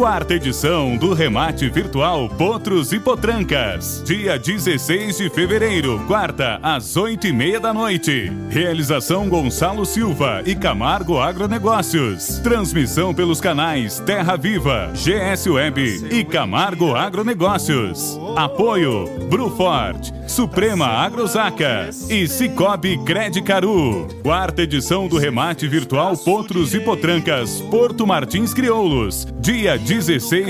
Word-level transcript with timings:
quarta 0.00 0.32
edição 0.32 0.96
do 0.96 1.12
remate 1.12 1.68
virtual 1.68 2.26
Potros 2.30 2.90
e 2.90 2.98
Potrancas, 2.98 4.02
dia 4.02 4.38
16 4.38 5.18
de 5.18 5.28
fevereiro, 5.28 6.02
quarta, 6.06 6.58
às 6.62 6.96
oito 6.96 7.26
e 7.26 7.32
meia 7.34 7.60
da 7.60 7.74
noite. 7.74 8.32
Realização 8.48 9.28
Gonçalo 9.28 9.84
Silva 9.84 10.42
e 10.46 10.54
Camargo 10.54 11.18
Agronegócios. 11.18 12.38
Transmissão 12.38 13.12
pelos 13.12 13.42
canais 13.42 14.00
Terra 14.00 14.38
Viva, 14.38 14.90
GS 14.94 15.46
Web 15.46 16.08
e 16.10 16.24
Camargo 16.24 16.94
Agronegócios. 16.94 18.18
Apoio 18.36 19.04
Brufort, 19.28 20.10
Suprema 20.26 20.86
Agrosaca 20.86 21.90
e 22.08 22.26
Cicobi 22.26 22.96
Credicaru. 23.04 24.08
Quarta 24.22 24.62
edição 24.62 25.08
do 25.08 25.18
remate 25.18 25.68
virtual 25.68 26.16
Potros 26.16 26.72
e 26.72 26.80
Potrancas, 26.80 27.60
Porto 27.70 28.06
Martins 28.06 28.54
Crioulos, 28.54 29.28
dia 29.38 29.76
16 29.76 29.89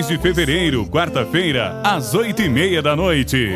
de 0.06 0.18
fevereiro, 0.18 0.84
quarta-feira, 0.84 1.80
às 1.82 2.12
oito 2.12 2.42
e 2.42 2.48
meia 2.48 2.82
da 2.82 2.94
noite. 2.94 3.48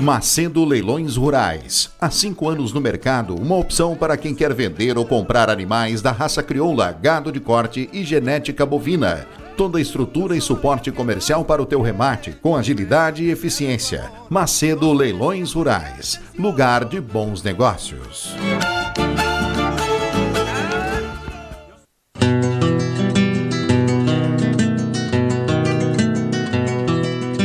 Macedo 0.00 0.64
Leilões 0.64 1.16
Rurais. 1.16 1.90
Há 2.00 2.08
cinco 2.08 2.48
anos 2.48 2.72
no 2.72 2.80
mercado, 2.80 3.34
uma 3.34 3.54
opção 3.54 3.94
para 3.94 4.16
quem 4.16 4.34
quer 4.34 4.54
vender 4.54 4.96
ou 4.96 5.04
comprar 5.04 5.50
animais 5.50 6.00
da 6.00 6.10
raça 6.10 6.42
crioula, 6.42 6.90
gado 6.90 7.30
de 7.30 7.38
corte 7.38 7.90
e 7.92 8.02
genética 8.02 8.64
bovina. 8.64 9.26
Toda 9.58 9.78
estrutura 9.78 10.34
e 10.34 10.40
suporte 10.40 10.90
comercial 10.90 11.44
para 11.44 11.60
o 11.60 11.66
teu 11.66 11.82
remate, 11.82 12.32
com 12.40 12.56
agilidade 12.56 13.24
e 13.24 13.30
eficiência. 13.30 14.10
Macedo 14.30 14.90
Leilões 14.94 15.52
Rurais. 15.52 16.18
Lugar 16.38 16.86
de 16.86 16.98
bons 16.98 17.42
negócios. 17.42 18.34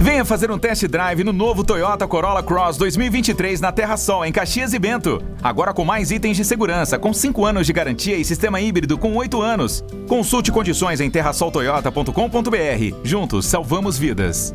Venha 0.00 0.24
fazer 0.24 0.50
um 0.50 0.58
test 0.58 0.86
drive 0.86 1.24
no 1.24 1.32
novo 1.32 1.64
Toyota 1.64 2.06
Corolla 2.06 2.42
Cross 2.42 2.76
2023 2.76 3.60
na 3.60 3.72
Terra 3.72 3.96
Sol, 3.96 4.24
em 4.24 4.32
Caxias 4.32 4.72
e 4.72 4.78
Bento. 4.78 5.22
Agora 5.42 5.72
com 5.72 5.84
mais 5.84 6.10
itens 6.10 6.36
de 6.36 6.44
segurança, 6.44 6.98
com 6.98 7.12
5 7.12 7.44
anos 7.44 7.66
de 7.66 7.72
garantia 7.72 8.16
e 8.16 8.24
sistema 8.24 8.60
híbrido 8.60 8.96
com 8.98 9.14
8 9.16 9.40
anos. 9.40 9.84
Consulte 10.08 10.52
condições 10.52 11.00
em 11.00 11.10
terrasoltoyota.com.br. 11.10 12.96
Juntos 13.02 13.46
salvamos 13.46 13.98
vidas. 13.98 14.54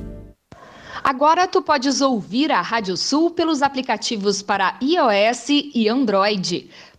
Agora 1.04 1.48
tu 1.48 1.62
podes 1.64 2.00
ouvir 2.00 2.52
a 2.52 2.62
Rádio 2.62 2.96
Sul 2.96 3.32
pelos 3.32 3.64
aplicativos 3.64 4.42
para 4.42 4.78
iOS 4.82 5.48
e 5.50 5.90
Android. 5.90 6.70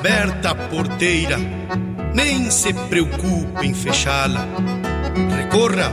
Aberta 0.00 0.52
a 0.52 0.54
porteira, 0.54 1.36
nem 2.14 2.50
se 2.50 2.72
preocupe 2.72 3.66
em 3.66 3.74
fechá-la. 3.74 4.46
Recorra 5.36 5.90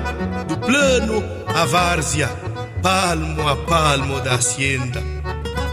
do 0.47 0.57
plano 0.57 1.21
à 1.53 1.65
várzea, 1.65 2.29
palmo 2.81 3.45
a 3.45 3.57
palmo 3.57 4.21
da 4.21 4.35
hacienda. 4.35 5.03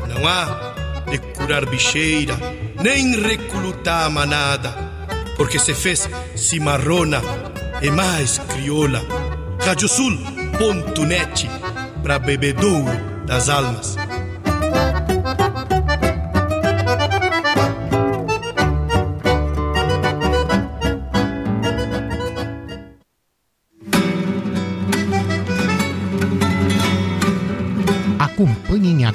Não 0.08 0.26
há 0.26 0.74
de 1.08 1.18
curar 1.18 1.64
bicheira, 1.66 2.36
nem 2.82 3.20
recrutar 3.20 4.10
manada. 4.10 4.82
porque 5.36 5.58
se 5.58 5.74
fez 5.74 6.08
cimarrona 6.36 7.20
e 7.82 7.90
mais 7.90 8.38
crioula. 8.38 9.02
Radiosul.net 9.60 11.50
para 12.02 12.20
bebedouro 12.20 12.96
das 13.26 13.48
almas. 13.48 13.96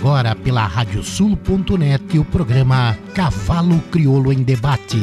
Agora 0.09 0.35
pela 0.35 0.65
radiosul.net 0.65 2.17
o 2.17 2.25
programa 2.25 2.97
Cavalo 3.13 3.79
Crioulo 3.91 4.33
em 4.33 4.41
Debate. 4.41 4.97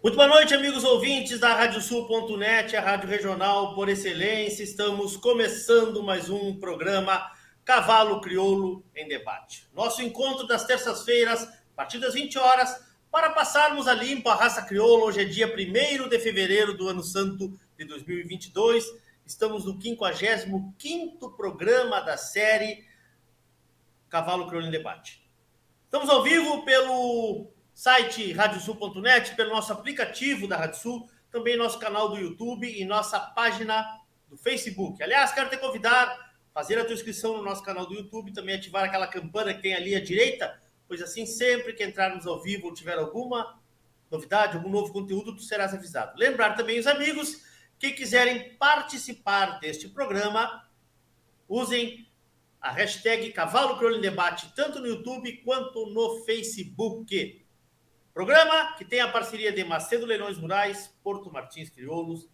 Muito 0.00 0.14
boa 0.14 0.28
noite, 0.28 0.54
amigos 0.54 0.84
ouvintes 0.84 1.40
da 1.40 1.52
Radiosul.net, 1.52 2.76
a 2.76 2.80
rádio 2.80 3.08
regional 3.08 3.74
por 3.74 3.88
excelência. 3.88 4.62
Estamos 4.62 5.16
começando 5.16 6.04
mais 6.04 6.30
um 6.30 6.54
programa 6.60 7.28
Cavalo 7.64 8.20
Crioulo 8.20 8.84
em 8.94 9.08
Debate. 9.08 9.66
Nosso 9.74 10.02
encontro 10.02 10.46
das 10.46 10.64
terças-feiras, 10.64 11.42
a 11.42 11.74
partir 11.74 11.98
das 11.98 12.14
20 12.14 12.38
horas, 12.38 12.89
para 13.10 13.30
passarmos 13.30 13.88
a 13.88 13.94
limpo 13.94 14.28
a 14.28 14.34
raça 14.34 14.62
crioula. 14.62 15.06
Hoje 15.06 15.22
é 15.22 15.24
dia 15.24 15.46
1 15.46 16.08
de 16.08 16.18
fevereiro 16.20 16.76
do 16.76 16.88
ano 16.88 17.02
santo 17.02 17.58
de 17.76 17.84
2022. 17.84 18.84
Estamos 19.26 19.64
no 19.64 19.76
55º 19.78 21.36
programa 21.36 22.00
da 22.00 22.16
série 22.16 22.84
Cavalo 24.08 24.46
Crioulo 24.46 24.68
em 24.68 24.70
Debate. 24.70 25.28
Estamos 25.84 26.08
ao 26.08 26.22
vivo 26.22 26.64
pelo 26.64 27.48
site 27.74 28.32
radiosul.net, 28.32 29.34
pelo 29.34 29.50
nosso 29.50 29.72
aplicativo 29.72 30.46
da 30.46 30.56
Radiosul, 30.56 31.08
também 31.32 31.56
nosso 31.56 31.78
canal 31.78 32.08
do 32.08 32.16
YouTube 32.16 32.68
e 32.68 32.84
nossa 32.84 33.18
página 33.18 34.00
do 34.28 34.36
Facebook. 34.36 35.02
Aliás, 35.02 35.32
quero 35.32 35.50
te 35.50 35.56
convidar 35.56 36.30
fazer 36.54 36.78
a 36.78 36.84
tua 36.84 36.94
inscrição 36.94 37.36
no 37.36 37.42
nosso 37.42 37.62
canal 37.62 37.86
do 37.86 37.94
YouTube, 37.94 38.32
também 38.32 38.54
ativar 38.54 38.84
aquela 38.84 39.06
campana 39.06 39.54
que 39.54 39.62
tem 39.62 39.74
ali 39.74 39.94
à 39.94 40.00
direita, 40.00 40.60
pois 40.90 41.00
assim, 41.00 41.24
sempre 41.24 41.72
que 41.72 41.84
entrarmos 41.84 42.26
ao 42.26 42.42
vivo 42.42 42.66
ou 42.66 42.74
tiver 42.74 42.98
alguma 42.98 43.56
novidade, 44.10 44.56
algum 44.56 44.68
novo 44.68 44.92
conteúdo, 44.92 45.36
tu 45.36 45.40
serás 45.40 45.72
avisado. 45.72 46.18
Lembrar 46.18 46.56
também 46.56 46.80
os 46.80 46.86
amigos 46.88 47.44
que 47.78 47.92
quiserem 47.92 48.56
participar 48.56 49.60
deste 49.60 49.88
programa, 49.88 50.68
usem 51.48 52.10
a 52.60 52.72
hashtag 52.72 53.30
Cavalo 53.30 53.76
Crioulo 53.76 53.98
em 53.98 54.00
Debate, 54.00 54.52
tanto 54.56 54.80
no 54.80 54.88
YouTube 54.88 55.32
quanto 55.44 55.86
no 55.86 56.24
Facebook. 56.24 57.46
Programa 58.12 58.74
que 58.76 58.84
tem 58.84 58.98
a 58.98 59.12
parceria 59.12 59.52
de 59.52 59.62
Macedo 59.62 60.04
Leilões 60.04 60.38
Rurais, 60.38 60.92
Porto 61.04 61.32
Martins 61.32 61.70
Crioulos, 61.70 62.28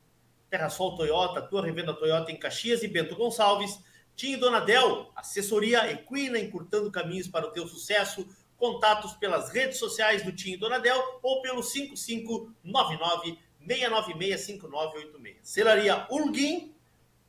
Terra 0.49 0.71
Sol 0.71 0.97
Toyota, 0.97 1.43
tua 1.43 1.63
revenda 1.63 1.93
Toyota 1.93 2.33
em 2.33 2.39
Caxias 2.39 2.83
e 2.83 2.89
Bento 2.89 3.15
Gonçalves, 3.17 3.79
Tim 4.17 4.39
Donadel, 4.39 5.13
assessoria 5.15 5.93
equina 5.93 6.39
encurtando 6.39 6.91
caminhos 6.91 7.29
para 7.29 7.47
o 7.47 7.51
teu 7.51 7.69
sucesso. 7.69 8.27
Contatos 8.57 9.15
pelas 9.15 9.51
redes 9.51 9.79
sociais 9.79 10.23
do 10.23 10.33
Tim 10.33 10.57
Donadel 10.57 11.21
ou 11.23 11.43
pelo 11.43 11.63
5599 11.63 13.39
696 13.67 14.41
5986. 14.41 15.37
Celaria 15.43 16.07
Ulguim, 16.11 16.75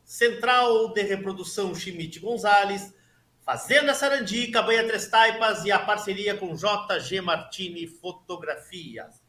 Central 0.04 0.94
de 0.94 1.02
Reprodução 1.02 1.76
Chimite 1.76 2.20
Gonzalez, 2.20 2.94
Fazenda 3.42 3.94
Sarandi, 3.94 4.48
Cabanha 4.52 4.86
Três 4.86 5.08
Taipas 5.08 5.64
e 5.64 5.72
a 5.72 5.80
parceria 5.80 6.36
com 6.36 6.54
JG 6.54 7.22
Martini 7.22 7.88
Fotografias. 7.88 9.22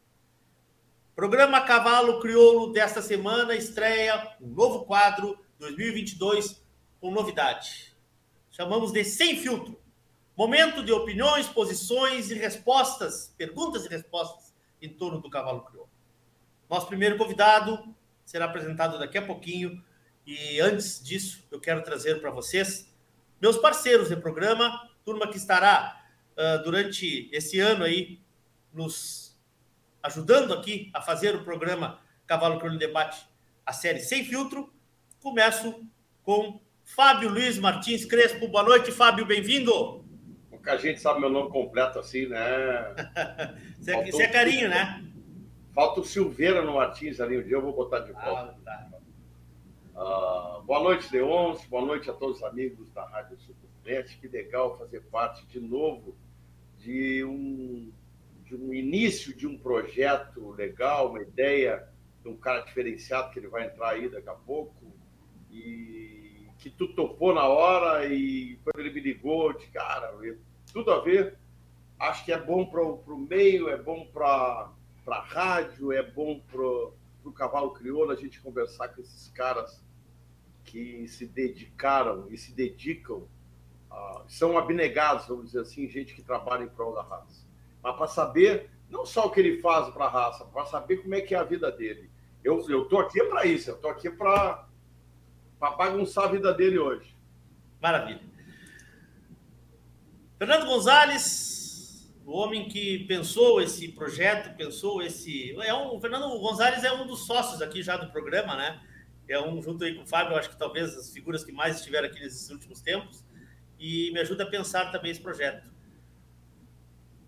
Programa 1.15 1.61
Cavalo 1.61 2.21
Crioulo 2.21 2.73
desta 2.73 3.00
semana 3.00 3.55
estreia 3.55 4.37
um 4.41 4.49
novo 4.49 4.85
quadro 4.85 5.39
2022 5.61 6.61
com 7.00 7.12
novidade. 7.12 7.97
Chamamos 8.50 8.91
de 8.91 9.05
Sem 9.05 9.37
Filtro. 9.37 9.78
Momento 10.38 10.85
de 10.85 10.93
opiniões, 10.93 11.49
posições 11.49 12.31
e 12.31 12.35
respostas, 12.35 13.35
perguntas 13.37 13.85
e 13.85 13.88
respostas 13.88 14.55
em 14.81 14.88
torno 14.88 15.20
do 15.20 15.29
cavalo 15.29 15.62
crioulo. 15.62 15.90
Nosso 16.70 16.87
primeiro 16.87 17.19
convidado 17.19 17.93
será 18.25 18.44
apresentado 18.44 19.00
daqui 19.00 19.19
a 19.19 19.26
pouquinho. 19.26 19.82
E 20.25 20.61
antes 20.61 21.02
disso, 21.02 21.44
eu 21.50 21.58
quero 21.58 21.82
trazer 21.82 22.20
para 22.20 22.31
vocês 22.31 22.88
meus 23.43 23.56
parceiros 23.56 24.11
de 24.11 24.17
programa, 24.17 24.88
turma 25.05 25.29
que 25.29 25.37
estará 25.37 26.06
uh, 26.37 26.62
durante 26.62 27.29
esse 27.32 27.58
ano 27.58 27.82
aí 27.82 28.20
nos 28.73 29.37
ajudando 30.00 30.55
aqui 30.55 30.88
a 30.94 31.02
fazer 31.02 31.35
o 31.35 31.43
programa 31.43 32.00
Cavalo 32.29 32.58
Crioulo 32.61 32.79
Debate, 32.79 33.26
a 33.67 33.73
série 33.73 33.99
Sem 33.99 34.25
Filtro. 34.25 34.73
Começo 35.19 35.85
com 36.23 36.61
Fábio 36.85 37.29
Luiz 37.29 37.58
Martins 37.58 38.05
Crespo. 38.05 38.46
Boa 38.46 38.62
noite, 38.62 38.93
Fábio, 38.93 39.26
bem-vindo. 39.26 40.06
Porque 40.69 40.87
a 40.87 40.91
gente 40.91 41.00
sabe 41.00 41.20
meu 41.20 41.31
nome 41.31 41.50
completo 41.50 41.99
assim, 41.99 42.26
né? 42.26 42.94
isso, 44.06 44.20
é, 44.20 44.25
é 44.25 44.29
carinho, 44.29 44.69
né? 44.69 45.03
Falta 45.75 46.00
o 46.00 46.05
Silveira 46.05 46.61
no 46.61 46.75
Martins 46.75 47.20
ali, 47.20 47.38
um 47.38 47.43
dia 47.43 47.56
eu 47.56 47.62
vou 47.62 47.73
botar 47.73 48.00
de 48.00 48.12
volta. 48.12 48.55
Ah, 48.67 48.91
tá. 49.94 50.61
Uh, 50.61 50.62
boa 50.65 50.82
noite, 50.82 51.11
Leôncio. 51.11 51.67
Boa 51.70 51.87
noite 51.87 52.11
a 52.11 52.12
todos 52.12 52.37
os 52.37 52.44
amigos 52.44 52.93
da 52.93 53.03
Rádio 53.06 53.38
Supernet. 53.38 54.19
Que 54.19 54.29
legal 54.29 54.76
fazer 54.76 55.00
parte 55.05 55.47
de 55.47 55.59
novo 55.59 56.15
de 56.76 57.25
um, 57.25 57.91
de 58.44 58.55
um 58.55 58.75
início 58.75 59.35
de 59.35 59.47
um 59.47 59.56
projeto 59.56 60.50
legal, 60.50 61.09
uma 61.09 61.23
ideia 61.23 61.88
de 62.23 62.29
um 62.29 62.37
cara 62.37 62.61
diferenciado 62.61 63.31
que 63.31 63.38
ele 63.38 63.49
vai 63.49 63.64
entrar 63.64 63.91
aí 63.91 64.06
daqui 64.11 64.29
a 64.29 64.35
pouco. 64.35 64.93
E 65.50 66.47
que 66.59 66.69
tu 66.69 66.88
topou 66.88 67.35
na 67.35 67.47
hora 67.47 68.05
e 68.05 68.59
quando 68.62 68.81
ele 68.81 68.91
me 68.91 69.00
ligou, 69.00 69.55
de 69.55 69.67
cara, 69.69 70.12
tudo 70.73 70.93
a 70.93 71.00
ver. 71.00 71.38
Acho 71.99 72.25
que 72.25 72.32
é 72.32 72.41
bom 72.41 72.67
para 72.67 72.82
o 72.82 73.19
meio, 73.19 73.69
é 73.69 73.76
bom 73.76 74.06
para 74.06 74.70
a 75.06 75.20
rádio, 75.20 75.93
é 75.93 76.03
bom 76.03 76.41
para 76.41 76.61
o 76.61 77.32
cavalo 77.35 77.73
crioulo 77.73 78.11
a 78.11 78.17
gente 78.17 78.41
conversar 78.41 78.88
com 78.88 79.00
esses 79.00 79.28
caras 79.28 79.85
que 80.64 81.09
se 81.09 81.26
dedicaram 81.26 82.26
e 82.31 82.37
se 82.37 82.52
dedicam, 82.52 83.26
uh, 83.90 84.23
são 84.28 84.57
abnegados, 84.57 85.26
vamos 85.26 85.47
dizer 85.47 85.61
assim, 85.61 85.88
gente 85.88 86.14
que 86.14 86.23
trabalha 86.23 86.64
em 86.64 86.69
prol 86.69 86.95
da 86.95 87.02
raça. 87.02 87.47
Mas 87.83 87.97
para 87.97 88.07
saber 88.07 88.71
não 88.88 89.04
só 89.04 89.26
o 89.26 89.31
que 89.31 89.40
ele 89.40 89.61
faz 89.61 89.88
para 89.93 90.04
a 90.04 90.11
raça, 90.11 90.45
para 90.45 90.66
saber 90.66 90.99
como 90.99 91.14
é 91.14 91.21
que 91.21 91.35
é 91.35 91.38
a 91.38 91.45
vida 91.45 91.71
dele. 91.71 92.11
Eu 92.43 92.61
estou 92.61 93.00
aqui 93.00 93.23
para 93.25 93.45
isso, 93.45 93.71
eu 93.71 93.75
estou 93.75 93.90
aqui 93.90 94.11
para 94.11 94.66
bagunçar 95.59 96.25
a 96.25 96.28
vida 96.28 96.54
dele 96.54 96.78
hoje. 96.78 97.14
Maravilha. 97.81 98.21
Fernando 100.38 100.66
Gonzalez, 100.66 102.09
o 102.25 102.33
homem 102.33 102.68
que 102.68 103.04
pensou 103.07 103.61
esse 103.61 103.88
projeto, 103.88 104.57
pensou 104.57 105.02
esse. 105.02 105.54
É 105.61 105.75
um, 105.75 105.97
o 105.97 106.00
Fernando 106.00 106.28
Gonzalez 106.38 106.85
é 106.85 106.92
um 106.92 107.07
dos 107.07 107.26
sócios 107.26 107.61
aqui 107.61 107.83
já 107.83 107.97
do 107.97 108.11
programa, 108.12 108.57
né? 108.57 108.80
é 109.28 109.40
um, 109.40 109.61
junto 109.62 109.85
aí 109.85 109.95
com 109.95 110.02
o 110.02 110.07
Fábio, 110.07 110.37
acho 110.37 110.49
que 110.49 110.57
talvez 110.57 110.97
as 110.97 111.12
figuras 111.12 111.45
que 111.45 111.52
mais 111.52 111.76
estiveram 111.76 112.09
aqui 112.09 112.18
nesses 112.18 112.49
últimos 112.50 112.80
tempos, 112.80 113.25
e 113.78 114.11
me 114.12 114.21
ajuda 114.21 114.45
a 114.45 114.47
pensar 114.47 114.90
também 114.90 115.11
esse 115.11 115.21
projeto. 115.21 115.71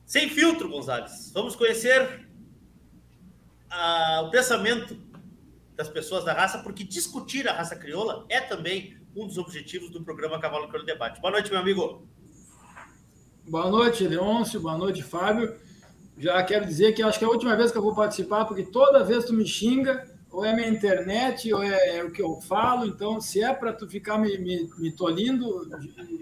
Sem 0.06 0.28
filtro, 0.30 0.68
Gonzalez, 0.68 1.30
vamos 1.32 1.54
conhecer 1.54 2.26
a, 3.68 4.22
o 4.22 4.30
pensamento 4.30 4.98
das 5.76 5.88
pessoas 5.88 6.24
da 6.24 6.32
raça, 6.32 6.58
porque 6.58 6.82
discutir 6.82 7.46
a 7.48 7.52
raça 7.52 7.76
crioula 7.76 8.24
é 8.28 8.40
também 8.40 8.98
um 9.14 9.26
dos 9.26 9.38
objetivos 9.38 9.90
do 9.90 10.02
programa 10.02 10.40
Cavalo 10.40 10.68
Crioulo 10.68 10.86
Debate. 10.86 11.20
Boa 11.20 11.32
noite, 11.32 11.50
meu 11.50 11.60
amigo. 11.60 12.08
Boa 13.48 13.68
noite, 13.68 14.06
Leôncio. 14.06 14.60
Boa 14.60 14.76
noite, 14.76 15.02
Fábio. 15.02 15.54
Já 16.16 16.42
quero 16.42 16.66
dizer 16.66 16.92
que 16.92 17.02
acho 17.02 17.18
que 17.18 17.24
é 17.24 17.28
a 17.28 17.30
última 17.30 17.56
vez 17.56 17.72
que 17.72 17.78
eu 17.78 17.82
vou 17.82 17.94
participar, 17.94 18.44
porque 18.44 18.62
toda 18.62 19.04
vez 19.04 19.24
tu 19.24 19.32
me 19.32 19.46
xinga, 19.46 20.06
ou 20.30 20.44
é 20.44 20.54
minha 20.54 20.68
internet, 20.68 21.52
ou 21.52 21.62
é, 21.62 21.96
é 21.96 22.04
o 22.04 22.10
que 22.10 22.22
eu 22.22 22.40
falo. 22.42 22.86
Então, 22.86 23.20
se 23.20 23.42
é 23.42 23.52
para 23.52 23.72
tu 23.72 23.88
ficar 23.88 24.18
me, 24.18 24.38
me, 24.38 24.68
me 24.78 24.92
tolindo, 24.92 25.68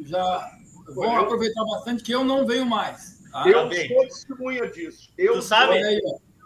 já 0.07 0.51
vou 0.95 1.11
aproveitar 1.11 1.65
bastante, 1.65 2.03
que 2.03 2.13
eu 2.13 2.25
não 2.25 2.47
venho 2.47 2.65
mais. 2.65 3.19
Tá? 3.31 3.45
Eu 3.47 3.61
sou 3.63 4.09
testemunha 4.09 4.71
disso. 4.71 5.11
Eu 5.19 5.35
tu 5.35 5.43
sabe? 5.43 5.75
Aí, 5.75 6.01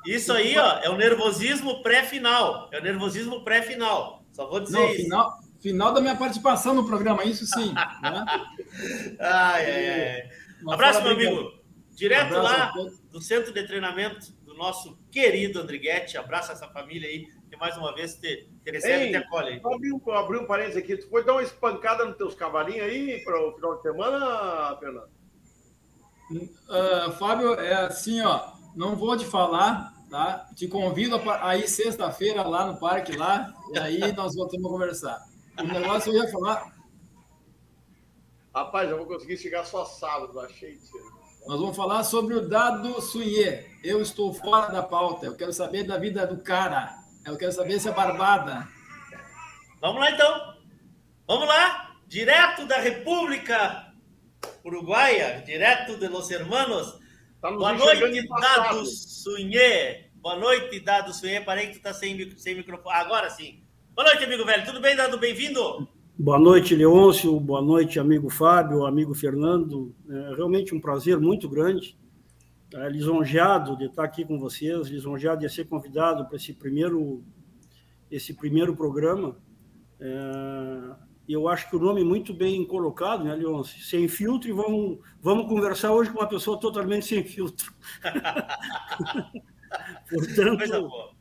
isso 0.07 0.33
aí 0.33 0.59
ó, 0.59 0.79
é 0.83 0.91
o 0.91 0.97
nervosismo 0.97 1.83
pré-final. 1.83 2.69
É 2.73 2.81
o 2.81 2.83
nervosismo 2.83 3.45
pré-final. 3.45 4.25
Só 4.33 4.49
vou 4.49 4.61
dizer 4.61 4.79
não, 4.79 4.89
isso. 4.89 5.03
Final, 5.03 5.41
final 5.61 5.93
da 5.93 6.01
minha 6.01 6.17
participação 6.17 6.75
no 6.75 6.87
programa, 6.87 7.25
isso 7.25 7.47
sim. 7.47 7.73
né? 7.73 8.25
ai, 9.21 9.71
ai, 9.71 10.01
ai. 10.01 10.42
Um 10.65 10.71
abraço, 10.71 11.03
meu 11.03 11.13
amigo. 11.13 11.63
Direto 11.95 12.37
abraço 12.37 12.79
lá 12.79 12.91
do 13.11 13.21
centro 13.21 13.53
de 13.53 13.67
treinamento 13.67 14.33
do 14.45 14.55
nosso 14.55 14.99
querido 15.11 15.61
Andriguete. 15.61 16.17
Abraça 16.17 16.53
essa 16.53 16.69
família 16.69 17.09
aí, 17.09 17.27
que 17.51 17.57
mais 17.57 17.77
uma 17.77 17.95
vez 17.95 18.15
te, 18.15 18.49
te 18.65 18.71
recebe 18.71 19.05
Ei, 19.05 19.09
e 19.09 19.11
te 19.11 19.17
acolhe 19.17 19.49
aí. 19.49 19.61
Abri 19.65 19.93
um, 19.93 20.13
abri 20.13 20.39
um 20.39 20.47
parênteses 20.47 20.79
aqui. 20.79 20.97
Tu 20.97 21.09
foi 21.09 21.25
dar 21.25 21.33
uma 21.33 21.43
espancada 21.43 22.05
nos 22.05 22.17
teus 22.17 22.35
cavalinhos 22.35 22.85
aí 22.85 23.23
para 23.25 23.39
o 23.41 23.55
final 23.55 23.77
de 23.77 23.83
semana, 23.83 24.77
Fernando? 24.79 25.11
Uh, 26.31 27.13
Fábio, 27.19 27.55
é 27.55 27.75
assim, 27.75 28.23
ó. 28.23 28.53
Não 28.75 28.97
vou 28.97 29.17
te 29.17 29.27
falar, 29.27 29.93
tá? 30.09 30.49
Te 30.57 30.67
convido 30.67 31.21
a 31.27 31.57
ir 31.57 31.69
sexta-feira 31.69 32.43
lá 32.43 32.67
no 32.67 32.79
parque 32.79 33.15
lá, 33.15 33.55
e 33.71 33.79
aí 33.79 34.13
nós 34.13 34.35
voltamos 34.35 34.67
a 34.67 34.71
conversar. 34.71 35.23
O 35.59 35.63
negócio 35.65 36.11
eu 36.11 36.23
ia 36.23 36.31
falar. 36.31 36.72
Rapaz, 38.55 38.91
eu 38.91 38.99
vou 38.99 39.07
conseguir 39.07 39.39
chegar 39.39 39.65
só 39.65 39.85
sábado, 39.85 40.39
achei 40.41 40.73
isso. 40.73 40.93
Nós 41.47 41.59
vamos 41.59 41.77
falar 41.77 42.05
sobre 42.05 42.35
o 42.35 42.49
dado 42.49 43.01
Suier. 43.01 43.67
Eu 43.83 44.01
estou 44.01 44.33
fora 44.33 44.71
da 44.71 44.83
pauta. 44.83 45.27
Eu 45.27 45.37
quero 45.37 45.53
saber 45.53 45.85
da 45.85 45.99
vida 45.99 46.27
do 46.27 46.43
cara. 46.43 46.95
Eu 47.27 47.37
quero 47.37 47.53
saber 47.53 47.81
se 47.81 47.89
é 47.89 47.93
barbada. 47.93 48.69
Vamos 49.81 50.01
lá 50.01 50.11
então. 50.11 50.55
Vamos 51.27 51.49
lá. 51.49 51.97
Direto 52.07 52.67
da 52.67 52.79
República 52.79 53.93
Uruguaia, 54.65 55.43
direto 55.45 55.97
de 55.97 56.07
Los 56.09 56.31
Hermanos. 56.31 57.01
Tá 57.41 57.51
nos 57.51 57.59
Boa 57.59 57.73
noite. 57.73 58.29
Dado 58.29 58.87
Sunhê. 58.87 60.11
Boa 60.15 60.37
noite, 60.37 60.79
Dado 60.79 61.13
Sunhê. 61.13 61.41
Parei 61.41 61.69
que 61.69 61.79
tu 61.79 61.83
tá 61.83 61.93
sem, 61.93 62.39
sem 62.39 62.55
microfone. 62.55 62.95
Agora 62.95 63.29
sim. 63.31 63.65
Boa 63.95 64.07
noite, 64.09 64.25
amigo 64.25 64.45
velho. 64.45 64.65
Tudo 64.65 64.81
bem, 64.81 64.95
Dado? 64.95 65.19
Bem-vindo. 65.19 65.89
Boa 66.23 66.39
noite, 66.39 66.77
Leôncio. 66.77 67.41
Boa 67.41 67.61
noite, 67.61 67.99
amigo 67.99 68.31
Fábio, 68.31 68.87
amigo 68.87 69.13
Fernando. 69.13 69.93
É 70.09 70.37
realmente 70.37 70.73
um 70.73 70.81
prazer 70.81 71.19
muito 71.19 71.49
grande. 71.49 71.99
É, 72.73 72.89
lisonjeado 72.89 73.77
de 73.77 73.87
estar 73.87 74.05
aqui 74.05 74.25
com 74.25 74.39
vocês, 74.39 74.87
lisonjeado 74.87 75.41
de 75.41 75.53
ser 75.53 75.65
convidado 75.65 76.25
para 76.27 76.37
esse 76.37 76.53
primeiro, 76.53 77.25
esse 78.09 78.35
primeiro 78.35 78.77
programa. 78.77 79.37
É, 79.99 80.95
eu 81.29 81.49
acho 81.49 81.69
que 81.69 81.75
o 81.75 81.81
nome 81.81 82.03
é 82.03 82.05
muito 82.05 82.33
bem 82.33 82.65
colocado, 82.65 83.25
né, 83.25 83.35
Leôncio? 83.35 83.83
Sem 83.83 84.07
filtro 84.07 84.49
e 84.49 84.53
vamos, 84.53 85.01
vamos 85.21 85.49
conversar 85.49 85.91
hoje 85.91 86.13
com 86.13 86.21
uma 86.21 86.29
pessoa 86.29 86.57
totalmente 86.57 87.05
sem 87.05 87.25
filtro. 87.25 87.75
Portanto. 90.09 91.17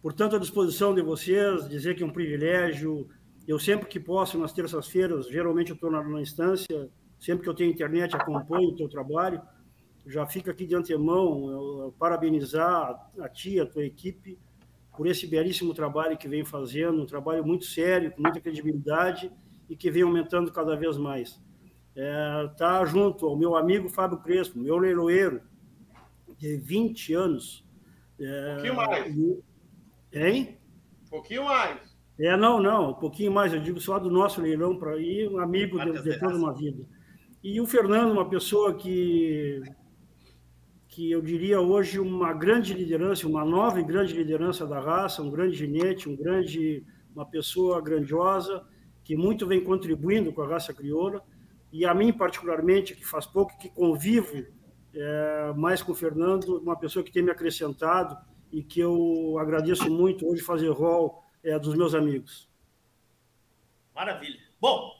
Portanto, 0.00 0.36
à 0.36 0.38
disposição 0.38 0.94
de 0.94 1.02
vocês, 1.02 1.68
dizer 1.68 1.94
que 1.94 2.02
é 2.02 2.06
um 2.06 2.10
privilégio. 2.10 3.10
Eu 3.48 3.58
sempre 3.58 3.88
que 3.88 3.98
posso, 3.98 4.38
nas 4.38 4.52
terças-feiras, 4.52 5.26
geralmente 5.26 5.70
eu 5.70 5.74
estou 5.74 5.90
na, 5.90 6.20
instância, 6.20 6.90
sempre 7.18 7.44
que 7.44 7.48
eu 7.48 7.54
tenho 7.54 7.70
internet, 7.72 8.14
acompanho 8.14 8.68
o 8.68 8.76
teu 8.76 8.90
trabalho. 8.90 9.40
Já 10.06 10.26
fico 10.26 10.50
aqui 10.50 10.66
de 10.66 10.74
antemão, 10.74 11.90
parabenizar 11.98 13.10
a 13.18 13.26
ti, 13.26 13.58
a 13.58 13.64
tua 13.64 13.86
equipe, 13.86 14.38
por 14.94 15.06
esse 15.06 15.26
belíssimo 15.26 15.72
trabalho 15.72 16.18
que 16.18 16.28
vem 16.28 16.44
fazendo, 16.44 17.00
um 17.00 17.06
trabalho 17.06 17.42
muito 17.42 17.64
sério, 17.64 18.12
com 18.12 18.20
muita 18.20 18.38
credibilidade 18.38 19.32
e 19.66 19.74
que 19.74 19.90
vem 19.90 20.02
aumentando 20.02 20.52
cada 20.52 20.76
vez 20.76 20.98
mais. 20.98 21.40
É, 21.96 22.50
tá 22.58 22.84
junto 22.84 23.26
ao 23.26 23.34
meu 23.34 23.56
amigo 23.56 23.88
Fábio 23.88 24.18
Crespo, 24.18 24.58
meu 24.58 24.76
leiloeiro, 24.76 25.40
de 26.36 26.54
20 26.58 27.14
anos. 27.14 27.64
É, 28.20 28.50
Um 28.50 28.54
pouquinho 28.56 28.76
mais. 28.76 29.16
Hein? 30.12 30.58
Um 31.06 31.08
pouquinho 31.08 31.44
mais. 31.44 31.87
É, 32.18 32.36
não, 32.36 32.60
não, 32.60 32.90
um 32.90 32.94
pouquinho 32.94 33.30
mais, 33.30 33.54
eu 33.54 33.60
digo 33.60 33.80
só 33.80 33.96
do 33.96 34.10
nosso 34.10 34.40
leilão 34.40 34.76
para 34.76 34.96
ir, 34.98 35.28
um 35.30 35.38
amigo 35.38 35.78
de, 35.78 36.02
de 36.02 36.18
toda 36.18 36.36
uma 36.36 36.52
vida. 36.52 36.84
E 37.44 37.60
o 37.60 37.66
Fernando, 37.66 38.10
uma 38.10 38.28
pessoa 38.28 38.74
que, 38.74 39.62
que 40.88 41.12
eu 41.12 41.22
diria 41.22 41.60
hoje 41.60 42.00
uma 42.00 42.32
grande 42.32 42.74
liderança, 42.74 43.28
uma 43.28 43.44
nova 43.44 43.80
e 43.80 43.84
grande 43.84 44.14
liderança 44.14 44.66
da 44.66 44.80
raça, 44.80 45.22
um 45.22 45.30
grande 45.30 45.56
ginete, 45.56 46.08
um 46.08 46.16
grande, 46.16 46.84
uma 47.14 47.24
pessoa 47.24 47.80
grandiosa, 47.80 48.64
que 49.04 49.16
muito 49.16 49.46
vem 49.46 49.62
contribuindo 49.62 50.32
com 50.32 50.42
a 50.42 50.48
raça 50.48 50.74
crioula, 50.74 51.22
e 51.72 51.84
a 51.84 51.94
mim 51.94 52.12
particularmente, 52.12 52.96
que 52.96 53.06
faz 53.06 53.26
pouco 53.26 53.56
que 53.58 53.68
convivo 53.68 54.44
é, 54.92 55.52
mais 55.56 55.82
com 55.82 55.92
o 55.92 55.94
Fernando, 55.94 56.58
uma 56.58 56.76
pessoa 56.76 57.04
que 57.04 57.12
tem 57.12 57.22
me 57.22 57.30
acrescentado 57.30 58.16
e 58.50 58.60
que 58.60 58.80
eu 58.80 59.38
agradeço 59.38 59.88
muito 59.88 60.26
hoje 60.26 60.42
fazer 60.42 60.70
rol 60.70 61.22
é, 61.42 61.58
dos 61.58 61.74
meus 61.74 61.94
amigos. 61.94 62.48
Maravilha. 63.94 64.38
Bom, 64.60 64.98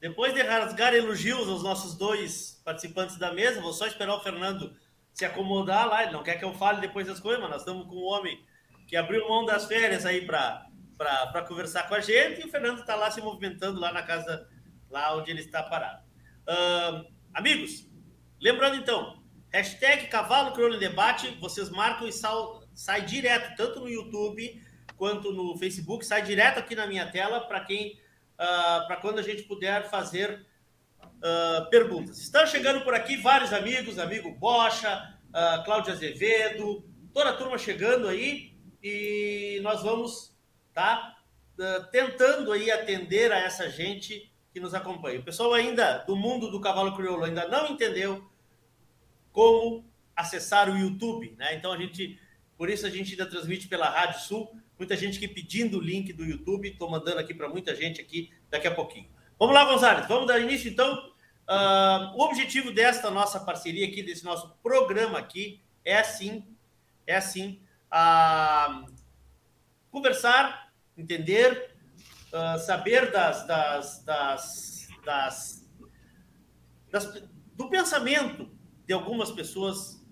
depois 0.00 0.34
de 0.34 0.42
rasgar 0.42 0.94
elogios 0.94 1.48
aos 1.48 1.62
nossos 1.62 1.94
dois 1.94 2.60
participantes 2.64 3.16
da 3.16 3.32
mesa, 3.32 3.60
vou 3.60 3.72
só 3.72 3.86
esperar 3.86 4.14
o 4.14 4.20
Fernando 4.20 4.76
se 5.12 5.24
acomodar 5.24 5.88
lá. 5.88 6.02
Ele 6.02 6.12
não 6.12 6.22
quer 6.22 6.38
que 6.38 6.44
eu 6.44 6.54
fale 6.54 6.80
depois 6.80 7.06
das 7.06 7.18
coisas, 7.18 7.40
mas 7.40 7.50
nós 7.50 7.60
estamos 7.60 7.86
com 7.86 7.96
um 7.96 8.04
homem 8.04 8.44
que 8.86 8.96
abriu 8.96 9.26
mão 9.26 9.44
das 9.44 9.66
férias 9.66 10.04
aí 10.06 10.26
para 10.26 11.42
conversar 11.48 11.88
com 11.88 11.94
a 11.94 12.00
gente 12.00 12.42
e 12.42 12.44
o 12.44 12.50
Fernando 12.50 12.80
está 12.80 12.94
lá 12.94 13.10
se 13.10 13.20
movimentando 13.20 13.80
lá 13.80 13.92
na 13.92 14.02
casa, 14.02 14.48
lá 14.90 15.16
onde 15.16 15.30
ele 15.30 15.40
está 15.40 15.62
parado. 15.62 16.04
Ahn, 16.46 17.04
amigos, 17.34 17.90
lembrando 18.40 18.76
então, 18.76 19.22
hashtag 19.50 20.06
Cavalo 20.08 20.52
Crioulo 20.52 20.78
Debate, 20.78 21.36
vocês 21.40 21.70
marcam 21.70 22.06
e 22.06 22.12
sal, 22.12 22.62
sai 22.74 23.02
direto, 23.02 23.56
tanto 23.56 23.80
no 23.80 23.88
YouTube 23.88 24.62
quanto 24.96 25.32
no 25.32 25.56
Facebook, 25.56 26.04
sai 26.04 26.22
direto 26.22 26.58
aqui 26.58 26.74
na 26.74 26.86
minha 26.86 27.10
tela 27.10 27.40
para 27.40 27.60
quem 27.60 27.98
para 28.36 28.96
quando 28.96 29.18
a 29.18 29.22
gente 29.22 29.44
puder 29.44 29.88
fazer 29.88 30.44
ah, 31.22 31.66
perguntas. 31.70 32.18
Estão 32.18 32.46
chegando 32.46 32.82
por 32.82 32.94
aqui 32.94 33.16
vários 33.16 33.52
amigos, 33.52 33.98
amigo 33.98 34.30
Bocha, 34.32 35.18
ah, 35.32 35.62
Cláudio 35.64 35.92
Azevedo, 35.92 36.84
toda 37.12 37.30
a 37.30 37.36
turma 37.36 37.58
chegando 37.58 38.08
aí 38.08 38.54
e 38.82 39.58
nós 39.62 39.82
vamos 39.82 40.36
tá 40.74 41.16
ah, 41.58 41.88
tentando 41.90 42.52
aí 42.52 42.70
atender 42.70 43.32
a 43.32 43.38
essa 43.38 43.68
gente 43.70 44.30
que 44.52 44.60
nos 44.60 44.74
acompanha. 44.74 45.20
O 45.20 45.24
pessoal 45.24 45.52
ainda 45.54 45.98
do 45.98 46.16
mundo 46.16 46.50
do 46.50 46.60
cavalo 46.60 46.94
crioulo 46.94 47.24
ainda 47.24 47.48
não 47.48 47.68
entendeu 47.68 48.30
como 49.32 49.84
acessar 50.14 50.70
o 50.70 50.78
YouTube, 50.78 51.34
né? 51.36 51.54
Então 51.54 51.72
a 51.72 51.78
gente, 51.78 52.18
por 52.56 52.70
isso 52.70 52.86
a 52.86 52.90
gente 52.90 53.12
ainda 53.12 53.26
transmite 53.26 53.68
pela 53.68 53.88
Rádio 53.88 54.20
Sul. 54.20 54.56
Muita 54.78 54.96
gente 54.96 55.16
aqui 55.16 55.28
pedindo 55.28 55.78
o 55.78 55.80
link 55.80 56.12
do 56.12 56.24
YouTube, 56.24 56.68
estou 56.68 56.90
mandando 56.90 57.18
aqui 57.18 57.32
para 57.32 57.48
muita 57.48 57.74
gente 57.74 58.00
aqui 58.00 58.30
daqui 58.50 58.66
a 58.66 58.74
pouquinho. 58.74 59.08
Vamos 59.38 59.54
lá, 59.54 59.64
Gonzalez, 59.64 60.06
vamos 60.06 60.26
dar 60.26 60.38
início 60.40 60.70
então. 60.70 61.12
Ah, 61.48 62.12
o 62.14 62.22
objetivo 62.22 62.72
desta 62.72 63.10
nossa 63.10 63.40
parceria 63.40 63.86
aqui, 63.86 64.02
desse 64.02 64.24
nosso 64.24 64.50
programa 64.62 65.18
aqui, 65.18 65.60
é 65.84 65.98
assim, 65.98 66.44
é 67.06 67.16
assim, 67.16 67.60
ah, 67.90 68.84
conversar, 69.90 70.72
entender, 70.96 71.74
ah, 72.32 72.58
saber 72.58 73.10
das, 73.12 73.46
das, 73.46 74.02
das, 74.04 74.88
das, 75.04 75.68
das- 76.90 77.22
do 77.54 77.70
pensamento 77.70 78.50
de 78.86 78.92
algumas 78.92 79.30
pessoas 79.30 80.04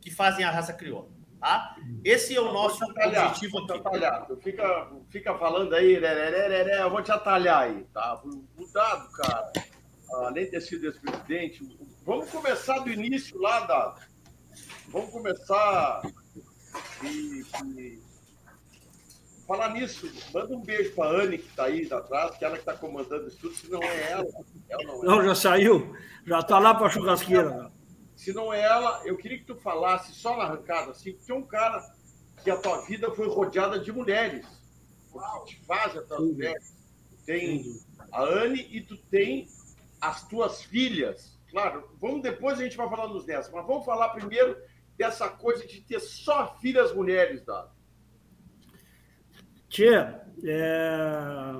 que 0.00 0.10
fazem 0.10 0.44
a 0.44 0.50
raça 0.50 0.72
crioula, 0.72 1.10
tá? 1.46 1.76
Esse 2.04 2.34
é 2.36 2.40
o 2.40 2.52
nosso 2.52 2.80
Vou 2.80 2.92
te 2.92 3.00
atalhar, 3.00 3.26
objetivo 3.28 3.58
aqui. 3.58 3.72
atalhar. 3.72 4.26
Tu 4.26 4.36
fica, 4.38 4.88
fica 5.10 5.38
falando 5.38 5.74
aí, 5.74 6.00
né, 6.00 6.14
né, 6.14 6.48
né, 6.48 6.64
né, 6.64 6.82
eu 6.82 6.90
vou 6.90 7.02
te 7.02 7.12
atalhar 7.12 7.62
aí, 7.62 7.84
tá? 7.94 8.20
O 8.24 8.66
Dado, 8.72 9.10
cara, 9.12 9.52
além 10.14 10.44
de 10.46 10.50
ter 10.50 10.60
sido 10.60 10.86
ex-presidente, 10.86 11.78
vamos 12.04 12.28
começar 12.30 12.80
do 12.80 12.90
início 12.90 13.40
lá, 13.40 13.60
Dado. 13.60 14.00
Vamos 14.88 15.10
começar 15.10 16.02
e, 17.04 17.44
e- 17.76 18.02
falar 19.46 19.68
nisso. 19.70 20.10
Manda 20.34 20.56
um 20.56 20.60
beijo 20.60 20.92
pra 20.94 21.06
Anne, 21.08 21.38
que 21.38 21.48
tá 21.54 21.64
aí 21.66 21.86
atrás, 21.92 22.36
que 22.36 22.44
ela 22.44 22.58
que 22.58 22.64
tá 22.64 22.74
comandando 22.74 23.28
isso 23.28 23.38
tudo, 23.38 23.54
se 23.54 23.70
não 23.70 23.80
é 23.82 24.10
ela. 24.10 24.26
ela 24.68 24.82
não, 24.84 25.02
é. 25.02 25.06
Não, 25.06 25.24
já 25.24 25.34
saiu, 25.36 25.94
já 26.26 26.40
está 26.40 26.58
lá 26.58 26.74
para 26.74 26.86
a 26.86 26.90
churrasqueira. 26.90 27.70
Se 28.16 28.32
não 28.32 28.52
é 28.52 28.62
ela, 28.62 29.02
eu 29.04 29.16
queria 29.16 29.38
que 29.38 29.44
tu 29.44 29.56
falasse 29.56 30.12
só 30.14 30.36
na 30.36 30.44
arrancada, 30.44 30.90
assim, 30.90 31.12
porque 31.12 31.30
é 31.30 31.34
um 31.34 31.46
cara 31.46 31.84
que 32.42 32.50
a 32.50 32.56
tua 32.56 32.80
vida 32.86 33.10
foi 33.14 33.28
rodeada 33.28 33.78
de 33.78 33.92
mulheres. 33.92 34.46
O 35.12 35.20
que 35.44 35.54
te 35.56 35.64
faz 35.66 35.92
tuas 35.92 36.20
Sim. 36.20 36.32
mulheres. 36.32 36.76
Tu 37.10 37.24
tem 37.26 37.64
a 38.10 38.22
Anne 38.22 38.66
e 38.70 38.80
tu 38.80 38.96
tem 38.96 39.46
as 40.00 40.26
tuas 40.26 40.62
filhas. 40.62 41.38
Claro, 41.50 41.88
vamos 42.00 42.22
depois 42.22 42.58
a 42.58 42.64
gente 42.64 42.76
vai 42.76 42.88
falar 42.88 43.08
nos 43.08 43.26
netos, 43.26 43.50
mas 43.50 43.66
vamos 43.66 43.84
falar 43.84 44.10
primeiro 44.10 44.56
dessa 44.96 45.28
coisa 45.28 45.66
de 45.66 45.80
ter 45.82 46.00
só 46.00 46.56
filhas 46.58 46.92
mulheres, 46.94 47.44
Dado. 47.44 47.70
Tchê, 49.68 49.90
é... 50.44 51.52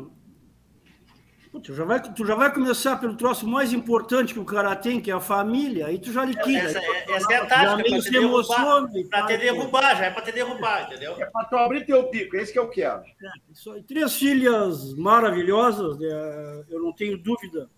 Tu, 1.61 1.75
já 1.75 1.85
vai, 1.85 2.01
tu 2.01 2.27
já 2.27 2.35
vai 2.35 2.53
começar 2.53 2.97
pelo 2.97 3.17
troço 3.17 3.47
mais 3.47 3.73
importante 3.73 4.33
que 4.33 4.41
o 4.41 4.45
cara 4.45 4.75
tem, 4.77 5.01
que 5.01 5.11
é 5.11 5.15
a 5.15 5.21
família, 5.21 5.87
aí 5.87 5.99
tu 5.99 6.13
já 6.13 6.25
liquida. 6.25 6.59
Essa, 6.59 6.79
é- 6.79 7.01
tu 7.03 7.13
essa 7.13 7.33
é 7.33 7.37
a 7.37 7.47
tática, 7.47 7.77
para 7.77 8.01
te 8.01 8.11
derrubar, 8.11 8.23
emociona 8.23 8.89
para 8.89 9.01
te 9.03 9.09
tal, 9.09 9.27
derrubar, 9.39 9.97
já 9.97 10.05
é 10.05 10.11
para 10.11 10.23
te 10.23 10.33
derrubar, 10.33 10.87
entendeu? 10.87 11.13
É 11.19 11.27
pra 11.27 11.45
tu 11.45 11.57
abrir 11.57 11.85
teu 11.87 12.11
bico, 12.11 12.37
é 12.37 12.43
isso 12.43 12.53
que 12.53 12.59
eu 12.59 12.69
quero. 12.69 13.03
Isso 13.51 13.71
aí. 13.73 13.83
Três 13.83 14.15
filhas 14.17 14.95
maravilhosas, 14.95 15.99
né? 15.99 16.65
eu 16.69 16.83
não 16.83 16.93
tenho 16.93 17.17
dúvida 17.17 17.71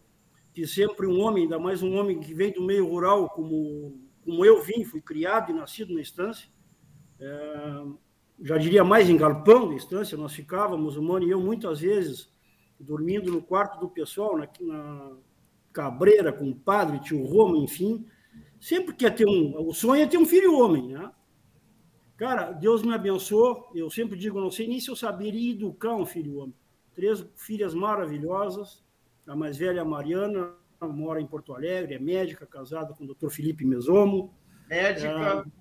que 0.53 0.67
sempre 0.67 1.07
um 1.07 1.21
homem, 1.21 1.45
ainda 1.45 1.59
mais 1.59 1.83
um 1.83 1.97
homem 1.97 2.19
que 2.19 2.35
vem 2.35 2.53
do 2.53 2.63
meio 2.63 2.87
rural 2.87 3.29
como, 3.31 4.01
como 4.25 4.45
eu 4.45 4.61
vim, 4.63 4.85
fui 4.85 5.01
criado 5.01 5.51
e 5.51 5.55
nascido 5.55 5.95
na 5.95 6.01
estância, 6.01 6.49
é, 7.21 7.83
já 8.43 8.57
diria 8.57 8.85
mais 8.85 9.09
em 9.09 9.17
galpão 9.17 9.69
da 9.69 9.75
estância, 9.75 10.19
nós 10.19 10.33
ficávamos, 10.33 10.97
o 10.97 11.03
Mano 11.03 11.27
e 11.27 11.31
eu, 11.31 11.41
muitas 11.41 11.81
vezes, 11.81 12.29
dormindo 12.79 13.33
no 13.33 13.43
quarto 13.43 13.79
do 13.81 13.89
pessoal, 13.89 14.37
na, 14.37 14.49
na 14.61 15.17
cabreira, 15.73 16.33
com 16.33 16.51
o 16.51 16.55
padre, 16.55 17.01
tio 17.01 17.25
Roma, 17.25 17.59
enfim, 17.59 18.07
sempre 18.61 18.95
quer 18.95 19.15
ter 19.15 19.27
um, 19.27 19.55
o 19.69 19.73
sonho 19.73 20.03
é 20.03 20.07
ter 20.07 20.19
um 20.19 20.27
filho 20.27 20.59
homem, 20.59 20.89
né? 20.89 21.11
Cara, 22.17 22.51
Deus 22.51 22.83
me 22.83 22.93
abençoou, 22.93 23.71
eu 23.75 23.89
sempre 23.89 24.19
digo, 24.19 24.41
não 24.41 24.51
sei 24.51 24.67
nem 24.67 24.81
se 24.81 24.91
eu 24.91 24.97
saberia 24.97 25.53
educar 25.53 25.95
um 25.95 26.05
filho 26.05 26.39
homem. 26.39 26.55
Três 26.93 27.25
filhas 27.37 27.75
maravilhosas, 27.75 28.85
a 29.25 29.37
mais 29.37 29.57
velha, 29.57 29.83
a 29.83 29.85
Mariana, 29.85 30.53
mora 30.83 31.21
em 31.21 31.27
Porto 31.27 31.55
Alegre, 31.55 31.95
é 31.95 31.99
médica, 31.99 32.45
casada 32.45 32.93
com 32.93 33.05
o 33.05 33.15
Dr. 33.15 33.29
Felipe 33.29 33.65
Mesomo. 33.65 34.35
Médica. 34.69 35.09
É, 35.47 35.58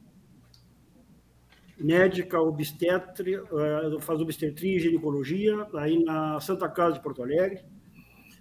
médica 1.79 2.41
obstetria, 2.41 3.43
é, 3.51 4.01
faz 4.01 4.19
obstetria 4.19 4.77
e 4.77 4.79
ginecologia, 4.79 5.67
aí 5.75 6.03
na 6.03 6.39
Santa 6.39 6.67
Casa 6.69 6.95
de 6.95 7.01
Porto 7.01 7.21
Alegre. 7.21 7.63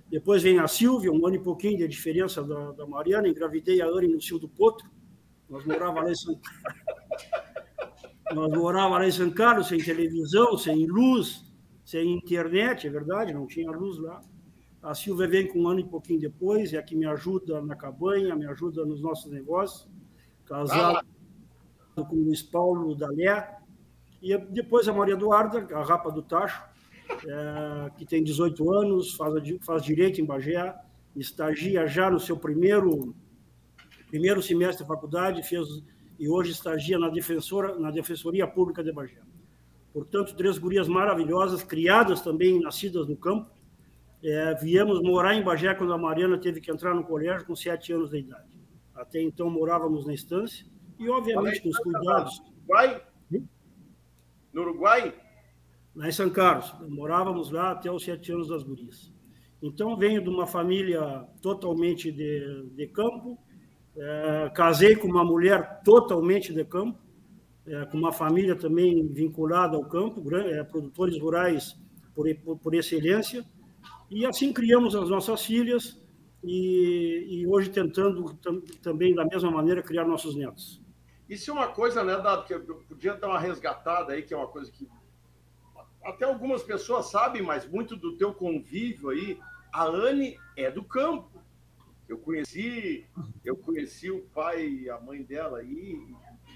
Depois 0.08 0.42
vem 0.42 0.58
a 0.58 0.68
Silvia, 0.68 1.12
um 1.12 1.26
ano 1.26 1.36
e 1.36 1.42
pouquinho 1.42 1.78
de 1.78 1.88
diferença 1.88 2.42
da, 2.42 2.72
da 2.72 2.86
Mariana, 2.86 3.28
engravidei 3.28 3.82
a 3.82 3.86
Anne 3.86 4.08
no 4.08 4.20
Cio 4.20 4.38
do 4.38 4.48
Potro. 4.48 4.88
Nós 5.48 5.64
morávamos 5.64 6.04
lá 6.04 6.10
em 6.10 6.14
São 6.14 6.40
Nós 8.34 8.50
morávamos 8.50 8.98
lá 8.98 9.06
em 9.06 9.12
São 9.12 9.30
Carlos, 9.30 9.68
sem 9.68 9.78
televisão, 9.78 10.56
sem 10.56 10.86
luz, 10.86 11.44
sem 11.84 12.12
internet, 12.12 12.86
é 12.86 12.90
verdade, 12.90 13.32
não 13.32 13.46
tinha 13.46 13.70
luz 13.70 13.98
lá. 13.98 14.20
A 14.82 14.94
Silvia 14.94 15.26
vem 15.26 15.48
com 15.48 15.62
um 15.62 15.68
ano 15.68 15.80
e 15.80 15.84
pouquinho 15.84 16.20
depois, 16.20 16.72
é 16.72 16.78
a 16.78 16.82
que 16.82 16.94
me 16.94 17.06
ajuda 17.06 17.60
na 17.60 17.74
cabanha, 17.74 18.36
me 18.36 18.46
ajuda 18.46 18.84
nos 18.84 19.02
nossos 19.02 19.30
negócios. 19.30 19.88
Casado. 20.44 21.04
Com 22.04 22.16
o 22.16 22.24
Luiz 22.24 22.42
Paulo 22.42 22.94
Dalé. 22.94 23.56
E 24.20 24.36
depois 24.36 24.88
a 24.88 24.92
Maria 24.92 25.14
Eduarda, 25.14 25.66
a 25.74 25.84
rapa 25.84 26.10
do 26.10 26.22
Tacho, 26.22 26.62
é, 27.26 27.90
que 27.96 28.04
tem 28.04 28.22
18 28.22 28.72
anos, 28.72 29.14
faz, 29.14 29.32
faz 29.64 29.82
direito 29.82 30.20
em 30.20 30.24
Bagé, 30.24 30.74
estagia 31.14 31.86
já 31.86 32.10
no 32.10 32.18
seu 32.18 32.36
primeiro, 32.36 33.14
primeiro 34.08 34.42
semestre 34.42 34.84
da 34.84 34.88
faculdade, 34.88 35.42
fez, 35.42 35.66
e 36.18 36.28
hoje 36.28 36.52
estagia 36.52 36.98
na, 36.98 37.08
defensora, 37.08 37.78
na 37.78 37.90
Defensoria 37.90 38.46
Pública 38.46 38.82
de 38.82 38.92
Bagé. 38.92 39.20
Portanto, 39.92 40.34
três 40.34 40.58
gurias 40.58 40.88
maravilhosas, 40.88 41.62
criadas 41.62 42.20
também, 42.20 42.60
nascidas 42.60 43.06
no 43.06 43.16
campo. 43.16 43.50
É, 44.22 44.54
viemos 44.54 45.00
morar 45.02 45.34
em 45.34 45.42
Bagé 45.42 45.74
quando 45.74 45.92
a 45.92 45.98
Mariana 45.98 46.38
teve 46.38 46.60
que 46.60 46.70
entrar 46.70 46.94
no 46.94 47.04
colégio 47.04 47.46
com 47.46 47.54
sete 47.54 47.92
anos 47.92 48.10
de 48.10 48.18
idade. 48.18 48.48
Até 48.94 49.22
então 49.22 49.48
morávamos 49.48 50.06
na 50.06 50.12
estância 50.12 50.66
e, 50.98 51.08
obviamente, 51.08 51.60
com 51.62 51.68
os 51.68 51.78
cuidados. 51.78 52.42
Uruguai? 52.68 53.02
No 54.52 54.62
Uruguai? 54.62 55.14
lá 55.96 56.08
em 56.08 56.12
São 56.12 56.28
Carlos. 56.28 56.72
Morávamos 56.88 57.50
lá 57.50 57.70
até 57.70 57.90
os 57.90 58.04
sete 58.04 58.30
anos 58.30 58.48
das 58.48 58.62
gurias. 58.62 59.10
Então, 59.62 59.96
venho 59.96 60.22
de 60.22 60.28
uma 60.28 60.46
família 60.46 61.26
totalmente 61.40 62.12
de, 62.12 62.68
de 62.74 62.86
campo, 62.88 63.38
é, 63.96 64.50
casei 64.54 64.94
com 64.94 65.08
uma 65.08 65.24
mulher 65.24 65.80
totalmente 65.82 66.52
de 66.52 66.62
campo, 66.64 66.98
é, 67.66 67.86
com 67.86 67.96
uma 67.96 68.12
família 68.12 68.54
também 68.54 69.08
vinculada 69.08 69.76
ao 69.76 69.84
campo, 69.86 70.22
é, 70.36 70.62
produtores 70.62 71.18
rurais 71.18 71.74
por, 72.14 72.32
por, 72.36 72.58
por, 72.58 72.74
excelência, 72.74 73.44
e 74.10 74.26
assim 74.26 74.52
criamos 74.52 74.94
as 74.94 75.08
nossas 75.08 75.44
filhas 75.44 75.98
e, 76.44 77.40
e 77.40 77.46
hoje 77.46 77.70
tentando 77.70 78.34
tam, 78.34 78.60
também, 78.82 79.14
da 79.14 79.24
mesma 79.24 79.50
maneira, 79.50 79.82
criar 79.82 80.04
nossos 80.04 80.36
netos. 80.36 80.80
Isso 81.28 81.50
é 81.50 81.54
uma 81.54 81.68
coisa, 81.68 82.04
né, 82.04 82.16
Dado, 82.16 82.44
que 82.44 82.54
eu 82.54 82.62
podia 82.88 83.14
dar 83.14 83.28
uma 83.28 83.38
resgatada 83.38 84.12
aí, 84.12 84.22
que 84.22 84.32
é 84.32 84.36
uma 84.36 84.46
coisa 84.46 84.70
que 84.70 84.88
até 86.04 86.24
algumas 86.24 86.62
pessoas 86.62 87.10
sabem, 87.10 87.42
mas 87.42 87.68
muito 87.68 87.96
do 87.96 88.16
teu 88.16 88.32
convívio 88.32 89.10
aí, 89.10 89.38
a 89.72 89.84
Anne 89.84 90.38
é 90.56 90.70
do 90.70 90.84
campo. 90.84 91.42
Eu 92.08 92.18
conheci, 92.18 93.04
eu 93.44 93.56
conheci 93.56 94.10
o 94.10 94.22
pai 94.32 94.68
e 94.68 94.88
a 94.88 95.00
mãe 95.00 95.24
dela 95.24 95.58
aí, 95.58 96.00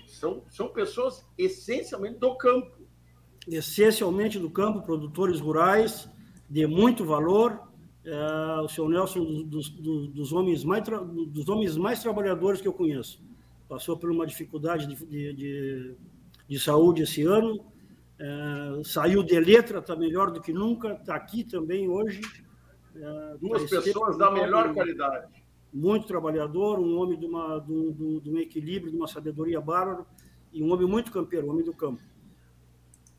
são, 0.06 0.44
são 0.48 0.68
pessoas 0.68 1.26
essencialmente 1.36 2.18
do 2.18 2.36
campo. 2.36 2.78
Essencialmente 3.48 4.38
do 4.38 4.50
campo, 4.50 4.82
produtores 4.82 5.40
rurais 5.40 6.08
de 6.48 6.66
muito 6.66 7.04
valor. 7.04 7.68
É, 8.04 8.60
o 8.60 8.68
senhor 8.68 8.88
Nelson, 8.88 9.42
dos, 9.44 9.68
dos, 9.68 10.08
dos, 10.08 10.32
homens 10.32 10.64
mais, 10.64 10.84
dos 10.84 11.48
homens 11.48 11.76
mais 11.76 12.00
trabalhadores 12.00 12.60
que 12.60 12.68
eu 12.68 12.72
conheço. 12.72 13.22
Passou 13.70 13.96
por 13.96 14.10
uma 14.10 14.26
dificuldade 14.26 14.84
de, 14.84 14.96
de, 15.06 15.32
de, 15.32 15.94
de 16.48 16.58
saúde 16.58 17.02
esse 17.02 17.22
ano, 17.22 17.64
é, 18.18 18.82
saiu 18.82 19.22
de 19.22 19.38
letra, 19.38 19.78
está 19.78 19.94
melhor 19.94 20.32
do 20.32 20.40
que 20.40 20.52
nunca, 20.52 20.94
está 20.94 21.14
aqui 21.14 21.44
também 21.44 21.88
hoje. 21.88 22.20
É, 22.96 23.36
Duas 23.40 23.70
pessoas 23.70 24.18
da 24.18 24.28
melhor 24.28 24.74
qualidade. 24.74 25.32
Muito 25.72 26.08
trabalhador, 26.08 26.80
um 26.80 26.98
homem 26.98 27.16
de, 27.16 27.26
uma, 27.26 27.60
de, 27.60 27.72
um, 27.72 28.18
de 28.18 28.28
um 28.28 28.38
equilíbrio, 28.38 28.90
de 28.90 28.96
uma 28.96 29.06
sabedoria 29.06 29.60
bárbara, 29.60 30.04
e 30.52 30.64
um 30.64 30.72
homem 30.72 30.88
muito 30.88 31.12
campeiro, 31.12 31.46
um 31.46 31.50
homem 31.50 31.64
do 31.64 31.72
campo. 31.72 32.02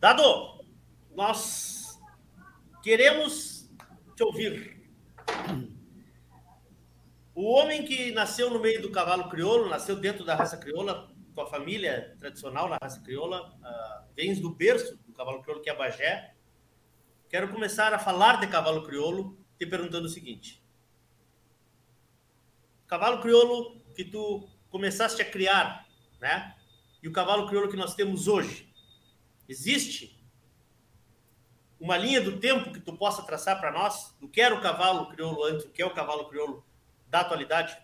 Dado, 0.02 0.22
nós 1.16 1.98
queremos 2.84 3.72
te 4.18 4.24
ouvir. 4.26 4.82
O 7.34 7.50
homem 7.54 7.86
que 7.86 8.12
nasceu 8.12 8.50
no 8.50 8.60
meio 8.60 8.82
do 8.82 8.91
cavalo 8.91 9.30
crioulo, 9.30 9.70
nasceu 9.70 9.96
dentro 9.96 10.26
da 10.26 10.36
raça 10.36 10.58
crioula, 10.58 11.10
tua 11.34 11.46
família 11.46 12.13
tradicional 12.20 12.67
na 12.67 12.78
raça 12.82 13.00
crioula, 13.02 13.54
uh, 13.58 14.13
vens 14.13 14.39
do 14.39 14.50
berço 14.50 14.98
do 15.08 15.13
cavalo 15.13 15.41
crioulo, 15.41 15.63
que 15.63 15.70
é 15.70 15.76
Bagé. 15.76 16.36
Quero 17.30 17.50
começar 17.50 17.94
a 17.94 18.00
falar 18.00 18.41
de 18.41 18.48
cavalo 18.48 18.84
crioulo 18.84 19.38
te 19.58 19.65
perguntando 19.65 20.08
o 20.08 20.10
seguinte: 20.10 20.62
cavalo 22.86 23.22
crioulo 23.22 23.80
que 23.96 24.04
tu 24.04 24.50
começaste 24.70 25.22
a 25.22 25.26
criar, 25.26 25.88
né? 26.20 26.54
E 27.02 27.08
o 27.08 27.13
cavalo 27.13 27.48
crioulo 27.48 27.70
que 27.70 27.78
nós 27.78 27.96
temos 27.96 28.28
hoje, 28.28 28.70
existe 29.48 30.22
uma 31.80 31.98
linha 31.98 32.20
do 32.20 32.39
tempo 32.39 32.74
que 32.74 32.82
tu 32.82 32.96
possa 32.98 33.24
traçar 33.24 33.58
para 33.60 33.72
nós 33.72 34.13
do 34.20 34.28
que 34.28 34.41
era 34.41 34.54
o 34.54 34.62
cavalo 34.62 35.08
crioulo 35.08 35.46
antes, 35.46 35.65
o 35.65 35.70
que 35.70 35.82
é 35.82 35.86
o 35.86 35.94
cavalo 35.94 36.28
crioulo 36.28 36.63
da 37.12 37.19
atualidade? 37.19 37.78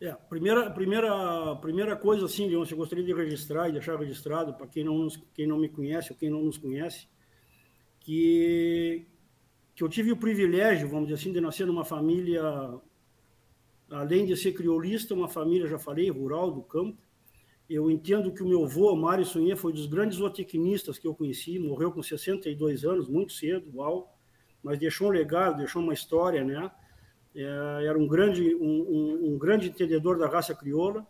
É, 0.00 0.12
primeira, 0.12 0.70
primeira, 0.70 1.56
primeira 1.56 1.96
coisa, 1.96 2.26
assim, 2.26 2.46
Leôncio, 2.46 2.74
eu 2.74 2.78
gostaria 2.78 3.04
de 3.04 3.12
registrar 3.12 3.68
e 3.68 3.72
deixar 3.72 3.98
registrado 3.98 4.54
para 4.54 4.66
quem 4.68 4.84
não, 4.84 5.08
quem 5.34 5.46
não 5.46 5.58
me 5.58 5.68
conhece 5.68 6.12
ou 6.12 6.18
quem 6.18 6.30
não 6.30 6.42
nos 6.42 6.56
conhece, 6.56 7.08
que, 7.98 9.06
que 9.74 9.82
eu 9.82 9.88
tive 9.88 10.12
o 10.12 10.16
privilégio, 10.16 10.88
vamos 10.88 11.08
dizer 11.08 11.20
assim, 11.20 11.32
de 11.32 11.40
nascer 11.40 11.66
numa 11.66 11.84
família, 11.84 12.42
além 13.90 14.24
de 14.24 14.36
ser 14.36 14.52
criolista, 14.52 15.14
uma 15.14 15.28
família, 15.28 15.66
já 15.66 15.78
falei, 15.78 16.08
rural, 16.10 16.52
do 16.52 16.62
campo. 16.62 16.96
Eu 17.68 17.90
entendo 17.90 18.32
que 18.32 18.42
o 18.42 18.48
meu 18.48 18.64
avô, 18.64 18.94
Mário 18.94 19.24
Sunhê, 19.24 19.56
foi 19.56 19.72
dos 19.72 19.86
grandes 19.86 20.18
zootecnistas 20.18 20.96
que 20.98 21.08
eu 21.08 21.14
conheci, 21.14 21.58
morreu 21.58 21.90
com 21.90 22.02
62 22.02 22.84
anos, 22.84 23.08
muito 23.08 23.32
cedo, 23.32 23.68
uau, 23.74 24.16
mas 24.62 24.78
deixou 24.78 25.08
um 25.08 25.10
legado, 25.10 25.58
deixou 25.58 25.82
uma 25.82 25.92
história, 25.92 26.44
né? 26.44 26.70
É, 27.34 27.84
era 27.86 27.98
um 27.98 28.06
grande, 28.06 28.54
um, 28.54 28.60
um, 28.60 29.32
um, 29.32 29.38
grande 29.38 29.68
entendedor 29.68 30.18
da 30.18 30.28
raça 30.28 30.54
crioula, 30.54 31.06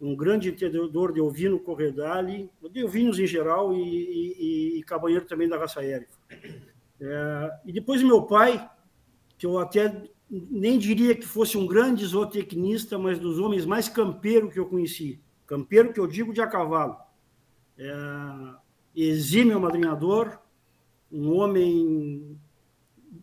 um 0.00 0.16
grande 0.16 0.48
entendedor 0.48 1.12
de 1.12 1.20
ovino 1.20 1.58
corredale, 1.58 2.50
de 2.70 2.84
ovinos 2.84 3.18
em 3.18 3.26
geral 3.26 3.74
e, 3.74 3.78
e, 3.80 4.78
e 4.78 4.82
cabanheiro 4.84 5.26
também 5.26 5.48
da 5.48 5.58
raça 5.58 5.80
aérea. 5.80 6.08
É, 7.00 7.50
e 7.66 7.72
depois 7.72 8.02
meu 8.02 8.22
pai, 8.22 8.68
que 9.36 9.46
eu 9.46 9.58
até 9.58 10.02
nem 10.30 10.78
diria 10.78 11.14
que 11.14 11.26
fosse 11.26 11.56
um 11.56 11.66
grande 11.66 12.04
zootecnista, 12.04 12.98
mas 12.98 13.18
dos 13.18 13.38
homens 13.38 13.64
mais 13.64 13.88
campeiro 13.88 14.50
que 14.50 14.58
eu 14.58 14.66
conheci. 14.66 15.20
Campeiro 15.46 15.92
que 15.92 16.00
eu 16.00 16.06
digo 16.06 16.32
de 16.32 16.40
a 16.40 16.46
cavalo. 16.46 16.96
É, 17.78 17.92
exímio 18.94 19.60
madrinhador, 19.60 20.38
um 21.10 21.32
homem 21.32 22.38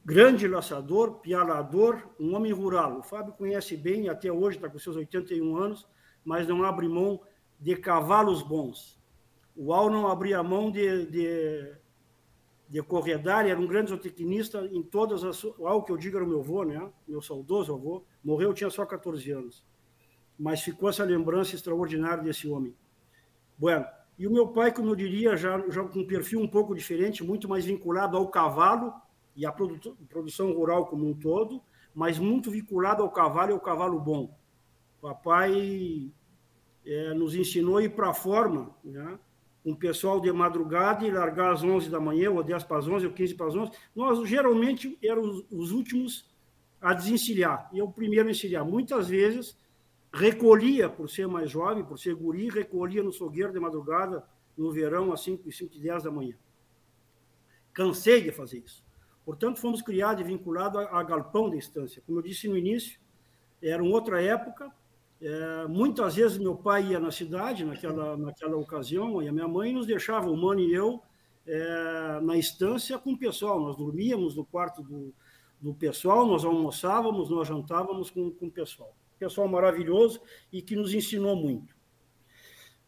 grande 0.06 0.48
laçador, 0.48 1.16
pialador, 1.16 2.08
um 2.20 2.36
homem 2.36 2.52
rural. 2.52 3.00
O 3.00 3.04
Fábio 3.04 3.34
conhece 3.34 3.76
bem, 3.76 4.08
até 4.08 4.32
hoje 4.32 4.58
está 4.58 4.70
com 4.70 4.78
seus 4.78 4.96
81 4.96 5.58
anos, 5.58 5.88
mas 6.24 6.48
não 6.48 6.64
abre 6.64 6.88
mão 6.88 7.20
de 7.60 7.76
cavalos 7.76 8.44
bons. 8.44 9.02
O 9.56 9.74
Al 9.74 9.90
não 9.90 10.08
abria 10.08 10.44
mão 10.44 10.70
de, 10.70 11.08
de, 11.08 11.76
de 12.70 12.84
corredar, 12.84 13.48
era 13.48 13.60
um 13.60 13.66
grande 13.66 13.90
zootecnista 13.90 14.70
em 14.72 14.84
todas 14.84 15.24
as... 15.24 15.44
O 15.44 15.66
Al, 15.66 15.82
que 15.82 15.92
eu 15.92 15.98
digo, 15.98 16.18
era 16.18 16.26
o 16.26 16.30
meu 16.30 16.42
avô, 16.42 16.64
né? 16.64 16.88
meu 17.08 17.22
saudoso 17.22 17.74
avô, 17.74 18.04
morreu, 18.24 18.54
tinha 18.54 18.70
só 18.70 18.86
14 18.86 19.32
anos. 19.32 19.66
Mas 20.38 20.62
ficou 20.62 20.90
essa 20.90 21.04
lembrança 21.04 21.56
extraordinária 21.56 22.24
desse 22.24 22.48
homem. 22.48 22.76
Bueno, 23.58 23.86
e 24.20 24.28
o 24.28 24.32
meu 24.32 24.50
pai, 24.50 24.72
como 24.72 24.90
eu 24.90 24.96
diria, 24.96 25.36
já, 25.36 25.58
já 25.70 25.84
com 25.84 26.00
um 26.00 26.08
perfil 26.08 26.42
um 26.42 26.48
pouco 26.48 26.76
diferente, 26.76 27.24
muito 27.24 27.50
mais 27.50 27.66
vinculado 27.66 28.16
ao 28.18 28.28
cavalo, 28.28 28.94
e 29.36 29.46
a 29.46 29.52
produção 29.52 30.52
rural 30.54 30.86
como 30.88 31.08
um 31.08 31.14
todo, 31.14 31.62
mas 31.94 32.18
muito 32.20 32.50
vinculado 32.50 33.04
ao 33.04 33.10
cavalo 33.10 33.52
e 33.52 33.54
ao 33.54 33.60
cavalo 33.60 34.00
bom. 34.00 34.38
Papai 35.02 36.12
é, 36.86 37.14
nos 37.14 37.36
ensinou 37.36 37.78
a 37.78 37.84
ir 37.84 37.90
para 37.90 38.10
a 38.10 38.14
forma, 38.14 38.76
né? 38.84 39.20
o 39.64 39.76
pessoal 39.76 40.22
de 40.22 40.32
madrugada 40.32 41.06
e 41.06 41.12
largar 41.12 41.52
às 41.52 41.64
11 41.64 41.90
da 41.90 42.00
manhã, 42.00 42.30
ou 42.30 42.44
10 42.44 42.64
para 42.66 42.78
as 42.78 42.88
11, 42.88 43.08
ou 43.08 43.14
15 43.14 43.34
para 43.34 43.48
as 43.48 43.56
11. 43.56 43.72
Nós, 43.96 44.30
geralmente, 44.30 44.96
éramos 45.04 45.44
os 45.50 45.72
últimos 45.72 46.30
a 46.80 46.94
desencilhar, 46.94 47.68
e 47.74 47.80
eu 47.80 47.86
o 47.86 47.92
primeiro 47.92 48.28
a 48.28 48.32
encilhar. 48.32 48.64
Muitas 48.64 49.08
vezes, 49.10 49.58
recolhia, 50.14 50.88
por 50.88 51.10
ser 51.10 51.28
mais 51.28 51.50
jovem, 51.50 51.84
por 51.84 51.98
ser 51.98 52.14
guri, 52.14 52.48
recolhia 52.48 53.02
no 53.02 53.12
fogueiro 53.12 53.52
de 53.52 53.60
madrugada, 53.60 54.24
no 54.56 54.72
verão, 54.72 55.12
às 55.12 55.22
5, 55.22 55.52
5 55.52 55.76
e 55.76 55.80
10 55.80 56.04
da 56.04 56.12
manhã. 56.12 56.36
Cansei 57.74 58.22
de 58.22 58.32
fazer 58.32 58.60
isso. 58.60 58.85
Portanto, 59.26 59.60
fomos 59.60 59.82
criados 59.82 60.22
e 60.22 60.24
vinculados 60.24 60.80
a, 60.80 61.00
a 61.00 61.04
galpão 61.04 61.50
da 61.50 61.56
instância. 61.56 62.02
Como 62.06 62.20
eu 62.20 62.22
disse 62.22 62.48
no 62.48 62.56
início, 62.56 63.00
era 63.62 63.82
uma 63.82 63.96
outra 63.96 64.22
época, 64.22 64.72
é, 65.22 65.68
muitas 65.68 66.16
vezes 66.16 66.38
meu 66.38 66.56
pai 66.56 66.92
ia 66.92 67.00
na 67.00 67.10
cidade 67.12 67.66
naquela, 67.66 68.16
naquela 68.16 68.56
ocasião, 68.58 69.22
e 69.22 69.28
a 69.28 69.32
minha 69.32 69.48
mãe 69.48 69.74
nos 69.74 69.88
deixava, 69.88 70.30
o 70.30 70.38
Mano 70.38 70.60
e 70.60 70.74
eu, 70.74 71.02
é, 71.48 72.20
na 72.22 72.38
estância 72.38 72.98
com 73.00 73.14
o 73.14 73.18
pessoal. 73.18 73.60
Nós 73.60 73.76
dormíamos 73.76 74.36
no 74.36 74.46
quarto 74.46 74.84
do, 74.84 75.14
do 75.60 75.74
pessoal, 75.74 76.28
nós 76.28 76.46
almoçávamos, 76.46 77.30
nós 77.30 77.48
jantávamos 77.48 78.12
com, 78.12 78.30
com 78.32 78.48
o 78.48 78.52
pessoal. 78.52 78.96
Pessoal 79.18 79.48
maravilhoso 79.48 80.22
e 80.52 80.62
que 80.62 80.76
nos 80.76 80.94
ensinou 80.94 81.36
muito. 81.36 81.74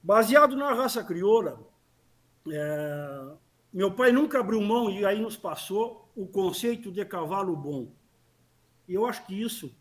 Baseado 0.03 0.55
na 0.55 0.73
raça 0.73 1.03
crioula, 1.03 1.59
é, 2.49 3.31
meu 3.73 3.91
pai 3.91 4.11
nunca 4.11 4.39
abriu 4.39 4.61
mão 4.61 4.89
e 4.89 5.05
aí 5.05 5.19
nos 5.19 5.37
passou 5.37 6.06
o 6.17 6.27
conceito 6.27 6.91
de 6.91 7.05
cavalo 7.05 7.55
bom. 7.55 7.91
E 8.87 8.93
eu 8.93 9.05
acho 9.05 9.25
que 9.25 9.39
isso 9.39 9.73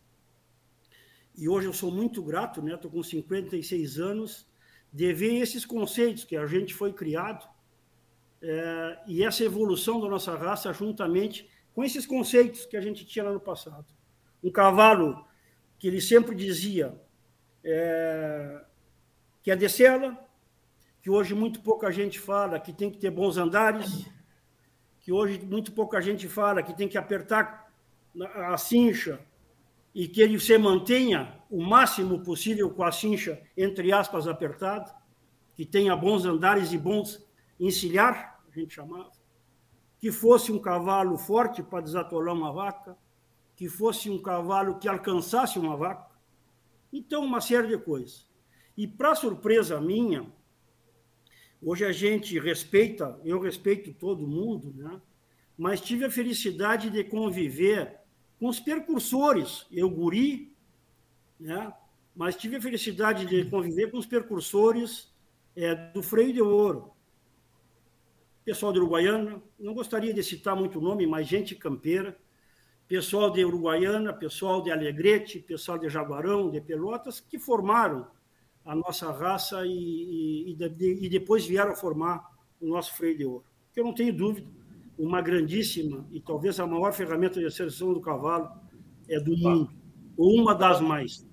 e 1.37 1.49
hoje 1.49 1.67
eu 1.67 1.73
sou 1.73 1.91
muito 1.91 2.23
grato, 2.23 2.63
né? 2.63 2.75
Estou 2.75 2.91
com 2.91 3.03
56 3.03 3.99
anos, 3.99 4.47
de 4.91 5.13
ver 5.13 5.35
esses 5.35 5.67
conceitos 5.67 6.25
que 6.25 6.35
a 6.35 6.47
gente 6.47 6.73
foi 6.73 6.93
criado 6.95 7.47
é, 8.41 8.99
e 9.07 9.23
essa 9.23 9.45
evolução 9.45 10.01
da 10.01 10.09
nossa 10.09 10.35
raça 10.35 10.73
juntamente 10.73 11.47
com 11.75 11.85
esses 11.85 12.07
conceitos 12.07 12.65
que 12.65 12.77
a 12.77 12.81
gente 12.81 13.05
tinha 13.05 13.27
lá 13.27 13.33
no 13.33 13.41
passado. 13.41 13.85
Um 14.43 14.51
cavalo 14.51 15.27
que 15.79 15.89
ele 15.89 16.01
sempre 16.01 16.35
dizia 16.35 16.99
é, 17.63 18.65
que 19.43 19.51
é 19.51 19.57
de 19.57 19.69
sela, 19.69 20.19
que 21.03 21.11
hoje 21.11 21.35
muito 21.35 21.61
pouca 21.61 21.91
gente 21.93 22.19
fala 22.19 22.59
que 22.59 22.73
tem 22.73 22.91
que 22.91 22.97
ter 22.97 23.11
bons 23.11 23.37
andares, 23.37 24.07
que 25.07 25.13
hoje 25.13 25.39
muito 25.39 25.71
pouca 25.71 26.01
gente 26.01 26.29
fala 26.29 26.65
que 26.65 26.75
tem 26.75 26.89
que 26.89 26.99
apertar 26.99 27.73
a 28.35 28.59
cincha 28.59 29.21
e 29.95 30.09
que 30.09 30.21
ele 30.21 30.37
se 30.41 30.59
mantenha 30.59 31.41
o 31.49 31.63
máximo 31.63 32.25
possível 32.25 32.69
com 32.71 32.83
a 32.83 32.91
cincha, 32.91 33.41
entre 33.57 33.93
aspas, 33.93 34.27
apertada, 34.27 34.93
que 35.55 35.65
tenha 35.65 35.95
bons 35.95 36.25
andares 36.25 36.73
e 36.73 36.77
bons 36.77 37.25
encilhar, 37.61 38.41
a 38.51 38.59
gente 38.59 38.75
chamava, 38.75 39.13
que 40.01 40.11
fosse 40.11 40.51
um 40.51 40.59
cavalo 40.59 41.17
forte 41.17 41.63
para 41.63 41.85
desatolar 41.85 42.35
uma 42.35 42.53
vaca, 42.53 42.99
que 43.55 43.69
fosse 43.69 44.11
um 44.11 44.21
cavalo 44.21 44.77
que 44.81 44.89
alcançasse 44.89 45.57
uma 45.57 45.77
vaca. 45.77 46.11
Então, 46.93 47.25
uma 47.25 47.41
série 47.41 47.69
de 47.69 47.79
coisas. 47.79 48.29
E, 48.77 48.89
para 48.89 49.15
surpresa 49.15 49.81
minha, 49.81 50.27
hoje 51.67 51.85
a 51.85 51.91
gente 51.91 52.39
respeita, 52.39 53.19
eu 53.25 53.41
respeito 53.41 53.93
todo 53.93 54.25
mundo, 54.25 54.73
né? 54.77 55.01
mas 55.59 55.81
tive 55.81 56.05
a 56.05 56.11
felicidade 56.11 56.89
de 56.91 57.03
conviver 57.03 57.99
com 58.39 58.47
os 58.47 58.61
percursores, 58.61 59.67
eu 59.73 59.91
guri, 59.91 60.55
né? 61.41 61.75
mas 62.15 62.37
tive 62.37 62.55
a 62.55 62.63
felicidade 62.63 63.27
de 63.27 63.45
conviver 63.51 63.91
com 63.91 63.99
os 63.99 64.07
percursores 64.07 65.13
é, 65.57 65.75
do 65.75 66.05
freio 66.05 66.33
de 66.33 66.41
ouro. 66.41 66.93
Pessoal 68.45 68.73
de 68.73 68.79
Uruguaiana, 68.79 69.43
não 69.59 69.75
gostaria 69.75 70.15
de 70.15 70.23
citar 70.23 70.55
muito 70.55 70.81
nome, 70.81 71.05
mas 71.05 71.27
gente 71.27 71.57
campeira. 71.57 72.17
Pessoal 72.87 73.29
de 73.29 73.45
Uruguaiana, 73.45 74.13
pessoal 74.13 74.63
de 74.63 74.71
Alegrete, 74.71 75.41
pessoal 75.41 75.77
de 75.77 75.89
Jaguarão, 75.89 76.49
de 76.49 76.61
Pelotas, 76.61 77.19
que 77.19 77.41
formaram 77.41 78.07
a 78.67 78.75
nossa 78.75 79.13
raça 79.13 79.65
e, 79.65 80.51
e, 80.51 81.07
e 81.07 81.09
depois 81.09 81.47
vieram 81.47 81.73
a 81.73 81.77
formar 81.77 82.29
o 82.61 82.67
nosso 82.67 82.95
freio 82.97 83.17
de 83.17 83.25
ouro. 83.25 83.45
Que 83.73 83.81
eu 83.81 83.85
não 83.85 83.95
tenho 83.95 84.13
dúvida 84.13 84.49
uma 84.99 85.21
grandíssima 85.21 86.07
e 86.11 86.21
talvez 86.21 86.59
a 86.59 86.67
maior 86.67 86.93
ferramenta 86.93 87.39
de 87.39 87.51
seleção 87.51 87.93
do 87.93 88.01
cavalo 88.01 88.51
é 89.09 89.21
do 89.21 89.37
mundo, 89.37 89.71
ou 90.17 90.35
uma 90.35 90.55
das 90.55 90.81
mais. 90.81 91.27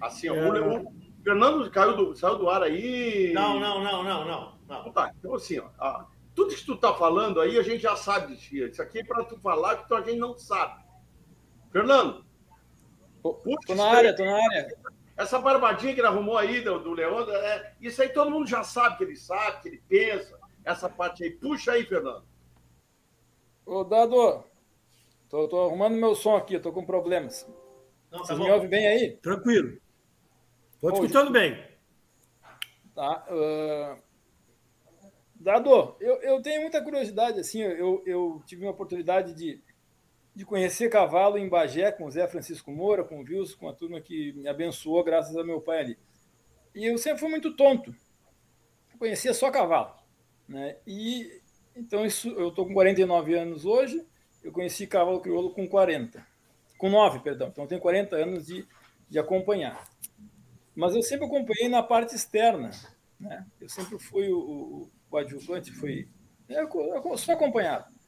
Assim, 0.00 0.28
é... 0.28 0.32
o 0.32 0.92
Fernando 1.22 1.70
caiu 1.70 1.96
do, 1.96 2.16
saiu 2.16 2.38
do 2.38 2.48
ar 2.48 2.62
aí. 2.62 3.32
Não, 3.32 3.58
não, 3.60 3.82
não, 3.82 4.02
não, 4.02 4.24
não. 4.24 4.58
não. 4.66 4.80
Então 4.80 4.92
tá, 4.92 5.12
então 5.18 5.34
assim, 5.34 5.60
ó, 5.78 6.04
tudo 6.34 6.54
que 6.54 6.64
tu 6.64 6.76
tá 6.76 6.94
falando 6.94 7.40
aí 7.40 7.58
a 7.58 7.62
gente 7.62 7.82
já 7.82 7.96
sabe, 7.96 8.36
Tia. 8.36 8.68
Isso 8.68 8.82
aqui 8.82 9.00
é 9.00 9.04
para 9.04 9.24
tu 9.24 9.38
falar 9.40 9.76
que 9.76 9.94
a 9.94 10.00
gente 10.00 10.18
não 10.18 10.36
sabe. 10.36 10.82
Fernando. 11.70 12.24
Puxa, 13.22 13.58
tô 13.66 13.74
na 13.74 13.84
área, 13.84 14.16
tô 14.16 14.24
na 14.24 14.34
área. 14.34 14.68
Essa 15.20 15.38
barbadinha 15.38 15.92
que 15.92 16.00
ele 16.00 16.06
arrumou 16.06 16.38
aí 16.38 16.62
do, 16.62 16.78
do 16.78 16.94
Leandro, 16.94 17.30
é, 17.30 17.74
isso 17.78 18.00
aí 18.00 18.08
todo 18.08 18.30
mundo 18.30 18.46
já 18.48 18.64
sabe 18.64 18.96
que 18.96 19.04
ele 19.04 19.16
sabe, 19.16 19.60
que 19.60 19.68
ele 19.68 19.82
pensa. 19.86 20.40
Essa 20.64 20.88
parte 20.88 21.22
aí. 21.22 21.30
Puxa 21.30 21.72
aí, 21.72 21.84
Fernando. 21.84 22.24
Ô, 23.66 23.84
Dado, 23.84 24.42
tô, 25.28 25.46
tô 25.46 25.66
arrumando 25.66 25.94
meu 25.94 26.14
som 26.14 26.36
aqui, 26.36 26.58
tô 26.58 26.72
com 26.72 26.86
problemas. 26.86 27.46
Não, 28.10 28.20
tá 28.20 28.24
Vocês 28.24 28.38
bom. 28.38 28.46
me 28.46 28.50
ouvem 28.50 28.70
bem 28.70 28.86
aí? 28.86 29.16
Tranquilo. 29.18 29.78
Estou 30.76 30.92
escutando 30.94 31.30
bem. 31.30 31.62
Tá. 32.94 33.26
Uh... 33.28 34.02
Dado, 35.34 35.96
eu, 36.00 36.14
eu 36.22 36.40
tenho 36.40 36.62
muita 36.62 36.82
curiosidade, 36.82 37.40
assim, 37.40 37.60
eu, 37.60 38.02
eu 38.06 38.42
tive 38.46 38.64
uma 38.64 38.72
oportunidade 38.72 39.34
de, 39.34 39.62
de 40.40 40.46
conhecer 40.46 40.88
cavalo 40.88 41.36
em 41.36 41.50
Bagé 41.50 41.92
com 41.92 42.06
o 42.06 42.10
Zé 42.10 42.26
Francisco 42.26 42.72
Moura, 42.72 43.04
com 43.04 43.20
o 43.20 43.22
Wilson, 43.22 43.58
com 43.58 43.68
a 43.68 43.74
turma 43.74 44.00
que 44.00 44.32
me 44.32 44.48
abençoou 44.48 45.04
graças 45.04 45.36
ao 45.36 45.44
meu 45.44 45.60
pai 45.60 45.80
ali. 45.80 45.98
E 46.74 46.86
eu 46.86 46.96
sempre 46.96 47.20
fui 47.20 47.28
muito 47.28 47.54
tonto. 47.54 47.94
conhecia 48.98 49.34
só 49.34 49.50
cavalo. 49.50 49.94
Né? 50.48 50.78
E 50.86 51.42
então, 51.76 52.06
isso, 52.06 52.30
eu 52.30 52.48
estou 52.48 52.66
com 52.66 52.72
49 52.72 53.34
anos 53.34 53.66
hoje, 53.66 54.02
eu 54.42 54.50
conheci 54.50 54.86
cavalo 54.86 55.20
crioulo 55.20 55.52
com 55.52 55.68
40. 55.68 56.26
Com 56.78 56.88
9, 56.88 57.18
perdão. 57.18 57.48
Então, 57.48 57.64
eu 57.64 57.68
tenho 57.68 57.80
40 57.82 58.16
anos 58.16 58.46
de, 58.46 58.66
de 59.10 59.18
acompanhar. 59.18 59.90
Mas 60.74 60.94
eu 60.94 61.02
sempre 61.02 61.26
acompanhei 61.26 61.68
na 61.68 61.82
parte 61.82 62.14
externa. 62.14 62.70
Né? 63.20 63.46
Eu 63.60 63.68
sempre 63.68 63.98
fui 63.98 64.32
o, 64.32 64.88
o 65.10 65.16
adjuvante, 65.18 65.70
fui. 65.70 66.08
Eu, 66.48 66.66
eu 66.66 67.18
sou 67.18 67.34
acompanhado. 67.34 67.99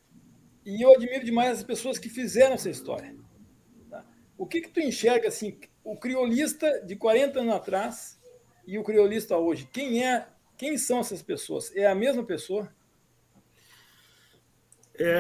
E 0.64 0.82
eu 0.82 0.92
admiro 0.92 1.24
demais 1.24 1.58
as 1.58 1.64
pessoas 1.64 1.98
que 1.98 2.08
fizeram 2.08 2.54
essa 2.54 2.70
história. 2.70 3.14
Tá? 3.90 4.04
O 4.38 4.46
que, 4.46 4.60
que 4.60 4.70
tu 4.70 4.80
enxerga 4.80 5.28
assim, 5.28 5.58
o 5.82 5.96
criolista 5.96 6.80
de 6.84 6.94
40 6.96 7.40
anos 7.40 7.54
atrás 7.54 8.20
e 8.66 8.78
o 8.78 8.84
criolista 8.84 9.36
hoje? 9.36 9.68
Quem 9.72 10.04
é? 10.04 10.28
Quem 10.56 10.78
são 10.78 11.00
essas 11.00 11.22
pessoas? 11.22 11.74
É 11.74 11.86
a 11.86 11.94
mesma 11.94 12.22
pessoa? 12.22 12.72
É, 14.94 15.14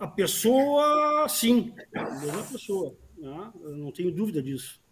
a 0.00 0.12
pessoa, 0.14 1.26
sim, 1.28 1.72
a 1.94 2.10
mesma 2.10 2.42
pessoa, 2.42 2.94
né? 3.16 3.52
não 3.54 3.92
tenho 3.92 4.10
dúvida 4.10 4.42
disso. 4.42 4.82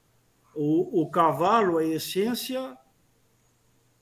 O, 0.55 1.03
o 1.03 1.11
cavalo, 1.11 1.77
a 1.77 1.85
essência, 1.85 2.79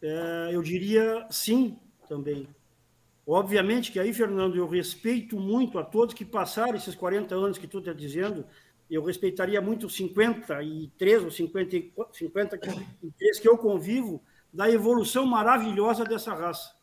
é, 0.01 0.51
eu 0.53 0.63
diria 0.63 1.27
sim 1.31 1.79
também. 2.09 2.47
Obviamente 3.31 3.93
que 3.93 4.01
aí, 4.01 4.15
Fernando, 4.15 4.57
eu 4.57 4.67
respeito 4.67 5.39
muito 5.39 5.79
a 5.79 5.85
todos 5.85 6.15
que 6.15 6.25
passaram 6.25 6.77
esses 6.77 6.95
40 6.95 7.35
anos 7.35 7.59
que 7.59 7.67
tu 7.67 7.79
está 7.79 7.93
dizendo, 7.93 8.47
eu 8.91 9.05
respeitaria 9.05 9.61
muito 9.61 9.85
os 9.85 9.95
53 9.97 11.25
ou 11.25 11.31
50, 11.31 11.79
53 12.11 13.39
que 13.39 13.47
eu 13.47 13.59
convivo, 13.59 14.23
da 14.51 14.71
evolução 14.71 15.27
maravilhosa 15.27 16.07
dessa 16.07 16.33
raça. 16.33 16.75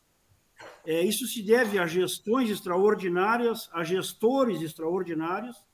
É, 0.85 1.01
isso 1.01 1.25
se 1.25 1.41
deve 1.41 1.79
a 1.79 1.87
gestões 1.87 2.51
extraordinárias, 2.51 3.67
a 3.73 3.83
gestores 3.83 4.61
extraordinários, 4.61 5.65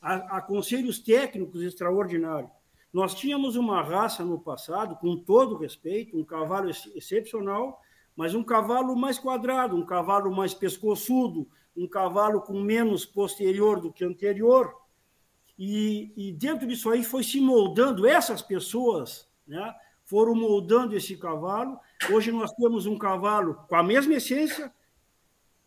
a, 0.00 0.36
a 0.36 0.40
conselhos 0.40 1.00
técnicos 1.00 1.60
extraordinários. 1.60 2.52
Nós 2.92 3.16
tínhamos 3.16 3.56
uma 3.56 3.82
raça 3.82 4.24
no 4.24 4.38
passado, 4.38 4.94
com 4.94 5.16
todo 5.16 5.56
respeito, 5.56 6.16
um 6.16 6.22
cavalo 6.24 6.68
ex 6.68 6.88
excepcional, 6.94 7.82
mas 8.16 8.34
um 8.34 8.42
cavalo 8.42 8.96
mais 8.96 9.18
quadrado, 9.18 9.76
um 9.76 9.84
cavalo 9.84 10.34
mais 10.34 10.54
pescoçudo, 10.54 11.48
um 11.76 11.88
cavalo 11.88 12.40
com 12.40 12.60
menos 12.60 13.04
posterior 13.04 13.80
do 13.80 13.92
que 13.92 14.04
anterior. 14.04 14.74
E, 15.58 16.12
e 16.16 16.32
dentro 16.32 16.66
disso 16.66 16.90
aí 16.90 17.04
foi 17.04 17.22
se 17.22 17.40
moldando 17.40 18.06
essas 18.06 18.42
pessoas, 18.42 19.28
né? 19.46 19.74
foram 20.04 20.34
moldando 20.34 20.96
esse 20.96 21.16
cavalo. 21.16 21.78
Hoje 22.12 22.30
nós 22.30 22.52
temos 22.52 22.86
um 22.86 22.98
cavalo 22.98 23.54
com 23.68 23.76
a 23.76 23.82
mesma 23.82 24.14
essência, 24.14 24.72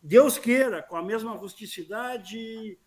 Deus 0.02 0.38
queira, 0.38 0.82
com 0.82 0.96
a 0.96 1.02
mesma 1.02 1.32
rusticidade, 1.36 2.78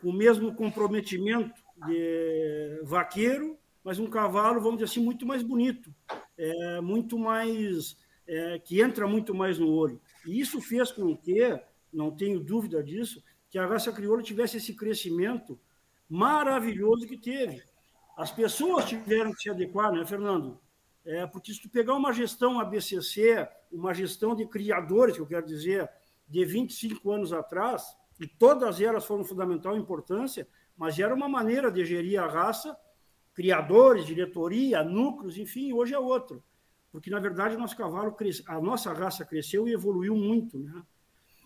com 0.00 0.10
o 0.10 0.12
mesmo 0.12 0.54
comprometimento 0.54 1.60
de 1.86 2.80
vaqueiro, 2.84 3.58
mas 3.82 3.98
um 3.98 4.08
cavalo, 4.08 4.60
vamos 4.60 4.78
dizer 4.78 4.84
assim, 4.84 5.04
muito 5.04 5.26
mais 5.26 5.42
bonito. 5.42 5.92
é, 6.36 6.80
muito 6.80 7.18
mais, 7.18 7.96
é, 8.28 8.58
que 8.58 8.80
entra 8.80 9.08
muito 9.08 9.34
mais 9.34 9.58
no 9.58 9.68
olho. 9.68 10.00
E 10.26 10.38
isso 10.38 10.60
fez 10.60 10.92
com 10.92 11.16
que, 11.16 11.58
não 11.92 12.10
tenho 12.10 12.38
dúvida 12.38 12.82
disso, 12.82 13.24
que 13.48 13.58
a 13.58 13.66
raça 13.66 13.90
crioula 13.90 14.22
tivesse 14.22 14.58
esse 14.58 14.74
crescimento 14.74 15.58
maravilhoso 16.08 17.06
que 17.06 17.16
teve. 17.16 17.62
As 18.16 18.30
pessoas 18.30 18.84
tiveram 18.84 19.32
que 19.32 19.42
se 19.42 19.50
adequar, 19.50 19.90
né, 19.90 20.04
Fernando? 20.04 20.60
É, 21.04 21.26
porque 21.26 21.54
se 21.54 21.62
tu 21.62 21.70
pegar 21.70 21.94
uma 21.94 22.12
gestão 22.12 22.60
ABCC, 22.60 23.48
uma 23.72 23.94
gestão 23.94 24.34
de 24.34 24.46
criadores, 24.46 25.16
que 25.16 25.22
eu 25.22 25.26
quero 25.26 25.46
dizer, 25.46 25.88
de 26.28 26.44
25 26.44 27.10
anos 27.10 27.32
atrás, 27.32 27.96
e 28.20 28.26
todas 28.26 28.80
elas 28.80 29.06
foram 29.06 29.24
fundamental 29.24 29.76
importância, 29.76 30.46
mas 30.76 30.98
era 30.98 31.14
uma 31.14 31.28
maneira 31.28 31.70
de 31.70 31.84
gerir 31.84 32.20
a 32.20 32.26
raça, 32.26 32.76
criadores, 33.32 34.04
diretoria, 34.04 34.82
núcleos, 34.82 35.38
enfim, 35.38 35.72
hoje 35.72 35.94
é 35.94 35.98
outro. 35.98 36.42
Porque, 36.90 37.10
na 37.10 37.20
verdade, 37.20 37.56
nosso 37.56 37.76
cavalo, 37.76 38.12
cresce, 38.12 38.42
a 38.46 38.60
nossa 38.60 38.92
raça 38.92 39.24
cresceu 39.24 39.68
e 39.68 39.72
evoluiu 39.72 40.16
muito. 40.16 40.58
Né? 40.58 40.82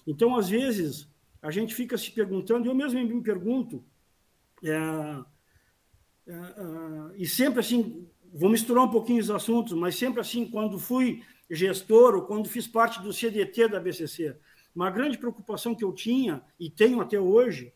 Então, 0.07 0.37
às 0.37 0.49
vezes, 0.49 1.09
a 1.41 1.51
gente 1.51 1.75
fica 1.75 1.99
se 1.99 2.11
perguntando, 2.11 2.69
eu 2.69 2.75
mesmo 2.75 3.01
me 3.05 3.23
pergunto, 3.23 3.85
é, 4.63 4.71
é, 6.27 6.33
é, 6.33 7.17
e 7.17 7.27
sempre 7.27 7.61
assim, 7.61 8.09
vou 8.33 8.49
misturar 8.49 8.85
um 8.85 8.91
pouquinho 8.91 9.21
os 9.21 9.31
assuntos, 9.31 9.73
mas 9.73 9.97
sempre 9.97 10.21
assim, 10.21 10.49
quando 10.49 10.79
fui 10.79 11.23
gestor 11.51 12.15
ou 12.15 12.23
quando 12.23 12.49
fiz 12.49 12.67
parte 12.67 13.03
do 13.03 13.13
CDT 13.13 13.69
da 13.69 13.81
BCC, 13.81 14.37
uma 14.75 14.91
grande 14.91 15.19
preocupação 15.19 15.75
que 15.75 15.85
eu 15.85 15.93
tinha 15.93 16.43
e 16.59 16.71
tenho 16.71 17.01
até 17.01 17.19
hoje, 17.21 17.73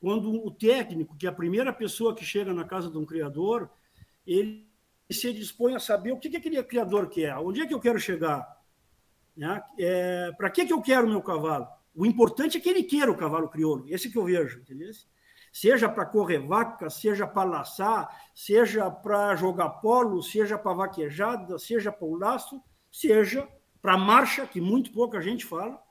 quando 0.00 0.32
o 0.32 0.50
técnico, 0.50 1.16
que 1.16 1.26
é 1.26 1.28
a 1.28 1.32
primeira 1.32 1.72
pessoa 1.72 2.14
que 2.14 2.24
chega 2.24 2.54
na 2.54 2.64
casa 2.64 2.90
de 2.90 2.96
um 2.96 3.04
criador, 3.04 3.68
ele 4.26 4.69
se 5.10 5.32
dispõe 5.32 5.74
a 5.74 5.80
saber 5.80 6.12
o 6.12 6.18
que, 6.18 6.30
que 6.30 6.36
aquele 6.36 6.62
criador 6.62 7.08
quer, 7.08 7.36
onde 7.36 7.60
é 7.60 7.66
que 7.66 7.74
eu 7.74 7.80
quero 7.80 7.98
chegar, 7.98 8.46
né? 9.36 9.62
é, 9.78 10.32
para 10.32 10.50
que, 10.50 10.66
que 10.66 10.72
eu 10.72 10.80
quero 10.80 11.06
o 11.06 11.10
meu 11.10 11.22
cavalo. 11.22 11.66
O 11.94 12.06
importante 12.06 12.56
é 12.56 12.60
que 12.60 12.68
ele 12.68 12.84
queira 12.84 13.10
o 13.10 13.16
cavalo 13.16 13.48
crioulo, 13.48 13.84
esse 13.88 14.10
que 14.10 14.16
eu 14.16 14.24
vejo, 14.24 14.60
entendeu? 14.60 14.90
Seja 15.52 15.88
para 15.88 16.06
correr 16.06 16.38
vaca, 16.38 16.88
seja 16.88 17.26
para 17.26 17.48
laçar, 17.48 18.08
seja 18.34 18.88
para 18.88 19.34
jogar 19.34 19.68
polo, 19.68 20.22
seja 20.22 20.56
para 20.56 20.74
vaquejada, 20.74 21.58
seja 21.58 21.90
para 21.90 22.06
o 22.06 22.14
laço, 22.14 22.62
seja 22.90 23.48
para 23.82 23.98
marcha, 23.98 24.46
que 24.46 24.60
muito 24.60 24.92
pouca 24.92 25.20
gente 25.20 25.44
fala, 25.44 25.82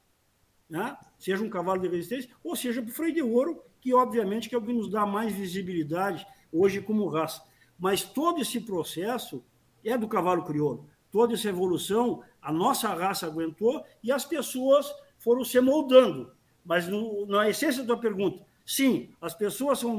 né? 0.69 0.97
seja 1.17 1.43
um 1.43 1.49
cavalo 1.49 1.82
de 1.82 1.89
resistência, 1.89 2.29
ou 2.41 2.55
seja 2.55 2.82
para 2.82 2.91
o 2.91 2.93
freio 2.93 3.13
de 3.13 3.21
ouro, 3.21 3.62
que 3.82 3.93
obviamente 3.93 4.47
que 4.47 4.55
é 4.55 4.58
o 4.58 4.62
que 4.62 4.71
nos 4.71 4.89
dá 4.89 5.05
mais 5.05 5.34
visibilidade 5.34 6.25
hoje 6.51 6.82
como 6.82 7.08
raça. 7.08 7.43
Mas 7.80 8.04
todo 8.04 8.42
esse 8.42 8.60
processo 8.60 9.44
é 9.84 9.98
do 9.98 10.08
cavalo 10.08 10.44
crioulo. 10.44 10.89
Toda 11.12 11.34
essa 11.34 11.50
evolução, 11.50 12.22
a 12.42 12.52
nossa 12.52 12.89
raça 12.94 13.26
aguentou 13.26 13.84
e 14.04 14.12
as 14.12 14.26
pessoas 14.26 14.94
foram 15.18 15.44
se 15.44 15.60
moldando. 15.60 16.32
Mas 16.63 16.88
no, 16.88 17.26
na 17.26 17.50
essência 17.50 17.84
da 17.84 17.98
pergunta, 17.98 18.46
sim, 18.65 19.12
as 19.22 19.34
pessoas 19.34 19.80
são, 19.80 19.98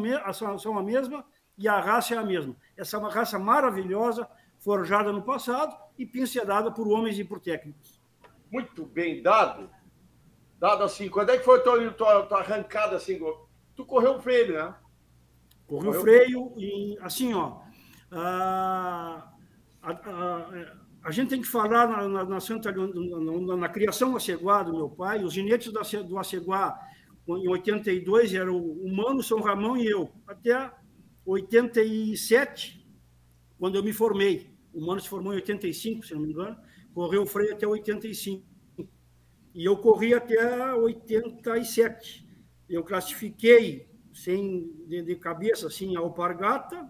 são 0.58 0.78
a 0.78 0.82
mesma 0.82 1.24
e 1.58 1.66
a 1.66 1.80
raça 1.80 2.14
é 2.14 2.18
a 2.18 2.24
mesma. 2.24 2.54
Essa 2.76 2.96
é 2.96 3.00
uma 3.00 3.10
raça 3.10 3.38
maravilhosa, 3.38 4.28
forjada 4.58 5.10
no 5.10 5.22
passado 5.22 5.76
e 5.98 6.06
pincelada 6.06 6.70
por 6.70 6.86
homens 6.86 7.18
e 7.18 7.24
por 7.24 7.40
técnicos. 7.40 7.98
Muito 8.50 8.84
bem 8.84 9.22
dado 9.22 9.70
dado 10.60 10.84
assim, 10.84 11.08
quando 11.08 11.30
é 11.30 11.38
que 11.38 11.44
foi 11.44 11.58
a 11.58 11.62
tua, 11.62 11.90
tua, 11.92 12.26
tua 12.26 12.40
arrancada 12.40 12.96
assim? 12.96 13.18
Tu 13.74 13.84
correu 13.86 14.16
o 14.16 14.20
freio, 14.20 14.52
né? 14.52 14.74
Correu 15.66 15.90
o 15.90 15.94
freio 15.94 16.52
e 16.58 16.98
assim, 17.00 17.32
ó. 17.32 17.62
A, 18.12 19.32
a, 19.82 19.90
a, 19.92 20.76
a, 21.04 21.10
gente 21.10 21.30
tem 21.30 21.40
que 21.40 21.46
falar 21.46 21.86
na, 21.86 22.08
na, 22.08 22.24
na 22.24 22.40
Santa 22.40 22.72
na, 22.72 23.56
na, 23.56 23.68
criação 23.68 24.16
Aceguá 24.16 24.62
do 24.62 24.74
meu 24.74 24.88
pai, 24.88 25.22
os 25.22 25.32
ginetes 25.32 25.72
do, 25.72 26.04
do 26.04 26.18
Aceguá 26.18 26.76
em 27.28 27.48
82 27.48 28.34
eram 28.34 28.56
o 28.56 28.94
Mano, 28.94 29.22
São 29.22 29.40
Ramão 29.40 29.76
e 29.76 29.86
eu, 29.86 30.10
até 30.26 30.72
87, 31.24 32.84
quando 33.58 33.76
eu 33.76 33.82
me 33.84 33.92
formei. 33.92 34.50
O 34.72 34.84
Mano 34.84 35.00
se 35.00 35.08
formou 35.08 35.32
em 35.32 35.36
85, 35.36 36.06
se 36.06 36.14
não 36.14 36.22
me 36.22 36.32
engano, 36.32 36.56
correu 36.94 37.22
o 37.22 37.26
freio 37.26 37.52
até 37.52 37.66
85. 37.66 38.44
E 39.54 39.64
eu 39.64 39.76
corri 39.76 40.14
até 40.14 40.74
87. 40.74 42.28
Eu 42.68 42.84
classifiquei 42.84 43.88
sem 44.12 44.72
de, 44.86 45.02
de 45.02 45.16
cabeça 45.16 45.66
assim 45.66 45.96
a 45.96 46.00
alpargata, 46.00 46.88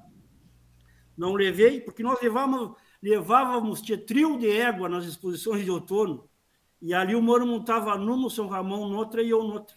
não 1.16 1.35
levei, 1.35 1.81
porque 1.81 2.03
nós 2.03 2.20
levávamos, 2.20 2.77
levávamos 3.03 3.81
trio 3.81 4.38
de 4.38 4.51
égua 4.51 4.88
nas 4.88 5.05
exposições 5.05 5.64
de 5.64 5.70
outono, 5.70 6.29
e 6.81 6.94
ali 6.94 7.14
o 7.14 7.23
Moro 7.23 7.46
montava 7.46 7.96
numa, 7.96 8.31
São 8.31 8.49
Ramão 8.49 8.88
noutra 8.88 9.23
e 9.23 9.31
eu 9.31 9.42
noutra. 9.42 9.77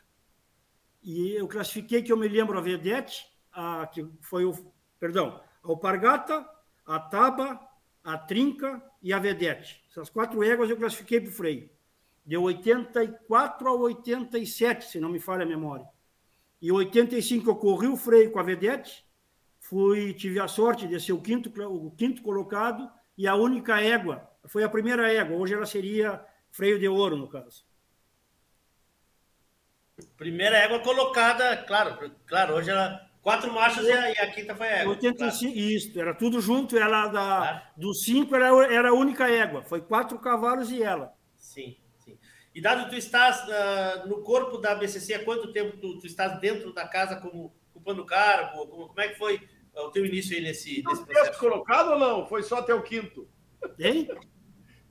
E 1.01 1.31
eu 1.31 1.47
classifiquei 1.47 2.01
que 2.01 2.11
eu 2.11 2.17
me 2.17 2.27
lembro 2.27 2.57
a 2.57 2.61
vedete, 2.61 3.25
a, 3.51 3.87
que 3.87 4.07
foi 4.21 4.45
o, 4.45 4.53
perdão, 4.99 5.41
a 5.61 5.67
alpargata, 5.67 6.47
a 6.85 6.99
taba, 6.99 7.59
a 8.03 8.17
trinca 8.17 8.81
e 9.01 9.11
a 9.11 9.19
vedete. 9.19 9.83
Essas 9.89 10.09
quatro 10.09 10.41
éguas 10.43 10.69
eu 10.69 10.77
classifiquei 10.77 11.19
para 11.19 11.29
o 11.29 11.33
freio 11.33 11.69
de 12.25 12.37
84 12.37 13.67
a 13.67 13.73
87, 13.73 14.85
se 14.85 14.99
não 14.99 15.09
me 15.09 15.19
falha 15.19 15.43
a 15.43 15.47
memória. 15.47 15.85
E 16.61 16.69
em 16.69 16.71
85 16.71 17.49
eu 17.49 17.55
corri 17.55 17.87
o 17.87 17.97
freio 17.97 18.31
com 18.31 18.39
a 18.39 18.43
Vedete, 18.43 19.05
fui, 19.73 20.13
tive 20.13 20.39
a 20.39 20.47
sorte 20.47 20.87
de 20.87 20.99
ser 20.99 21.13
o 21.13 21.21
quinto, 21.21 21.51
o 21.65 21.89
quinto 21.89 22.21
colocado 22.21 22.87
e 23.17 23.27
a 23.27 23.33
única 23.33 23.81
égua. 23.81 24.29
Foi 24.45 24.63
a 24.63 24.69
primeira 24.69 25.11
égua, 25.11 25.35
hoje 25.35 25.55
ela 25.55 25.65
seria 25.65 26.23
freio 26.51 26.77
de 26.77 26.87
ouro, 26.87 27.17
no 27.17 27.27
caso. 27.27 27.65
Primeira 30.15 30.57
égua 30.57 30.79
colocada, 30.79 31.57
claro, 31.57 32.11
claro, 32.27 32.53
hoje 32.53 32.69
ela 32.69 33.09
quatro 33.19 33.51
marchas 33.51 33.87
e 33.87 33.91
a, 33.91 34.11
e 34.11 34.17
a 34.19 34.31
quinta 34.31 34.55
foi 34.55 34.67
a 34.67 34.77
égua. 34.81 34.93
85, 34.93 35.53
claro. 35.53 35.57
Isso, 35.57 35.99
era 35.99 36.13
tudo 36.13 36.39
junto, 36.39 36.77
ela 36.77 37.07
da, 37.07 37.43
ah. 37.43 37.71
dos 37.75 38.03
cinco 38.03 38.35
era, 38.35 38.49
era 38.71 38.89
a 38.89 38.93
única 38.93 39.27
égua, 39.27 39.63
foi 39.63 39.81
quatro 39.81 40.19
cavalos 40.19 40.69
e 40.69 40.83
ela. 40.83 41.15
Sim. 41.35 41.75
E 42.53 42.61
dado 42.61 42.87
tu 42.87 42.95
estás 42.95 43.43
uh, 43.47 44.07
no 44.07 44.21
corpo 44.21 44.59
da 44.59 44.75
BCC, 44.75 45.15
há 45.15 45.25
quanto 45.25 45.51
tempo 45.51 45.77
tu, 45.77 45.97
tu 45.97 46.05
estás 46.05 46.39
dentro 46.39 46.71
da 46.71 46.87
casa 46.87 47.15
como 47.15 47.51
ocupando 47.73 48.05
cargo? 48.05 48.67
Como, 48.67 48.87
como 48.89 49.01
é 49.01 49.07
que 49.07 49.17
foi 49.17 49.41
o 49.81 49.89
teu 49.89 50.05
início 50.05 50.35
aí 50.35 50.43
nesse, 50.43 50.83
nesse 50.83 51.03
processo? 51.05 51.25
Sexto 51.25 51.39
colocado 51.39 51.91
ou 51.91 51.99
não? 51.99 52.27
Foi 52.27 52.43
só 52.43 52.57
até 52.57 52.73
o 52.73 52.83
quinto? 52.83 53.27
Hein? 53.79 54.07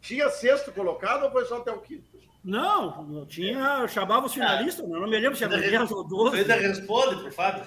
Tinha 0.00 0.28
sexto 0.30 0.72
colocado 0.72 1.24
ou 1.24 1.30
foi 1.30 1.44
só 1.44 1.58
até 1.58 1.70
o 1.70 1.80
quinto? 1.80 2.10
Não, 2.44 3.04
não 3.04 3.24
tinha. 3.24 3.78
Eu 3.80 3.88
chamava 3.88 4.26
os 4.26 4.34
finalistas, 4.34 4.86
não, 4.88 5.00
não 5.00 5.08
me 5.08 5.18
lembro 5.18 5.36
se 5.36 5.44
era 5.44 5.56
10 5.56 5.92
ou 5.92 6.04
12. 6.04 6.36
Você 6.36 6.52
ainda 6.52 6.68
responde, 6.68 7.22
por 7.22 7.32
Fábio. 7.32 7.64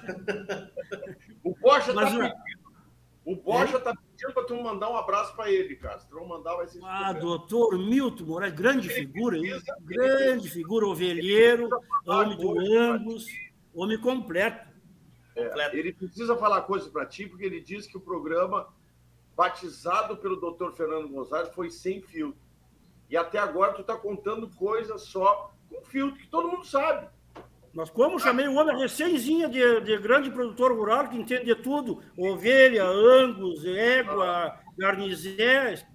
o 1.43 1.55
Porsche 1.55 1.91
está 1.91 2.05
pedindo. 2.05 2.33
O 3.23 3.37
Porsche 3.37 3.75
está 3.77 3.93
pedindo 3.95 4.33
para 4.33 4.43
tu 4.43 4.61
mandar 4.61 4.89
um 4.89 4.97
abraço 4.97 5.33
para 5.35 5.49
ele, 5.49 5.77
cara. 5.77 5.97
Se 5.99 6.09
tu 6.09 6.15
não 6.15 6.27
mandar, 6.27 6.55
vai 6.55 6.67
ser. 6.67 6.79
Ah, 6.83 7.13
doutor 7.13 7.77
Milton 7.79 8.25
Moraes, 8.25 8.53
grande 8.53 8.89
figura, 8.89 9.37
hein? 9.37 9.61
grande 9.81 10.49
figura, 10.49 10.85
ovelheiro, 10.85 11.69
homem 12.05 12.37
do 12.37 12.59
Angus, 12.59 13.25
homem 13.73 13.99
completo. 13.99 14.74
É, 15.35 15.77
ele 15.77 15.91
precisa 15.91 16.35
falar 16.37 16.61
coisas 16.61 16.87
para 16.87 17.05
ti, 17.05 17.27
porque 17.27 17.45
ele 17.45 17.59
diz 17.59 17.85
que 17.85 17.97
o 17.97 18.01
programa, 18.01 18.73
batizado 19.35 20.15
pelo 20.17 20.37
doutor 20.37 20.73
Fernando 20.73 21.09
Gonzalez, 21.09 21.49
foi 21.53 21.69
sem 21.69 22.01
filtro. 22.01 22.39
E 23.09 23.17
até 23.17 23.37
agora 23.37 23.73
tu 23.73 23.81
está 23.81 23.95
contando 23.97 24.49
coisas 24.49 25.01
só 25.03 25.51
com 25.69 25.83
filtro, 25.83 26.19
que 26.19 26.27
todo 26.27 26.49
mundo 26.49 26.65
sabe. 26.65 27.07
Mas 27.73 27.89
como 27.89 28.17
chamei 28.17 28.47
o 28.47 28.55
homem 28.55 28.77
recémzinha 28.77 29.49
de, 29.49 29.81
de 29.81 29.97
grande 29.97 30.31
produtor 30.31 30.71
rural 30.71 31.09
que 31.09 31.17
entende 31.17 31.43
de 31.45 31.55
tudo, 31.55 32.01
ovelha, 32.17 32.85
angus, 32.85 33.65
égua, 33.65 34.57
garnizé, 34.77 35.85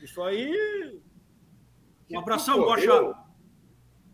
isso 0.00 0.22
aí... 0.22 1.02
Um 2.08 2.20
abração, 2.20 2.58
Bocha. 2.60 3.14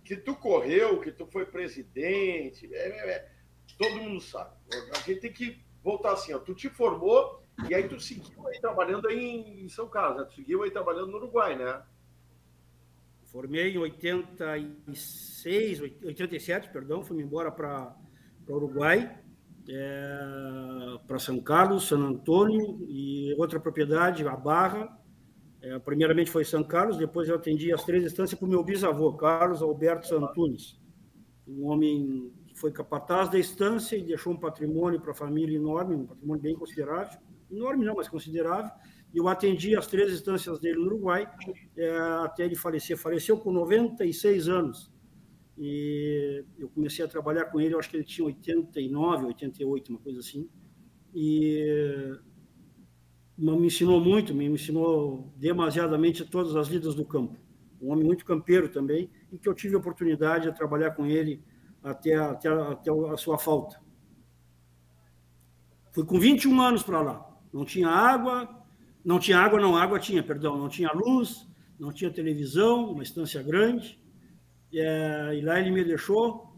Que 0.02 0.16
tu 0.16 0.34
correu, 0.34 0.98
que 1.00 1.12
tu 1.12 1.26
foi 1.26 1.44
presidente, 1.44 2.72
é, 2.72 2.88
é, 2.88 3.10
é, 3.10 3.29
todo 3.78 3.96
mundo 3.96 4.20
sabe. 4.20 4.54
A 4.94 4.98
gente 5.00 5.20
tem 5.20 5.32
que 5.32 5.60
voltar 5.82 6.12
assim, 6.12 6.32
ó, 6.32 6.38
tu 6.38 6.54
te 6.54 6.68
formou 6.68 7.42
e 7.68 7.74
aí 7.74 7.88
tu 7.88 7.98
seguiu 8.00 8.46
aí 8.46 8.60
trabalhando 8.60 9.08
aí 9.08 9.62
em, 9.62 9.68
São 9.68 9.88
Carlos, 9.88 10.20
né? 10.20 10.24
tu 10.24 10.34
seguiu 10.34 10.62
aí 10.62 10.70
trabalhando 10.70 11.08
no 11.08 11.16
Uruguai, 11.18 11.56
né? 11.56 11.82
Formei 13.26 13.74
em 13.74 13.78
86, 13.78 15.80
87, 16.04 16.70
perdão, 16.70 17.04
fui 17.04 17.20
embora 17.22 17.52
para 17.52 17.94
o 18.48 18.54
Uruguai, 18.54 19.18
é, 19.68 20.18
para 21.06 21.18
São 21.18 21.38
Carlos, 21.40 21.86
São 21.86 22.00
Antônio 22.02 22.78
e 22.88 23.34
outra 23.38 23.60
propriedade, 23.60 24.26
a 24.26 24.34
Barra. 24.34 24.98
É, 25.62 25.78
primeiramente 25.78 26.30
foi 26.30 26.42
São 26.44 26.64
Carlos, 26.64 26.96
depois 26.96 27.28
eu 27.28 27.36
atendi 27.36 27.70
as 27.72 27.84
três 27.84 28.02
instâncias 28.02 28.36
para 28.38 28.46
o 28.46 28.50
meu 28.50 28.64
bisavô, 28.64 29.12
Carlos 29.12 29.62
Alberto 29.62 30.08
Santunes, 30.08 30.80
um 31.46 31.66
homem 31.66 32.32
foi 32.60 32.70
capataz 32.70 33.30
da 33.30 33.38
estância 33.38 33.96
e 33.96 34.02
deixou 34.02 34.34
um 34.34 34.36
patrimônio 34.36 35.00
para 35.00 35.12
a 35.12 35.14
família 35.14 35.56
enorme, 35.56 35.94
um 35.94 36.06
patrimônio 36.06 36.42
bem 36.42 36.54
considerável, 36.54 37.18
enorme 37.50 37.86
não, 37.86 37.94
mas 37.94 38.06
considerável, 38.06 38.70
eu 39.14 39.26
atendi 39.26 39.74
as 39.74 39.86
três 39.86 40.12
instâncias 40.12 40.60
dele 40.60 40.78
no 40.78 40.86
Uruguai, 40.86 41.28
é, 41.76 41.90
até 42.22 42.44
ele 42.44 42.54
falecer. 42.54 42.96
Faleceu 42.96 43.38
com 43.38 43.50
96 43.50 44.48
anos. 44.48 44.92
E 45.58 46.44
eu 46.58 46.68
comecei 46.68 47.04
a 47.04 47.08
trabalhar 47.08 47.46
com 47.46 47.60
ele, 47.60 47.74
acho 47.74 47.90
que 47.90 47.96
ele 47.96 48.04
tinha 48.04 48.26
89, 48.26 49.26
88, 49.26 49.90
uma 49.90 49.98
coisa 49.98 50.20
assim. 50.20 50.48
E 51.12 52.16
me 53.36 53.66
ensinou 53.66 54.00
muito, 54.00 54.34
me 54.34 54.46
ensinou 54.46 55.32
demasiadamente 55.36 56.24
todas 56.24 56.54
as 56.54 56.68
lidas 56.68 56.94
do 56.94 57.04
campo. 57.04 57.36
Um 57.80 57.90
homem 57.90 58.04
muito 58.04 58.24
campeiro 58.24 58.68
também, 58.68 59.10
e 59.32 59.38
que 59.38 59.48
eu 59.48 59.54
tive 59.54 59.74
a 59.74 59.78
oportunidade 59.78 60.48
de 60.48 60.56
trabalhar 60.56 60.92
com 60.92 61.06
ele 61.06 61.42
até, 61.82 62.14
até, 62.14 62.48
até 62.48 62.90
a 62.90 63.16
sua 63.16 63.38
falta. 63.38 63.80
Fui 65.92 66.04
com 66.04 66.18
21 66.18 66.60
anos 66.60 66.82
para 66.82 67.00
lá. 67.00 67.26
Não 67.52 67.64
tinha 67.64 67.88
água, 67.88 68.48
não 69.04 69.18
tinha 69.18 69.38
água, 69.38 69.60
não, 69.60 69.76
água 69.76 69.98
tinha, 69.98 70.22
perdão, 70.22 70.56
não 70.56 70.68
tinha 70.68 70.90
luz, 70.92 71.48
não 71.78 71.92
tinha 71.92 72.10
televisão, 72.10 72.92
uma 72.92 73.02
estância 73.02 73.42
grande. 73.42 73.98
É, 74.72 75.34
e 75.34 75.40
lá 75.40 75.58
ele 75.58 75.70
me 75.70 75.84
deixou, 75.84 76.56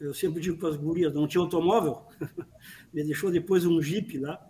eu 0.00 0.14
sempre 0.14 0.40
digo 0.40 0.56
para 0.56 0.70
as 0.70 0.76
gurias, 0.76 1.12
não 1.12 1.26
tinha 1.26 1.42
automóvel, 1.42 2.06
me 2.92 3.04
deixou 3.04 3.30
depois 3.30 3.66
um 3.66 3.82
Jeep 3.82 4.18
lá, 4.18 4.40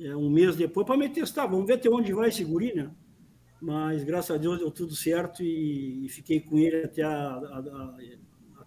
é, 0.00 0.16
um 0.16 0.28
mês 0.28 0.56
depois, 0.56 0.84
para 0.84 0.96
me 0.96 1.08
testar, 1.08 1.46
vamos 1.46 1.66
ver 1.66 1.74
até 1.74 1.88
onde 1.88 2.12
vai 2.12 2.28
esse 2.28 2.42
guri, 2.44 2.74
né? 2.74 2.90
Mas, 3.60 4.02
graças 4.02 4.34
a 4.34 4.38
Deus, 4.38 4.58
deu 4.58 4.70
tudo 4.70 4.94
certo 4.96 5.42
e, 5.42 6.04
e 6.04 6.08
fiquei 6.08 6.40
com 6.40 6.58
ele 6.58 6.84
até, 6.84 7.02
a, 7.02 7.10
a, 7.10 7.58
a, 7.58 7.96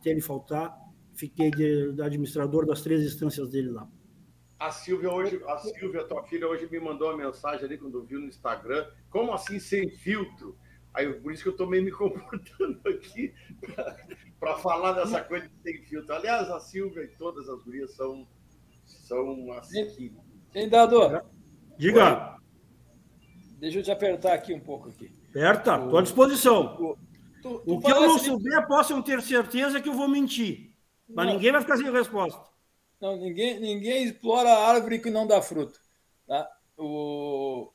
até 0.08 0.12
ele 0.12 0.22
faltar. 0.22 0.78
Fiquei 1.14 1.52
de, 1.52 1.94
de 1.94 2.02
administrador 2.02 2.66
das 2.66 2.82
três 2.82 3.04
instâncias 3.04 3.50
dele 3.50 3.72
lá. 3.72 3.88
A 4.60 4.72
Silvia 4.72 5.12
hoje, 5.12 5.42
a 5.48 5.58
Silvia, 5.58 6.04
tua 6.04 6.24
filha, 6.24 6.48
hoje 6.48 6.68
me 6.72 6.80
mandou 6.80 7.10
uma 7.10 7.26
mensagem 7.26 7.66
ali 7.66 7.78
quando 7.78 8.04
viu 8.04 8.20
no 8.20 8.28
Instagram. 8.28 8.88
Como 9.10 9.32
assim 9.34 9.60
sem 9.60 9.90
filtro? 9.90 10.58
Aí, 10.94 11.12
por 11.14 11.32
isso 11.32 11.44
que 11.44 11.50
eu 11.50 11.52
estou 11.52 11.68
meio 11.68 11.84
me 11.84 11.92
comportando 11.92 12.80
aqui 12.88 13.34
para 14.40 14.56
falar 14.56 14.94
dessa 14.94 15.24
coisa 15.24 15.48
de 15.48 15.62
sem 15.62 15.84
filtro. 15.84 16.14
Aliás, 16.14 16.50
a 16.50 16.60
Silvia 16.60 17.04
e 17.04 17.08
todas 17.10 17.48
as 17.50 17.62
gurias 17.64 17.92
são, 17.96 18.28
são 18.84 19.52
assim. 19.54 20.16
Tem 20.52 20.68
dado. 20.68 21.22
Diga. 21.78 22.38
Deixa 23.60 23.80
eu 23.80 23.84
te 23.84 23.92
apertar 23.92 24.34
aqui 24.34 24.54
um 24.54 24.60
pouco 24.60 24.90
aqui. 24.90 25.12
Aperta, 25.30 25.76
estou 25.78 25.98
à 25.98 26.02
disposição. 26.02 26.76
O, 26.80 26.98
tu, 27.48 27.60
tu 27.60 27.76
o 27.76 27.82
que 27.82 27.92
eu 27.92 28.02
não 28.02 28.20
souber, 28.20 28.68
possam 28.68 29.02
ter 29.02 29.22
certeza 29.22 29.82
que 29.82 29.90
eu 29.90 29.94
vou 29.94 30.08
mentir. 30.08 30.74
Mas 31.08 31.26
não. 31.26 31.34
ninguém 31.34 31.52
vai 31.52 31.62
ficar 31.62 31.78
sem 31.78 31.92
resposta. 31.92 32.42
Não, 33.00 33.16
ninguém, 33.16 33.60
ninguém 33.60 34.04
explora 34.04 34.50
a 34.50 34.70
árvore 34.70 35.00
que 35.00 35.10
não 35.10 35.26
dá 35.26 35.42
fruto. 35.42 35.80
Tá? 36.28 36.50
O, 36.78 37.72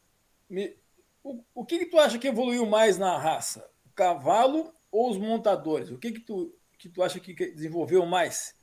me, 0.51 0.77
o, 1.23 1.43
o 1.55 1.65
que, 1.65 1.79
que 1.79 1.87
tu 1.87 1.99
acha 1.99 2.19
que 2.19 2.29
evoluiu 2.29 2.67
mais 2.67 2.99
na 2.99 3.17
raça? 3.17 3.69
O 3.87 3.91
cavalo 3.95 4.73
ou 4.91 5.11
os 5.11 5.17
montadores? 5.17 5.91
O 5.91 5.99
que, 5.99 6.13
que, 6.13 6.21
tu, 6.21 6.55
que 6.79 6.89
tu 6.89 7.03
acha 7.03 7.21
que 7.21 7.33
desenvolveu 7.33 8.05
mais? 8.05 8.55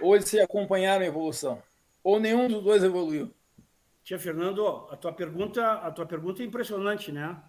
Ou 0.00 0.14
eles 0.14 0.28
se 0.28 0.40
acompanharam 0.40 1.04
a 1.04 1.08
evolução? 1.08 1.62
Ou 2.02 2.20
nenhum 2.20 2.48
dos 2.48 2.62
dois 2.62 2.82
evoluiu? 2.82 3.32
Tia 4.02 4.18
Fernando, 4.18 4.66
a 4.90 4.96
tua 4.96 5.12
pergunta, 5.12 5.72
a 5.72 5.90
tua 5.90 6.06
pergunta 6.06 6.42
é 6.42 6.46
impressionante, 6.46 7.10
né? 7.10 7.42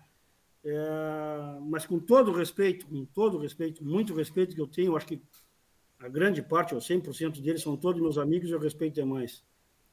É, 0.68 1.60
mas 1.62 1.86
com 1.86 2.00
todo 2.00 2.32
respeito, 2.32 2.88
com 2.88 3.06
todo 3.06 3.38
respeito, 3.38 3.86
muito 3.86 4.16
respeito 4.16 4.56
que 4.56 4.62
eu 4.62 4.66
tenho, 4.66 4.98
acho 4.98 5.06
que 5.06 5.22
a 6.00 6.10
grande 6.10 6.42
parte, 6.42 6.74
ou 6.74 6.82
100% 6.82 7.40
deles, 7.40 7.62
são 7.62 7.78
todos 7.78 8.02
meus 8.02 8.18
amigos 8.18 8.50
e 8.50 8.52
eu 8.52 8.60
respeito 8.60 8.96
demais. 8.96 9.44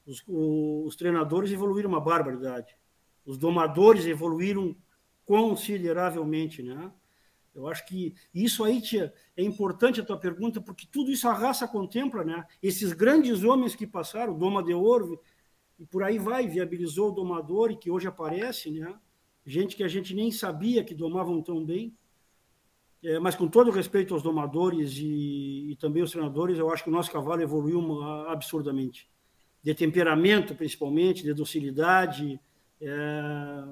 Os, 0.06 0.24
os 0.26 0.96
treinadores 0.96 1.52
evoluíram 1.52 1.90
uma 1.90 2.00
barbaridade. 2.00 2.74
Os 3.24 3.36
domadores 3.36 4.06
evoluíram 4.06 4.74
consideravelmente, 5.26 6.62
né? 6.62 6.90
Eu 7.54 7.68
acho 7.68 7.86
que 7.86 8.14
isso 8.34 8.64
aí, 8.64 8.80
tia, 8.80 9.12
é 9.36 9.42
importante 9.42 10.00
a 10.00 10.04
tua 10.04 10.16
pergunta, 10.16 10.58
porque 10.58 10.86
tudo 10.90 11.12
isso 11.12 11.28
a 11.28 11.34
raça 11.34 11.68
contempla, 11.68 12.24
né? 12.24 12.46
Esses 12.62 12.94
grandes 12.94 13.44
homens 13.44 13.74
que 13.74 13.86
passaram, 13.86 14.36
Doma 14.36 14.62
de 14.62 14.72
Ouro, 14.72 15.20
e 15.78 15.84
por 15.84 16.02
aí 16.02 16.18
vai, 16.18 16.48
viabilizou 16.48 17.10
o 17.10 17.12
domador 17.12 17.70
e 17.70 17.76
que 17.76 17.90
hoje 17.90 18.06
aparece, 18.06 18.70
né? 18.70 18.98
Gente 19.44 19.74
que 19.76 19.82
a 19.82 19.88
gente 19.88 20.14
nem 20.14 20.30
sabia 20.30 20.84
que 20.84 20.94
domavam 20.94 21.42
tão 21.42 21.64
bem. 21.64 21.94
É, 23.04 23.18
mas 23.18 23.34
com 23.34 23.48
todo 23.48 23.70
respeito 23.70 24.14
aos 24.14 24.22
domadores 24.22 24.96
e, 24.96 25.72
e, 25.72 25.76
também 25.76 26.04
os 26.04 26.12
treinadores, 26.12 26.58
eu 26.58 26.70
acho 26.70 26.84
que 26.84 26.90
o 26.90 26.92
nosso 26.92 27.10
cavalo 27.10 27.42
evoluiu 27.42 28.00
absurdamente. 28.28 29.10
De 29.60 29.74
temperamento, 29.74 30.54
principalmente, 30.54 31.24
de 31.24 31.34
docilidade, 31.34 32.38
é, 32.80 33.64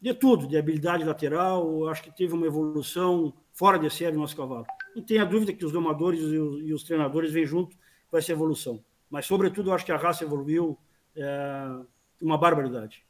de 0.00 0.14
tudo, 0.14 0.46
de 0.46 0.56
habilidade 0.56 1.02
lateral. 1.02 1.88
Acho 1.88 2.04
que 2.04 2.16
teve 2.16 2.32
uma 2.32 2.46
evolução 2.46 3.32
fora 3.52 3.76
de 3.78 3.90
série 3.90 4.14
no 4.14 4.20
nosso 4.20 4.36
cavalo. 4.36 4.66
Não 4.94 5.02
tenha 5.02 5.24
dúvida 5.24 5.52
que 5.52 5.64
os 5.64 5.72
domadores 5.72 6.20
e 6.20 6.38
os, 6.38 6.62
e 6.62 6.72
os 6.72 6.84
treinadores 6.84 7.32
vêm 7.32 7.44
junto 7.44 7.76
com 8.08 8.16
essa 8.16 8.30
evolução. 8.30 8.82
Mas, 9.10 9.26
sobretudo, 9.26 9.72
acho 9.72 9.84
que 9.84 9.92
a 9.92 9.96
raça 9.96 10.22
evoluiu 10.22 10.78
é, 11.16 11.80
uma 12.22 12.38
barbaridade. 12.38 13.04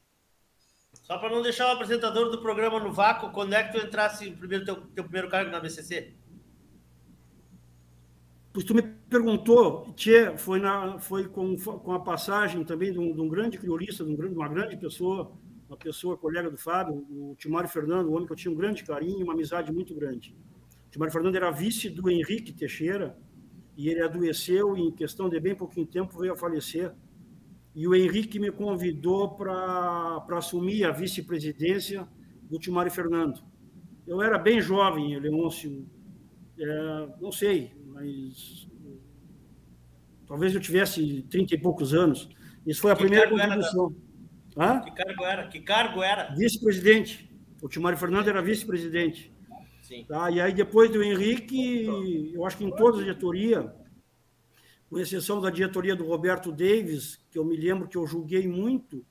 Só 1.10 1.18
para 1.18 1.30
não 1.30 1.42
deixar 1.42 1.66
o 1.66 1.72
apresentador 1.72 2.30
do 2.30 2.38
programa 2.38 2.78
no 2.78 2.92
vácuo, 2.92 3.32
quando 3.32 3.52
é 3.52 3.64
que 3.64 3.76
tu 3.76 3.84
entrasse 3.84 4.30
primeiro 4.30 4.64
teu, 4.64 4.76
teu 4.76 5.02
primeiro 5.02 5.28
cargo 5.28 5.50
na 5.50 5.58
BCC? 5.58 6.12
Pois 8.52 8.64
tu 8.64 8.76
me 8.76 8.82
perguntou, 8.82 9.92
Tchê, 9.96 10.36
foi, 10.36 10.60
na, 10.60 11.00
foi 11.00 11.26
com, 11.26 11.56
com 11.56 11.92
a 11.92 11.98
passagem 11.98 12.62
também 12.62 12.92
de 12.92 13.00
um, 13.00 13.12
de 13.12 13.20
um 13.20 13.28
grande 13.28 13.58
criolista, 13.58 14.04
de, 14.04 14.12
um, 14.12 14.14
de, 14.14 14.26
uma 14.26 14.46
grande 14.46 14.76
pessoa, 14.76 15.32
uma 15.68 15.76
pessoa 15.76 16.16
colega 16.16 16.48
do 16.48 16.56
Fábio, 16.56 17.04
o 17.10 17.34
Timário 17.36 17.68
Fernando, 17.68 18.08
um 18.08 18.14
homem 18.14 18.26
que 18.26 18.32
eu 18.32 18.36
tinha 18.36 18.54
um 18.54 18.56
grande 18.56 18.84
carinho, 18.84 19.24
uma 19.24 19.32
amizade 19.32 19.72
muito 19.72 19.92
grande. 19.92 20.32
O 20.86 20.90
Timário 20.92 21.12
Fernando 21.12 21.34
era 21.34 21.50
vice 21.50 21.90
do 21.90 22.08
Henrique 22.08 22.52
Teixeira 22.52 23.18
e 23.76 23.88
ele 23.88 24.00
adoeceu 24.00 24.76
e 24.76 24.82
em 24.82 24.92
questão 24.92 25.28
de 25.28 25.40
bem 25.40 25.56
pouquinho 25.56 25.88
tempo 25.88 26.16
veio 26.20 26.34
a 26.34 26.36
falecer 26.36 26.92
e 27.74 27.86
o 27.86 27.94
Henrique 27.94 28.38
me 28.38 28.50
convidou 28.50 29.36
para 29.36 30.24
assumir 30.32 30.84
a 30.84 30.90
vice-presidência 30.90 32.06
do 32.42 32.58
Timário 32.58 32.90
Fernando. 32.90 33.42
Eu 34.06 34.20
era 34.20 34.38
bem 34.38 34.60
jovem, 34.60 35.18
Leôncio, 35.18 35.86
é, 36.58 37.08
não 37.20 37.30
sei, 37.30 37.72
mas 37.86 38.68
talvez 40.26 40.54
eu 40.54 40.60
tivesse 40.60 41.22
trinta 41.30 41.54
e 41.54 41.58
poucos 41.58 41.94
anos. 41.94 42.28
Isso 42.66 42.80
foi 42.80 42.90
a 42.90 42.96
que 42.96 43.02
primeira 43.02 43.30
contribuição. 43.30 43.94
Era, 44.56 44.80
que 44.80 44.90
cargo 44.90 45.24
era? 45.24 45.46
Que 45.48 45.60
cargo 45.60 46.02
era? 46.02 46.34
Vice-presidente. 46.34 47.30
O 47.62 47.68
Timário 47.68 47.98
Fernando 47.98 48.28
era 48.28 48.42
vice-presidente. 48.42 49.32
Tá? 50.06 50.30
E 50.30 50.40
aí, 50.40 50.52
depois 50.52 50.90
do 50.90 51.02
Henrique, 51.02 52.32
eu 52.34 52.44
acho 52.44 52.56
que 52.56 52.64
em 52.64 52.70
toda 52.70 52.98
a 52.98 53.02
diretoria, 53.02 53.74
com 54.90 54.98
exceção 54.98 55.40
da 55.40 55.50
diretoria 55.50 55.94
do 55.94 56.04
Roberto 56.04 56.50
Davis, 56.50 57.20
que 57.30 57.38
eu 57.38 57.44
me 57.44 57.56
lembro 57.56 57.86
que 57.86 57.96
eu 57.96 58.04
julguei 58.06 58.48
muito, 58.48 59.06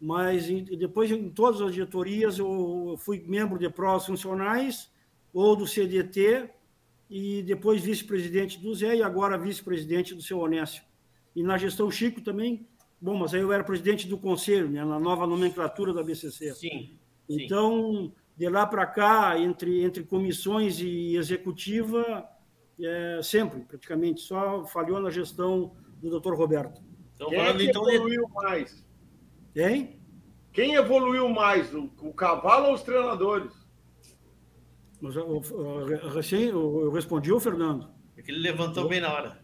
mas 0.00 0.46
depois 0.78 1.10
em 1.10 1.28
todas 1.28 1.60
as 1.60 1.74
diretorias 1.74 2.38
eu 2.38 2.94
fui 2.98 3.24
membro 3.26 3.58
de 3.58 3.68
prós 3.68 4.06
funcionais 4.06 4.88
ou 5.34 5.56
do 5.56 5.66
CDT 5.66 6.48
e 7.10 7.42
depois 7.42 7.82
vice-presidente 7.82 8.60
do 8.60 8.72
Zé 8.72 8.96
e 8.96 9.02
agora 9.02 9.36
vice-presidente 9.36 10.14
do 10.14 10.22
seu 10.22 10.38
Onésio. 10.38 10.82
E 11.34 11.42
na 11.42 11.58
gestão 11.58 11.90
Chico 11.90 12.20
também, 12.20 12.64
bom, 13.00 13.16
mas 13.16 13.34
aí 13.34 13.40
eu 13.40 13.52
era 13.52 13.64
presidente 13.64 14.06
do 14.06 14.16
conselho, 14.16 14.70
né, 14.70 14.84
na 14.84 15.00
nova 15.00 15.26
nomenclatura 15.26 15.92
da 15.92 16.04
BCC. 16.04 16.54
Sim. 16.54 16.98
Então, 17.28 18.12
de 18.36 18.48
lá 18.48 18.64
para 18.64 18.86
cá, 18.86 19.38
entre, 19.38 19.82
entre 19.82 20.04
comissões 20.04 20.78
e 20.78 21.16
executiva, 21.16 22.28
é, 22.80 23.20
sempre, 23.22 23.60
praticamente, 23.60 24.20
só 24.20 24.64
falhou 24.66 25.00
na 25.00 25.10
gestão 25.10 25.74
do 26.00 26.20
Dr. 26.20 26.34
Roberto. 26.34 26.82
Então, 27.14 27.28
Quem 27.28 27.40
é 27.40 27.54
que 27.54 27.64
então, 27.64 27.90
evoluiu 27.90 28.28
mais? 28.34 28.84
Hein? 29.54 30.00
Quem 30.52 30.74
evoluiu 30.74 31.28
mais, 31.28 31.72
o, 31.74 31.90
o 32.00 32.12
cavalo 32.12 32.68
ou 32.68 32.74
os 32.74 32.82
treinadores? 32.82 33.52
Mas, 35.00 35.14
eu, 35.16 35.42
eu, 35.50 36.80
eu 36.84 36.90
respondi 36.90 37.30
ao 37.30 37.40
Fernando. 37.40 37.88
É 38.16 38.22
que 38.22 38.30
ele 38.30 38.40
levantou 38.40 38.84
eu, 38.84 38.88
bem 38.88 39.00
na 39.00 39.12
hora. 39.12 39.38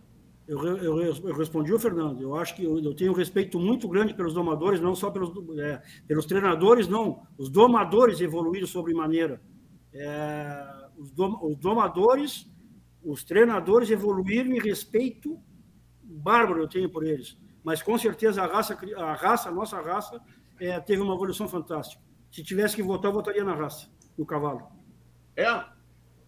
Eu, 0.46 0.58
eu, 0.78 1.02
eu, 1.02 1.34
respondi 1.34 1.72
ao 1.72 1.78
Fernando. 1.78 2.20
Eu 2.20 2.34
acho 2.34 2.54
que 2.54 2.64
eu, 2.64 2.78
eu, 2.78 2.94
tenho 2.94 3.12
um 3.12 3.14
respeito 3.14 3.58
muito 3.58 3.88
grande 3.88 4.14
pelos 4.14 4.34
domadores, 4.34 4.80
não 4.80 4.94
só 4.94 5.10
pelos, 5.10 5.30
é, 5.58 5.80
pelos 6.06 6.26
treinadores, 6.26 6.88
não. 6.88 7.26
Os 7.38 7.48
domadores 7.48 8.20
evoluíram 8.20 8.66
sobremaneira. 8.66 9.40
É, 9.94 10.66
os, 10.98 11.10
dom, 11.10 11.38
os 11.42 11.56
domadores 11.56 12.50
os 13.04 13.24
treinadores 13.24 13.90
evoluíram 13.90 14.52
em 14.52 14.60
respeito 14.60 15.42
bárbaro 16.12 16.60
eu 16.60 16.68
tenho 16.68 16.90
por 16.90 17.04
eles. 17.04 17.38
Mas 17.64 17.82
com 17.82 17.96
certeza 17.96 18.42
a 18.42 18.46
raça, 18.46 18.78
a 18.96 19.14
raça, 19.14 19.48
a 19.48 19.52
nossa 19.52 19.80
raça, 19.80 20.20
é, 20.60 20.78
teve 20.80 21.00
uma 21.00 21.14
evolução 21.14 21.48
fantástica. 21.48 22.02
Se 22.30 22.42
tivesse 22.42 22.76
que 22.76 22.82
votar, 22.82 23.10
eu 23.10 23.14
votaria 23.14 23.44
na 23.44 23.54
raça, 23.54 23.90
no 24.16 24.26
cavalo. 24.26 24.66
É? 25.36 25.46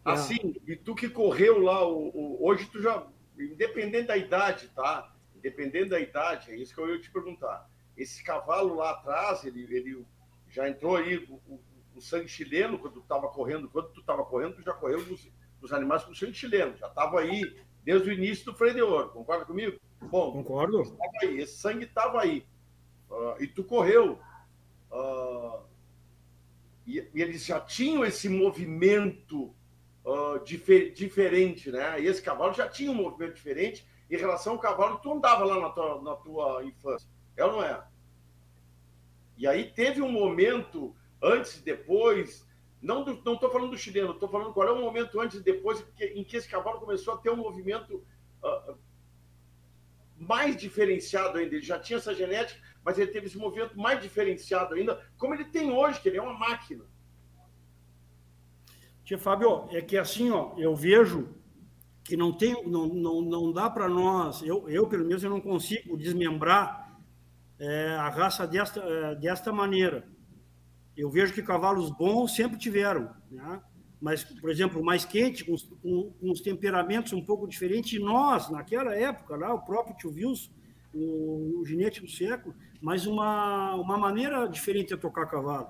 Assim, 0.05 0.55
é. 0.67 0.73
e 0.73 0.77
tu 0.77 0.95
que 0.95 1.09
correu 1.09 1.61
lá, 1.61 1.87
o, 1.87 2.09
o, 2.09 2.47
hoje 2.47 2.67
tu 2.71 2.81
já, 2.81 3.07
independente 3.39 4.09
da 4.09 4.17
idade, 4.17 4.69
tá? 4.75 5.15
Independente 5.35 5.91
da 5.91 6.01
idade, 6.01 6.51
é 6.51 6.57
isso 6.57 6.75
que 6.75 6.81
eu 6.81 6.95
ia 6.95 7.01
te 7.01 7.11
perguntar. 7.11 7.69
Esse 7.97 8.23
cavalo 8.23 8.75
lá 8.75 8.91
atrás, 8.91 9.45
ele, 9.45 9.63
ele 9.63 10.05
já 10.49 10.69
entrou 10.69 10.97
aí 10.97 11.17
o, 11.17 11.35
o, 11.47 11.61
o 11.97 12.01
sangue 12.01 12.29
chileno 12.29 12.79
quando 12.79 12.95
tu 12.95 13.01
estava 13.01 13.29
correndo, 13.29 13.69
quando 13.69 13.89
tu 13.93 14.01
estava 14.01 14.25
correndo, 14.25 14.57
tu 14.57 14.63
já 14.63 14.75
correu 14.75 15.01
nos 15.65 15.73
animais 15.73 16.05
com 16.05 16.15
sangue 16.15 16.35
chileno, 16.35 16.77
já 16.77 16.87
estava 16.87 17.21
aí 17.21 17.57
desde 17.83 18.11
o 18.11 18.13
início 18.13 18.45
do 18.45 18.55
freio 18.55 18.75
de 18.75 18.83
ouro, 18.83 19.09
concorda 19.09 19.47
comigo? 19.47 19.81
Bom, 20.03 20.31
concordo. 20.31 20.83
Aí, 21.23 21.39
esse 21.41 21.57
sangue 21.57 21.87
estava 21.87 22.21
aí. 22.21 22.47
Uh, 23.11 23.43
e 23.43 23.47
tu 23.47 23.65
correu. 23.65 24.19
Uh, 24.93 25.63
e, 26.87 26.99
e, 27.15 27.23
eles 27.23 27.47
já 27.47 27.59
tinham 27.61 28.05
esse 28.05 28.29
movimento 28.29 29.55
uh, 30.05 30.39
difer, 30.45 30.93
diferente, 30.93 31.71
né? 31.71 31.99
E 31.99 32.07
esse 32.07 32.21
cavalo 32.21 32.53
já 32.53 32.69
tinha 32.69 32.91
um 32.91 32.95
movimento 32.95 33.35
diferente 33.35 33.87
em 34.11 34.17
relação 34.17 34.53
ao 34.53 34.59
cavalo 34.59 34.97
que 34.97 35.03
tu 35.03 35.13
andava 35.13 35.47
lá 35.47 35.61
na 35.61 35.71
tua, 35.71 36.03
na 36.03 36.15
tua 36.17 36.65
infância. 36.65 37.09
É 37.37 37.45
ou 37.45 37.53
não 37.53 37.63
é? 37.63 37.83
E 39.39 39.47
aí 39.47 39.71
teve 39.73 40.03
um 40.03 40.13
momento, 40.13 40.95
antes 41.23 41.57
e 41.57 41.65
depois, 41.65 42.47
não 42.85 43.03
estou 43.11 43.51
falando 43.51 43.71
do 43.71 43.79
chileno, 43.79 44.13
estou 44.13 44.29
falando 44.29 44.53
qual 44.53 44.69
é 44.69 44.71
o 44.71 44.81
momento 44.81 45.19
antes 45.19 45.39
e 45.39 45.43
depois 45.43 45.83
em 45.99 46.23
que, 46.23 46.37
esse 46.37 46.49
cavalo 46.49 46.79
começou 46.79 47.15
a 47.15 47.17
ter 47.17 47.31
um 47.31 47.37
movimento 47.37 48.05
uh, 48.43 48.77
mais 50.19 50.55
diferenciado 50.55 51.39
ainda. 51.39 51.55
Ele 51.55 51.65
já 51.65 51.79
tinha 51.79 51.97
essa 51.97 52.15
genética, 52.15 52.61
mas 52.85 52.99
ele 52.99 53.11
teve 53.11 53.27
esse 53.27 53.39
movimento 53.39 53.79
mais 53.79 54.03
diferenciado 54.03 54.75
ainda, 54.75 55.01
como 55.17 55.35
ele 55.35 55.47
tem 55.47 55.73
hoje, 55.73 55.99
que 55.99 56.09
ele 56.11 56.19
é 56.19 56.23
uma 56.23 56.39
máquina. 56.39 56.85
Tia 59.03 59.19
Fábio, 59.19 59.67
é 59.71 59.81
que 59.81 59.97
assim, 59.97 60.31
ó, 60.31 60.55
eu 60.59 60.77
vejo 60.77 61.35
que 62.05 62.19
não 62.19 62.33
tem, 62.33 62.53
não, 62.67 62.87
não, 62.87 63.23
não 63.23 63.51
dá 63.51 63.71
para 63.71 63.89
nós, 63.89 64.43
eu, 64.43 64.69
eu 64.69 64.87
pelo 64.87 65.07
menos 65.07 65.25
eu 65.25 65.31
não 65.31 65.41
consigo 65.41 65.97
desmembrar 65.97 67.01
é, 67.59 67.95
a 67.95 68.11
raça 68.11 68.47
desta, 68.47 68.81
é, 68.81 69.15
desta 69.15 69.51
maneira. 69.51 70.07
Eu 70.97 71.11
vejo 71.11 71.33
que 71.33 71.43
cavalos 71.43 71.91
bons 71.91 72.35
sempre 72.35 72.59
tiveram, 72.59 73.11
né? 73.31 73.61
mas, 74.01 74.23
por 74.23 74.51
exemplo, 74.51 74.85
mais 74.85 75.05
quente, 75.05 75.45
com, 75.45 75.57
com, 75.83 76.13
com 76.21 76.31
os 76.31 76.41
temperamentos 76.41 77.13
um 77.13 77.25
pouco 77.25 77.49
diferentes, 77.49 77.95
e 77.95 77.99
nós, 77.99 78.51
naquela 78.51 78.95
época, 78.95 79.35
lá, 79.35 79.55
o 79.55 79.65
próprio 79.65 79.97
tio 79.97 80.11
Wilson, 80.11 80.51
o, 80.93 81.61
o 81.61 81.65
ginete 81.65 82.01
do 82.01 82.09
século, 82.09 82.55
mas 82.81 83.07
uma, 83.07 83.75
uma 83.75 83.97
maneira 83.97 84.47
diferente 84.47 84.95
de 84.95 85.01
tocar 85.01 85.27
cavalo. 85.27 85.69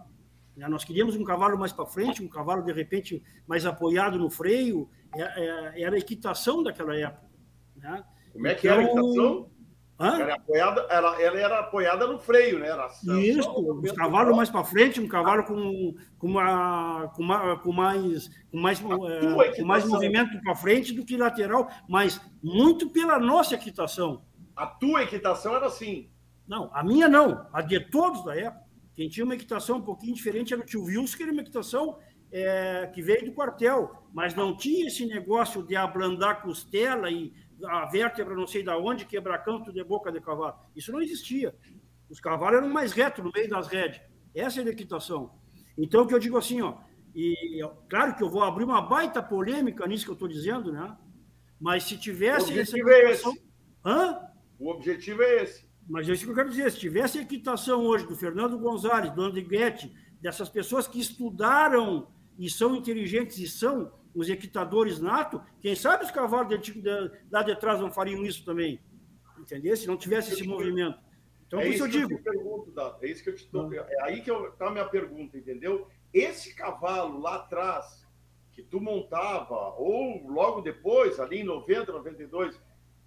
Né? 0.57 0.67
Nós 0.69 0.85
queríamos 0.85 1.17
um 1.17 1.25
cavalo 1.25 1.59
mais 1.59 1.73
para 1.73 1.87
frente, 1.87 2.23
um 2.23 2.29
cavalo, 2.29 2.63
de 2.63 2.73
repente, 2.73 3.23
mais 3.47 3.65
apoiado 3.65 4.19
no 4.19 4.29
freio, 4.29 4.89
é, 5.15 5.23
é, 5.23 5.83
era 5.83 5.97
a 5.97 5.99
equitação 5.99 6.63
daquela 6.63 6.97
época. 6.97 7.31
Né? 7.77 8.05
Como 8.33 8.47
é 8.49 8.55
que 8.55 8.67
então, 8.67 8.81
era 8.81 8.91
a 8.91 8.93
então, 8.93 9.51
equitação? 9.99 10.21
Era 10.21 10.35
apoiada, 10.35 10.87
ela, 10.91 11.23
ela 11.23 11.39
era 11.39 11.59
apoiada 11.61 12.07
no 12.07 12.19
freio, 12.19 12.59
né? 12.59 12.69
Era 12.69 12.89
Isso, 13.21 13.49
um 13.51 13.95
cavalo 13.95 14.37
mais 14.37 14.51
para 14.51 14.65
frente, 14.65 15.01
um 15.01 15.09
cavalo 15.09 15.45
com, 15.45 15.95
com, 16.19 16.27
uma, 16.27 17.13
com, 17.15 17.23
uma, 17.23 17.59
com 17.59 17.73
mais, 17.73 18.29
com 18.51 18.59
mais, 18.59 18.81
é, 18.81 19.57
com 19.57 19.65
mais 19.65 19.85
movimento 19.87 20.41
para 20.43 20.55
frente 20.55 20.93
do 20.93 21.05
que 21.05 21.17
lateral, 21.17 21.69
mas 21.89 22.21
muito 22.43 22.91
pela 22.91 23.19
nossa 23.19 23.55
equitação. 23.55 24.25
A 24.57 24.67
tua 24.67 25.03
equitação 25.03 25.55
era 25.55 25.67
assim? 25.67 26.11
Não, 26.47 26.71
a 26.75 26.83
minha 26.83 27.09
não, 27.09 27.47
a 27.53 27.63
de 27.63 27.81
todos 27.81 28.25
da 28.25 28.37
época. 28.37 28.65
Quem 28.95 29.09
tinha 29.09 29.25
uma 29.25 29.35
equitação 29.35 29.79
um 29.79 29.83
pouquinho 29.83 30.15
diferente 30.15 30.53
era 30.53 30.63
o 30.63 30.67
tio 30.67 30.85
Wilson, 30.85 31.17
que 31.17 31.23
era 31.25 31.33
uma 31.33 31.41
equitação 31.41 31.99
é, 32.31 32.91
que 32.93 33.01
veio 33.01 33.27
do 33.27 33.33
quartel, 33.33 33.91
mas 34.13 34.35
não 34.35 34.57
tinha 34.57 34.87
esse 34.87 35.07
negócio 35.07 35.63
de 35.63 35.77
ablandar 35.77 36.43
costela 36.43 37.11
e 37.11 37.33
a 37.69 37.87
vértebra 37.87 38.35
não 38.35 38.47
sei 38.47 38.63
da 38.63 38.77
onde, 38.79 39.05
quebrar 39.05 39.39
canto 39.39 39.73
de 39.73 39.83
boca 39.85 40.11
de 40.11 40.21
cavalo. 40.21 40.55
Isso 40.75 40.93
não 40.93 41.01
existia. 41.01 41.55
Os 42.09 42.21
cavalos 42.21 42.59
eram 42.59 42.69
mais 42.69 42.93
retos 42.93 43.25
no 43.25 43.31
meio 43.33 43.49
das 43.49 43.67
redes. 43.67 44.01
Essa 44.35 44.61
é 44.61 44.65
a 44.65 44.69
equitação. 44.69 45.33
Então, 45.77 46.03
o 46.03 46.07
que 46.07 46.15
eu 46.15 46.19
digo 46.19 46.37
assim, 46.37 46.61
ó, 46.61 46.79
e 47.15 47.61
claro 47.89 48.15
que 48.17 48.23
eu 48.23 48.29
vou 48.29 48.43
abrir 48.43 48.65
uma 48.65 48.83
baita 48.83 49.23
polêmica 49.23 49.87
nisso 49.87 50.05
que 50.05 50.11
eu 50.11 50.15
estou 50.15 50.29
dizendo, 50.29 50.73
né? 50.73 50.97
Mas 51.61 51.85
se 51.85 51.97
tivesse. 51.97 52.47
O 52.47 52.49
objetivo 52.49 52.91
essa 52.91 52.99
equitação... 52.99 53.33
é 53.33 53.37
esse. 53.37 53.45
Hã? 53.85 54.21
O 54.59 54.71
objetivo 54.71 55.23
é 55.23 55.43
esse. 55.43 55.69
Mas 55.89 56.09
é 56.09 56.13
isso 56.13 56.25
que 56.25 56.31
eu 56.31 56.35
quero 56.35 56.51
dizer. 56.51 56.71
Se 56.71 56.79
tivesse 56.79 57.19
a 57.19 57.23
equitação 57.23 57.83
hoje 57.83 58.07
do 58.07 58.17
Fernando 58.17 58.59
Gonzalez, 58.59 59.13
do 59.13 59.23
Andriguete, 59.23 59.95
dessas 60.21 60.49
pessoas 60.49 60.87
que 60.89 60.99
estudaram 60.99 62.09
e 62.39 62.51
são 62.51 62.75
inteligentes 62.75 63.39
e 63.39 63.47
são 63.47 63.93
os 64.15 64.29
equitadores 64.29 65.01
nato, 65.01 65.43
quem 65.61 65.75
sabe 65.75 66.05
os 66.05 66.11
cavalos 66.11 66.61
de, 66.61 66.73
de, 66.81 67.11
lá 67.31 67.43
de 67.43 67.57
trás 67.57 67.81
não 67.81 67.91
fariam 67.91 68.25
isso 68.25 68.45
também. 68.45 68.81
Entendeu? 69.39 69.77
Se 69.77 69.87
não 69.87 69.97
tivesse 69.97 70.33
esse 70.33 70.47
movimento. 70.47 70.99
Então, 71.47 71.61
é 71.61 71.65
por 71.65 71.75
isso 71.75 71.85
eu 71.85 71.89
digo. 71.89 72.13
Eu 72.13 72.19
pergunto, 72.23 72.97
é 73.03 73.07
isso 73.09 73.23
que 73.23 73.31
eu 73.31 73.35
te 73.35 73.47
tô. 73.49 73.73
É 73.73 74.03
aí 74.03 74.23
que 74.23 74.31
está 74.31 74.69
a 74.69 74.71
minha 74.71 74.85
pergunta, 74.85 75.37
entendeu? 75.37 75.89
Esse 76.13 76.55
cavalo 76.55 77.21
lá 77.21 77.37
atrás, 77.37 78.07
que 78.53 78.63
tu 78.63 78.81
montava, 78.81 79.75
ou 79.77 80.27
logo 80.29 80.61
depois, 80.61 81.19
ali 81.19 81.41
em 81.41 81.45
90, 81.45 81.93
92, 81.93 82.61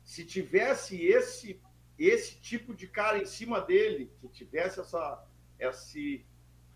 se 0.03 0.25
tivesse 0.25 1.05
esse, 1.05 1.61
esse 1.97 2.39
tipo 2.39 2.73
de 2.73 2.87
cara 2.87 3.17
em 3.17 3.25
cima 3.25 3.61
dele, 3.61 4.11
que 4.21 4.27
tivesse 4.27 4.79
essa, 4.79 5.25
esse, 5.59 6.25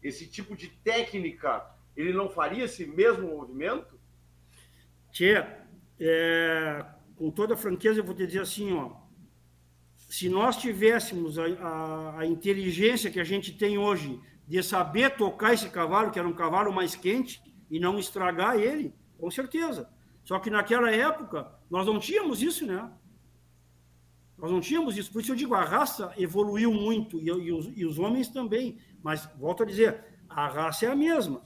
esse 0.01 0.27
tipo 0.27 0.55
de 0.55 0.69
técnica, 0.69 1.69
ele 1.95 2.13
não 2.13 2.29
faria 2.29 2.63
esse 2.63 2.85
mesmo 2.85 3.27
movimento? 3.27 4.00
Tchê, 5.11 5.45
é, 5.99 6.85
com 7.15 7.29
toda 7.29 7.55
franqueza, 7.55 7.99
eu 7.99 8.03
vou 8.03 8.15
te 8.15 8.25
dizer 8.25 8.41
assim, 8.41 8.73
ó, 8.73 8.91
se 9.95 10.27
nós 10.27 10.57
tivéssemos 10.57 11.37
a, 11.37 11.45
a, 11.45 12.19
a, 12.19 12.25
inteligência 12.25 13.11
que 13.11 13.19
a 13.19 13.23
gente 13.23 13.53
tem 13.53 13.77
hoje 13.77 14.19
de 14.47 14.61
saber 14.61 15.15
tocar 15.15 15.53
esse 15.53 15.69
cavalo, 15.69 16.11
que 16.11 16.19
era 16.19 16.27
um 16.27 16.33
cavalo 16.33 16.73
mais 16.73 16.95
quente, 16.95 17.41
e 17.69 17.79
não 17.79 17.97
estragar 17.97 18.57
ele, 18.57 18.93
com 19.17 19.31
certeza. 19.31 19.89
Só 20.23 20.39
que 20.39 20.49
naquela 20.49 20.91
época, 20.91 21.49
nós 21.69 21.85
não 21.85 21.99
tínhamos 21.99 22.41
isso, 22.41 22.65
né? 22.65 22.91
Nós 24.37 24.51
não 24.51 24.59
tínhamos 24.59 24.97
isso. 24.97 25.11
Por 25.11 25.21
isso 25.21 25.31
eu 25.31 25.35
digo, 25.35 25.53
a 25.53 25.63
raça 25.63 26.13
evoluiu 26.17 26.73
muito, 26.73 27.19
e, 27.19 27.27
e, 27.27 27.51
os, 27.53 27.71
e 27.73 27.85
os 27.85 27.97
homens 27.97 28.27
também. 28.27 28.79
Mas, 29.01 29.29
volto 29.37 29.63
a 29.63 29.65
dizer, 29.65 30.03
a 30.27 30.47
raça 30.47 30.85
é 30.85 30.89
a 30.89 30.95
mesma. 30.95 31.41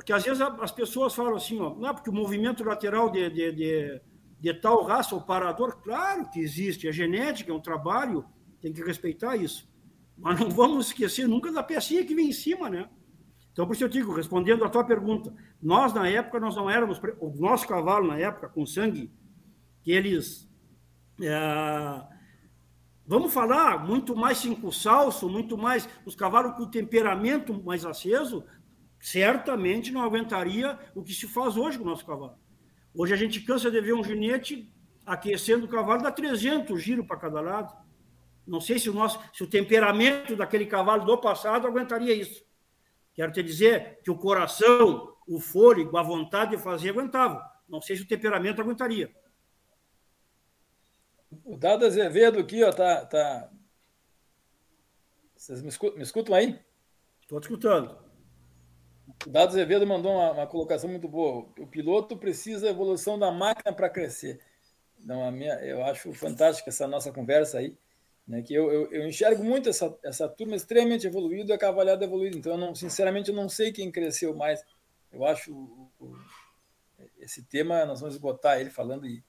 Porque 0.00 0.14
às 0.14 0.24
vezes 0.24 0.40
as 0.40 0.72
pessoas 0.72 1.14
falam 1.14 1.36
assim, 1.36 1.60
ó, 1.60 1.74
não 1.74 1.94
porque 1.94 2.08
o 2.08 2.12
movimento 2.12 2.64
lateral 2.64 3.10
de, 3.10 3.28
de, 3.28 3.52
de, 3.52 4.00
de 4.40 4.54
tal 4.54 4.82
raça 4.82 5.14
ou 5.14 5.20
parador, 5.20 5.76
claro 5.82 6.26
que 6.30 6.40
existe, 6.40 6.88
é 6.88 6.92
genética, 6.92 7.52
é 7.52 7.54
um 7.54 7.60
trabalho, 7.60 8.24
tem 8.62 8.72
que 8.72 8.82
respeitar 8.82 9.36
isso. 9.36 9.70
Mas 10.16 10.40
não 10.40 10.48
vamos 10.48 10.86
esquecer 10.86 11.28
nunca 11.28 11.52
da 11.52 11.62
pecinha 11.62 12.02
que 12.02 12.14
vem 12.14 12.30
em 12.30 12.32
cima, 12.32 12.70
né? 12.70 12.88
Então, 13.52 13.66
por 13.66 13.74
isso 13.74 13.84
eu 13.84 13.90
digo, 13.90 14.14
respondendo 14.14 14.64
a 14.64 14.70
tua 14.70 14.82
pergunta, 14.82 15.34
nós 15.62 15.92
na 15.92 16.08
época, 16.08 16.40
nós 16.40 16.56
não 16.56 16.70
éramos, 16.70 16.98
o 17.20 17.28
nosso 17.38 17.68
cavalo 17.68 18.06
na 18.06 18.16
época, 18.16 18.48
com 18.48 18.64
sangue, 18.64 19.12
que 19.82 19.92
eles, 19.92 20.50
é, 21.20 22.02
vamos 23.06 23.34
falar, 23.34 23.84
muito 23.86 24.16
mais 24.16 24.38
cinco 24.38 24.72
salso, 24.72 25.28
muito 25.28 25.58
mais, 25.58 25.86
os 26.06 26.14
cavalos 26.14 26.56
com 26.56 26.64
temperamento 26.64 27.52
mais 27.62 27.84
aceso, 27.84 28.46
certamente 29.00 29.90
não 29.90 30.02
aguentaria 30.02 30.78
o 30.94 31.02
que 31.02 31.14
se 31.14 31.26
faz 31.26 31.56
hoje 31.56 31.78
com 31.78 31.84
o 31.84 31.88
nosso 31.88 32.04
cavalo. 32.04 32.38
Hoje 32.94 33.14
a 33.14 33.16
gente 33.16 33.40
cansa 33.40 33.70
de 33.70 33.80
ver 33.80 33.94
um 33.94 34.04
ginete 34.04 34.70
aquecendo 35.06 35.64
o 35.64 35.68
cavalo, 35.68 36.02
dá 36.02 36.12
300 36.12 36.80
giros 36.80 37.06
para 37.06 37.16
cada 37.16 37.40
lado. 37.40 37.74
Não 38.46 38.60
sei 38.60 38.78
se 38.78 38.90
o 38.90 38.94
nosso, 38.94 39.18
se 39.32 39.42
o 39.42 39.46
temperamento 39.46 40.36
daquele 40.36 40.66
cavalo 40.66 41.04
do 41.04 41.18
passado 41.18 41.66
aguentaria 41.66 42.14
isso. 42.14 42.44
Quero 43.14 43.32
te 43.32 43.42
dizer 43.42 44.00
que 44.02 44.10
o 44.10 44.18
coração, 44.18 45.16
o 45.26 45.40
fôlego, 45.40 45.96
a 45.96 46.02
vontade 46.02 46.56
de 46.56 46.62
fazer 46.62 46.90
aguentava. 46.90 47.42
Não 47.68 47.80
sei 47.80 47.96
se 47.96 48.02
o 48.02 48.08
temperamento 48.08 48.60
aguentaria. 48.60 49.14
O 51.44 51.56
Dado 51.56 51.86
Azevedo 51.86 52.40
aqui, 52.40 52.62
ó, 52.64 52.72
tá, 52.72 53.06
tá... 53.06 53.50
Vocês 55.36 55.62
me 55.62 55.68
escutam, 55.68 55.96
me 55.96 56.02
escutam 56.02 56.34
aí? 56.34 56.60
Estou 57.20 57.38
escutando. 57.38 58.09
O 59.26 59.30
Dado 59.30 59.48
Azevedo 59.48 59.86
mandou 59.86 60.12
uma, 60.12 60.32
uma, 60.32 60.46
colocação 60.46 60.88
muito 60.88 61.08
boa. 61.08 61.46
O 61.58 61.66
piloto 61.66 62.16
precisa 62.16 62.66
da 62.66 62.70
evolução 62.70 63.18
da 63.18 63.30
máquina 63.30 63.74
para 63.74 63.88
crescer. 63.88 64.40
Então, 65.02 65.24
a 65.24 65.30
minha, 65.30 65.54
eu 65.64 65.84
acho 65.84 66.12
fantástica 66.12 66.70
essa 66.70 66.86
nossa 66.86 67.10
conversa 67.12 67.58
aí, 67.58 67.76
né? 68.26 68.42
que 68.42 68.52
eu, 68.52 68.70
eu, 68.70 68.92
eu, 68.92 69.08
enxergo 69.08 69.42
muito 69.42 69.68
essa, 69.68 69.96
essa 70.04 70.28
turma 70.28 70.54
extremamente 70.54 71.06
evoluída 71.06 71.52
e 71.52 71.54
a 71.54 71.58
cavalhada 71.58 72.04
evoluída. 72.04 72.36
Então, 72.36 72.52
eu 72.52 72.58
não, 72.58 72.74
sinceramente, 72.74 73.30
eu 73.30 73.36
não 73.36 73.48
sei 73.48 73.72
quem 73.72 73.90
cresceu 73.90 74.34
mais. 74.34 74.62
Eu 75.12 75.24
acho 75.24 75.52
o, 75.52 75.90
o, 75.98 76.16
esse 77.18 77.42
tema, 77.44 77.84
nós 77.84 78.00
vamos 78.00 78.14
esgotar 78.14 78.60
ele 78.60 78.70
falando, 78.70 79.06
e, 79.06 79.24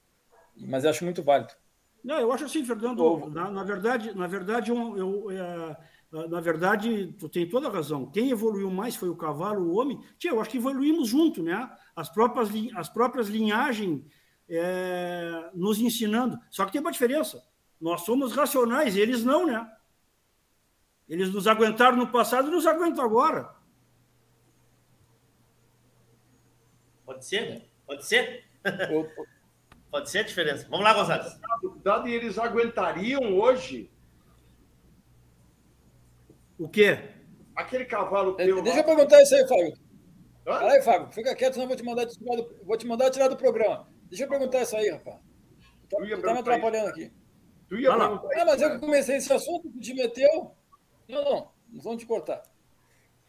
mas 0.56 0.84
eu 0.84 0.90
acho 0.90 1.04
muito 1.04 1.22
válido. 1.22 1.54
Não, 2.02 2.18
eu 2.18 2.32
acho 2.32 2.44
assim, 2.44 2.64
Fernando, 2.64 3.30
na, 3.30 3.50
na 3.50 3.62
verdade, 3.62 4.12
na 4.14 4.26
verdade 4.26 4.70
eu, 4.70 4.96
eu, 4.96 5.30
é, 5.30 5.76
na 6.12 6.40
verdade, 6.40 7.14
tu 7.18 7.26
tem 7.26 7.48
toda 7.48 7.68
a 7.68 7.70
razão. 7.70 8.04
Quem 8.04 8.30
evoluiu 8.30 8.70
mais 8.70 8.94
foi 8.94 9.08
o 9.08 9.16
cavalo, 9.16 9.70
o 9.70 9.78
homem. 9.78 9.98
Tia, 10.18 10.30
eu 10.30 10.40
acho 10.40 10.50
que 10.50 10.58
evoluímos 10.58 11.08
junto, 11.08 11.42
né? 11.42 11.70
As 11.96 12.10
próprias, 12.10 12.50
as 12.76 12.88
próprias 12.90 13.28
linhagens 13.28 14.04
é, 14.46 15.50
nos 15.54 15.78
ensinando. 15.78 16.38
Só 16.50 16.66
que 16.66 16.72
tem 16.72 16.82
uma 16.82 16.92
diferença. 16.92 17.42
Nós 17.80 18.02
somos 18.02 18.34
racionais, 18.34 18.94
eles 18.94 19.24
não, 19.24 19.46
né? 19.46 19.66
Eles 21.08 21.32
nos 21.32 21.46
aguentaram 21.46 21.96
no 21.96 22.12
passado 22.12 22.48
e 22.48 22.50
nos 22.50 22.66
aguentam 22.66 23.02
agora. 23.02 23.54
Pode 27.06 27.24
ser, 27.24 27.48
né? 27.48 27.62
Pode 27.86 28.04
ser? 28.04 28.44
Pode 29.90 30.10
ser 30.10 30.20
a 30.20 30.22
diferença. 30.22 30.66
Vamos 30.70 30.84
lá, 30.84 30.92
rosário 30.92 31.30
Dado, 31.82 32.08
eles 32.08 32.38
aguentariam 32.38 33.38
hoje 33.38 33.91
o 36.64 36.68
quê? 36.68 36.98
Aquele 37.54 37.84
cavalo 37.84 38.34
teu. 38.34 38.62
Deixa 38.62 38.80
eu 38.80 38.84
perguntar 38.84 39.20
isso 39.22 39.34
aí, 39.34 39.46
Fábio. 39.46 39.74
Fala 40.44 40.72
aí, 40.72 40.82
Fábio. 40.82 41.12
Fica 41.12 41.34
quieto, 41.34 41.54
senão 41.54 41.64
eu 41.64 41.68
vou 41.68 41.76
te 41.76 41.84
mandar 41.84 42.06
tirar 42.06 42.36
do, 42.36 42.64
vou 42.64 42.76
te 42.76 42.86
mandar 42.86 43.10
tirar 43.10 43.28
do 43.28 43.36
programa. 43.36 43.88
Deixa 44.08 44.24
eu 44.24 44.28
perguntar 44.28 44.62
isso 44.62 44.76
aí, 44.76 44.90
rapaz. 44.90 45.16
Tá, 45.90 45.96
tu 45.98 46.22
tá 46.22 46.32
me 46.32 46.38
atrapalhando 46.38 46.88
aqui. 46.88 47.12
Tu 47.68 47.80
ia 47.80 47.92
ah, 47.92 48.20
ah, 48.36 48.44
mas 48.44 48.60
eu 48.60 48.78
comecei 48.78 49.16
esse 49.16 49.32
assunto, 49.32 49.70
tu 49.70 49.80
te 49.80 49.94
meteu. 49.94 50.54
Não, 51.08 51.24
não, 51.24 51.52
nós 51.72 51.84
vamos 51.84 52.00
te 52.00 52.06
cortar. 52.06 52.42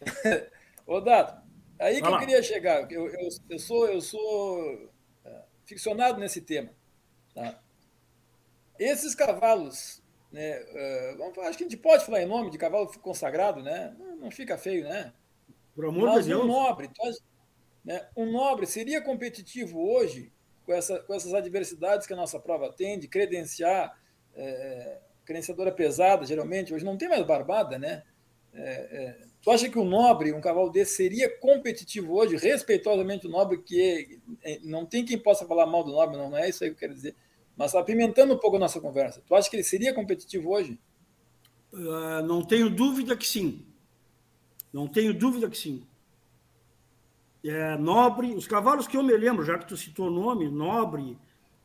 Ô, 0.86 1.00
Dado, 1.00 1.42
aí 1.80 2.02
que 2.02 2.08
eu 2.08 2.20
queria 2.20 2.44
chegar. 2.44 2.92
Eu, 2.92 3.08
eu, 3.08 3.30
eu 3.50 3.60
sou, 3.60 3.88
eu 3.88 4.02
sou 4.02 4.92
é, 5.24 5.44
ficcionado 5.66 6.20
nesse 6.20 6.42
tema. 6.42 6.70
Tá? 7.34 7.60
Esses 8.78 9.16
cavalos 9.16 10.03
né, 10.34 11.16
uh, 11.16 11.42
acho 11.42 11.60
que 11.60 11.64
a 11.64 11.68
gente 11.70 11.78
pode 11.78 12.04
falar 12.04 12.24
em 12.24 12.26
nome 12.26 12.50
de 12.50 12.58
cavalo 12.58 12.92
consagrado, 13.00 13.62
né? 13.62 13.96
Não, 14.00 14.16
não 14.16 14.32
fica 14.32 14.58
feio, 14.58 14.84
né? 14.84 15.14
Por 15.76 15.86
amor 15.86 16.20
de 16.20 16.30
Deus. 16.30 16.44
Um 16.44 16.48
nobre, 16.48 16.90
né, 17.86 18.08
um 18.18 18.32
nobre 18.32 18.66
seria 18.66 19.00
competitivo 19.00 19.80
hoje 19.80 20.34
com, 20.66 20.74
essa, 20.74 21.00
com 21.02 21.14
essas 21.14 21.36
adversidades 21.36 22.08
que 22.08 22.14
a 22.14 22.16
nossa 22.16 22.40
prova 22.40 22.74
tem, 22.74 22.98
de 22.98 23.08
credenciar, 23.08 23.96
é, 24.36 24.98
credenciadora 25.24 25.72
pesada, 25.72 26.26
geralmente, 26.26 26.74
hoje 26.74 26.84
não 26.84 26.98
tem 26.98 27.08
mais 27.08 27.24
barbada, 27.24 27.78
né? 27.78 28.02
É, 28.56 28.62
é, 28.64 29.18
tu 29.40 29.52
acha 29.52 29.70
que 29.70 29.78
um 29.78 29.86
nobre, 29.86 30.34
um 30.34 30.42
cavalo 30.42 30.72
desse, 30.72 30.96
seria 30.96 31.30
competitivo 31.38 32.16
hoje, 32.16 32.38
respeitosamente 32.38 33.28
o 33.28 33.30
nobre, 33.30 33.60
que 33.60 34.20
é, 34.44 34.60
não 34.64 34.84
tem 34.84 35.06
quem 35.06 35.20
possa 35.20 35.46
falar 35.46 35.68
mal 35.68 35.84
do 35.84 35.92
nobre, 35.92 36.18
não, 36.18 36.32
não 36.32 36.38
é 36.38 36.50
isso 36.50 36.64
aí 36.64 36.72
que 36.72 36.76
eu 36.76 36.80
quero 36.80 36.96
dizer 36.96 37.16
mas 37.56 37.76
apimentando 37.76 38.34
um 38.34 38.38
pouco 38.38 38.58
a 38.58 38.60
nossa 38.60 38.80
conversa, 38.80 39.22
tu 39.26 39.36
acha 39.36 39.50
que 39.50 39.56
ele 39.56 39.64
seria 39.64 39.94
competitivo 39.94 40.52
hoje? 40.52 40.80
Uh, 41.72 42.22
não 42.26 42.44
tenho 42.44 42.70
dúvida 42.70 43.16
que 43.16 43.28
sim. 43.28 43.66
Não 44.72 44.88
tenho 44.88 45.14
dúvida 45.14 45.50
que 45.50 45.58
sim. 45.58 45.86
É, 47.44 47.78
nobre, 47.78 48.34
os 48.34 48.48
cavalos 48.48 48.88
que 48.88 48.96
eu 48.96 49.04
me 49.04 49.16
lembro, 49.18 49.44
já 49.44 49.58
que 49.58 49.68
tu 49.68 49.76
citou 49.76 50.08
o 50.08 50.10
nome, 50.10 50.50
Nobre, 50.50 51.18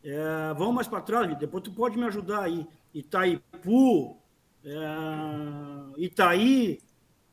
é, 0.03 0.55
vão 0.55 0.73
mais 0.73 0.89
para 0.89 1.01
trás, 1.01 1.39
depois 1.39 1.63
tu 1.63 1.73
pode 1.73 1.97
me 1.97 2.05
ajudar 2.05 2.43
aí. 2.43 2.67
Itaipu, 2.93 4.19
é, 4.65 4.75
Itaí, 5.99 6.81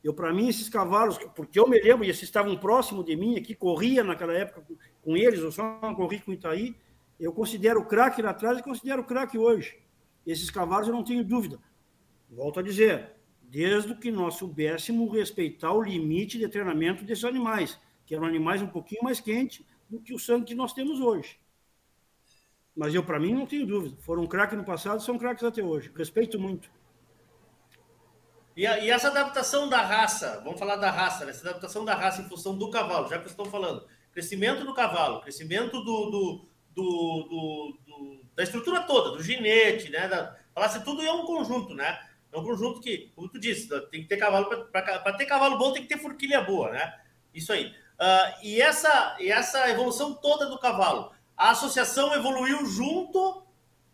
eu 0.03 0.13
para 0.13 0.31
mim 0.31 0.47
esses 0.47 0.69
cavalos, 0.69 1.17
porque 1.35 1.59
eu 1.59 1.67
me 1.67 1.79
lembro, 1.79 2.05
e 2.05 2.09
esses 2.09 2.23
estavam 2.23 2.55
próximos 2.55 3.05
de 3.05 3.15
mim, 3.15 3.35
aqui 3.35 3.55
corria 3.55 4.03
naquela 4.03 4.33
época 4.33 4.63
com 5.01 5.17
eles, 5.17 5.39
eu 5.39 5.51
só 5.51 5.79
corri 5.95 6.19
com 6.19 6.31
Itaí, 6.31 6.75
eu 7.19 7.31
considero 7.31 7.85
craque 7.85 8.21
lá 8.21 8.31
atrás 8.31 8.59
e 8.59 8.63
considero 8.63 9.03
craque 9.03 9.37
hoje. 9.37 9.77
Esses 10.25 10.49
cavalos 10.49 10.87
eu 10.87 10.93
não 10.93 11.03
tenho 11.03 11.23
dúvida. 11.23 11.59
Volto 12.29 12.59
a 12.59 12.63
dizer, 12.63 13.11
desde 13.43 13.95
que 13.95 14.11
nós 14.11 14.35
soubéssemos 14.35 15.11
respeitar 15.13 15.71
o 15.71 15.81
limite 15.81 16.37
de 16.37 16.47
treinamento 16.47 17.03
desses 17.03 17.23
animais, 17.23 17.79
que 18.05 18.15
eram 18.15 18.25
animais 18.25 18.61
um 18.61 18.67
pouquinho 18.67 19.03
mais 19.03 19.19
quentes 19.19 19.63
do 19.89 19.99
que 19.99 20.13
o 20.13 20.19
sangue 20.19 20.45
que 20.45 20.55
nós 20.55 20.73
temos 20.73 20.99
hoje. 20.99 21.39
Mas 22.75 22.93
eu, 22.93 23.03
para 23.03 23.19
mim, 23.19 23.33
não 23.33 23.45
tenho 23.45 23.65
dúvida. 23.65 23.95
Foram 24.01 24.27
craques 24.27 24.57
no 24.57 24.65
passado, 24.65 25.01
são 25.01 25.17
craques 25.17 25.43
até 25.43 25.63
hoje. 25.63 25.91
Respeito 25.95 26.37
muito. 26.37 26.69
E, 28.55 28.65
a, 28.65 28.79
e, 28.79 28.89
essa 28.89 29.07
adaptação 29.07 29.69
da 29.69 29.81
raça, 29.81 30.41
vamos 30.43 30.59
falar 30.59 30.75
da 30.77 30.91
raça, 30.91 31.25
né? 31.25 31.31
essa 31.31 31.49
adaptação 31.49 31.85
da 31.85 31.93
raça 31.93 32.21
em 32.21 32.29
função 32.29 32.57
do 32.57 32.69
cavalo, 32.69 33.07
já 33.07 33.19
que 33.19 33.27
estão 33.27 33.45
falando. 33.45 33.85
Crescimento 34.11 34.65
do 34.65 34.73
cavalo, 34.73 35.21
crescimento 35.21 35.83
do, 35.83 36.09
do 36.09 36.45
do, 36.75 37.23
do, 37.23 37.77
do, 37.87 38.25
da 38.35 38.43
estrutura 38.43 38.81
toda, 38.81 39.15
do 39.15 39.23
ginete, 39.23 39.89
né? 39.89 40.07
Da, 40.07 40.35
falasse 40.53 40.83
tudo 40.83 41.01
é 41.01 41.11
um 41.11 41.25
conjunto, 41.25 41.73
né? 41.73 41.99
É 42.31 42.37
um 42.37 42.43
conjunto 42.43 42.81
que, 42.81 43.11
como 43.15 43.29
tu 43.29 43.39
disse, 43.39 43.67
tem 43.89 44.01
que 44.01 44.07
ter 44.07 44.17
cavalo 44.17 44.47
para 44.71 45.13
ter 45.13 45.25
cavalo 45.25 45.57
bom, 45.57 45.71
tem 45.71 45.83
que 45.83 45.87
ter 45.87 45.97
forquilha 45.97 46.41
boa, 46.41 46.71
né? 46.71 46.93
Isso 47.33 47.53
aí. 47.53 47.67
Uh, 47.67 48.43
e 48.43 48.61
essa 48.61 49.15
e 49.19 49.31
essa 49.31 49.69
evolução 49.69 50.13
toda 50.15 50.47
do 50.47 50.59
cavalo, 50.59 51.13
a 51.37 51.51
associação 51.51 52.13
evoluiu 52.13 52.65
junto 52.65 53.43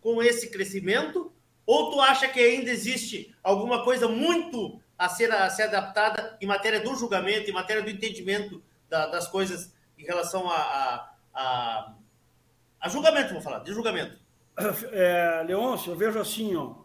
com 0.01 0.23
esse 0.23 0.49
crescimento? 0.49 1.31
Ou 1.67 1.91
tu 1.91 2.01
acha 2.01 2.27
que 2.27 2.39
ainda 2.39 2.71
existe 2.71 3.33
alguma 3.43 3.83
coisa 3.83 4.07
muito 4.07 4.81
a 4.97 5.07
ser, 5.07 5.31
a 5.31 5.47
ser 5.49 5.63
adaptada 5.63 6.35
em 6.41 6.47
matéria 6.47 6.79
do 6.79 6.95
julgamento, 6.95 7.49
em 7.49 7.53
matéria 7.53 7.83
do 7.83 7.89
entendimento 7.89 8.61
da, 8.89 9.05
das 9.05 9.27
coisas 9.27 9.71
em 9.97 10.03
relação 10.03 10.49
a, 10.49 11.13
a 11.33 11.93
a 12.81 12.89
julgamento, 12.89 13.33
vou 13.33 13.41
falar, 13.41 13.59
de 13.59 13.71
julgamento. 13.73 14.17
É, 14.91 15.43
Leôncio, 15.47 15.93
eu 15.93 15.97
vejo 15.97 16.19
assim, 16.19 16.55
ó, 16.55 16.75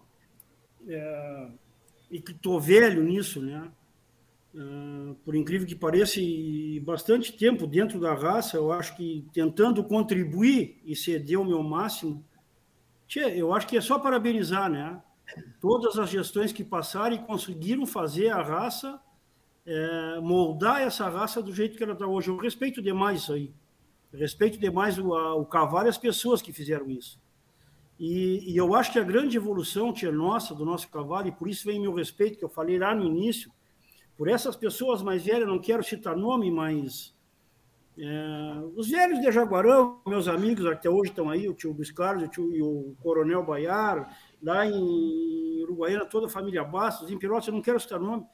é, 0.89 1.49
e 2.11 2.21
que 2.21 2.33
estou 2.33 2.61
velho 2.61 3.03
nisso, 3.03 3.43
né? 3.43 3.71
É, 4.55 5.15
por 5.25 5.35
incrível 5.35 5.67
que 5.67 5.75
pareça, 5.75 6.21
bastante 6.83 7.33
tempo 7.33 7.67
dentro 7.67 7.99
da 7.99 8.15
raça, 8.15 8.57
eu 8.57 8.73
acho 8.73 8.97
que 8.97 9.27
tentando 9.33 9.83
contribuir 9.83 10.81
e 10.85 10.95
ceder 10.95 11.41
o 11.41 11.45
meu 11.45 11.63
máximo, 11.63 12.25
tchê, 13.07 13.39
eu 13.39 13.53
acho 13.53 13.67
que 13.67 13.77
é 13.77 13.81
só 13.81 13.99
parabenizar, 13.99 14.71
né? 14.71 15.03
Todas 15.61 15.99
as 15.99 16.09
gestões 16.09 16.53
que 16.53 16.63
passaram 16.63 17.17
e 17.17 17.19
conseguiram 17.19 17.85
fazer 17.85 18.31
a 18.31 18.41
raça, 18.41 19.01
é, 19.67 20.21
moldar 20.21 20.81
essa 20.83 21.09
raça 21.09 21.43
do 21.43 21.53
jeito 21.53 21.77
que 21.77 21.83
ela 21.83 21.95
está 21.95 22.07
hoje. 22.07 22.29
Eu 22.29 22.37
respeito 22.37 22.81
demais 22.81 23.23
isso 23.23 23.33
aí. 23.33 23.53
Respeito 24.17 24.59
demais 24.59 24.99
o, 24.99 25.15
a, 25.15 25.35
o 25.35 25.45
cavalo 25.45 25.87
e 25.87 25.91
as 25.91 25.99
pessoas 25.99 26.41
que 26.41 26.53
fizeram 26.53 26.91
isso. 26.91 27.21
E, 27.99 28.53
e, 28.53 28.57
eu 28.57 28.75
acho 28.75 28.93
que 28.93 28.99
a 28.99 29.05
grande 29.05 29.37
evolução, 29.37 29.93
tia 29.93 30.13
nossa, 30.13 30.55
do 30.55 30.65
nosso 30.65 30.89
cavalo, 30.91 31.29
e 31.29 31.33
por 31.33 31.49
isso 31.49 31.65
vem 31.65 31.81
meu 31.81 31.95
respeito, 31.95 32.39
que 32.39 32.45
eu 32.45 32.49
falei 32.49 32.79
lá 32.79 32.95
no 32.95 33.05
início, 33.05 33.51
por 34.17 34.29
essas 34.29 34.55
pessoas 34.55 35.03
mais 35.03 35.25
velhas, 35.25 35.49
não 35.49 35.59
quero 35.59 35.83
citar 35.83 36.17
nome, 36.17 36.51
mas 36.51 37.15
é, 37.99 38.63
os 38.75 38.91
velhos 38.91 39.21
de 39.21 39.33
Jaguarão, 39.33 40.03
meus 40.07 40.29
amigos 40.29 40.67
até 40.67 40.91
hoje 40.91 41.11
estão 41.11 41.31
aí, 41.31 41.49
o 41.49 41.55
tio 41.55 41.73
Luiz 41.73 41.91
Carlos 41.91 42.25
o 42.25 42.29
tio, 42.29 42.55
e 42.55 42.63
o 42.63 42.95
Coronel 43.03 43.43
Baiar, 43.43 44.15
lá 44.43 44.67
em 44.67 45.63
Uruguaiana, 45.63 46.05
toda 46.05 46.27
a 46.27 46.31
família 46.31 46.63
Bastos, 46.63 47.11
em 47.11 47.19
eu 47.23 47.53
não 47.53 47.63
quero 47.63 47.81
citar 47.81 47.99
nome. 47.99 48.27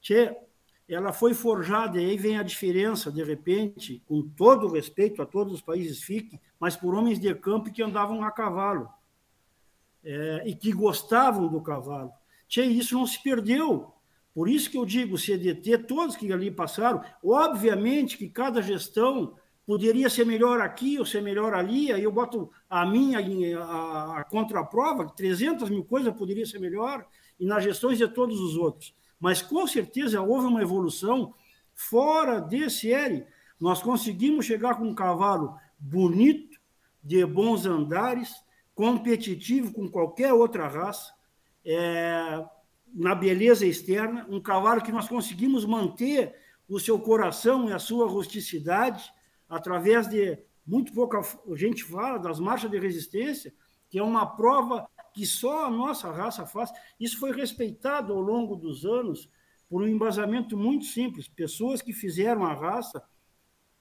Tchê, 0.00 0.36
ela 0.88 1.12
foi 1.12 1.32
forjada, 1.32 2.00
e 2.00 2.04
aí 2.04 2.16
vem 2.16 2.38
a 2.38 2.42
diferença, 2.42 3.10
de 3.10 3.22
repente, 3.22 4.02
com 4.06 4.22
todo 4.22 4.68
respeito 4.68 5.22
a 5.22 5.26
todos 5.26 5.54
os 5.54 5.62
países 5.62 6.02
fiquem, 6.02 6.38
mas 6.60 6.76
por 6.76 6.94
homens 6.94 7.18
de 7.18 7.34
campo 7.34 7.72
que 7.72 7.82
andavam 7.82 8.22
a 8.22 8.30
cavalo 8.30 8.88
é, 10.04 10.42
e 10.46 10.54
que 10.54 10.72
gostavam 10.72 11.48
do 11.48 11.62
cavalo. 11.62 12.12
Tchê, 12.46 12.64
isso 12.64 12.94
não 12.94 13.06
se 13.06 13.22
perdeu. 13.22 13.92
Por 14.34 14.48
isso 14.48 14.70
que 14.70 14.76
eu 14.76 14.84
digo, 14.84 15.16
CDT, 15.16 15.78
todos 15.78 16.16
que 16.16 16.30
ali 16.32 16.50
passaram, 16.50 17.02
obviamente 17.24 18.18
que 18.18 18.28
cada 18.28 18.60
gestão 18.60 19.36
poderia 19.64 20.10
ser 20.10 20.26
melhor 20.26 20.60
aqui 20.60 20.98
ou 20.98 21.06
ser 21.06 21.22
melhor 21.22 21.54
ali, 21.54 21.90
aí 21.90 22.02
eu 22.02 22.12
boto 22.12 22.50
a 22.68 22.84
minha 22.84 23.18
a, 23.62 24.18
a 24.18 24.24
contraprova, 24.24 25.06
300 25.06 25.70
mil 25.70 25.84
coisas 25.84 26.14
poderia 26.14 26.44
ser 26.44 26.58
melhor, 26.58 27.06
e 27.40 27.46
nas 27.46 27.64
gestões 27.64 27.96
de 27.96 28.06
todos 28.06 28.38
os 28.38 28.56
outros 28.56 28.94
mas 29.18 29.42
com 29.42 29.66
certeza 29.66 30.20
houve 30.20 30.46
uma 30.46 30.62
evolução 30.62 31.34
fora 31.74 32.40
desse 32.40 32.92
L. 32.92 33.26
Nós 33.60 33.82
conseguimos 33.82 34.46
chegar 34.46 34.76
com 34.76 34.84
um 34.84 34.94
cavalo 34.94 35.56
bonito, 35.78 36.58
de 37.02 37.24
bons 37.24 37.66
andares, 37.66 38.34
competitivo 38.74 39.72
com 39.72 39.88
qualquer 39.88 40.32
outra 40.32 40.66
raça, 40.66 41.12
é, 41.64 42.44
na 42.94 43.14
beleza 43.14 43.66
externa, 43.66 44.26
um 44.28 44.40
cavalo 44.40 44.82
que 44.82 44.92
nós 44.92 45.08
conseguimos 45.08 45.64
manter 45.64 46.34
o 46.68 46.80
seu 46.80 46.98
coração 46.98 47.68
e 47.68 47.72
a 47.72 47.78
sua 47.78 48.08
rusticidade 48.08 49.12
através 49.48 50.08
de 50.08 50.38
muito 50.66 50.92
pouca 50.92 51.20
gente 51.54 51.84
fala 51.84 52.18
das 52.18 52.40
marchas 52.40 52.70
de 52.70 52.78
resistência, 52.78 53.52
que 53.90 53.98
é 53.98 54.02
uma 54.02 54.24
prova 54.24 54.88
que 55.14 55.24
só 55.24 55.66
a 55.66 55.70
nossa 55.70 56.10
raça 56.10 56.44
faz. 56.44 56.72
Isso 56.98 57.18
foi 57.18 57.32
respeitado 57.32 58.12
ao 58.12 58.20
longo 58.20 58.56
dos 58.56 58.84
anos 58.84 59.30
por 59.70 59.80
um 59.80 59.86
embasamento 59.86 60.56
muito 60.56 60.84
simples. 60.84 61.28
Pessoas 61.28 61.80
que 61.80 61.92
fizeram 61.92 62.44
a 62.44 62.52
raça 62.52 63.02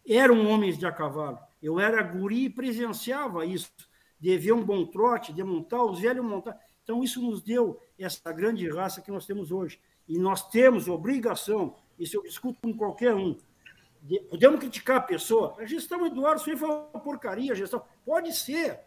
eram 0.07 0.47
homens 0.47 0.77
de 0.77 0.85
a 0.85 0.91
cavalo. 0.91 1.39
Eu 1.61 1.79
era 1.79 2.01
guri 2.03 2.45
e 2.45 2.49
presenciava 2.49 3.45
isso, 3.45 3.71
de 4.19 4.37
ver 4.37 4.53
um 4.53 4.63
bom 4.63 4.85
trote, 4.85 5.33
de 5.33 5.43
montar, 5.43 5.83
os 5.83 5.99
velhos 5.99 6.23
montar. 6.23 6.57
Então, 6.83 7.03
isso 7.03 7.21
nos 7.21 7.41
deu 7.41 7.79
essa 7.97 8.31
grande 8.31 8.69
raça 8.69 9.01
que 9.01 9.11
nós 9.11 9.25
temos 9.25 9.51
hoje. 9.51 9.79
E 10.07 10.19
nós 10.19 10.47
temos 10.49 10.87
obrigação, 10.87 11.75
isso 11.97 12.17
eu 12.17 12.23
discuto 12.23 12.59
com 12.61 12.73
qualquer 12.73 13.15
um, 13.15 13.37
de, 14.01 14.19
podemos 14.19 14.59
criticar 14.59 14.97
a 14.97 15.01
pessoa. 15.01 15.55
A 15.57 15.65
gestão 15.65 16.05
Eduardo 16.05 16.41
foi 16.41 16.55
uma 16.55 16.99
porcaria, 16.99 17.53
a 17.53 17.55
gestão. 17.55 17.81
Pode 18.05 18.33
ser, 18.33 18.81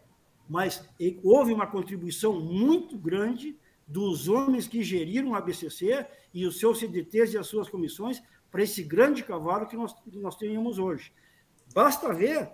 mas 0.49 0.87
houve 1.23 1.53
uma 1.53 1.67
contribuição 1.67 2.39
muito 2.39 2.97
grande 2.97 3.57
dos 3.87 4.27
homens 4.27 4.67
que 4.67 4.83
geriram 4.83 5.33
a 5.33 5.41
BCC 5.41 6.05
e 6.33 6.45
os 6.45 6.59
seus 6.59 6.79
CDTs 6.79 7.33
e 7.33 7.37
as 7.37 7.47
suas 7.47 7.69
comissões 7.69 8.21
para 8.51 8.63
esse 8.63 8.83
grande 8.83 9.23
cavalo 9.23 9.67
que 9.67 9.75
nós, 9.75 9.93
que 9.93 10.19
nós 10.19 10.35
temos 10.35 10.79
hoje. 10.79 11.11
basta 11.73 12.13
ver, 12.13 12.49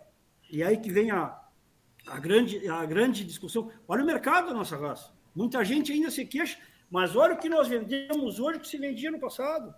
e 0.52 0.64
aí 0.64 0.78
que 0.78 0.92
vem 0.92 1.12
a, 1.12 1.40
a, 2.08 2.20
grande, 2.20 2.68
a 2.68 2.86
grande 2.86 3.24
discussão. 3.24 3.72
Olha 3.88 4.04
o 4.04 4.06
mercado 4.06 4.48
da 4.48 4.54
nossa 4.54 4.78
raça. 4.78 5.12
Muita 5.36 5.64
gente 5.64 5.92
ainda 5.92 6.12
se 6.12 6.26
queixa, 6.26 6.60
mas 6.90 7.16
olha 7.16 7.34
o 7.34 7.38
que 7.38 7.50
nós 7.50 7.68
vendemos 7.68 8.40
hoje 8.40 8.60
que 8.60 8.68
se 8.68 8.78
vendia 8.78 9.12
no 9.12 9.20
passado. 9.20 9.74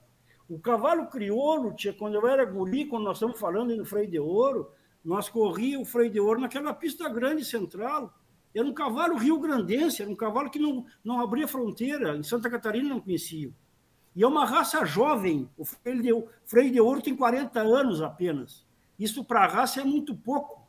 O 0.47 0.59
cavalo 0.59 1.07
crioulo, 1.07 1.73
tia, 1.73 1.93
quando 1.93 2.15
eu 2.15 2.27
era 2.27 2.45
guri, 2.45 2.85
quando 2.85 3.03
nós 3.03 3.17
estamos 3.17 3.39
falando 3.39 3.75
no 3.75 3.85
freio 3.85 4.09
de 4.09 4.19
ouro, 4.19 4.71
nós 5.05 5.29
corria 5.29 5.79
o 5.79 5.85
freio 5.85 6.09
de 6.09 6.19
ouro 6.19 6.41
naquela 6.41 6.73
pista 6.73 7.07
grande 7.07 7.45
central. 7.45 8.11
Era 8.53 8.65
um 8.65 8.73
cavalo 8.73 9.15
rio-grandense, 9.15 10.01
era 10.01 10.09
um 10.09 10.15
cavalo 10.15 10.49
que 10.49 10.57
não, 10.57 10.85
não 11.03 11.21
abria 11.21 11.47
fronteira. 11.47 12.17
Em 12.17 12.23
Santa 12.23 12.49
Catarina 12.49 12.89
não 12.89 12.99
conhecia. 12.99 13.51
E 14.15 14.23
é 14.23 14.27
uma 14.27 14.45
raça 14.45 14.83
jovem. 14.83 15.47
O 15.55 15.63
freio 15.63 16.01
de, 16.01 16.13
o 16.13 16.27
freio 16.45 16.71
de 16.71 16.81
ouro 16.81 17.01
tem 17.01 17.15
40 17.15 17.59
anos 17.59 18.01
apenas. 18.01 18.65
Isso 18.97 19.23
para 19.23 19.43
a 19.43 19.47
raça 19.47 19.81
é 19.81 19.83
muito 19.83 20.15
pouco. 20.15 20.65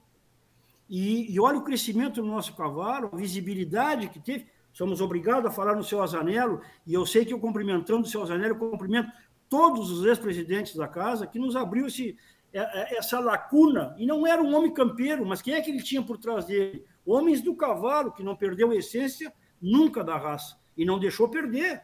E, 0.89 1.33
e, 1.33 1.41
olha 1.41 1.59
o 1.59 1.65
crescimento 1.65 2.21
do 2.21 2.29
nosso 2.29 2.55
cavalo, 2.55 3.11
a 3.13 3.17
visibilidade 3.17 4.09
que 4.09 4.21
teve. 4.21 4.47
Somos 4.73 5.01
obrigados 5.01 5.51
a 5.51 5.51
falar 5.51 5.75
no 5.75 5.83
seu 5.83 6.03
Azanello, 6.03 6.61
e 6.87 6.93
eu 6.93 7.07
sei 7.07 7.25
que 7.25 7.33
eu 7.33 7.41
cumprimentando 7.41 8.03
o 8.03 8.11
seu 8.11 8.23
Azanello, 8.23 8.55
eu 8.55 8.71
cumprimento 8.71 9.11
todos 9.49 9.91
os 9.91 10.05
ex-presidentes 10.05 10.77
da 10.77 10.87
casa, 10.87 11.27
que 11.27 11.39
nos 11.39 11.57
abriu 11.57 11.87
esse, 11.87 12.17
essa 12.57 13.21
lacuna. 13.21 13.95
E 13.99 14.07
não 14.07 14.27
era 14.27 14.43
um 14.43 14.55
homem 14.55 14.73
campeiro, 14.73 15.25
mas 15.25 15.43
quem 15.43 15.55
é 15.55 15.61
que 15.61 15.71
ele 15.71 15.83
tinha 15.83 16.03
por 16.03 16.19
trás 16.19 16.47
dele? 16.47 16.85
Homens 17.05 17.41
do 17.41 17.55
cavalo, 17.55 18.13
que 18.13 18.23
não 18.23 18.37
perdeu 18.37 18.71
a 18.71 18.77
essência 18.77 19.33
nunca 19.61 20.03
da 20.03 20.17
raça, 20.17 20.59
e 20.77 20.85
não 20.85 20.99
deixou 20.99 21.29
perder. 21.29 21.83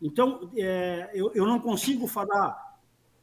Então, 0.00 0.50
é, 0.56 1.10
eu, 1.12 1.30
eu 1.34 1.46
não 1.46 1.60
consigo 1.60 2.06
falar 2.06 2.78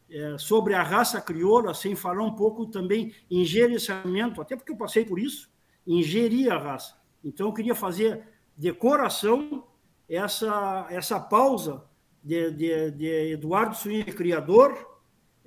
é, 0.10 0.38
sobre 0.38 0.74
a 0.74 0.84
raça 0.84 1.20
crioula, 1.20 1.74
sem 1.74 1.96
falar 1.96 2.24
um 2.24 2.36
pouco 2.36 2.66
também 2.66 3.14
em 3.30 3.44
gerenciamento, 3.44 4.42
até 4.42 4.56
porque 4.56 4.72
eu 4.72 4.78
passei 4.78 5.04
por 5.04 5.20
isso, 5.20 5.52
em 5.86 6.02
gerir 6.04 6.52
a 6.52 6.58
raça. 6.58 6.98
Então, 7.24 7.48
eu 7.48 7.54
queria 7.54 7.76
fazer 7.76 8.24
de 8.56 8.72
coração 8.74 9.66
essa, 10.10 10.88
essa 10.90 11.20
pausa 11.20 11.84
de, 12.24 12.52
de, 12.52 12.92
de 12.92 13.32
Eduardo 13.34 13.76
Suíne, 13.76 14.06
criador, 14.06 14.97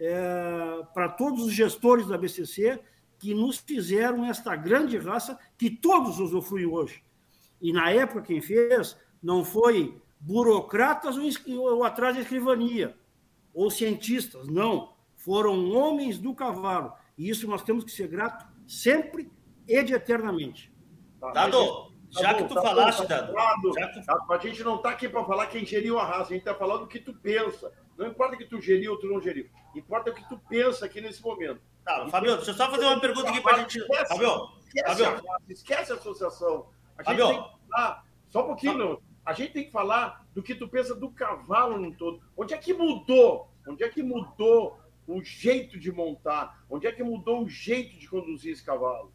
é, 0.00 0.82
para 0.94 1.10
todos 1.10 1.44
os 1.44 1.52
gestores 1.52 2.06
da 2.06 2.16
BCC 2.16 2.80
que 3.18 3.34
nos 3.34 3.58
fizeram 3.58 4.24
esta 4.24 4.56
grande 4.56 4.96
raça 4.96 5.38
que 5.58 5.68
todos 5.68 6.18
usufruem 6.18 6.64
hoje. 6.64 7.04
E 7.60 7.70
na 7.70 7.90
época 7.90 8.22
quem 8.22 8.40
fez 8.40 8.96
não 9.22 9.44
foi 9.44 10.00
burocratas 10.18 11.18
ou, 11.18 11.60
ou 11.60 11.84
atrás 11.84 12.16
da 12.16 12.22
escrivania, 12.22 12.96
ou 13.52 13.70
cientistas, 13.70 14.48
não. 14.48 14.94
Foram 15.14 15.70
homens 15.70 16.18
do 16.18 16.34
cavalo. 16.34 16.94
E 17.18 17.28
isso 17.28 17.46
nós 17.46 17.62
temos 17.62 17.84
que 17.84 17.90
ser 17.90 18.08
gratos 18.08 18.46
sempre 18.66 19.30
e 19.68 19.82
de 19.82 19.92
eternamente. 19.92 20.72
Tá, 21.20 21.30
Dado, 21.32 21.90
tá 22.14 22.22
já 22.22 22.32
bom, 22.32 22.38
que 22.38 22.44
tu 22.44 22.54
tá 22.54 22.62
falaste, 22.62 23.00
bom, 23.00 23.06
tá 23.06 23.20
Dado, 23.20 24.32
a 24.32 24.38
gente 24.38 24.64
não 24.64 24.76
está 24.76 24.90
aqui 24.90 25.10
para 25.10 25.24
falar 25.26 25.46
quem 25.48 25.66
geriu 25.66 25.98
a 25.98 26.06
raça, 26.06 26.30
a 26.30 26.32
gente 26.32 26.38
está 26.38 26.54
falando 26.54 26.84
o 26.84 26.86
que 26.86 26.98
tu 26.98 27.12
pensa. 27.12 27.70
Não 27.98 28.06
importa 28.06 28.34
que 28.34 28.46
tu 28.46 28.58
geriu 28.62 28.92
ou 28.92 28.98
tu 28.98 29.06
não 29.06 29.20
geriu. 29.20 29.46
Importa 29.74 30.10
o 30.10 30.14
que 30.14 30.28
tu 30.28 30.38
pensa 30.48 30.86
aqui 30.86 31.00
nesse 31.00 31.22
momento. 31.22 31.60
Tá, 31.84 32.06
Fabio, 32.08 32.36
deixa 32.36 32.50
eu 32.50 32.54
só 32.54 32.70
fazer 32.70 32.84
uma 32.84 33.00
pergunta 33.00 33.30
aqui 33.30 33.40
para 33.40 33.56
a 33.56 33.58
gente. 33.60 33.78
Esquece, 33.78 34.08
Fabio, 34.08 34.48
esquece, 34.66 35.04
Fabio. 35.04 35.30
A, 35.30 35.40
esquece 35.48 35.92
a 35.92 35.94
associação. 35.94 36.66
A 36.98 37.02
gente 37.02 37.20
Fabio. 37.20 37.28
tem 37.28 37.42
que 37.42 37.68
falar, 37.70 38.04
só 38.28 38.42
um 38.42 38.46
pouquinho, 38.46 39.02
a 39.24 39.32
gente 39.32 39.52
tem 39.52 39.64
que 39.64 39.70
falar 39.70 40.26
do 40.34 40.42
que 40.42 40.54
tu 40.54 40.68
pensa 40.68 40.94
do 40.94 41.10
cavalo 41.10 41.78
no 41.78 41.94
todo. 41.96 42.20
Onde 42.36 42.54
é 42.54 42.58
que 42.58 42.72
mudou 42.72 43.50
Onde 43.68 43.84
é 43.84 43.88
que 43.88 44.02
mudou 44.02 44.78
o 45.06 45.22
jeito 45.22 45.78
de 45.78 45.92
montar? 45.92 46.64
Onde 46.68 46.86
é 46.86 46.92
que 46.92 47.02
mudou 47.02 47.44
o 47.44 47.48
jeito 47.48 47.98
de 47.98 48.08
conduzir 48.08 48.52
esse 48.52 48.64
cavalo? 48.64 49.12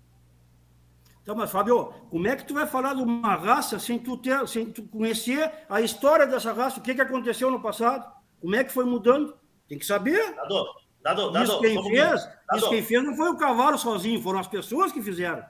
Então, 1.22 1.36
mas 1.36 1.52
Fábio, 1.52 1.88
como 2.10 2.28
é 2.28 2.36
que 2.36 2.46
tu 2.46 2.54
vai 2.54 2.68
falar 2.68 2.94
de 2.94 3.02
uma 3.02 3.36
raça 3.36 3.80
sem 3.80 3.98
tu, 3.98 4.16
ter, 4.18 4.48
sem 4.48 4.72
tu 4.72 4.84
conhecer 4.84 5.52
a 5.68 5.82
história 5.82 6.28
dessa 6.28 6.54
raça? 6.54 6.80
O 6.80 6.84
que, 6.84 6.94
que 6.94 7.02
aconteceu 7.02 7.50
no 7.50 7.62
passado? 7.62 8.10
Como 8.40 8.56
é 8.56 8.64
que 8.64 8.72
foi 8.72 8.86
mudando? 8.86 9.36
Tem 9.68 9.78
que 9.78 9.86
saber. 9.86 10.36
Dado, 10.36 10.66
dado, 11.02 11.32
dado, 11.32 11.44
isso 11.44 11.60
quem 11.62 11.84
fez, 11.84 12.24
dado. 12.48 12.58
isso 12.58 12.70
quem 12.70 12.84
fez 12.84 13.04
não 13.04 13.16
foi 13.16 13.30
o 13.30 13.38
cavalo 13.38 13.78
sozinho, 13.78 14.22
foram 14.22 14.40
as 14.40 14.48
pessoas 14.48 14.92
que 14.92 15.02
fizeram. 15.02 15.44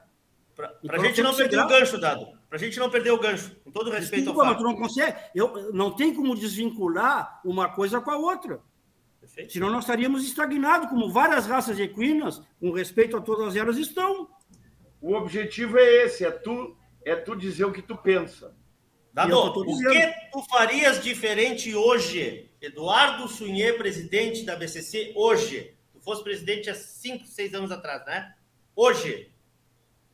Para 0.54 0.74
então, 0.82 1.00
a 1.00 1.04
gente 1.04 1.22
não 1.22 1.36
perder 1.36 1.58
o 1.58 1.68
gancho, 1.68 1.98
Dado. 1.98 2.26
Para 2.48 2.56
a 2.56 2.58
gente 2.58 2.78
não 2.78 2.88
perder 2.88 3.10
o 3.10 3.18
gancho, 3.18 3.54
com 3.62 3.70
todo 3.70 3.90
respeito 3.90 4.24
Desculpa, 4.24 4.42
ao. 4.42 4.54
Mas 4.54 4.56
tu 4.56 4.64
não 4.64 4.74
consegue. 4.74 5.16
Eu, 5.34 5.70
não 5.72 5.90
tem 5.90 6.14
como 6.14 6.34
desvincular 6.34 7.40
uma 7.44 7.68
coisa 7.68 8.00
com 8.00 8.10
a 8.10 8.16
outra. 8.16 8.60
Perfeito. 9.20 9.52
Senão 9.52 9.70
nós 9.70 9.84
estaríamos 9.84 10.24
estagnados, 10.24 10.88
como 10.88 11.12
várias 11.12 11.46
raças 11.46 11.78
equinas, 11.78 12.40
com 12.58 12.70
respeito 12.70 13.16
a 13.16 13.20
todas 13.20 13.54
elas, 13.54 13.76
estão. 13.76 14.28
O 15.00 15.14
objetivo 15.14 15.76
é 15.78 16.04
esse, 16.04 16.24
é 16.24 16.30
tu, 16.30 16.74
é 17.04 17.14
tu 17.14 17.36
dizer 17.36 17.64
o 17.64 17.72
que 17.72 17.82
tu 17.82 17.96
pensa. 17.96 18.56
Dado, 19.16 19.34
o 19.34 19.64
que 19.64 20.14
tu 20.30 20.42
farias 20.42 21.02
diferente 21.02 21.74
hoje? 21.74 22.50
Eduardo 22.60 23.26
Sunhê, 23.26 23.72
presidente 23.72 24.44
da 24.44 24.54
BCC, 24.54 25.14
hoje. 25.16 25.74
Tu 25.90 25.98
fosse 26.02 26.22
presidente 26.22 26.68
há 26.68 26.74
5, 26.74 27.24
6 27.24 27.54
anos 27.54 27.72
atrás, 27.72 28.04
né? 28.04 28.34
Hoje. 28.74 29.32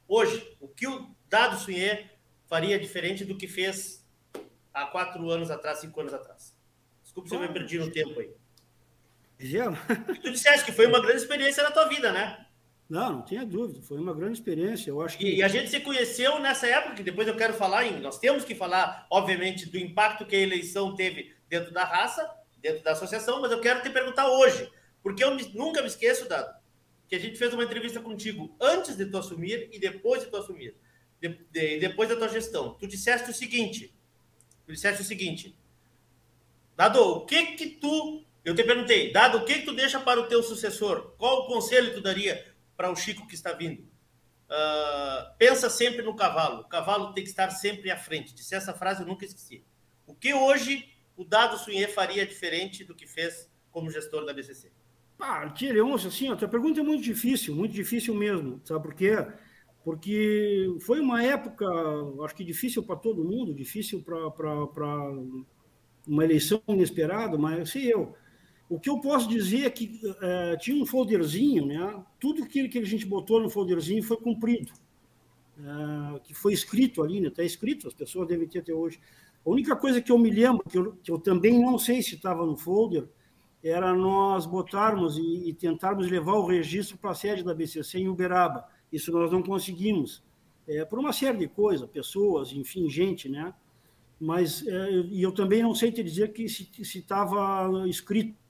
Hoje. 0.07 0.57
O 0.61 0.69
que 0.69 0.87
o 0.87 1.13
Dado 1.29 1.59
Sunhê 1.59 2.11
faria 2.47 2.79
diferente 2.79 3.25
do 3.25 3.37
que 3.37 3.49
fez 3.49 4.07
há 4.73 4.87
4 4.87 5.29
anos 5.29 5.51
atrás, 5.51 5.81
5 5.81 6.01
anos 6.01 6.15
atrás? 6.15 6.57
Desculpa 7.03 7.29
se 7.29 7.35
eu 7.35 7.41
me 7.41 7.49
perdi 7.49 7.79
no 7.81 7.91
tempo 7.91 8.21
aí. 8.21 8.31
Gelo. 9.37 9.77
Tu 10.23 10.31
disseste 10.31 10.65
que 10.65 10.71
foi 10.71 10.87
uma 10.87 11.03
grande 11.03 11.23
experiência 11.23 11.65
na 11.65 11.73
tua 11.73 11.89
vida, 11.89 12.13
né? 12.13 12.47
Não, 12.89 13.13
não 13.13 13.25
tinha 13.25 13.45
dúvida. 13.45 13.81
Foi 13.83 13.99
uma 13.99 14.15
grande 14.15 14.35
experiência. 14.35 14.91
Eu 14.91 15.01
acho 15.01 15.17
que... 15.17 15.25
e, 15.25 15.37
e, 15.37 15.43
a 15.43 15.49
gente 15.49 15.71
se 15.71 15.81
conheceu 15.81 16.39
nessa 16.41 16.67
época, 16.67 16.97
que 16.97 17.03
depois 17.03 17.27
eu 17.27 17.37
quero 17.37 17.55
falar 17.55 17.87
em. 17.87 18.01
Nós 18.01 18.19
temos 18.19 18.45
que 18.45 18.55
falar, 18.55 19.07
obviamente, 19.11 19.69
do 19.69 19.79
impacto 19.79 20.27
que 20.27 20.37
a 20.37 20.41
eleição 20.41 20.95
teve 20.95 21.35
dentro 21.49 21.73
da 21.73 21.85
raça, 21.85 22.29
dentro 22.61 22.83
da 22.83 22.93
associação, 22.93 23.41
mas 23.41 23.51
eu 23.51 23.61
quero 23.61 23.83
te 23.83 23.91
perguntar 23.91 24.29
hoje, 24.29 24.71
porque 25.03 25.25
eu 25.25 25.35
me, 25.35 25.43
nunca 25.55 25.81
me 25.81 25.89
esqueço, 25.89 26.29
Dado, 26.29 26.55
que 27.09 27.15
a 27.15 27.19
gente 27.19 27.39
fez 27.39 27.53
uma 27.55 27.65
entrevista 27.65 28.01
contigo 28.01 28.55
antes 28.61 28.97
de 28.97 29.07
tu 29.07 29.17
assumir 29.17 29.69
e 29.73 29.79
depois 29.79 30.23
de 30.23 30.31
tu 30.31 30.37
assumir, 30.37 30.77
de, 31.21 31.29
de, 31.51 31.79
depois 31.79 32.09
da 32.09 32.17
tua 32.17 32.29
gestão. 32.29 32.75
Tu 32.75 32.87
disseste 32.87 33.31
o 33.31 33.35
seguinte: 33.35 33.95
tu 34.67 34.73
disseste 34.73 35.03
o 35.03 35.05
seguinte, 35.05 35.57
Dado, 36.77 37.01
o 37.01 37.27
que 37.27 37.55
que 37.57 37.67
tu 37.67 38.25
eu 38.45 38.57
te 38.57 38.65
perguntei, 38.65 39.13
dado 39.13 39.39
o 39.39 39.45
que, 39.45 39.61
que 39.61 39.65
tu 39.65 39.73
deixa 39.73 40.01
para 40.01 40.21
o 40.21 40.27
teu 40.27 40.43
sucessor? 40.43 41.15
Qual 41.17 41.43
o 41.43 41.47
conselho 41.47 41.95
tu 41.95 42.01
daria 42.01 42.52
para 42.77 42.91
o 42.91 42.97
Chico 42.97 43.27
que 43.27 43.35
está 43.35 43.53
vindo? 43.53 43.83
Uh, 43.83 45.37
pensa 45.39 45.71
sempre 45.71 46.03
no 46.03 46.15
cavalo. 46.15 46.61
O 46.61 46.69
cavalo 46.69 47.13
tem 47.13 47.25
que 47.25 47.31
estar 47.31 47.51
sempre 47.51 47.91
à 47.91 47.97
frente. 47.97 48.35
Disse 48.35 48.55
essa 48.55 48.75
frase, 48.75 49.03
eu 49.03 49.07
nunca 49.07 49.25
esqueci. 49.25 49.65
O 50.07 50.15
que 50.15 50.35
hoje 50.35 50.89
o 51.17 51.25
Dado 51.25 51.57
Sunhê 51.57 51.89
faria 51.89 52.27
diferente 52.27 52.85
do 52.85 52.95
que 52.95 53.07
fez 53.07 53.51
como 53.71 53.91
gestor 53.91 54.27
da 54.27 54.35
BCC? 54.35 54.71
Ah, 55.19 55.53
Leôncio, 55.61 56.09
assim, 56.09 56.29
a 56.29 56.37
tua 56.37 56.49
pergunta 56.49 56.81
é 56.81 56.83
muito 56.83 57.03
difícil, 57.03 57.55
muito 57.55 57.73
difícil 57.73 58.15
mesmo. 58.15 58.61
Sabe 58.65 58.83
por 58.83 58.95
quê? 58.95 59.17
Porque 59.85 60.77
foi 60.81 61.01
uma 61.01 61.23
época, 61.23 61.67
acho 62.25 62.35
que 62.35 62.45
difícil 62.45 62.83
para 62.83 62.97
todo 62.97 63.25
mundo, 63.25 63.55
difícil 63.55 64.03
para 64.03 64.97
uma 66.07 66.25
eleição 66.25 66.63
inesperada, 66.69 67.39
mas 67.39 67.71
sei 67.71 67.93
eu. 67.93 68.15
O 68.73 68.81
que 68.81 68.89
eu 68.89 68.99
posso 68.99 69.29
dizer 69.29 69.67
é 69.67 69.71
que 69.71 70.01
é, 70.23 70.57
tinha 70.57 70.83
um 70.83 70.87
folderzinho, 70.87 71.67
né? 71.67 72.03
Tudo 72.19 72.43
aquilo 72.43 72.71
que 72.71 72.79
a 72.79 72.85
gente 72.87 73.05
botou 73.05 73.39
no 73.39 73.51
folderzinho 73.51 74.03
foi 74.03 74.17
cumprido. 74.17 74.73
É, 75.59 76.19
que 76.21 76.33
foi 76.33 76.55
escrito 76.55 77.03
ali, 77.03 77.21
né? 77.21 77.29
Está 77.29 77.45
escrito, 77.45 77.87
as 77.87 77.93
pessoas 77.93 78.27
devem 78.27 78.49
ter 78.49 78.61
até 78.61 78.73
hoje. 78.73 78.99
A 79.45 79.51
única 79.51 79.77
coisa 79.77 80.01
que 80.01 80.11
eu 80.11 80.19
me 80.19 80.31
lembro, 80.31 80.65
que 80.67 80.79
eu, 80.79 80.97
que 81.03 81.11
eu 81.13 81.19
também 81.19 81.61
não 81.61 81.79
sei 81.79 82.01
se 82.01 82.15
estava 82.15 82.47
no 82.47 82.57
folder, 82.57 83.07
era 83.63 83.95
nós 83.95 84.47
botarmos 84.47 85.19
e, 85.19 85.51
e 85.51 85.53
tentarmos 85.53 86.11
levar 86.11 86.37
o 86.37 86.47
registro 86.47 86.97
para 86.97 87.11
a 87.11 87.15
sede 87.15 87.43
da 87.43 87.53
BCC 87.53 87.99
em 87.99 88.09
Uberaba. 88.09 88.67
Isso 88.91 89.13
nós 89.13 89.31
não 89.31 89.43
conseguimos, 89.43 90.25
é, 90.67 90.83
por 90.83 90.99
uma 90.99 91.13
série 91.13 91.37
de 91.37 91.47
coisas, 91.47 91.87
pessoas, 91.91 92.55
enfim, 92.55 92.89
gente, 92.89 93.29
né? 93.29 93.53
Mas 94.19 94.67
é, 94.67 94.91
e 95.11 95.23
eu 95.23 95.31
também 95.31 95.63
não 95.63 95.75
sei 95.75 95.93
te 95.93 96.03
dizer 96.03 96.33
que 96.33 96.49
se 96.49 96.71
estava 96.81 97.87
escrito 97.87 98.41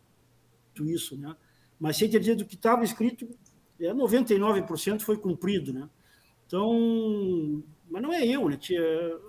isso, 0.85 1.16
né? 1.16 1.35
Mas 1.79 1.97
sem 1.97 2.09
ter 2.09 2.20
dito 2.20 2.45
que 2.45 2.55
estava 2.55 2.85
escrito, 2.85 3.29
é 3.81 3.93
99% 3.93 5.01
foi 5.01 5.16
cumprido, 5.16 5.73
né? 5.73 5.89
Então, 6.47 7.62
mas 7.91 8.03
não 8.03 8.12
é 8.12 8.27
eu, 8.27 8.49
né? 8.49 8.59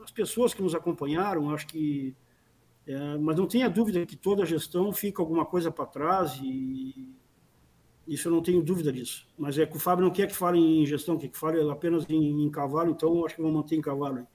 As 0.04 0.12
pessoas 0.12 0.54
que 0.54 0.62
nos 0.62 0.76
acompanharam, 0.76 1.50
acho 1.50 1.68
que, 1.68 2.16
é, 2.86 3.18
mas 3.18 3.36
não 3.36 3.48
tenha 3.48 3.70
dúvida 3.70 4.06
que 4.06 4.16
toda 4.16 4.44
a 4.44 4.46
gestão 4.46 4.92
fica 4.92 5.22
alguma 5.22 5.46
coisa 5.46 5.72
para 5.72 5.86
trás 5.86 6.40
e 6.44 7.10
isso 8.08 8.28
eu 8.28 8.32
não 8.32 8.42
tenho 8.42 8.62
dúvida 8.62 8.92
disso. 8.92 9.28
Mas 9.38 9.58
é 9.58 9.66
que 9.66 9.78
o 9.78 9.80
Fábio 9.80 10.04
não 10.06 10.12
quer 10.12 10.28
que 10.28 10.36
fale 10.36 10.60
em 10.60 10.86
gestão, 10.86 11.18
quer 11.18 11.30
que 11.30 11.38
fale 11.38 11.62
apenas 11.70 12.06
em, 12.10 12.44
em 12.46 12.50
cavalo, 12.52 12.92
então 12.92 13.26
acho 13.26 13.36
que 13.36 13.42
vou 13.42 13.52
manter 13.52 13.76
em 13.76 13.82
cavalo. 13.82 14.20
Aí. 14.20 14.26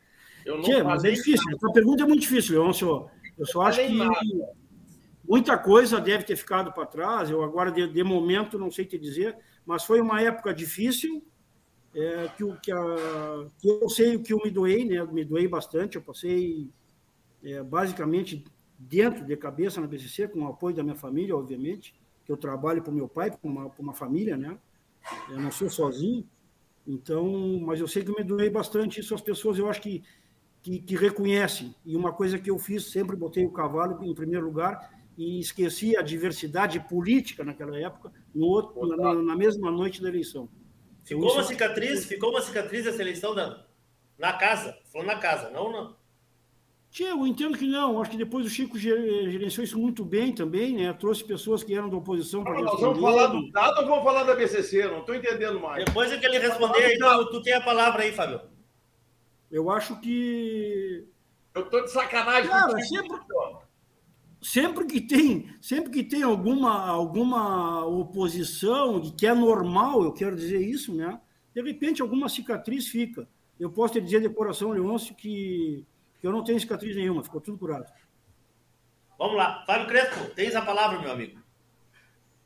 Eu 0.45 0.57
não 0.57 0.63
Tchê, 0.63 0.83
mas 0.83 1.05
é 1.05 1.11
difícil. 1.11 1.45
Nada. 1.51 1.69
A 1.69 1.73
pergunta 1.73 2.03
é 2.03 2.07
muito 2.07 2.23
difícil, 2.23 2.61
Leôncio. 2.61 3.07
Eu 3.37 3.47
só 3.47 3.63
acho 3.63 3.81
que 3.81 3.95
nada. 3.95 4.19
Muita 5.29 5.59
coisa 5.59 6.01
deve 6.01 6.25
ter 6.25 6.37
ficado 6.37 6.73
para 6.73 6.87
trás, 6.87 7.29
eu 7.29 7.43
agora, 7.43 7.71
de, 7.71 7.87
de, 7.87 8.03
momento, 8.03 8.59
não 8.59 8.71
sei 8.71 8.87
te 8.87 8.97
dizer, 8.97 9.37
mas 9.67 9.85
foi 9.85 10.01
uma 10.01 10.23
época 10.23 10.55
difícil, 10.55 11.23
é, 11.95 12.29
que, 12.35 12.51
que, 12.63 12.73
a, 12.73 13.47
que 13.59 13.69
eu 13.69 13.89
sei 13.91 14.17
o 14.17 14.23
que 14.23 14.33
eu 14.33 14.41
me 14.43 14.51
doei, 14.51 14.87
né? 14.87 15.05
Me 15.05 15.27
doei 15.27 15.47
bastante, 15.47 15.97
eu 15.97 16.03
passei 16.03 16.71
é, 17.45 17.63
basicamente 17.63 18.43
dentro 18.79 19.23
de 19.23 19.37
cabeça 19.37 19.83
na 19.83 19.87
BCC, 19.87 20.29
com 20.29 20.41
o 20.41 20.49
apoio 20.49 20.75
da 20.75 20.83
minha 20.83 20.95
família, 20.95 21.37
obviamente, 21.37 21.95
que 22.25 22.33
eu 22.33 22.37
trabalho 22.37 22.83
para 22.83 22.91
o 22.91 22.95
meu 22.95 23.07
pai, 23.07 23.31
para 23.31 23.39
uma, 23.43 23.71
uma 23.79 23.93
família, 23.93 24.35
né? 24.35 24.57
Eu 25.29 25.39
não 25.39 25.51
sou 25.51 25.69
sozinho, 25.69 26.27
então, 26.87 27.61
mas 27.61 27.81
eu 27.81 27.87
sei 27.87 28.03
que 28.03 28.11
eu 28.11 28.17
me 28.17 28.25
doei 28.25 28.49
bastante, 28.49 29.01
isso 29.01 29.15
as 29.15 29.21
pessoas 29.21 29.59
eu 29.59 29.69
acho 29.69 29.83
que, 29.83 30.03
que, 30.63 30.79
que 30.79 30.97
reconhecem. 30.97 31.75
E 31.85 31.95
uma 31.95 32.15
coisa 32.15 32.39
que 32.39 32.51
eu 32.51 32.59
fiz, 32.59 32.85
sempre 32.85 33.15
botei 33.15 33.45
o 33.45 33.53
cavalo 33.53 34.03
em 34.03 34.15
primeiro 34.15 34.47
lugar 34.47 34.97
e 35.19 35.41
esqueci 35.41 35.97
a 35.97 36.01
diversidade 36.01 36.79
política 36.79 37.45
naquela 37.45 37.77
época, 37.77 38.13
no 38.33 38.47
outro, 38.47 38.87
na, 38.97 39.15
na 39.15 39.37
mesma 39.37 39.69
noite 39.69 40.01
da 40.01 40.09
eleição. 40.09 40.49
Ficou 41.03 41.25
então, 41.25 41.37
uma 41.37 41.43
cicatriz, 41.43 42.07
ficou 42.07 42.31
uma 42.31 42.41
cicatriz 42.41 42.87
essa 42.87 43.03
eleição 43.03 43.35
da, 43.35 43.67
na 44.17 44.33
casa, 44.33 44.79
falou 44.93 45.07
na 45.07 45.17
casa, 45.17 45.51
não 45.51 45.73
na, 45.73 45.97
Tia, 46.91 47.11
eu 47.11 47.27
entendo 47.27 47.59
que 47.59 47.67
não. 47.67 48.01
Acho 48.01 48.13
que 48.13 48.17
depois 48.17 48.47
o 48.47 48.49
Chico 48.49 48.79
gerenciou 48.79 49.63
isso 49.63 49.79
muito 49.79 50.05
bem 50.05 50.33
também, 50.33 50.75
né? 50.75 50.93
Trouxe 50.95 51.23
pessoas 51.23 51.63
que 51.63 51.75
eram 51.75 51.91
da 51.91 51.97
oposição 51.97 52.43
para 52.43 52.61
Nós 52.63 52.81
vamos 52.81 53.01
falar 53.01 53.27
do 53.27 53.51
dado 53.51 53.81
ou 53.83 53.87
vamos 53.87 54.05
falar 54.05 54.25
da 54.25 54.35
BCC? 54.35 54.89
Não 54.89 55.01
estou 55.01 55.15
entendendo 55.15 55.61
mais. 55.61 55.85
Depois 55.85 56.11
é 56.11 56.17
que 56.17 56.25
ele 56.25 56.39
responder, 56.39 56.85
aí, 56.85 56.99
tu, 56.99 57.31
tu 57.31 57.43
tem 57.43 57.53
a 57.53 57.61
palavra 57.61 58.03
aí, 58.03 58.13
Fábio. 58.13 58.41
Eu 59.51 59.71
acho 59.71 60.01
que. 60.01 61.07
Eu 61.55 61.63
estou 61.63 61.83
de 61.83 61.91
sacanagem. 61.91 62.51
Cara, 62.51 62.81
sempre, 62.81 63.19
sempre 64.41 64.87
que 64.87 65.01
tem, 65.01 65.55
sempre 65.61 65.91
que 65.91 66.05
tem 66.05 66.23
alguma, 66.23 66.89
alguma 66.89 67.85
oposição, 67.87 69.01
que 69.01 69.27
é 69.27 69.35
normal, 69.35 70.03
eu 70.03 70.13
quero 70.13 70.37
dizer 70.37 70.61
isso, 70.61 70.95
né? 70.95 71.21
De 71.55 71.63
repente, 71.63 72.03
alguma 72.03 72.29
cicatriz 72.29 72.89
fica. 72.89 73.29
Eu 73.59 73.71
posso 73.71 73.95
te 73.95 74.01
dizer 74.01 74.21
de 74.21 74.29
coração, 74.29 74.71
Leôncio, 74.71 75.15
que 75.15 75.87
que 76.21 76.27
eu 76.27 76.33
não 76.33 76.43
tenho 76.43 76.59
cicatriz 76.59 76.97
nenhuma, 76.97 77.23
ficou 77.23 77.41
tudo 77.41 77.59
curado. 77.59 77.91
Vamos 79.19 79.37
lá. 79.37 79.65
Fábio 79.67 79.87
Crespo, 79.87 80.35
tens 80.35 80.55
a 80.55 80.63
palavra, 80.63 81.01
meu 81.01 81.11
amigo. 81.11 81.41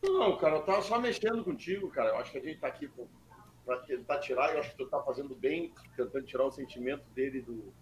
Não, 0.03 0.36
cara, 0.36 0.57
eu 0.57 0.62
tava 0.62 0.82
só 0.82 0.99
mexendo 0.99 1.45
contigo, 1.45 1.88
cara. 1.90 2.11
Eu 2.11 2.16
acho 2.16 2.32
que 2.32 2.38
a 2.38 2.43
gente 2.43 2.59
tá 2.59 2.68
aqui 2.68 2.90
para 3.64 3.78
tentar 3.80 4.18
tirar, 4.18 4.53
eu 4.53 4.61
acho 4.61 4.70
que 4.72 4.76
tu 4.76 4.88
tá 4.88 5.01
fazendo 5.03 5.34
bem, 5.34 5.72
tentando 5.97 6.24
tirar 6.24 6.45
o 6.45 6.51
sentimento 6.51 7.05
dele 7.11 7.40
do, 7.40 7.72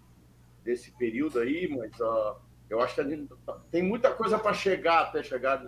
desse 0.62 0.92
período 0.92 1.38
aí, 1.38 1.66
mas 1.68 1.98
uh, 2.00 2.36
eu 2.70 2.80
acho 2.80 2.94
que 2.94 3.00
a 3.00 3.04
gente 3.04 3.28
tem 3.70 3.82
muita 3.82 4.14
coisa 4.14 4.38
para 4.38 4.54
chegar 4.54 5.00
até 5.00 5.24
chegar, 5.24 5.60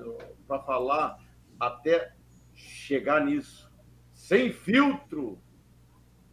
para 0.46 0.60
falar, 0.60 1.18
até 1.58 2.14
chegar 2.54 3.24
nisso. 3.24 3.68
Sem 4.14 4.52
filtro, 4.52 5.42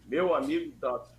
meu 0.05 0.35
amigo 0.35 0.77
Tatsu. 0.79 1.17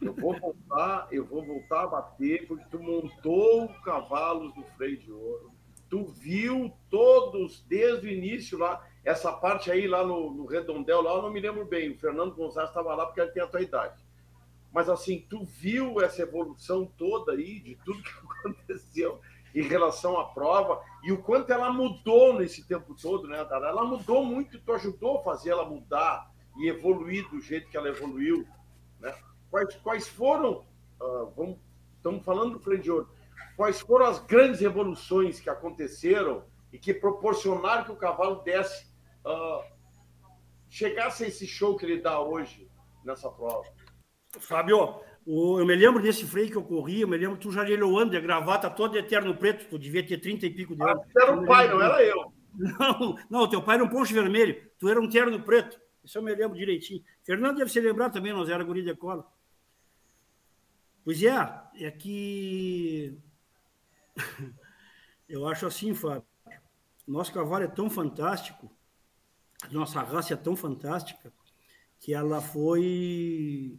Eu 0.00 0.12
vou 0.14 0.38
voltar, 0.38 1.08
eu 1.10 1.24
vou 1.24 1.44
voltar 1.44 1.84
a 1.84 1.86
bater, 1.86 2.46
porque 2.46 2.64
tu 2.70 2.80
montou 2.80 3.68
cavalos 3.84 4.52
do 4.54 4.62
freio 4.76 4.98
de 4.98 5.10
ouro. 5.10 5.52
Tu 5.88 6.04
viu 6.04 6.72
todos 6.90 7.64
desde 7.66 8.06
o 8.06 8.10
início 8.10 8.58
lá, 8.58 8.86
essa 9.04 9.32
parte 9.32 9.70
aí 9.70 9.88
lá 9.88 10.04
no, 10.04 10.32
no 10.32 10.46
Redondel, 10.46 11.00
lá 11.00 11.14
eu 11.14 11.22
não 11.22 11.32
me 11.32 11.40
lembro 11.40 11.64
bem. 11.64 11.90
O 11.90 11.98
Fernando 11.98 12.34
Gonçalves 12.34 12.70
estava 12.70 12.94
lá 12.94 13.06
porque 13.06 13.20
ele 13.20 13.30
tem 13.30 13.42
a 13.42 13.46
tua 13.46 13.62
idade. 13.62 14.07
Mas 14.72 14.88
assim, 14.88 15.26
tu 15.28 15.44
viu 15.44 16.00
essa 16.00 16.22
evolução 16.22 16.86
toda 16.86 17.32
aí, 17.32 17.60
de 17.60 17.76
tudo 17.84 18.02
que 18.02 18.10
aconteceu 18.40 19.20
em 19.54 19.62
relação 19.62 20.18
à 20.18 20.26
prova, 20.26 20.82
e 21.02 21.10
o 21.10 21.22
quanto 21.22 21.52
ela 21.52 21.72
mudou 21.72 22.38
nesse 22.38 22.66
tempo 22.66 22.94
todo, 22.94 23.26
né, 23.26 23.44
Dara? 23.44 23.68
Ela 23.68 23.84
mudou 23.84 24.24
muito, 24.24 24.58
tu 24.60 24.72
ajudou 24.72 25.18
a 25.18 25.22
fazer 25.22 25.50
ela 25.50 25.64
mudar 25.64 26.30
e 26.58 26.68
evoluir 26.68 27.28
do 27.30 27.40
jeito 27.40 27.68
que 27.68 27.76
ela 27.76 27.88
evoluiu, 27.88 28.46
né? 29.00 29.14
quais, 29.50 29.74
quais 29.76 30.08
foram, 30.08 30.66
uh, 31.00 31.32
vamos, 31.34 31.58
estamos 31.96 32.24
falando 32.24 32.54
do 32.54 32.60
freio 32.60 32.82
de 32.82 32.90
ouro, 32.90 33.08
quais 33.56 33.80
foram 33.80 34.06
as 34.06 34.18
grandes 34.18 34.60
revoluções 34.60 35.40
que 35.40 35.48
aconteceram 35.48 36.44
e 36.72 36.78
que 36.78 36.92
proporcionaram 36.92 37.84
que 37.84 37.92
o 37.92 37.96
cavalo 37.96 38.42
desse, 38.42 38.86
uh, 39.24 39.64
chegasse 40.68 41.24
a 41.24 41.28
esse 41.28 41.46
show 41.46 41.76
que 41.76 41.86
ele 41.86 42.00
dá 42.00 42.20
hoje 42.20 42.70
nessa 43.04 43.30
prova? 43.30 43.64
Fábio, 44.38 45.00
eu 45.26 45.66
me 45.66 45.74
lembro 45.74 46.02
desse 46.02 46.26
freio 46.26 46.50
que 46.50 46.56
eu 46.56 46.62
corri, 46.62 47.00
eu 47.00 47.08
me 47.08 47.16
lembro 47.16 47.38
tu 47.38 47.50
já 47.50 47.62
ano 47.62 48.10
de 48.10 48.20
gravata 48.20 48.68
toda 48.70 48.98
eterno 48.98 49.34
preto, 49.36 49.68
tu 49.68 49.78
devia 49.78 50.06
ter 50.06 50.18
30 50.18 50.46
e 50.46 50.50
pico 50.50 50.76
de 50.76 50.82
anos. 50.82 51.02
Ah, 51.02 51.22
era 51.22 51.34
o 51.34 51.46
pai, 51.46 51.68
não 51.68 51.80
era 51.80 52.02
eu. 52.02 52.32
Não, 52.54 53.16
não, 53.30 53.48
teu 53.48 53.62
pai 53.62 53.76
era 53.76 53.84
um 53.84 53.88
poncho 53.88 54.12
vermelho, 54.12 54.70
tu 54.78 54.88
era 54.88 55.00
um 55.00 55.08
terno 55.08 55.40
preto. 55.42 55.80
Isso 56.04 56.18
eu 56.18 56.22
me 56.22 56.34
lembro 56.34 56.56
direitinho. 56.56 57.04
Fernando 57.22 57.58
deve 57.58 57.70
se 57.70 57.80
lembrar 57.80 58.10
também, 58.10 58.32
nós 58.32 58.48
era 58.48 58.64
guri 58.64 58.82
de 58.82 58.94
cola. 58.94 59.30
Pois 61.04 61.22
é, 61.22 61.34
é 61.80 61.90
que 61.90 63.18
eu 65.28 65.46
acho 65.46 65.66
assim, 65.66 65.94
Fábio, 65.94 66.24
nosso 67.06 67.32
cavalo 67.32 67.64
é 67.64 67.68
tão 67.68 67.88
fantástico, 67.88 68.70
nossa 69.70 70.02
raça 70.02 70.34
é 70.34 70.36
tão 70.36 70.54
fantástica, 70.54 71.32
que 71.98 72.14
ela 72.14 72.40
foi. 72.40 73.78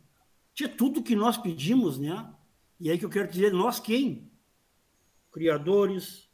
Tinha 0.53 0.69
tudo 0.69 1.03
que 1.03 1.15
nós 1.15 1.37
pedimos, 1.37 1.97
né? 1.97 2.33
E 2.79 2.89
aí 2.89 2.97
que 2.97 3.05
eu 3.05 3.09
quero 3.09 3.29
dizer, 3.29 3.51
nós 3.53 3.79
quem? 3.79 4.31
Criadores, 5.31 6.29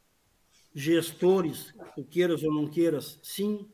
gestores, 0.74 1.74
tu 1.94 2.04
queiras 2.04 2.42
ou 2.42 2.52
não 2.52 2.66
queiras, 2.66 3.18
sim, 3.22 3.68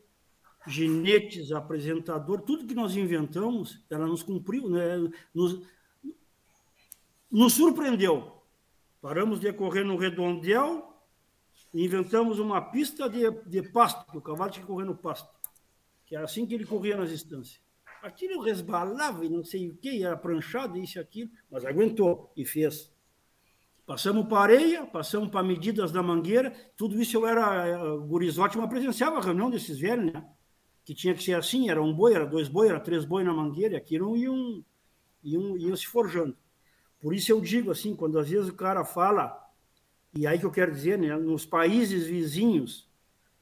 ginetes, 0.67 1.51
apresentador, 1.51 2.41
tudo 2.41 2.65
que 2.65 2.73
nós 2.73 2.95
inventamos, 2.95 3.83
ela 3.89 4.07
nos 4.07 4.23
cumpriu, 4.23 4.69
né? 4.69 5.11
Nos, 5.33 5.61
nos 7.31 7.53
surpreendeu. 7.53 8.43
Paramos 9.01 9.39
de 9.39 9.51
correr 9.51 9.83
no 9.83 9.97
redondel 9.97 10.93
inventamos 11.73 12.37
uma 12.39 12.61
pista 12.61 13.09
de, 13.09 13.29
de 13.47 13.63
pasto, 13.63 14.05
o 14.15 14.21
cavalo 14.21 14.51
tinha 14.51 14.63
que 14.63 14.71
correr 14.71 14.85
no 14.85 14.95
pasto, 14.95 15.27
que 16.05 16.15
era 16.15 16.25
assim 16.25 16.45
que 16.45 16.53
ele 16.53 16.65
corria 16.65 16.95
nas 16.95 17.11
instâncias. 17.11 17.62
Aquilo 18.03 18.41
resbalava 18.41 19.25
e 19.25 19.29
não 19.29 19.45
sei 19.45 19.69
o 19.69 19.75
que, 19.77 20.03
era 20.03 20.17
pranchado, 20.17 20.77
isso 20.77 20.97
e 20.97 20.99
aquilo, 20.99 21.31
mas 21.49 21.63
aguentou 21.63 22.33
e 22.35 22.43
fez. 22.45 22.91
Passamos 23.85 24.27
para 24.27 24.39
areia, 24.39 24.85
passamos 24.85 25.29
para 25.29 25.41
medidas 25.41 25.89
da 25.89 26.03
mangueira, 26.03 26.51
tudo 26.75 27.01
isso 27.01 27.15
eu 27.15 27.25
era 27.25 27.81
uh, 27.81 28.01
gurizote, 28.01 28.57
mas 28.57 28.69
presenciava 28.69 29.19
a 29.19 29.21
reunião 29.21 29.49
desses 29.49 29.79
velhos, 29.79 30.11
né? 30.11 30.25
Que 30.83 30.93
tinha 30.93 31.13
que 31.13 31.23
ser 31.23 31.35
assim, 31.35 31.69
era 31.69 31.81
um 31.81 31.93
boi, 31.93 32.13
era 32.13 32.25
dois 32.25 32.49
boi, 32.49 32.67
era 32.67 32.79
três 32.79 33.05
boi 33.05 33.23
na 33.23 33.33
mangueira, 33.33 33.75
e 33.75 33.77
aquilo 33.77 34.17
iam, 34.17 34.61
iam, 35.23 35.57
iam 35.57 35.75
se 35.77 35.87
forjando. 35.87 36.35
Por 36.99 37.15
isso 37.15 37.31
eu 37.31 37.39
digo 37.39 37.71
assim, 37.71 37.95
quando 37.95 38.19
às 38.19 38.29
vezes 38.29 38.49
o 38.49 38.53
cara 38.53 38.83
fala, 38.83 39.49
e 40.13 40.27
aí 40.27 40.37
que 40.37 40.45
eu 40.45 40.51
quero 40.51 40.73
dizer, 40.73 40.97
né, 40.97 41.15
nos 41.15 41.45
países 41.45 42.05
vizinhos, 42.05 42.89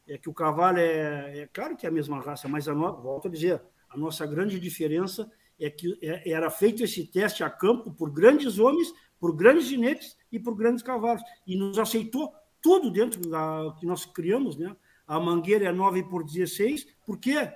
é 0.07 0.19
que 0.19 0.29
o 0.29 0.33
cavalo 0.35 0.77
é, 0.77 1.39
é 1.39 1.49
claro 1.51 1.75
que 1.75 1.87
é 1.87 1.89
a 1.89 1.91
mesma 1.91 2.19
raça, 2.21 2.47
mas 2.47 2.67
a 2.67 2.75
no, 2.75 3.01
volto 3.01 3.27
a 3.27 3.31
dizer, 3.31 3.59
a 3.93 3.97
nossa 3.97 4.25
grande 4.25 4.59
diferença 4.59 5.29
é 5.59 5.69
que 5.69 5.97
é, 6.01 6.31
era 6.31 6.49
feito 6.49 6.83
esse 6.83 7.05
teste 7.05 7.43
a 7.43 7.49
campo 7.49 7.91
por 7.91 8.09
grandes 8.09 8.57
homens, 8.57 8.91
por 9.19 9.35
grandes 9.35 9.65
ginetes 9.65 10.17
e 10.31 10.39
por 10.39 10.55
grandes 10.55 10.81
cavalos, 10.81 11.21
e 11.45 11.55
nos 11.55 11.77
aceitou 11.77 12.33
tudo 12.61 12.89
dentro 12.89 13.21
da 13.29 13.75
que 13.79 13.85
nós 13.85 14.05
criamos, 14.05 14.55
né? 14.57 14.75
A 15.05 15.19
mangueira 15.19 15.65
é 15.65 15.71
9 15.71 16.03
por 16.03 16.23
16, 16.23 16.87
por 17.05 17.17
quê? 17.17 17.51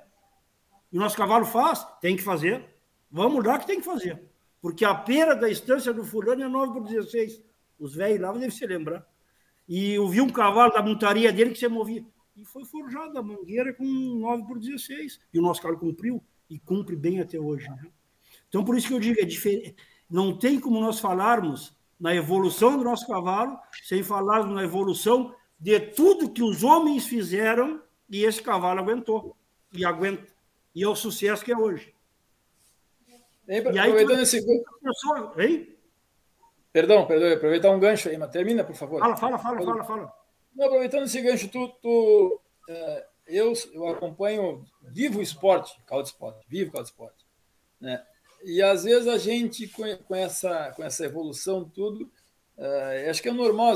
E 0.91 0.97
o 0.97 0.99
nosso 0.99 1.15
cavalo 1.15 1.45
faz, 1.45 1.85
tem 2.01 2.15
que 2.15 2.23
fazer. 2.23 2.75
Vamos 3.09 3.43
lá 3.43 3.57
que 3.57 3.67
tem 3.67 3.79
que 3.79 3.85
fazer. 3.85 4.21
Porque 4.61 4.83
a 4.83 4.93
pera 4.93 5.35
da 5.35 5.49
estância 5.49 5.93
do 5.93 6.03
fulano 6.03 6.43
é 6.43 6.47
9 6.47 6.73
por 6.73 6.83
16. 6.83 7.41
Os 7.79 7.95
velhos 7.95 8.19
lá 8.19 8.31
devem 8.33 8.49
se 8.49 8.65
lembrar. 8.65 9.07
E 9.67 9.93
eu 9.93 10.07
vi 10.07 10.21
um 10.21 10.29
cavalo 10.29 10.73
da 10.73 10.81
montaria 10.81 11.31
dele 11.31 11.51
que 11.51 11.59
se 11.59 11.67
movia. 11.67 12.03
E 12.35 12.43
foi 12.43 12.65
forjado 12.65 13.17
a 13.17 13.23
mangueira 13.23 13.73
com 13.73 13.83
9 13.83 14.43
por 14.45 14.59
16. 14.59 15.19
E 15.33 15.39
o 15.39 15.41
nosso 15.41 15.61
carro 15.61 15.77
cumpriu. 15.77 16.23
E 16.49 16.59
cumpre 16.59 16.95
bem 16.95 17.21
até 17.21 17.39
hoje. 17.39 17.69
Né? 17.69 17.87
Então, 18.49 18.63
por 18.63 18.77
isso 18.77 18.87
que 18.87 18.93
eu 18.93 18.99
digo, 18.99 19.19
é 19.19 19.25
diferente. 19.25 19.75
Não 20.09 20.37
tem 20.37 20.59
como 20.59 20.79
nós 20.79 20.99
falarmos 20.99 21.75
na 21.99 22.13
evolução 22.13 22.77
do 22.77 22.83
nosso 22.83 23.07
cavalo 23.07 23.57
sem 23.83 24.03
falarmos 24.03 24.53
na 24.53 24.63
evolução 24.63 25.33
de 25.59 25.79
tudo 25.79 26.31
que 26.31 26.43
os 26.43 26.63
homens 26.63 27.07
fizeram 27.07 27.81
e 28.09 28.23
esse 28.23 28.41
cavalo 28.41 28.79
aguentou. 28.79 29.35
E 29.73 29.85
aguenta. 29.85 30.27
E 30.73 30.83
é 30.83 30.87
o 30.87 30.95
sucesso 30.95 31.43
que 31.43 31.51
é 31.51 31.57
hoje. 31.57 31.93
E 33.47 33.53
aí, 33.53 33.79
aproveitando 33.79 34.19
esse 34.19 34.41
gancho. 34.41 35.39
Hein? 35.39 35.75
Perdão, 36.73 37.05
perdão, 37.05 37.31
aproveitar 37.31 37.71
um 37.71 37.79
gancho 37.79 38.09
aí, 38.09 38.17
mas 38.17 38.29
termina, 38.29 38.63
por 38.63 38.75
favor. 38.75 38.99
Fala, 38.99 39.15
fala, 39.15 39.37
fala, 39.37 39.63
fala, 39.63 39.83
fala. 39.83 40.24
Não, 40.55 40.67
aproveitando 40.67 41.03
esse 41.03 41.21
gancho, 41.21 41.49
tu, 41.49 41.67
tu 41.81 42.41
é, 42.69 43.07
eu, 43.27 43.53
eu 43.73 43.87
acompanho, 43.87 44.65
vivo 44.81 45.19
o 45.19 45.21
esporte, 45.21 45.77
caldo 45.85 46.07
esporte, 46.07 46.45
vivo 46.47 46.71
caldo 46.71 46.87
esporte. 46.87 47.25
Né? 47.79 48.03
E 48.43 48.61
às 48.61 48.83
vezes 48.83 49.07
a 49.07 49.17
gente, 49.17 49.67
com 49.67 50.15
essa, 50.15 50.71
com 50.71 50.83
essa 50.83 51.05
evolução, 51.05 51.67
tudo, 51.67 52.09
é, 52.57 53.09
acho 53.09 53.21
que 53.21 53.29
é 53.29 53.33
normal, 53.33 53.75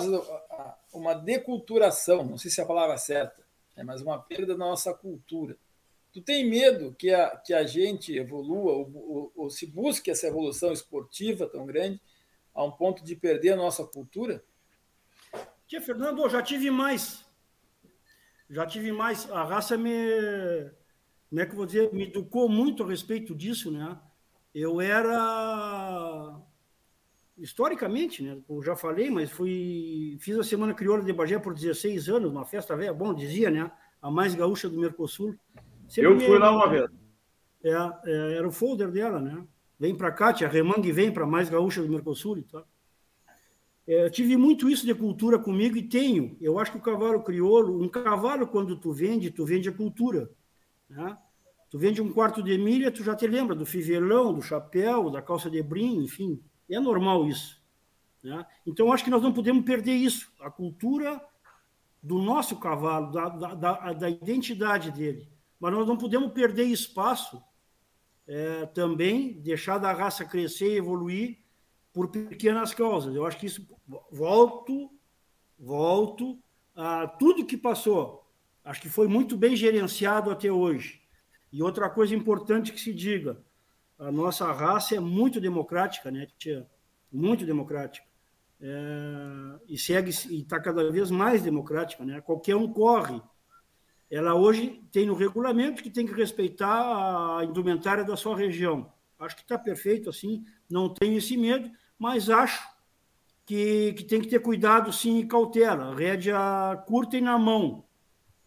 uma 0.93 1.13
deculturação, 1.13 2.23
não 2.23 2.37
sei 2.37 2.49
se 2.49 2.61
é 2.61 2.63
a 2.63 2.67
palavra 2.67 2.97
certa, 2.97 3.43
é, 3.75 3.83
mas 3.83 4.01
uma 4.01 4.19
perda 4.19 4.53
da 4.53 4.57
nossa 4.57 4.93
cultura. 4.93 5.57
Tu 6.13 6.21
tem 6.21 6.49
medo 6.49 6.95
que 6.97 7.13
a, 7.13 7.35
que 7.37 7.53
a 7.53 7.63
gente 7.65 8.15
evolua 8.15 8.73
ou, 8.73 8.91
ou, 8.95 9.31
ou 9.35 9.49
se 9.49 9.67
busque 9.67 10.09
essa 10.09 10.27
evolução 10.27 10.71
esportiva 10.71 11.47
tão 11.47 11.65
grande 11.65 11.99
a 12.53 12.63
um 12.63 12.71
ponto 12.71 13.03
de 13.03 13.15
perder 13.15 13.51
a 13.51 13.55
nossa 13.55 13.83
cultura? 13.85 14.43
Tia 15.69 15.79
Fernando, 15.79 16.23
eu 16.23 16.29
já 16.29 16.41
tive 16.41 16.71
mais. 16.71 17.23
Já 18.49 18.65
tive 18.65 18.91
mais. 18.91 19.29
A 19.29 19.43
raça 19.43 19.77
me. 19.77 19.91
Como 21.29 21.39
é 21.39 21.45
que 21.45 21.51
eu 21.51 21.57
vou 21.57 21.65
dizer? 21.67 21.93
Me 21.93 22.05
educou 22.05 22.49
muito 22.49 22.83
a 22.83 22.87
respeito 22.87 23.35
disso, 23.35 23.69
né? 23.69 23.95
Eu 24.51 24.81
era. 24.81 26.41
Historicamente, 27.37 28.23
né? 28.23 28.41
Eu 28.49 28.63
já 28.63 28.75
falei, 28.75 29.11
mas 29.11 29.29
fui. 29.29 30.17
Fiz 30.19 30.39
a 30.39 30.43
Semana 30.43 30.73
Crioula 30.73 31.03
de 31.03 31.13
Bagé 31.13 31.37
por 31.37 31.53
16 31.53 32.09
anos, 32.09 32.31
uma 32.31 32.45
festa 32.45 32.75
velha, 32.75 32.91
bom, 32.91 33.13
dizia, 33.13 33.51
né? 33.51 33.71
A 34.01 34.09
mais 34.09 34.33
gaúcha 34.33 34.67
do 34.67 34.79
Mercosul. 34.79 35.37
Sempre 35.87 36.13
eu 36.13 36.19
fui 36.19 36.31
me... 36.31 36.39
lá 36.39 36.51
uma 36.51 36.67
vez. 36.67 36.89
É, 37.63 37.73
é, 38.05 38.37
era 38.37 38.47
o 38.47 38.51
folder 38.51 38.89
dela, 38.89 39.21
né? 39.21 39.45
Vem 39.79 39.95
para 39.95 40.11
cá, 40.11 40.33
tia 40.33 40.47
Remangue 40.47 40.91
vem 40.91 41.13
para 41.13 41.27
mais 41.27 41.47
gaúcha 41.47 41.79
do 41.83 41.89
Mercosul 41.89 42.39
e 42.39 42.43
tal. 42.43 42.67
É, 43.89 44.07
tive 44.07 44.37
muito 44.37 44.69
isso 44.69 44.85
de 44.85 44.93
cultura 44.93 45.39
comigo 45.39 45.75
e 45.75 45.81
tenho. 45.81 46.37
Eu 46.39 46.59
acho 46.59 46.71
que 46.71 46.77
o 46.77 46.81
cavalo 46.81 47.23
crioulo, 47.23 47.81
um 47.81 47.89
cavalo, 47.89 48.45
quando 48.45 48.75
tu 48.75 48.91
vende, 48.91 49.31
tu 49.31 49.43
vende 49.43 49.67
a 49.67 49.71
cultura. 49.71 50.29
Né? 50.87 51.17
Tu 51.71 51.79
vende 51.79 51.99
um 51.99 52.13
quarto 52.13 52.43
de 52.43 52.55
milha, 52.55 52.91
tu 52.91 53.03
já 53.03 53.15
te 53.15 53.25
lembra 53.25 53.55
do 53.55 53.65
fivelão, 53.65 54.31
do 54.31 54.43
chapéu, 54.43 55.09
da 55.09 55.23
calça 55.23 55.49
de 55.49 55.63
brim, 55.63 56.03
enfim. 56.03 56.39
É 56.69 56.79
normal 56.79 57.27
isso. 57.27 57.59
Né? 58.21 58.45
Então, 58.63 58.93
acho 58.93 59.03
que 59.03 59.09
nós 59.09 59.23
não 59.23 59.33
podemos 59.33 59.65
perder 59.65 59.95
isso. 59.95 60.31
A 60.39 60.51
cultura 60.51 61.19
do 62.01 62.19
nosso 62.19 62.57
cavalo, 62.59 63.11
da, 63.11 63.29
da, 63.55 63.93
da 63.93 64.07
identidade 64.07 64.91
dele. 64.91 65.27
Mas 65.59 65.73
nós 65.73 65.87
não 65.87 65.97
podemos 65.97 66.31
perder 66.31 66.65
espaço 66.65 67.41
é, 68.27 68.67
também, 68.67 69.41
deixar 69.41 69.79
da 69.79 69.91
raça 69.91 70.23
crescer 70.23 70.77
evoluir 70.77 71.39
por 71.93 72.09
pequenas 72.09 72.73
causas. 72.73 73.15
Eu 73.15 73.25
acho 73.25 73.37
que 73.37 73.45
isso 73.45 73.65
volto, 74.11 74.91
volto 75.57 76.39
a 76.75 77.07
tudo 77.07 77.45
que 77.45 77.57
passou. 77.57 78.25
Acho 78.63 78.81
que 78.81 78.89
foi 78.89 79.07
muito 79.07 79.35
bem 79.35 79.55
gerenciado 79.55 80.29
até 80.29 80.51
hoje. 80.51 81.01
E 81.51 81.63
outra 81.63 81.89
coisa 81.89 82.15
importante 82.15 82.71
que 82.71 82.79
se 82.79 82.93
diga, 82.93 83.41
a 83.97 84.11
nossa 84.11 84.51
raça 84.51 84.95
é 84.95 84.99
muito 84.99 85.41
democrática, 85.41 86.11
né, 86.11 86.27
tia? 86.37 86.69
Muito 87.11 87.45
democrática. 87.45 88.07
É, 88.61 89.59
e 89.67 89.77
segue 89.77 90.11
e 90.29 90.41
está 90.41 90.59
cada 90.59 90.91
vez 90.91 91.09
mais 91.09 91.41
democrática, 91.41 92.05
né? 92.05 92.21
Qualquer 92.21 92.55
um 92.55 92.71
corre. 92.71 93.21
Ela 94.11 94.35
hoje 94.35 94.83
tem 94.91 95.05
no 95.05 95.13
regulamento 95.13 95.81
que 95.81 95.89
tem 95.89 96.05
que 96.05 96.13
respeitar 96.13 97.37
a 97.39 97.45
indumentária 97.45 98.03
da 98.03 98.17
sua 98.17 98.35
região. 98.35 98.91
Acho 99.19 99.35
que 99.35 99.41
está 99.41 99.57
perfeito 99.57 100.09
assim, 100.09 100.45
não 100.69 100.87
tenho 100.87 101.17
esse 101.17 101.35
medo, 101.35 101.69
mas 101.97 102.29
acho 102.29 102.65
que, 103.45 103.93
que 103.93 104.05
tem 104.05 104.21
que 104.21 104.29
ter 104.29 104.39
cuidado 104.39 104.93
sim 104.93 105.19
e 105.19 105.25
cautela, 105.25 105.93
rédea 105.93 106.81
curta 106.87 107.17
e 107.17 107.21
na 107.21 107.37
mão. 107.37 107.83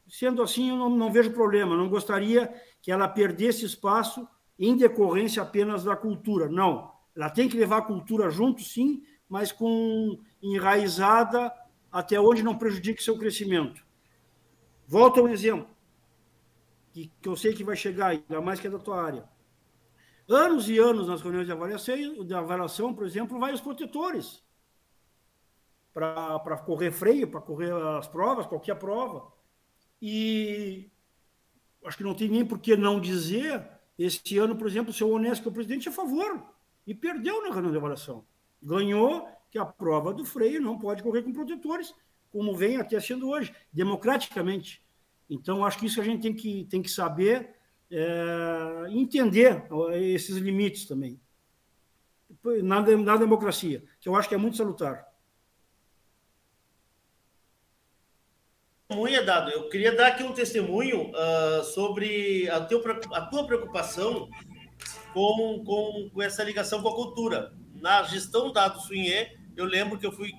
Sendo 0.08 0.42
assim, 0.42 0.70
eu 0.70 0.76
não, 0.76 0.88
não 0.88 1.12
vejo 1.12 1.32
problema, 1.32 1.76
não 1.76 1.88
gostaria 1.88 2.52
que 2.80 2.90
ela 2.90 3.06
perdesse 3.06 3.66
espaço 3.66 4.26
em 4.58 4.76
decorrência 4.76 5.42
apenas 5.42 5.84
da 5.84 5.94
cultura. 5.94 6.48
Não, 6.48 6.90
ela 7.14 7.28
tem 7.28 7.48
que 7.48 7.56
levar 7.56 7.78
a 7.78 7.82
cultura 7.82 8.30
junto, 8.30 8.62
sim, 8.62 9.02
mas 9.28 9.52
com 9.52 10.18
enraizada 10.42 11.52
até 11.90 12.18
onde 12.18 12.42
não 12.42 12.56
prejudique 12.56 13.02
seu 13.02 13.18
crescimento. 13.18 13.84
Volta 14.86 15.20
um 15.20 15.28
exemplo, 15.28 15.68
que, 16.92 17.10
que 17.20 17.28
eu 17.28 17.36
sei 17.36 17.52
que 17.52 17.64
vai 17.64 17.76
chegar, 17.76 18.08
ainda 18.08 18.40
mais 18.40 18.58
que 18.58 18.66
é 18.66 18.70
da 18.70 18.78
tua 18.78 19.02
área. 19.02 19.31
Anos 20.28 20.68
e 20.68 20.78
anos 20.78 21.08
nas 21.08 21.20
reuniões 21.20 21.46
de 21.46 21.52
avaliação, 21.52 22.24
de 22.24 22.34
avaliação 22.34 22.94
por 22.94 23.04
exemplo, 23.04 23.38
vai 23.38 23.52
os 23.52 23.60
protetores 23.60 24.42
para 25.92 26.56
correr 26.64 26.90
freio, 26.90 27.28
para 27.28 27.40
correr 27.40 27.72
as 27.98 28.08
provas, 28.08 28.46
qualquer 28.46 28.76
prova. 28.76 29.30
E 30.00 30.90
acho 31.84 31.96
que 31.96 32.04
não 32.04 32.14
tem 32.14 32.28
nem 32.28 32.44
por 32.44 32.58
que 32.58 32.76
não 32.76 33.00
dizer. 33.00 33.68
Este 33.98 34.38
ano, 34.38 34.56
por 34.56 34.66
exemplo, 34.66 34.90
o 34.90 34.94
seu 34.94 35.10
Honesto, 35.10 35.42
que 35.42 35.48
é 35.48 35.50
o 35.50 35.54
presidente, 35.54 35.88
é 35.88 35.90
a 35.90 35.94
favor. 35.94 36.42
E 36.86 36.94
perdeu 36.94 37.42
na 37.42 37.52
reunião 37.52 37.70
de 37.70 37.76
avaliação. 37.76 38.24
Ganhou 38.62 39.28
que 39.50 39.58
a 39.58 39.66
prova 39.66 40.14
do 40.14 40.24
freio 40.24 40.60
não 40.62 40.78
pode 40.78 41.02
correr 41.02 41.22
com 41.22 41.32
protetores, 41.32 41.94
como 42.30 42.56
vem 42.56 42.78
até 42.78 42.98
sendo 42.98 43.28
hoje, 43.28 43.54
democraticamente. 43.70 44.82
Então, 45.28 45.64
acho 45.64 45.78
que 45.78 45.86
isso 45.86 46.00
a 46.00 46.04
gente 46.04 46.22
tem 46.22 46.34
que, 46.34 46.64
tem 46.64 46.80
que 46.80 46.90
saber 46.90 47.54
é, 47.92 48.86
entender 48.90 49.64
esses 49.92 50.36
limites 50.38 50.86
também 50.86 51.20
na, 52.62 52.80
na 52.80 53.16
democracia, 53.16 53.84
que 54.00 54.08
eu 54.08 54.16
acho 54.16 54.28
que 54.28 54.34
é 54.34 54.38
muito 54.38 54.56
salutar. 54.56 55.06
testemunha, 58.88 59.22
Dado. 59.22 59.50
Eu 59.50 59.68
queria 59.68 59.94
dar 59.94 60.08
aqui 60.08 60.22
um 60.22 60.32
testemunho 60.32 61.10
uh, 61.10 61.64
sobre 61.64 62.48
a, 62.50 62.60
teu, 62.60 62.82
a, 63.12 63.20
tua 63.22 63.46
preocupação 63.46 64.28
com, 65.14 65.62
com, 65.64 66.10
com, 66.12 66.22
essa 66.22 66.44
ligação 66.44 66.82
com 66.82 66.88
a 66.88 66.94
cultura. 66.94 67.52
Na 67.74 68.02
gestão 68.02 68.52
Dado 68.52 68.80
Sunhê, 68.80 69.36
eu 69.56 69.64
lembro 69.64 69.98
que 69.98 70.06
eu 70.06 70.12
fui 70.12 70.30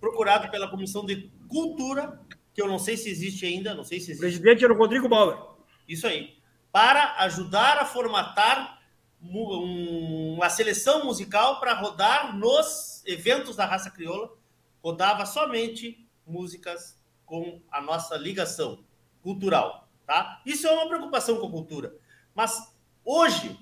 procurado 0.00 0.50
pela 0.50 0.70
Comissão 0.70 1.04
de 1.04 1.30
Cultura, 1.48 2.20
que 2.54 2.62
eu 2.62 2.68
não 2.68 2.78
sei 2.78 2.96
se 2.96 3.10
existe 3.10 3.44
ainda, 3.44 3.74
não 3.74 3.84
sei 3.84 4.00
se 4.00 4.12
existe. 4.12 4.18
O 4.18 4.20
presidente 4.20 4.64
era 4.64 4.72
o 4.72 4.76
Rodrigo 4.76 5.08
Bauer. 5.08 5.38
Isso 5.86 6.06
aí 6.06 6.37
para 6.78 7.16
ajudar 7.24 7.76
a 7.78 7.84
formatar 7.84 8.80
uma 9.20 10.48
seleção 10.48 11.04
musical 11.04 11.58
para 11.58 11.74
rodar 11.74 12.36
nos 12.36 13.02
eventos 13.04 13.56
da 13.56 13.66
raça 13.66 13.90
crioula. 13.90 14.32
Rodava 14.80 15.26
somente 15.26 16.08
músicas 16.24 16.96
com 17.26 17.60
a 17.68 17.80
nossa 17.80 18.16
ligação 18.16 18.84
cultural, 19.24 19.88
tá? 20.06 20.40
Isso 20.46 20.68
é 20.68 20.70
uma 20.70 20.86
preocupação 20.86 21.40
com 21.40 21.48
a 21.48 21.50
cultura. 21.50 21.96
Mas 22.32 22.72
hoje, 23.04 23.58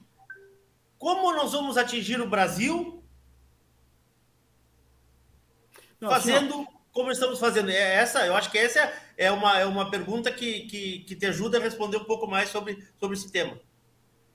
como 0.98 1.32
nós 1.32 1.52
vamos 1.52 1.78
atingir 1.78 2.20
o 2.20 2.28
Brasil 2.28 3.02
Não, 5.98 6.10
fazendo 6.10 6.68
como 6.96 7.10
estamos 7.10 7.38
fazendo? 7.38 7.68
É 7.68 7.96
essa, 7.96 8.26
eu 8.26 8.34
acho 8.34 8.50
que 8.50 8.56
essa 8.56 8.90
é 9.18 9.30
uma, 9.30 9.58
é 9.58 9.66
uma 9.66 9.90
pergunta 9.90 10.32
que, 10.32 10.60
que, 10.60 11.00
que 11.00 11.14
te 11.14 11.26
ajuda 11.26 11.58
a 11.58 11.60
responder 11.60 11.98
um 11.98 12.04
pouco 12.04 12.26
mais 12.26 12.48
sobre, 12.48 12.82
sobre 12.98 13.18
esse 13.18 13.30
tema. 13.30 13.60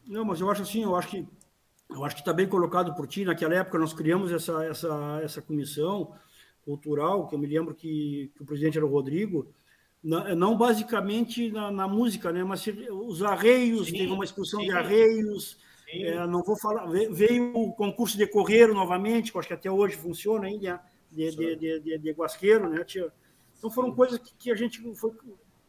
Não, 0.06 0.24
mas 0.24 0.40
eu 0.40 0.50
acho 0.50 0.62
assim, 0.62 0.84
eu 0.84 0.96
acho 0.96 1.08
que 1.08 1.28
eu 1.90 2.06
acho 2.06 2.16
que 2.16 2.22
está 2.22 2.32
bem 2.32 2.48
colocado 2.48 2.94
por 2.94 3.08
ti. 3.08 3.26
Naquela 3.26 3.56
época 3.56 3.80
nós 3.80 3.94
criamos 3.94 4.32
essa, 4.32 4.64
essa, 4.64 5.20
essa 5.24 5.42
comissão 5.42 6.14
cultural, 6.64 7.28
que 7.28 7.34
eu 7.34 7.40
me 7.40 7.48
lembro 7.48 7.74
que, 7.74 8.32
que 8.36 8.44
o 8.44 8.46
presidente 8.46 8.78
era 8.78 8.86
o 8.86 8.92
Rodrigo, 8.92 9.52
não, 10.02 10.36
não 10.36 10.58
basicamente 10.58 11.52
na, 11.52 11.72
na, 11.72 11.88
música, 11.88 12.32
né? 12.32 12.44
Mas 12.44 12.64
os 12.92 13.24
arreios, 13.24 13.88
sim, 13.88 13.98
teve 13.98 14.12
uma 14.12 14.24
exposição 14.24 14.60
sim, 14.60 14.68
de 14.68 14.72
arreios. 14.72 15.58
É, 15.92 16.26
não 16.28 16.44
vou 16.44 16.58
falar. 16.58 16.86
Veio 16.86 17.58
o 17.58 17.74
concurso 17.74 18.18
de 18.18 18.28
correio 18.28 18.74
novamente, 18.74 19.32
que 19.32 19.38
eu 19.38 19.40
acho 19.40 19.48
que 19.48 19.56
até 19.56 19.70
hoje 19.70 19.98
funciona 19.98 20.46
ainda 20.46 20.80
de, 21.12 21.32
de, 21.32 21.56
de, 21.56 21.80
de, 21.80 21.98
de 21.98 22.12
Guasqueiro, 22.12 22.70
né? 22.70 22.86
Então 23.58 23.70
foram 23.70 23.94
coisas 23.94 24.18
que, 24.18 24.34
que 24.36 24.52
a 24.52 24.56
gente 24.56 24.82
foi, 24.96 25.12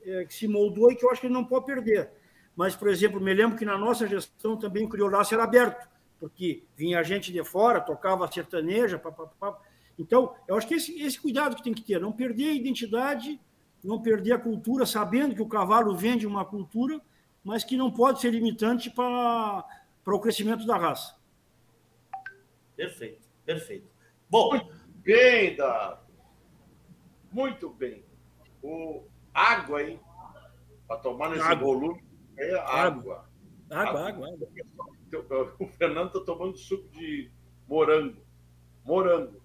é, 0.05 0.24
que 0.24 0.34
se 0.34 0.49
moldou 0.49 0.90
e 0.90 0.97
que 0.97 1.05
eu 1.05 1.11
acho 1.11 1.20
que 1.20 1.26
ele 1.26 1.34
não 1.34 1.45
pode 1.45 1.66
perder. 1.66 2.11
Mas, 2.57 2.76
por 2.76 2.88
exemplo, 2.88 3.20
me 3.20 3.32
lembro 3.32 3.59
que 3.59 3.64
na 3.64 3.78
nossa 3.78 4.07
gestão 4.07 4.57
também 4.57 4.84
o 4.84 4.88
criolaço 4.88 5.34
era 5.34 5.45
aberto, 5.45 5.88
porque 6.20 6.64
vinha 6.76 7.03
gente 7.03 7.32
de 7.32 7.43
fora, 7.43 7.80
tocava 7.80 8.30
sertaneja, 8.30 8.99
papapá. 8.99 9.59
Então, 9.99 10.34
eu 10.47 10.57
acho 10.57 10.66
que 10.66 10.74
esse, 10.74 11.01
esse 11.01 11.20
cuidado 11.20 11.57
que 11.57 11.62
tem 11.62 11.74
que 11.74 11.82
ter, 11.82 12.01
não 12.01 12.12
perder 12.12 12.51
a 12.51 12.55
identidade, 12.55 13.40
não 13.82 14.01
perder 14.01 14.32
a 14.32 14.38
cultura, 14.38 14.86
sabendo 14.86 15.34
que 15.34 15.43
o 15.43 15.49
cavalo 15.49 15.95
vende 15.97 16.26
uma 16.26 16.45
cultura, 16.45 17.01
mas 17.43 17.64
que 17.64 17.76
não 17.76 17.90
pode 17.90 18.20
ser 18.20 18.30
limitante 18.30 18.90
para, 18.90 19.64
para 20.05 20.14
o 20.14 20.20
crescimento 20.20 20.66
da 20.66 20.76
raça. 20.76 21.16
Perfeito, 22.76 23.28
perfeito. 23.45 23.86
Bom, 24.30 24.51
bem, 25.03 25.57
Dado. 25.57 26.00
Muito 27.30 27.70
bem. 27.70 28.05
O 28.62 29.05
água, 29.32 29.82
hein? 29.82 30.00
Para 30.86 30.98
tomar 30.98 31.30
nesse 31.30 31.42
água. 31.42 31.66
volume 31.66 32.05
é 32.38 32.55
água. 32.59 33.28
Água, 33.70 34.09
água, 34.09 34.09
água. 34.09 34.28
água. 34.28 34.48
O 35.61 35.66
Fernando 35.66 36.07
está 36.07 36.20
tomando 36.20 36.57
suco 36.57 36.88
de 36.88 37.30
morango. 37.68 38.22
Morango. 38.82 39.42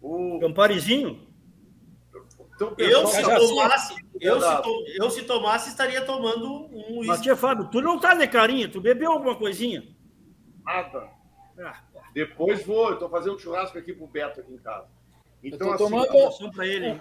O... 0.00 0.38
Camparizinho? 0.38 1.26
Então, 2.54 2.74
eu, 2.76 3.06
se 3.06 3.22
tomasse, 3.22 3.94
eu, 4.20 4.40
se 4.40 4.62
to, 4.62 4.84
eu 4.96 5.10
se 5.10 5.22
tomasse, 5.22 5.68
estaria 5.68 6.04
tomando 6.04 6.66
um 6.66 7.06
Mas, 7.06 7.20
tia 7.20 7.36
Fábio, 7.36 7.68
tu 7.70 7.80
não 7.80 8.00
tá 8.00 8.14
de 8.14 8.26
carinha, 8.26 8.68
tu 8.68 8.80
bebeu 8.80 9.12
alguma 9.12 9.36
coisinha? 9.36 9.86
Nada. 10.64 11.08
Ah, 11.60 11.82
depois 12.18 12.66
vou, 12.66 12.94
estou 12.94 13.08
fazendo 13.08 13.36
um 13.36 13.38
churrasco 13.38 13.78
aqui 13.78 13.92
pro 13.92 14.08
Beto 14.08 14.40
aqui 14.40 14.52
em 14.52 14.58
casa. 14.58 14.88
Então, 15.40 15.72
assim, 15.72 15.84
tomando 15.84 16.50
para 16.50 16.66
ele. 16.66 16.98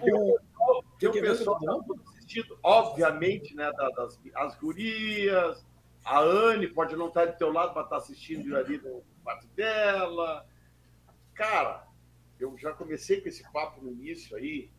Tem 0.99 1.09
um 1.09 1.13
pessoal, 1.13 1.59
assistido, 2.05 2.59
obviamente, 2.61 3.55
né, 3.55 3.71
das, 3.95 4.21
as 4.35 4.55
gurias, 4.59 5.65
a 6.05 6.19
Anne 6.19 6.67
pode 6.67 6.95
não 6.95 7.07
estar 7.07 7.25
do 7.25 7.35
teu 7.35 7.51
lado, 7.51 7.73
mas 7.73 7.85
estar 7.85 7.97
assistindo 7.97 8.55
ali 8.55 8.77
no 8.77 9.03
quarto 9.23 9.47
dela. 9.55 10.45
Cara, 11.33 11.87
eu 12.39 12.55
já 12.55 12.71
comecei 12.71 13.19
com 13.19 13.27
esse 13.27 13.43
papo 13.51 13.81
no 13.81 13.91
início 13.91 14.37
aí, 14.37 14.69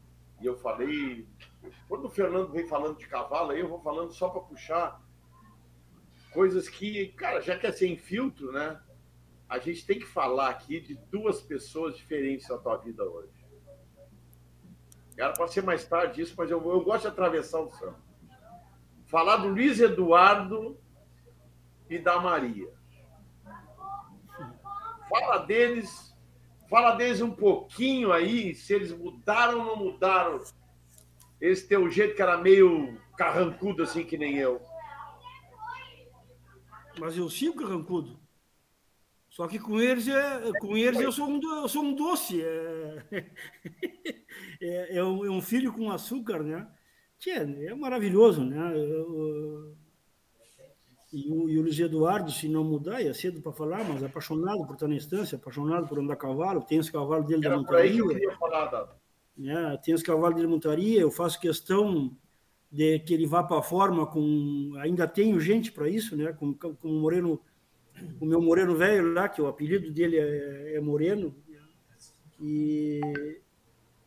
e 0.40 0.46
eu 0.46 0.56
falei. 0.56 1.26
Quando 1.88 2.04
o 2.04 2.10
Fernando 2.10 2.52
vem 2.52 2.68
falando 2.68 2.96
de 2.96 3.08
cavalo, 3.08 3.50
aí 3.50 3.58
eu 3.58 3.68
vou 3.68 3.80
falando 3.80 4.12
só 4.12 4.28
para 4.28 4.42
puxar 4.42 5.02
coisas 6.32 6.68
que, 6.68 7.08
cara, 7.08 7.40
já 7.40 7.58
que 7.58 7.66
é 7.66 7.72
sem 7.72 7.96
filtro, 7.96 8.52
né? 8.52 8.80
A 9.48 9.58
gente 9.58 9.86
tem 9.86 9.98
que 9.98 10.06
falar 10.06 10.50
aqui 10.50 10.80
de 10.80 10.94
duas 11.10 11.40
pessoas 11.40 11.96
diferentes 11.96 12.48
na 12.48 12.58
tua 12.58 12.76
vida 12.76 13.02
hoje. 13.02 13.32
Era 15.16 15.32
para 15.32 15.48
ser 15.48 15.62
mais 15.62 15.84
tarde 15.84 16.20
isso, 16.20 16.34
mas 16.36 16.50
eu, 16.50 16.58
eu 16.70 16.80
gosto 16.82 17.02
de 17.02 17.08
atravessar 17.08 17.60
o 17.60 17.70
samba. 17.70 17.98
Falar 19.06 19.38
do 19.38 19.48
Luiz 19.48 19.80
Eduardo 19.80 20.78
e 21.88 21.98
da 21.98 22.20
Maria. 22.20 22.70
Fala 25.08 25.38
deles, 25.38 26.14
fala 26.68 26.94
deles 26.94 27.22
um 27.22 27.30
pouquinho 27.30 28.12
aí, 28.12 28.54
se 28.54 28.74
eles 28.74 28.92
mudaram 28.92 29.60
ou 29.60 29.64
não 29.64 29.76
mudaram. 29.76 30.42
Esse 31.40 31.66
teu 31.66 31.90
jeito 31.90 32.14
que 32.14 32.22
era 32.22 32.36
meio 32.36 33.00
carrancudo 33.16 33.82
assim 33.82 34.04
que 34.04 34.18
nem 34.18 34.36
eu. 34.36 34.60
Mas 37.00 37.16
eu 37.16 37.30
sigo 37.30 37.60
carrancudo. 37.62 38.17
Só 39.38 39.46
que 39.46 39.56
com 39.56 39.80
eles, 39.80 40.08
é, 40.08 40.50
com 40.58 40.76
eles 40.76 41.00
eu, 41.00 41.12
sou 41.12 41.28
um, 41.28 41.40
eu 41.60 41.68
sou 41.68 41.84
um 41.84 41.94
doce. 41.94 42.42
É, 42.42 43.04
é, 44.60 44.96
é, 44.96 45.04
um, 45.04 45.24
é 45.24 45.30
um 45.30 45.40
filho 45.40 45.72
com 45.72 45.92
açúcar, 45.92 46.42
né? 46.42 46.66
Que 47.20 47.30
é, 47.30 47.72
maravilhoso, 47.72 48.44
né? 48.44 48.72
Eu, 48.76 49.76
e 51.12 51.30
o, 51.30 51.48
e 51.48 51.56
o 51.56 51.62
Luiz 51.62 51.78
Eduardo, 51.78 52.32
se 52.32 52.48
não 52.48 52.64
mudar, 52.64 53.00
é 53.00 53.12
cedo 53.12 53.40
para 53.40 53.52
falar, 53.52 53.84
mas 53.84 54.02
apaixonado 54.02 54.66
por 54.66 54.74
estar 54.74 54.88
na 54.88 54.96
instância, 54.96 55.36
apaixonado 55.36 55.86
por 55.86 56.00
andar 56.00 56.14
a 56.14 56.16
cavalo, 56.16 56.60
tem 56.60 56.80
os 56.80 56.90
cavalos 56.90 57.24
dele 57.24 57.46
Era 57.46 57.54
da 57.54 57.60
montaria. 57.60 57.92
Que 57.92 58.00
eu 58.00 58.08
queria 58.08 58.36
falar, 58.36 58.98
É, 59.40 59.76
tem 59.76 59.94
os 59.94 60.02
cavalos 60.02 60.34
dele 60.34 60.48
da 60.48 60.52
montaria, 60.52 61.00
eu 61.00 61.12
faço 61.12 61.40
questão 61.40 62.10
de 62.72 62.98
que 62.98 63.14
ele 63.14 63.24
vá 63.24 63.44
para 63.44 63.60
a 63.60 63.62
forma 63.62 64.04
com. 64.04 64.72
Ainda 64.80 65.06
tenho 65.06 65.38
gente 65.38 65.70
para 65.70 65.88
isso, 65.88 66.16
né? 66.16 66.32
Com, 66.32 66.52
com 66.52 66.76
o 66.82 67.00
Moreno 67.00 67.40
o 68.20 68.26
meu 68.26 68.40
moreno 68.40 68.76
velho 68.76 69.12
lá, 69.12 69.28
que 69.28 69.40
o 69.40 69.46
apelido 69.46 69.90
dele 69.90 70.16
é, 70.18 70.76
é 70.76 70.80
Moreno, 70.80 71.34
e, 72.40 73.00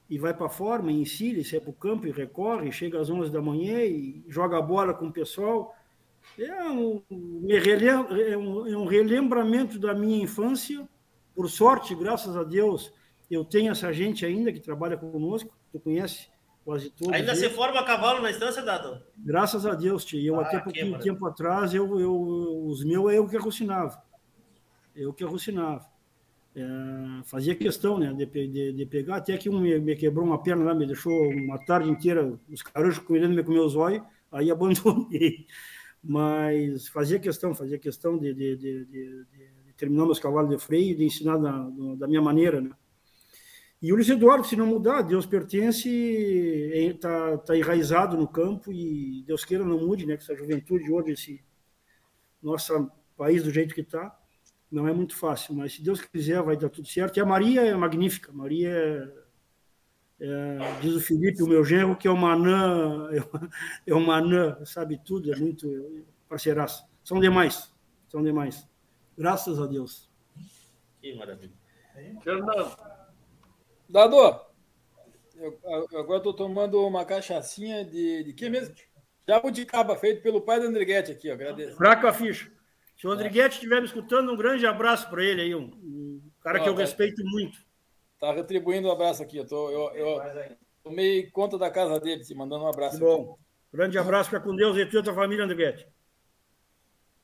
e 0.09 0.17
vai 0.17 0.33
para 0.33 0.45
a 0.47 0.49
forma, 0.49 0.91
ensina, 0.91 1.43
sai 1.43 1.59
para 1.59 1.69
o 1.69 1.73
campo 1.73 2.07
e 2.07 2.11
recorre, 2.11 2.71
chega 2.71 2.99
às 2.99 3.09
11 3.09 3.31
da 3.31 3.41
manhã 3.41 3.83
e 3.83 4.23
joga 4.27 4.57
a 4.57 4.61
bola 4.61 4.93
com 4.93 5.07
o 5.07 5.11
pessoal. 5.11 5.75
É 6.37 6.45
é 6.45 6.71
um, 8.37 8.67
é 8.67 8.77
um 8.77 8.85
relembramento 8.85 9.77
da 9.77 9.93
minha 9.93 10.23
infância. 10.23 10.87
Por 11.35 11.49
sorte, 11.49 11.95
graças 11.95 12.35
a 12.37 12.43
Deus, 12.43 12.93
eu 13.29 13.43
tenho 13.43 13.71
essa 13.71 13.91
gente 13.91 14.25
ainda 14.25 14.51
que 14.51 14.59
trabalha 14.59 14.97
conosco, 14.97 15.53
tu 15.71 15.79
conhece 15.79 16.30
quase 16.63 16.89
todos. 16.89 17.13
Ainda 17.13 17.35
se 17.35 17.49
forma 17.49 17.79
a 17.79 17.83
cavalo 17.83 18.21
na 18.21 18.31
estância, 18.31 18.61
Dado? 18.61 19.01
Graças 19.17 19.65
a 19.65 19.73
Deus, 19.73 20.05
tia. 20.05 20.21
Eu 20.21 20.39
ah, 20.39 20.43
até 20.43 20.59
pouquinho 20.59 20.99
tempo 20.99 21.25
atrás, 21.25 21.73
eu, 21.73 21.99
eu, 21.99 22.65
os 22.65 22.83
meus 22.83 23.11
eu 23.13 23.27
que 23.27 23.37
arrucinava. 23.37 24.01
Eu 24.95 25.13
que 25.13 25.23
arrucinava. 25.23 25.89
É, 26.53 26.63
fazia 27.23 27.55
questão 27.55 27.97
né, 27.97 28.13
de, 28.13 28.25
de, 28.25 28.73
de, 28.73 28.85
pegar, 28.85 29.15
até 29.17 29.37
que 29.37 29.49
um 29.49 29.61
me, 29.61 29.79
me, 29.79 29.95
quebrou 29.95 30.25
uma 30.25 30.43
perna 30.43 30.65
lá, 30.65 30.75
me 30.75 30.85
deixou 30.85 31.13
uma 31.29 31.57
tarde 31.57 31.89
inteira, 31.89 32.37
os 32.49 32.61
carujos 32.61 32.99
comendo 32.99 33.33
me 33.33 33.41
comer 33.41 33.59
os 33.59 33.73
olhos, 33.75 34.03
aí 34.29 34.51
abandonei. 34.51 35.45
Mas 36.03 36.89
fazia 36.89 37.19
questão, 37.19 37.55
fazia 37.55 37.77
questão 37.77 38.17
de, 38.17 38.33
de, 38.33 38.57
de 38.57 39.25
terminar 39.77 40.05
meus 40.05 40.19
cavalos 40.19 40.49
de 40.49 40.57
freio 40.57 40.91
e 40.91 40.95
de 40.95 41.05
ensinar 41.05 41.37
da, 41.37 41.69
da 41.95 42.07
minha 42.07 42.21
maneira, 42.21 42.59
né? 42.59 42.71
E 43.81 43.91
o 43.91 43.95
Luiz 43.95 44.07
Eduardo, 44.07 44.45
se 44.45 44.55
não 44.55 44.67
mudar, 44.67 45.01
Deus 45.01 45.25
pertence, 45.25 45.89
está 45.89 47.37
tá 47.39 47.57
enraizado 47.57 48.15
no 48.15 48.27
campo 48.27 48.71
e 48.71 49.23
Deus 49.25 49.43
queira 49.43 49.65
não 49.65 49.79
mude, 49.79 50.05
né? 50.05 50.15
Que 50.15 50.21
essa 50.23 50.35
juventude 50.35 50.91
hoje, 50.91 51.13
esse 51.13 51.43
nosso 52.41 52.91
país 53.17 53.43
do 53.43 53.49
jeito 53.49 53.73
que 53.73 53.81
está, 53.81 54.15
não 54.71 54.87
é 54.87 54.93
muito 54.93 55.15
fácil, 55.15 55.55
mas 55.55 55.73
se 55.73 55.81
Deus 55.81 55.99
quiser 55.99 56.41
vai 56.43 56.55
dar 56.55 56.69
tudo 56.69 56.87
certo. 56.87 57.17
E 57.17 57.21
a 57.21 57.25
Maria 57.25 57.61
é 57.61 57.75
magnífica, 57.75 58.31
Maria 58.31 58.69
é, 58.69 60.27
é, 60.27 60.79
diz 60.79 60.95
o 60.95 61.01
Felipe, 61.01 61.41
o 61.41 61.47
meu 61.47 61.65
genro, 61.65 61.95
que 61.95 62.07
é 62.07 62.11
uma 62.11 62.33
anã, 62.33 63.09
é 63.85 63.93
uma 63.95 64.17
anã, 64.17 64.63
sabe 64.63 65.01
tudo, 65.03 65.33
é 65.33 65.35
muito 65.35 66.05
parceiraço. 66.29 66.85
São 67.03 67.19
demais, 67.19 67.73
são 68.09 68.23
demais. 68.23 68.69
Graças 69.17 69.59
a 69.59 69.65
Deus. 69.65 70.07
Que 71.01 71.15
maravilha. 71.15 71.51
Fernando, 72.23 72.77
Dado, 73.91 74.15
eu, 75.35 75.59
eu 75.91 75.99
agora 75.99 76.19
estou 76.19 76.33
tomando 76.33 76.79
uma 76.87 77.03
cachaçinha 77.03 77.83
de, 77.83 78.23
de 78.23 78.33
que 78.33 78.49
mesmo? 78.49 78.73
Jabuticaba, 79.27 79.97
feito 79.97 80.21
pelo 80.21 80.41
pai 80.41 80.61
do 80.61 80.67
Andriguete 80.67 81.11
aqui, 81.11 81.29
ó, 81.29 81.33
agradeço. 81.33 81.75
Fraco 81.75 82.07
a 82.07 82.13
ficha. 82.13 82.49
Se 82.97 83.05
o 83.05 83.11
Andriguete 83.11 83.55
estiver 83.55 83.81
me 83.81 83.87
escutando, 83.87 84.31
um 84.31 84.37
grande 84.37 84.65
abraço 84.65 85.09
para 85.09 85.23
ele 85.23 85.41
aí, 85.41 85.53
um, 85.53 85.65
um 85.83 86.21
cara 86.41 86.61
ó, 86.61 86.63
que 86.63 86.69
eu 86.69 86.73
tá, 86.73 86.81
respeito 86.81 87.21
muito. 87.25 87.57
Tá 88.17 88.31
retribuindo 88.31 88.87
um 88.87 88.91
abraço 88.91 89.21
aqui, 89.21 89.37
eu, 89.37 89.45
tô, 89.45 89.69
eu, 89.71 89.93
eu 89.93 90.21
tomei 90.81 91.29
conta 91.29 91.57
da 91.57 91.69
casa 91.69 91.99
dele, 91.99 92.23
te 92.23 92.33
mandando 92.33 92.63
um 92.63 92.69
abraço. 92.69 92.97
Bom, 92.97 93.37
grande 93.73 93.97
abraço, 93.97 94.29
fica 94.29 94.41
com 94.41 94.55
Deus 94.55 94.77
e 94.77 94.85
toda 94.85 95.11
a 95.11 95.15
família, 95.15 95.43
Andriguete. 95.43 95.85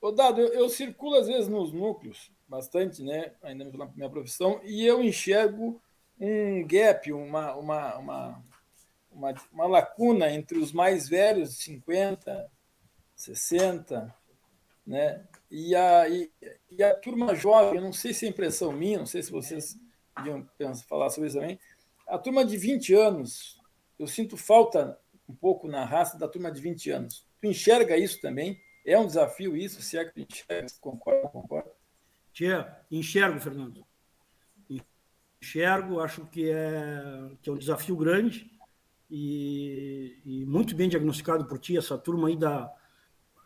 Ô, 0.02 0.12
Dado, 0.12 0.42
eu, 0.42 0.54
eu 0.54 0.70
circulo 0.70 1.16
às 1.16 1.28
vezes 1.28 1.48
nos 1.48 1.72
núcleos, 1.72 2.30
bastante, 2.46 3.02
né, 3.02 3.32
ainda 3.42 3.64
na 3.64 3.86
minha 3.96 4.10
profissão, 4.10 4.60
e 4.66 4.86
eu 4.86 5.02
enxergo 5.02 5.82
um 6.20 6.66
gap, 6.66 7.12
uma, 7.12 7.54
uma, 7.56 7.96
uma, 7.98 8.44
uma, 9.12 9.34
uma 9.52 9.68
lacuna 9.68 10.32
entre 10.32 10.58
os 10.58 10.72
mais 10.72 11.08
velhos, 11.08 11.58
50, 11.58 12.50
60, 13.16 14.14
né? 14.86 15.26
E 15.50 15.76
a, 15.76 16.10
e, 16.10 16.32
e, 16.72 16.84
a 16.84 16.96
turma 16.96 17.36
jovem, 17.36 17.80
não 17.80 17.94
sei 17.94 18.14
se 18.14 18.26
é 18.26 18.30
impressão 18.30 18.72
minha, 18.72 19.00
não 19.00 19.06
sei 19.06 19.22
se 19.22 19.32
vocês 19.32 19.80
podiam 20.16 20.48
falar 20.88 21.10
sobre 21.10 21.28
isso 21.28 21.40
também, 21.40 21.60
a 22.08 22.18
turma 22.18 22.44
de 22.44 22.58
20 22.58 22.94
anos, 22.94 23.60
eu 24.00 24.08
sinto 24.08 24.36
falta 24.36 25.00
um 25.28 25.36
pouco 25.36 25.68
na 25.68 25.86
raça 25.86 26.18
da 26.18 26.28
turma 26.28 26.52
de 26.52 26.62
20 26.62 26.90
anos. 26.90 27.26
Tu 27.42 27.48
enxerga 27.48 27.98
isso 27.98 28.20
também? 28.22 28.60
É 28.86 28.98
um 28.98 29.06
desafio 29.06 29.56
isso, 29.56 29.82
se 29.82 29.98
é 29.98 30.06
que 30.06 30.14
tu 30.14 30.20
enxerga, 30.22 30.68
concorda, 30.80 31.28
concorda? 31.28 31.72
Tia, 32.34 32.78
enxergo, 32.90 33.40
Fernando 33.40 33.86
enxergo, 35.42 36.00
acho 36.00 36.26
que 36.26 36.50
é, 36.50 37.30
que 37.42 37.50
é 37.50 37.54
um 37.54 37.58
desafio 37.58 37.96
grande 37.96 38.52
e, 39.10 40.20
e, 40.26 40.46
muito 40.46 40.76
bem 40.76 40.90
diagnosticado 40.90 41.46
por 41.46 41.60
ti, 41.60 41.78
essa 41.78 41.98
turma 41.98 42.28
aí 42.28 42.36
da. 42.36 42.72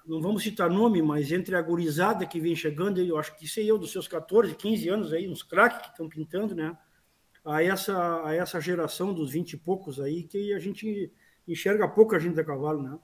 Não 0.06 0.20
vamos 0.20 0.42
citar 0.42 0.70
nome, 0.70 1.02
mas 1.02 1.32
entre 1.32 1.56
a 1.56 1.62
gurizada 1.62 2.26
que 2.26 2.40
vem 2.40 2.56
chegando, 2.56 3.00
eu 3.00 3.18
acho 3.18 3.36
que 3.38 3.48
sei 3.48 3.70
eu, 3.70 3.78
dos 3.78 3.92
seus 3.92 4.08
14, 4.08 4.56
15 4.56 4.90
anos 4.90 5.14
aí, 5.14 5.30
uns 5.30 5.44
craques 5.44 5.82
que 5.82 5.90
estão 5.90 6.10
pintando, 6.10 6.56
né? 6.56 6.76
A 7.46 7.64
essa, 7.64 8.26
a 8.26 8.34
essa 8.34 8.60
geração 8.60 9.14
dos 9.14 9.32
20 9.32 9.54
e 9.54 9.58
poucos 9.58 10.00
aí, 10.00 10.24
que 10.24 10.54
a 10.54 10.60
gente 10.60 11.14
enxerga 11.48 11.88
pouca 11.88 12.20
gente 12.20 12.40
a 12.40 12.44
cavalo, 12.44 12.82
né? 12.82 13.00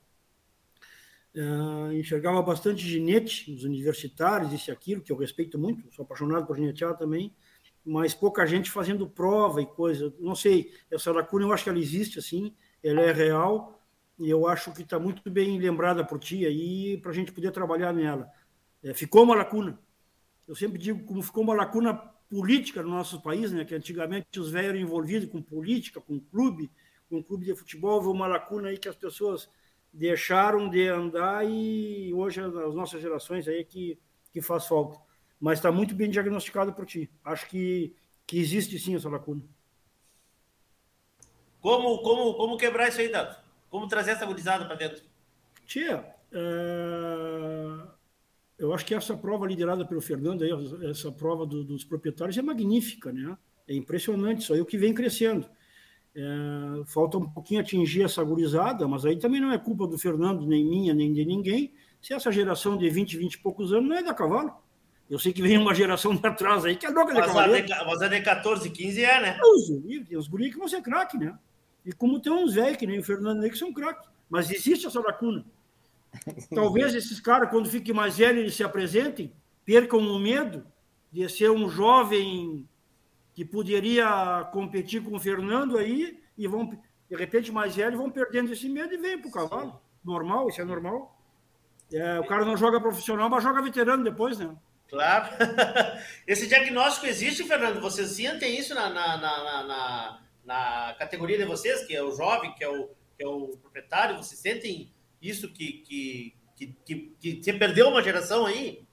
Uh, 1.35 1.93
enxergava 1.93 2.41
bastante 2.41 2.81
ginete, 2.81 3.51
os 3.53 3.63
universitários, 3.63 4.51
isso 4.51 4.71
e 4.71 4.73
aquilo, 4.73 5.01
que 5.01 5.11
eu 5.11 5.17
respeito 5.17 5.59
muito, 5.59 5.93
sou 5.93 6.03
apaixonado 6.03 6.47
por 6.47 6.55
ginetear 6.55 6.97
também, 6.97 7.31
mas 7.87 8.13
pouca 8.13 8.45
gente 8.45 8.69
fazendo 8.69 9.07
prova 9.07 9.61
e 9.61 9.65
coisa. 9.65 10.13
Não 10.19 10.35
sei, 10.35 10.73
essa 10.91 11.09
lacuna 11.09 11.45
eu 11.45 11.53
acho 11.53 11.63
que 11.63 11.69
ela 11.69 11.79
existe, 11.79 12.19
assim, 12.19 12.53
ela 12.83 12.99
é 12.99 13.13
real, 13.13 13.81
e 14.19 14.29
eu 14.29 14.45
acho 14.45 14.73
que 14.73 14.81
está 14.81 14.99
muito 14.99 15.31
bem 15.31 15.57
lembrada 15.57 16.03
por 16.03 16.19
ti 16.19 16.45
aí, 16.45 16.97
para 16.97 17.11
a 17.11 17.13
gente 17.13 17.31
poder 17.31 17.49
trabalhar 17.51 17.93
nela. 17.93 18.29
É, 18.83 18.93
ficou 18.93 19.23
uma 19.23 19.35
lacuna. 19.35 19.79
Eu 20.45 20.53
sempre 20.53 20.77
digo 20.77 21.05
como 21.05 21.21
ficou 21.21 21.43
uma 21.43 21.55
lacuna 21.55 21.93
política 22.29 22.83
no 22.83 22.89
nosso 22.89 23.21
país, 23.21 23.53
né, 23.53 23.63
que 23.63 23.73
antigamente 23.73 24.37
os 24.37 24.51
velhos 24.51 24.71
eram 24.71 24.79
envolvidos 24.79 25.29
com 25.29 25.41
política, 25.41 26.01
com 26.01 26.19
clube, 26.19 26.69
com 27.09 27.23
clube 27.23 27.45
de 27.45 27.55
futebol, 27.55 27.95
houve 27.95 28.09
uma 28.09 28.27
lacuna 28.27 28.67
aí 28.67 28.77
que 28.77 28.89
as 28.89 28.97
pessoas 28.97 29.49
deixaram 29.93 30.69
de 30.69 30.89
andar 30.89 31.49
e 31.49 32.13
hoje 32.13 32.41
as 32.41 32.75
nossas 32.75 33.01
gerações 33.01 33.47
aí 33.47 33.59
é 33.61 33.63
que, 33.63 33.97
que 34.33 34.41
faz 34.41 34.67
falta 34.67 35.06
mas 35.39 35.59
está 35.59 35.71
muito 35.71 35.93
bem 35.95 36.09
diagnosticado 36.09 36.73
por 36.73 36.85
ti. 36.85 37.09
Acho 37.23 37.47
que, 37.47 37.95
que 38.25 38.39
existe 38.39 38.77
sim 38.79 38.95
essa 38.95 39.09
lacuna. 39.09 39.41
Como, 41.61 41.99
como, 41.99 42.33
como 42.35 42.57
quebrar 42.57 42.87
isso 42.87 43.01
aí, 43.01 43.11
Dato? 43.11 43.41
Como 43.69 43.87
trazer 43.87 44.11
essa 44.11 44.25
gurizada 44.25 44.65
para 44.65 44.75
dentro? 44.75 45.03
Tia, 45.65 46.05
é... 46.31 47.87
eu 48.57 48.73
acho 48.73 48.85
que 48.85 48.95
essa 48.95 49.15
prova 49.17 49.45
liderada 49.45 49.85
pelo 49.85 50.01
Fernando, 50.01 50.43
aí, 50.43 50.51
essa 50.89 51.11
prova 51.11 51.45
do, 51.45 51.63
dos 51.63 51.83
proprietários 51.83 52.37
é 52.37 52.41
magnífica, 52.41 53.11
né? 53.11 53.37
É 53.67 53.75
impressionante, 53.75 54.43
isso 54.43 54.53
aí 54.53 54.59
é 54.59 54.61
o 54.61 54.65
que 54.65 54.77
vem 54.77 54.93
crescendo. 54.93 55.47
É, 56.15 56.83
falta 56.85 57.17
um 57.17 57.29
pouquinho 57.29 57.61
atingir 57.61 58.01
essa 58.01 58.23
gurizada, 58.23 58.87
mas 58.87 59.05
aí 59.05 59.17
também 59.17 59.39
não 59.39 59.51
é 59.51 59.57
culpa 59.59 59.85
do 59.85 59.99
Fernando, 59.99 60.47
nem 60.47 60.65
minha, 60.65 60.93
nem 60.93 61.13
de 61.13 61.23
ninguém. 61.23 61.73
Se 62.01 62.13
essa 62.13 62.31
geração 62.31 62.75
de 62.75 62.89
20, 62.89 63.17
20 63.17 63.33
e 63.33 63.37
poucos 63.37 63.71
anos 63.71 63.87
não 63.87 63.95
é 63.95 64.01
da 64.01 64.15
cavalo. 64.15 64.51
Eu 65.09 65.17
sei 65.17 65.31
que 65.31 65.41
vem 65.41 65.57
uma 65.57 65.73
geração 65.73 66.15
de 66.15 66.27
atrás 66.27 66.65
aí 66.65 66.75
que 66.75 66.85
é 66.85 66.89
louca 66.89 67.13
de 67.13 67.19
Mas 67.19 67.29
a 67.29 67.33
cavaleiro. 67.33 67.67
de, 67.67 67.85
mas 67.85 68.01
a 68.01 68.07
de 68.07 68.21
14, 68.21 68.69
15 68.69 69.03
é, 69.03 69.21
né? 69.21 69.37
Deus 69.41 69.69
o 69.69 69.79
livre, 69.79 70.09
Tem 70.09 70.17
uns 70.17 70.27
guris 70.27 70.51
que 70.51 70.59
vão 70.59 70.67
ser 70.67 70.81
craque, 70.81 71.17
né? 71.17 71.37
E 71.85 71.93
como 71.93 72.19
tem 72.19 72.31
uns 72.31 72.53
velhos, 72.53 72.77
que 72.77 72.85
nem 72.85 72.99
o 72.99 73.03
Fernando 73.03 73.41
aí, 73.41 73.49
que 73.49 73.57
são 73.57 73.73
craques. 73.73 74.07
Mas 74.29 74.51
existe 74.51 74.85
essa 74.85 74.99
lacuna. 74.99 75.45
Talvez 76.53 76.93
esses 76.93 77.21
caras, 77.21 77.49
quando 77.49 77.69
fiquem 77.69 77.93
mais 77.93 78.17
velhos, 78.17 78.41
eles 78.41 78.55
se 78.55 78.63
apresentem, 78.63 79.31
percam 79.63 79.99
o 79.99 80.19
medo 80.19 80.65
de 81.11 81.27
ser 81.29 81.49
um 81.49 81.69
jovem 81.69 82.67
que 83.33 83.45
poderia 83.45 84.49
competir 84.51 85.01
com 85.01 85.15
o 85.15 85.19
Fernando 85.19 85.77
aí, 85.77 86.19
e 86.37 86.47
vão, 86.47 86.65
de 87.09 87.15
repente, 87.15 87.51
mais 87.51 87.75
velhos, 87.75 87.97
vão 87.97 88.09
perdendo 88.09 88.51
esse 88.51 88.67
medo 88.67 88.93
e 88.93 88.97
vêm 88.97 89.17
para 89.17 89.29
o 89.29 89.31
cavalo. 89.31 89.79
Normal, 90.03 90.49
isso 90.49 90.59
é 90.59 90.65
normal. 90.65 91.17
É, 91.93 92.19
o 92.19 92.25
cara 92.25 92.43
não 92.43 92.57
joga 92.57 92.81
profissional, 92.81 93.29
mas 93.29 93.43
joga 93.43 93.61
veterano 93.61 94.03
depois, 94.03 94.37
né? 94.37 94.53
Claro. 94.89 95.35
Esse 96.25 96.47
diagnóstico 96.47 97.05
existe, 97.07 97.43
Fernando? 97.43 97.81
Vocês 97.81 98.09
sentem 98.09 98.57
isso 98.57 98.73
na, 98.73 98.89
na, 98.89 99.17
na, 99.17 99.63
na, 99.63 100.19
na- 100.45 100.95
categoria 100.97 101.37
de 101.37 101.45
vocês, 101.45 101.83
que 101.85 101.95
é 101.95 102.01
o 102.01 102.11
jovem, 102.15 102.53
que 102.53 102.63
é 102.63 102.69
o, 102.69 102.87
que 103.17 103.23
é 103.23 103.27
o 103.27 103.49
proprietário? 103.61 104.15
Vocês 104.17 104.39
sentem 104.39 104.91
isso 105.21 105.51
que, 105.51 105.73
que, 105.85 106.33
que, 106.55 106.75
que, 106.85 106.95
que 107.19 107.43
você 107.43 107.53
perdeu 107.53 107.89
uma 107.89 108.01
geração 108.01 108.45
aí? 108.45 108.83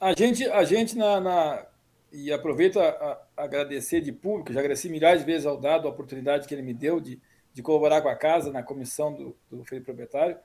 A 0.00 0.12
gente, 0.14 0.44
a 0.48 0.62
gente 0.64 0.96
na, 0.96 1.20
na- 1.20 1.66
e 2.12 2.32
aproveito 2.32 2.78
a, 2.78 2.88
a- 2.88 3.22
agradecer 3.44 4.00
de 4.00 4.12
público, 4.12 4.52
já 4.52 4.60
agradeci 4.60 4.88
milhares 4.88 5.20
de 5.20 5.26
vezes 5.26 5.44
ao 5.46 5.58
dado 5.58 5.88
a 5.88 5.90
oportunidade 5.90 6.46
que 6.46 6.54
ele 6.54 6.62
me 6.62 6.72
deu 6.74 7.00
de, 7.00 7.20
de 7.52 7.62
colaborar 7.62 8.00
com 8.00 8.08
a 8.08 8.14
casa 8.16 8.52
na 8.52 8.62
comissão 8.62 9.12
do, 9.12 9.36
do 9.50 9.64
Feio 9.64 9.82
Proprietário. 9.82 10.38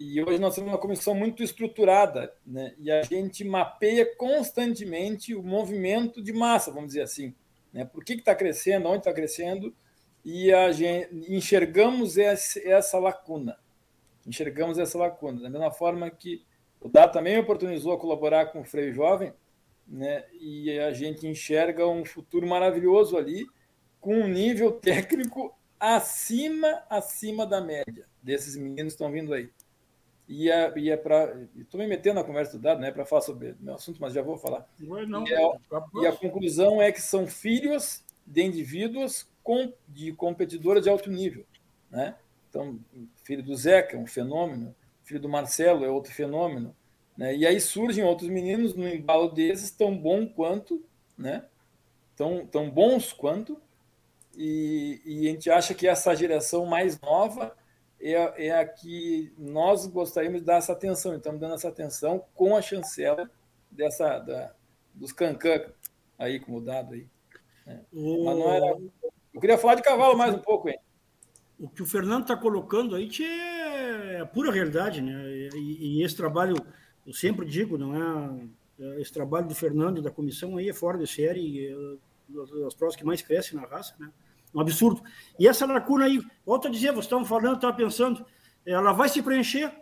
E 0.00 0.18
hoje 0.22 0.38
nós 0.38 0.54
temos 0.54 0.72
uma 0.72 0.78
comissão 0.78 1.14
muito 1.14 1.42
estruturada, 1.42 2.32
né? 2.46 2.74
E 2.78 2.90
a 2.90 3.02
gente 3.02 3.44
mapeia 3.44 4.16
constantemente 4.16 5.34
o 5.34 5.42
movimento 5.42 6.22
de 6.22 6.32
massa, 6.32 6.72
vamos 6.72 6.88
dizer 6.88 7.02
assim, 7.02 7.34
né? 7.70 7.84
Por 7.84 8.02
que 8.02 8.14
está 8.14 8.34
crescendo, 8.34 8.88
onde 8.88 9.00
está 9.00 9.12
crescendo, 9.12 9.76
e 10.24 10.50
a 10.54 10.72
gente 10.72 11.30
enxergamos 11.30 12.16
esse, 12.16 12.66
essa 12.66 12.98
lacuna. 12.98 13.58
Enxergamos 14.26 14.78
essa 14.78 14.96
lacuna. 14.96 15.42
Da 15.42 15.50
mesma 15.50 15.70
forma 15.70 16.10
que 16.10 16.42
o 16.80 16.88
Dado 16.88 17.12
também 17.12 17.38
oportunizou 17.38 17.92
a 17.92 18.00
colaborar 18.00 18.46
com 18.46 18.62
o 18.62 18.64
Freio 18.64 18.94
Jovem, 18.94 19.34
né? 19.86 20.24
E 20.32 20.78
a 20.78 20.94
gente 20.94 21.26
enxerga 21.26 21.86
um 21.86 22.06
futuro 22.06 22.46
maravilhoso 22.46 23.18
ali, 23.18 23.46
com 24.00 24.14
um 24.14 24.28
nível 24.28 24.72
técnico 24.72 25.54
acima 25.78 26.82
acima 26.88 27.46
da 27.46 27.60
média 27.60 28.06
desses 28.22 28.56
meninos 28.56 28.94
que 28.94 29.02
estão 29.02 29.12
vindo 29.12 29.34
aí. 29.34 29.50
E 30.32 30.48
é, 30.48 30.72
e 30.78 30.88
é 30.88 30.96
para. 30.96 31.36
Estou 31.56 31.80
me 31.80 31.88
metendo 31.88 32.20
na 32.20 32.24
conversa 32.24 32.52
do 32.52 32.62
dado, 32.62 32.80
né? 32.80 32.92
Para 32.92 33.04
falar 33.04 33.22
sobre 33.22 33.50
o 33.50 33.56
meu 33.58 33.74
assunto, 33.74 34.00
mas 34.00 34.12
já 34.14 34.22
vou 34.22 34.38
falar. 34.38 34.64
Não. 34.78 35.26
E, 35.26 35.34
é- 35.34 36.02
e 36.02 36.06
a 36.06 36.12
conclusão 36.12 36.80
é 36.80 36.92
que 36.92 37.02
são 37.02 37.26
filhos 37.26 38.04
de 38.24 38.40
indivíduos 38.40 39.26
com, 39.42 39.72
de 39.88 40.12
competidores 40.12 40.84
de 40.84 40.88
alto 40.88 41.10
nível. 41.10 41.44
Né? 41.90 42.14
Então, 42.48 42.78
filho 43.24 43.42
do 43.42 43.56
Zeca 43.56 43.96
é 43.96 43.98
um 43.98 44.06
fenômeno, 44.06 44.72
filho 45.02 45.18
do 45.18 45.28
Marcelo 45.28 45.84
é 45.84 45.88
outro 45.88 46.12
fenômeno. 46.12 46.76
Né? 47.16 47.36
E 47.36 47.44
aí 47.44 47.60
surgem 47.60 48.04
outros 48.04 48.30
meninos 48.30 48.74
no 48.74 48.88
embalo 48.88 49.28
desses, 49.28 49.72
tão 49.72 49.96
bom 49.98 50.28
quanto, 50.28 50.80
né? 51.18 51.44
tão, 52.14 52.46
tão 52.46 52.70
bons 52.70 53.12
quanto, 53.12 53.60
e, 54.36 55.00
e 55.04 55.26
a 55.26 55.32
gente 55.32 55.50
acha 55.50 55.74
que 55.74 55.88
essa 55.88 56.14
geração 56.14 56.64
mais 56.66 57.00
nova 57.00 57.56
é, 58.00 58.46
é 58.46 58.50
a 58.58 58.66
que 58.66 59.32
nós 59.38 59.86
gostaríamos 59.86 60.40
de 60.40 60.46
dar 60.46 60.56
essa 60.56 60.72
atenção. 60.72 61.14
Então, 61.14 61.36
dando 61.36 61.54
essa 61.54 61.68
atenção 61.68 62.24
com 62.34 62.56
a 62.56 62.62
chancela 62.62 63.30
dessa, 63.70 64.18
da, 64.18 64.54
dos 64.94 65.12
Cancan 65.12 65.64
aí, 66.18 66.40
como 66.40 66.60
dado 66.60 66.94
aí. 66.94 67.06
né? 67.66 67.80
O- 67.92 68.24
Mas 68.24 68.38
não 68.38 68.50
era... 68.50 68.78
Eu 69.32 69.40
queria 69.40 69.56
falar 69.58 69.76
de 69.76 69.82
cavalo 69.82 70.16
mais 70.16 70.34
um 70.34 70.38
pouco, 70.40 70.68
hein? 70.68 70.78
O 71.58 71.68
que 71.68 71.82
o 71.82 71.86
Fernando 71.86 72.22
está 72.22 72.36
colocando 72.36 72.94
aí 72.96 73.08
é 73.22 74.20
a 74.20 74.26
pura 74.26 74.50
realidade, 74.50 75.00
né? 75.00 75.12
E, 75.54 75.98
e 75.98 76.02
esse 76.02 76.16
trabalho, 76.16 76.56
eu 77.06 77.12
sempre 77.12 77.46
digo, 77.46 77.76
não 77.78 77.94
é? 77.94 78.48
é, 78.80 79.00
Esse 79.00 79.12
trabalho 79.12 79.46
do 79.46 79.54
Fernando 79.54 79.98
e 79.98 80.02
da 80.02 80.10
comissão 80.10 80.56
aí 80.56 80.68
é 80.68 80.72
fora 80.72 80.98
de 80.98 81.06
série, 81.06 81.66
é 81.68 81.74
das 82.64 82.74
provas 82.74 82.96
que 82.96 83.04
mais 83.04 83.20
crescem 83.22 83.58
na 83.60 83.66
raça, 83.66 83.94
né? 83.98 84.10
Um 84.54 84.60
absurdo. 84.60 85.02
E 85.38 85.46
essa 85.46 85.64
lacuna 85.66 86.06
aí, 86.06 86.20
volto 86.44 86.68
a 86.68 86.70
dizer, 86.70 86.88
vocês 86.88 87.04
estavam 87.04 87.24
falando, 87.24 87.56
estava 87.56 87.76
pensando, 87.76 88.24
ela 88.64 88.92
vai 88.92 89.08
se 89.08 89.22
preencher. 89.22 89.72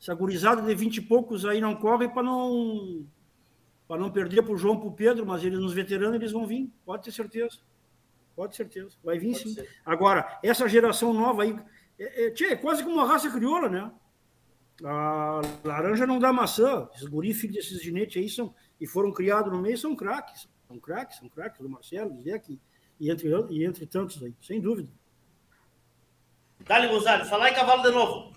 Essa 0.00 0.14
gurizada 0.14 0.62
de 0.62 0.74
20 0.74 0.98
e 0.98 1.00
poucos 1.00 1.44
aí 1.44 1.60
não 1.60 1.74
corre 1.74 2.08
para 2.08 2.22
não 2.22 3.06
para 3.88 3.98
não 3.98 4.10
perder 4.10 4.42
para 4.42 4.52
o 4.52 4.56
João 4.56 4.78
para 4.78 4.88
o 4.88 4.92
Pedro, 4.92 5.26
mas 5.26 5.42
eles 5.42 5.58
nos 5.58 5.72
veteranos 5.72 6.16
eles 6.16 6.30
vão 6.30 6.46
vir, 6.46 6.70
pode 6.84 7.04
ter 7.04 7.10
certeza. 7.10 7.58
Pode 8.36 8.52
ter 8.52 8.58
certeza. 8.58 8.96
Vai 9.02 9.18
vir 9.18 9.34
sim. 9.34 9.56
Agora, 9.84 10.38
essa 10.42 10.68
geração 10.68 11.14
nova 11.14 11.42
aí, 11.42 11.58
é, 11.98 12.26
é, 12.26 12.30
tchê, 12.30 12.48
é 12.48 12.56
quase 12.56 12.84
como 12.84 12.96
uma 12.96 13.06
raça 13.06 13.30
crioula, 13.30 13.68
né? 13.68 13.90
A 14.84 15.40
laranja 15.64 16.06
não 16.06 16.18
dá 16.18 16.32
maçã. 16.32 16.88
Esses 16.94 17.08
guri, 17.08 17.32
filhos 17.32 17.56
desses 17.56 17.82
ginetes 17.82 18.22
aí, 18.22 18.28
são, 18.28 18.54
e 18.80 18.86
foram 18.86 19.10
criados 19.10 19.50
no 19.50 19.60
meio, 19.60 19.76
são 19.76 19.96
craques. 19.96 20.48
São 20.68 20.78
craques, 20.78 21.18
são 21.18 21.28
craques, 21.28 21.60
do 21.60 21.68
Marcelo, 21.68 22.12
do 22.12 22.22
Zeca, 22.22 22.52
e, 23.00 23.10
entre, 23.10 23.28
e 23.50 23.64
entre 23.64 23.86
tantos 23.86 24.22
aí, 24.22 24.34
sem 24.40 24.60
dúvida. 24.60 24.88
Dali, 26.60 26.88
Gonzalez, 26.88 27.28
falar 27.28 27.50
em 27.50 27.54
cavalo 27.54 27.82
de 27.82 27.90
novo. 27.90 28.32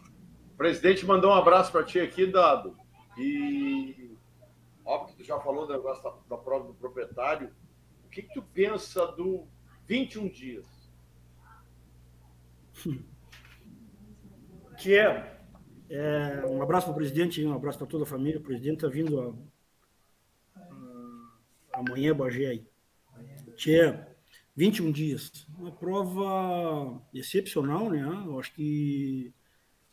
O 0.54 0.58
presidente 0.58 1.06
mandou 1.06 1.32
um 1.32 1.36
abraço 1.36 1.72
para 1.72 1.84
ti 1.84 2.00
aqui, 2.00 2.26
Dado. 2.26 2.78
E 3.18 4.16
óbvio 4.86 5.16
que 5.16 5.24
tu 5.24 5.28
já 5.28 5.40
falou 5.40 5.66
do 5.66 5.74
negócio 5.74 6.04
da, 6.04 6.14
da 6.30 6.38
prova 6.38 6.68
do 6.68 6.74
proprietário. 6.74 7.52
O 8.06 8.10
que, 8.10 8.22
que 8.22 8.34
tu 8.34 8.42
pensa 8.42 9.08
do 9.08 9.48
21 9.88 10.30
dias? 10.30 10.66
que 14.78 14.98
é, 14.98 15.40
é, 15.90 16.46
um 16.48 16.62
abraço 16.62 16.86
para 16.88 16.94
o 16.94 16.96
presidente, 16.96 17.46
um 17.46 17.54
abraço 17.54 17.78
para 17.78 17.88
toda 17.88 18.04
a 18.04 18.08
família. 18.08 18.40
O 18.40 18.44
presidente 18.44 18.76
está 18.76 18.88
vindo 18.88 19.20
a, 19.20 20.60
a, 20.60 21.80
amanhã, 21.80 22.16
Bagé 22.16 22.48
aí. 22.48 22.68
Que 23.58 23.80
é 23.80 24.11
21 24.62 24.92
dias. 24.92 25.48
Uma 25.58 25.72
prova 25.72 27.02
excepcional, 27.12 27.90
né? 27.90 28.04
Eu 28.28 28.40
acho 28.40 28.54
que 28.54 29.34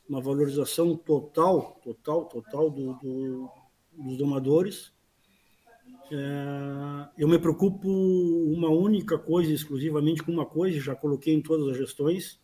uma 0.07 0.20
valorização 0.20 0.95
total, 0.95 1.81
total, 1.82 2.27
total 2.27 2.70
do, 2.70 2.93
do, 2.97 3.51
dos 3.95 4.19
domadores. 4.19 4.93
É, 6.12 7.09
eu 7.16 7.27
me 7.27 7.39
preocupo 7.39 7.89
uma 7.89 8.69
única 8.69 9.19
coisa, 9.19 9.51
exclusivamente 9.51 10.23
com 10.23 10.32
uma 10.32 10.45
coisa, 10.45 10.78
já 10.78 10.95
coloquei 10.95 11.32
em 11.32 11.40
todas 11.40 11.69
as 11.69 11.78
gestões, 11.78 12.39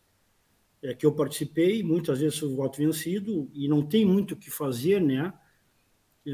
é, 0.82 0.94
que 0.94 1.04
eu 1.04 1.12
participei, 1.12 1.82
muitas 1.82 2.20
vezes 2.20 2.38
fui 2.38 2.54
voto 2.54 2.78
vencido, 2.78 3.50
e 3.52 3.68
não 3.68 3.84
tem 3.84 4.06
muito 4.06 4.32
o 4.32 4.36
que 4.36 4.50
fazer, 4.50 4.98
né? 4.98 5.30
É, 6.26 6.30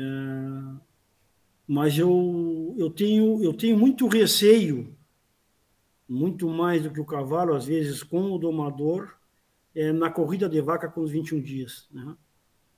mas 1.66 1.98
eu, 1.98 2.76
eu, 2.78 2.90
tenho, 2.90 3.42
eu 3.42 3.52
tenho 3.52 3.76
muito 3.76 4.06
receio, 4.06 4.96
muito 6.10 6.48
mais 6.48 6.82
do 6.82 6.90
que 6.90 7.00
o 7.00 7.04
cavalo, 7.04 7.54
às 7.54 7.66
vezes, 7.66 8.02
com 8.02 8.32
o 8.32 8.38
domador, 8.38 9.14
é, 9.72 9.92
na 9.92 10.10
corrida 10.10 10.48
de 10.48 10.60
vaca 10.60 10.88
com 10.88 11.02
os 11.02 11.12
21 11.12 11.40
dias, 11.40 11.88
né? 11.92 12.16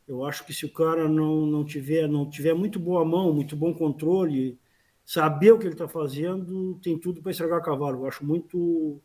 Eu 0.06 0.26
acho 0.26 0.44
que 0.44 0.52
se 0.52 0.66
o 0.66 0.72
cara 0.72 1.08
não, 1.08 1.46
não, 1.46 1.64
tiver, 1.64 2.06
não 2.06 2.28
tiver 2.28 2.52
muito 2.52 2.78
boa 2.78 3.02
mão, 3.04 3.32
muito 3.32 3.56
bom 3.56 3.72
controle, 3.72 4.58
saber 5.02 5.52
o 5.52 5.58
que 5.58 5.64
ele 5.64 5.72
está 5.72 5.88
fazendo, 5.88 6.78
tem 6.82 6.98
tudo 6.98 7.22
para 7.22 7.30
estragar 7.30 7.62
cavalo. 7.62 8.02
Eu 8.02 8.08
acho 8.08 8.24
muito 8.24 9.00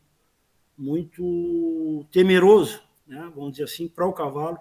muito 0.78 2.06
temeroso, 2.12 2.82
né, 3.08 3.32
vamos 3.34 3.52
dizer 3.52 3.64
assim, 3.64 3.88
para 3.88 4.06
o 4.06 4.14
cavalo 4.14 4.60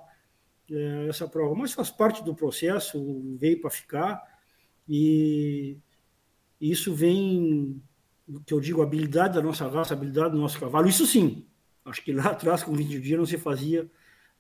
é, 0.71 1.09
essa 1.09 1.27
prova. 1.27 1.55
Mas 1.55 1.73
faz 1.73 1.91
parte 1.91 2.23
do 2.23 2.35
processo, 2.35 3.37
veio 3.37 3.61
para 3.61 3.71
ficar 3.71 4.23
e 4.89 5.77
isso 6.61 6.95
vem 6.95 7.83
que 8.45 8.53
eu 8.53 8.61
digo, 8.61 8.83
habilidade 8.83 9.35
da 9.35 9.43
nossa 9.43 9.69
raça, 9.69 9.95
habilidade 9.95 10.33
do 10.33 10.39
nosso 10.39 10.59
cavalo. 10.59 10.89
Isso 10.89 11.07
sim, 11.07 11.47
acho 11.85 12.03
que 12.03 12.13
lá 12.13 12.31
atrás, 12.31 12.63
com 12.63 12.73
20 12.73 13.01
dias, 13.01 13.19
não 13.19 13.27
se 13.27 13.39
fazia 13.39 13.91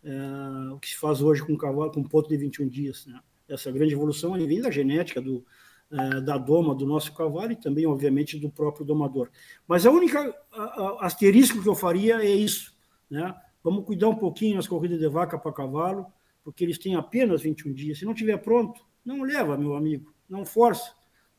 é, 0.02 0.72
o 0.72 0.78
que 0.78 0.88
se 0.88 0.96
faz 0.96 1.20
hoje 1.20 1.44
com 1.44 1.52
um 1.52 1.56
cavalo 1.56 1.90
com 1.90 2.00
um 2.00 2.08
ponto 2.08 2.28
de 2.28 2.36
21 2.36 2.68
dias. 2.68 3.06
Né? 3.06 3.20
Essa 3.48 3.70
grande 3.70 3.94
evolução 3.94 4.32
vem 4.32 4.60
da 4.60 4.70
genética, 4.70 5.20
do, 5.20 5.44
é, 5.90 6.20
da 6.20 6.36
doma 6.36 6.74
do 6.74 6.86
nosso 6.86 7.12
cavalo 7.14 7.52
e 7.52 7.56
também, 7.56 7.86
obviamente, 7.86 8.38
do 8.38 8.50
próprio 8.50 8.84
domador. 8.84 9.30
Mas 9.66 9.86
a 9.86 9.90
única 9.90 10.34
a, 10.52 10.62
a, 10.62 11.06
asterisco 11.06 11.62
que 11.62 11.68
eu 11.68 11.74
faria 11.74 12.16
é 12.16 12.30
isso. 12.30 12.76
Né? 13.08 13.34
Vamos 13.62 13.84
cuidar 13.84 14.08
um 14.08 14.16
pouquinho 14.16 14.56
nas 14.56 14.66
corridas 14.66 14.98
de 14.98 15.08
vaca 15.08 15.38
para 15.38 15.52
cavalo, 15.52 16.06
porque 16.42 16.64
eles 16.64 16.78
têm 16.78 16.94
apenas 16.96 17.42
21 17.42 17.72
dias. 17.72 17.98
Se 17.98 18.04
não 18.04 18.14
tiver 18.14 18.36
pronto, 18.38 18.80
não 19.04 19.22
leva, 19.22 19.56
meu 19.56 19.76
amigo, 19.76 20.12
não 20.28 20.44
força, 20.44 20.92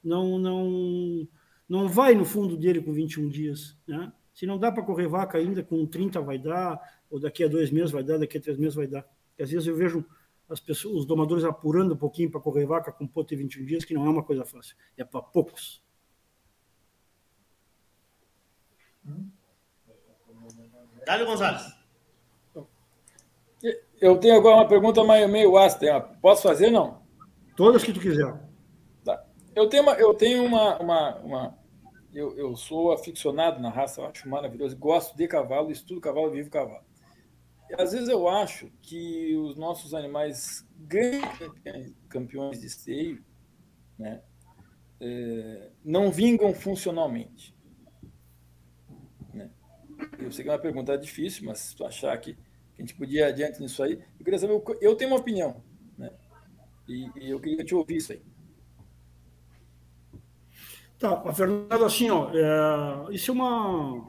não, 0.04 0.40
não, 0.40 1.28
não 1.68 1.88
vai 1.88 2.16
no 2.16 2.26
fundo 2.26 2.56
dele 2.56 2.82
com 2.82 2.94
21 2.94 3.30
dias. 3.30 3.78
Né? 3.88 4.12
Se 4.34 4.46
não 4.46 4.58
dá 4.58 4.72
para 4.72 4.84
correr 4.84 5.08
vaca 5.08 5.38
ainda, 5.38 5.64
com 5.64 5.86
30 5.86 6.22
vai 6.22 6.38
dar, 6.38 6.80
ou 7.10 7.20
daqui 7.20 7.44
a 7.44 7.48
dois 7.48 7.72
meses 7.72 7.92
vai 7.92 8.04
dar, 8.04 8.18
daqui 8.18 8.38
a 8.38 8.42
três 8.42 8.58
meses 8.58 8.76
vai 8.76 8.88
dar. 8.88 9.04
Porque 9.30 9.44
às 9.44 9.52
vezes 9.52 9.68
eu 9.68 9.76
vejo 9.76 10.06
as 10.50 10.60
pessoas, 10.60 11.02
os 11.02 11.06
domadores 11.06 11.44
apurando 11.44 11.94
um 11.94 11.98
pouquinho 11.98 12.32
para 12.32 12.40
correr 12.40 12.66
vaca 12.66 12.92
com 12.92 13.06
ponto 13.06 13.30
de 13.30 13.36
21 13.36 13.66
dias, 13.66 13.86
que 13.86 13.94
não 13.94 14.06
é 14.06 14.10
uma 14.10 14.24
coisa 14.24 14.46
fácil, 14.46 14.76
é 14.96 15.04
para 15.04 15.22
poucos. 15.22 15.84
Dálio 21.06 21.26
Gonzalez. 21.26 21.76
Eu 24.00 24.18
tenho 24.20 24.36
agora 24.36 24.58
uma 24.58 24.68
pergunta 24.68 25.04
meio 25.28 25.58
ácida. 25.58 26.02
Posso 26.22 26.44
fazer, 26.44 26.70
não? 26.70 27.02
Todas 27.56 27.84
que 27.84 27.92
tu 27.92 28.00
quiser. 28.00 28.47
Eu 29.58 29.68
tenho 29.68 29.82
uma... 29.82 29.94
Eu, 29.94 30.14
tenho 30.14 30.46
uma, 30.46 30.78
uma, 30.80 31.16
uma 31.18 31.58
eu, 32.14 32.38
eu 32.38 32.56
sou 32.56 32.92
aficionado 32.92 33.60
na 33.60 33.72
raça, 33.72 34.06
acho 34.06 34.30
maravilhoso. 34.30 34.78
Gosto 34.78 35.18
de 35.18 35.28
cavalo, 35.28 35.72
estudo 35.72 36.00
cavalo, 36.00 36.30
vivo 36.30 36.52
cavalo. 36.52 36.86
E, 37.68 37.82
às 37.82 37.92
vezes 37.92 38.08
eu 38.08 38.28
acho 38.30 38.72
que 38.84 39.36
os 39.36 39.58
nossos 39.58 39.96
animais 39.96 40.64
grandes 40.78 41.96
campeões 42.08 42.62
de 42.62 42.68
esteio 42.68 43.26
né, 43.98 44.22
é, 45.02 45.72
não 45.84 46.12
vingam 46.12 46.54
funcionalmente. 46.54 47.56
Né? 49.34 49.50
Eu 50.20 50.32
sei 50.32 50.44
que 50.44 50.52
é 50.52 50.54
uma 50.54 50.60
pergunta 50.60 50.96
difícil, 51.00 51.46
mas 51.46 51.74
tu 51.74 51.84
achar 51.84 52.16
que 52.20 52.38
a 52.78 52.82
gente 52.82 52.94
podia 52.94 53.22
ir 53.22 53.24
adiante 53.24 53.60
nisso 53.60 53.82
aí, 53.82 53.94
eu 54.20 54.24
queria 54.24 54.38
saber, 54.38 54.62
eu 54.82 54.96
tenho 54.96 55.10
uma 55.10 55.20
opinião, 55.20 55.64
né? 55.98 56.12
E, 56.88 57.10
e 57.16 57.32
eu 57.32 57.40
queria 57.40 57.66
te 57.66 57.74
ouvir 57.74 57.96
isso 57.96 58.14
aí. 58.14 58.22
Tá, 61.00 61.32
Fernando, 61.32 61.86
assim, 61.86 62.10
ó, 62.10 62.32
é, 62.34 63.14
isso 63.14 63.30
é 63.30 63.34
uma, 63.34 64.08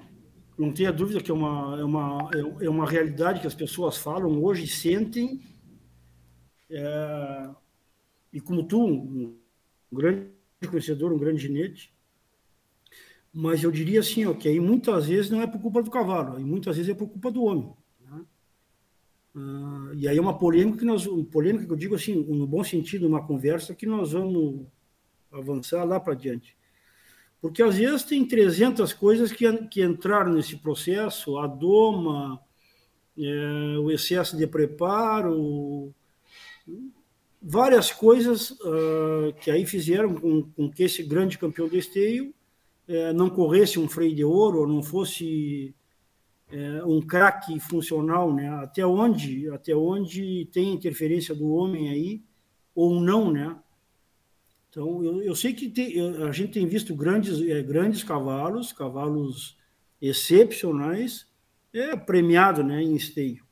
não 0.58 0.72
tenha 0.72 0.90
dúvida 0.90 1.20
que 1.20 1.30
é 1.30 1.34
uma, 1.34 1.78
é, 1.78 1.84
uma, 1.84 2.30
é 2.62 2.68
uma 2.68 2.88
realidade 2.88 3.40
que 3.40 3.46
as 3.46 3.54
pessoas 3.54 3.98
falam 3.98 4.42
hoje, 4.42 4.66
sentem, 4.66 5.42
é, 6.70 7.50
e 8.32 8.40
como 8.40 8.66
tu, 8.66 8.86
um 8.86 9.38
grande 9.92 10.30
conhecedor, 10.66 11.12
um 11.12 11.18
grande 11.18 11.42
ginete, 11.42 11.92
mas 13.32 13.62
eu 13.62 13.70
diria 13.70 14.00
assim, 14.00 14.24
ó, 14.24 14.32
que 14.32 14.48
aí 14.48 14.58
muitas 14.58 15.06
vezes 15.08 15.30
não 15.30 15.42
é 15.42 15.46
por 15.46 15.60
culpa 15.60 15.82
do 15.82 15.90
cavalo, 15.90 16.36
aí 16.36 16.44
muitas 16.44 16.74
vezes 16.76 16.90
é 16.90 16.94
por 16.94 17.08
culpa 17.08 17.30
do 17.30 17.44
homem. 17.44 17.70
Né? 18.00 18.24
Ah, 19.36 19.92
e 19.94 20.08
aí 20.08 20.16
é 20.16 20.20
uma 20.20 20.38
polêmica 20.38 20.78
que 20.78 20.84
nós, 20.86 21.06
uma 21.06 21.22
polêmica 21.24 21.66
que 21.66 21.72
eu 21.72 21.76
digo 21.76 21.94
assim, 21.94 22.14
no 22.14 22.46
bom 22.46 22.64
sentido, 22.64 23.06
uma 23.06 23.26
conversa 23.26 23.74
que 23.74 23.84
nós 23.84 24.12
vamos 24.12 24.66
avançar 25.30 25.84
lá 25.84 26.00
para 26.00 26.14
diante. 26.14 26.57
Porque 27.40 27.62
às 27.62 27.76
vezes 27.76 28.02
tem 28.02 28.24
300 28.24 28.92
coisas 28.92 29.30
que, 29.30 29.50
que 29.68 29.82
entraram 29.82 30.32
nesse 30.32 30.56
processo, 30.56 31.38
a 31.38 31.46
doma, 31.46 32.40
é, 33.16 33.78
o 33.78 33.90
excesso 33.90 34.36
de 34.36 34.46
preparo, 34.46 35.94
várias 37.40 37.92
coisas 37.92 38.50
uh, 38.50 39.32
que 39.40 39.50
aí 39.50 39.64
fizeram 39.64 40.14
com, 40.14 40.42
com, 40.42 40.70
que 40.70 40.82
esse 40.82 41.02
grande 41.02 41.38
campeão 41.38 41.68
de 41.68 41.78
esteio 41.78 42.34
é, 42.88 43.12
não 43.12 43.28
corresse 43.28 43.78
um 43.78 43.88
freio 43.88 44.14
de 44.14 44.24
ouro, 44.24 44.60
ou 44.60 44.66
não 44.66 44.82
fosse 44.82 45.74
é, 46.50 46.82
um 46.84 47.00
craque 47.00 47.60
funcional, 47.60 48.34
né? 48.34 48.48
Até 48.48 48.84
onde, 48.86 49.48
até 49.50 49.76
onde 49.76 50.48
tem 50.52 50.72
interferência 50.72 51.34
do 51.34 51.50
homem 51.50 51.90
aí 51.90 52.22
ou 52.74 52.98
não, 53.00 53.30
né? 53.30 53.56
Então, 54.70 55.02
eu, 55.02 55.22
eu 55.22 55.34
sei 55.34 55.52
que 55.52 55.68
tem, 55.68 55.98
a 56.22 56.32
gente 56.32 56.52
tem 56.52 56.66
visto 56.66 56.94
grandes, 56.94 57.40
é, 57.40 57.62
grandes 57.62 58.04
cavalos, 58.04 58.72
cavalos 58.72 59.56
excepcionais, 60.00 61.26
é, 61.72 61.96
premiado 61.96 62.62
né, 62.62 62.82
em 62.82 62.94
esteio. 62.94 63.44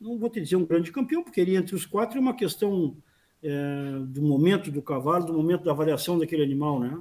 Não 0.00 0.18
vou 0.18 0.30
te 0.30 0.40
dizer 0.40 0.56
um 0.56 0.64
grande 0.64 0.92
campeão, 0.92 1.22
porque 1.22 1.40
ele 1.40 1.56
entre 1.56 1.74
os 1.74 1.84
quatro 1.84 2.18
é 2.18 2.20
uma 2.20 2.34
questão 2.34 2.96
é, 3.42 3.98
do 4.06 4.22
momento 4.22 4.70
do 4.70 4.80
cavalo, 4.80 5.26
do 5.26 5.34
momento 5.34 5.64
da 5.64 5.72
avaliação 5.72 6.18
daquele 6.18 6.42
animal, 6.42 6.80
né? 6.80 6.98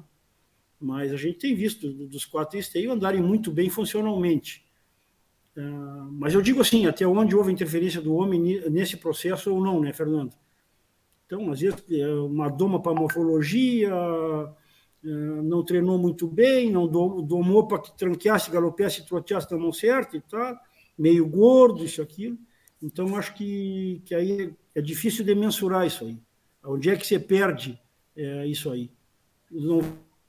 Mas 0.79 1.11
a 1.11 1.17
gente 1.17 1.39
tem 1.39 1.55
visto 1.55 1.91
dos 1.91 2.25
quatro 2.25 2.57
esteio 2.57 2.91
andarem 2.91 3.21
muito 3.21 3.51
bem 3.51 3.69
funcionalmente. 3.69 4.65
É, 5.55 5.61
mas 6.11 6.33
eu 6.33 6.41
digo 6.41 6.61
assim, 6.61 6.85
até 6.87 7.05
onde 7.05 7.35
houve 7.35 7.51
interferência 7.51 8.01
do 8.01 8.13
homem 8.13 8.61
nesse 8.69 8.97
processo 8.97 9.53
ou 9.53 9.61
não, 9.61 9.79
né, 9.79 9.93
Fernando? 9.93 10.33
Então, 11.29 11.51
às 11.51 11.59
vezes, 11.59 11.83
é 11.91 12.07
uma 12.07 12.49
doma 12.49 12.81
para 12.81 12.99
morfologia, 12.99 13.91
é, 13.93 15.07
não 15.43 15.63
treinou 15.63 15.99
muito 15.99 16.27
bem, 16.27 16.71
não 16.71 16.87
domou 16.87 17.67
para 17.67 17.77
que 17.77 17.95
tranqueasse, 17.95 18.49
galopeasse, 18.49 19.05
troteasse 19.05 19.51
na 19.51 19.59
mão 19.59 19.71
certa 19.71 20.17
e 20.17 20.21
tal, 20.21 20.57
meio 20.97 21.29
gordo, 21.29 21.85
isso, 21.85 22.01
aquilo. 22.01 22.35
Então, 22.81 23.15
acho 23.15 23.35
que, 23.35 24.01
que 24.05 24.15
aí 24.15 24.51
é 24.73 24.81
difícil 24.81 25.23
de 25.23 25.35
mensurar 25.35 25.85
isso 25.85 26.03
aí. 26.03 26.17
Onde 26.65 26.89
é 26.89 26.95
que 26.95 27.05
você 27.05 27.19
perde 27.19 27.79
é, 28.17 28.47
isso 28.47 28.71
aí? 28.71 28.89
Não 29.51 29.81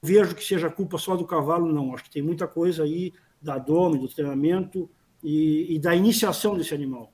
vejo 0.02 0.35
que 0.35 0.44
seja 0.44 0.68
culpa 0.68 0.98
só 0.98 1.16
do 1.16 1.27
cavalo, 1.27 1.72
não. 1.72 1.94
Acho 1.94 2.05
que 2.05 2.10
tem 2.10 2.20
muita 2.20 2.47
coisa 2.47 2.82
aí 2.82 3.14
da 3.40 3.56
doma, 3.56 3.97
do 3.97 4.06
treinamento 4.06 4.90
e, 5.24 5.77
e 5.77 5.78
da 5.78 5.97
iniciação 5.97 6.59
desse 6.59 6.74
animal. 6.74 7.10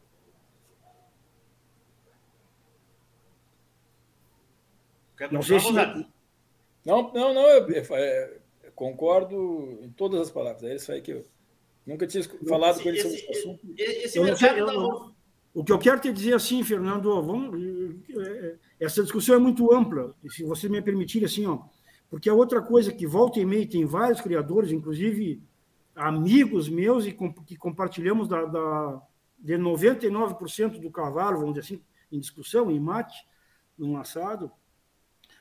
Não 5.30 5.43
sei 5.43 5.60
se... 5.60 5.72
Não, 5.72 7.12
não, 7.12 7.34
não, 7.34 7.43
eu, 7.48 7.68
eu, 7.68 7.97
é, 7.97 8.38
eu, 8.62 8.72
concordo 8.72 9.78
em 9.82 9.90
todas 9.90 10.20
as 10.20 10.30
palavras. 10.30 10.62
É 10.62 10.76
isso 10.76 10.93
aí 10.93 11.01
que 11.01 11.12
eu 11.12 11.24
nunca 11.86 12.06
tinha 12.06 12.22
falado 12.48 12.74
esse, 12.74 12.82
com 12.82 12.88
ele 12.88 13.01
sobre 13.01 13.16
esse 13.16 13.30
assunto. 13.30 13.74
Esse, 13.76 14.18
esse 14.18 14.18
eu, 14.18 15.14
o 15.56 15.64
que 15.64 15.72
eu 15.72 15.78
quero 15.78 15.98
te 15.98 16.12
dizer 16.12 16.34
assim, 16.34 16.62
Fernando, 16.62 17.22
vamos, 17.22 17.59
é, 18.10 18.28
é, 18.28 18.56
essa 18.78 19.02
discussão 19.02 19.34
é 19.34 19.38
muito 19.38 19.72
ampla, 19.72 20.14
se 20.28 20.44
você 20.44 20.68
me 20.68 20.82
permitir 20.82 21.24
assim, 21.24 21.47
ó, 21.47 21.60
porque 22.10 22.28
a 22.28 22.34
outra 22.34 22.60
coisa 22.60 22.93
que 22.93 23.06
volta 23.06 23.40
e 23.40 23.47
meia 23.47 23.66
tem 23.66 23.86
vários 23.86 24.20
criadores, 24.20 24.70
inclusive 24.70 25.43
amigos 25.94 26.68
meus 26.68 27.06
e 27.06 27.12
com, 27.12 27.32
que 27.32 27.56
compartilhamos 27.56 28.28
da, 28.28 28.44
da 28.44 29.02
de 29.38 29.55
99% 29.55 30.78
do 30.78 30.90
cavalo, 30.90 31.38
vamos 31.38 31.55
dizer 31.55 31.74
assim, 31.74 31.82
em 32.12 32.20
discussão, 32.20 32.70
em 32.70 32.78
mate, 32.78 33.16
num 33.78 33.97
assado, 33.97 34.52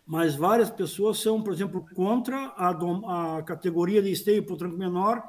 mas 0.05 0.35
várias 0.35 0.69
pessoas 0.69 1.19
são, 1.19 1.41
por 1.41 1.51
exemplo, 1.51 1.85
contra 1.95 2.53
a, 2.55 3.37
a 3.37 3.43
categoria 3.43 4.01
de 4.01 4.11
esteio 4.11 4.43
para 4.43 4.53
o 4.53 4.57
tranco 4.57 4.77
menor 4.77 5.23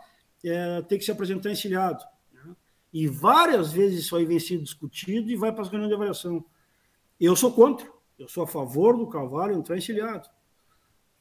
é, 0.44 0.82
ter 0.82 0.98
que 0.98 1.04
se 1.04 1.10
apresentar 1.10 1.50
encilhado. 1.50 2.04
Né? 2.32 2.54
E 2.92 3.08
várias 3.08 3.72
vezes 3.72 4.00
isso 4.00 4.16
aí 4.16 4.26
vem 4.26 4.38
sendo 4.38 4.62
discutido 4.62 5.30
e 5.30 5.36
vai 5.36 5.50
para 5.50 5.62
as 5.62 5.68
reuniões 5.68 5.88
de 5.88 5.94
avaliação. 5.94 6.44
Eu 7.18 7.34
sou 7.34 7.52
contra, 7.52 7.88
eu 8.18 8.28
sou 8.28 8.44
a 8.44 8.46
favor 8.46 8.96
do 8.96 9.06
cavalo 9.06 9.54
entrar 9.54 9.78
encilhado, 9.78 10.28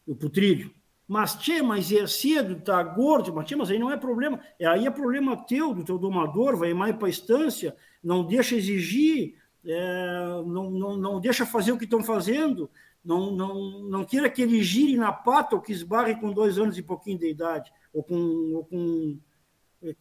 para 0.06 0.28
o 0.28 0.30
trilho. 0.30 0.74
Mas, 1.08 1.36
tchê, 1.36 1.62
mas 1.62 1.92
é 1.92 2.06
cedo, 2.08 2.60
tá 2.60 2.82
gordo, 2.82 3.34
mas, 3.34 3.46
tchê, 3.46 3.56
mas 3.56 3.70
aí 3.70 3.80
não 3.80 3.92
é 3.92 3.96
problema. 3.96 4.40
É, 4.60 4.66
aí 4.66 4.86
é 4.86 4.92
problema 4.92 5.38
teu, 5.46 5.74
do 5.74 5.84
teu 5.84 5.98
domador, 5.98 6.58
vai 6.58 6.74
mais 6.74 6.96
para 6.96 7.08
a 7.08 7.10
estância, 7.10 7.76
não 8.04 8.26
deixa 8.26 8.56
exigir, 8.56 9.36
é, 9.64 10.26
não, 10.46 10.72
não, 10.72 10.98
não 10.98 11.20
deixa 11.20 11.46
fazer 11.46 11.72
o 11.72 11.78
que 11.78 11.86
estão 11.86 12.04
fazendo, 12.04 12.70
não, 13.06 13.32
não, 13.32 13.84
não 13.84 14.04
queira 14.04 14.30
que 14.30 14.42
ele 14.42 14.64
gire 14.64 14.98
na 14.98 15.14
pata 15.14 15.56
ou 15.56 15.62
que 15.62 15.72
esbarre 15.72 16.16
com 16.16 16.34
dois 16.34 16.58
anos 16.58 16.78
e 16.78 16.82
pouquinho 16.82 17.20
de 17.20 17.30
idade, 17.30 17.72
ou 17.94 18.04
com, 18.04 18.16
ou 18.16 18.66
com, 18.66 19.20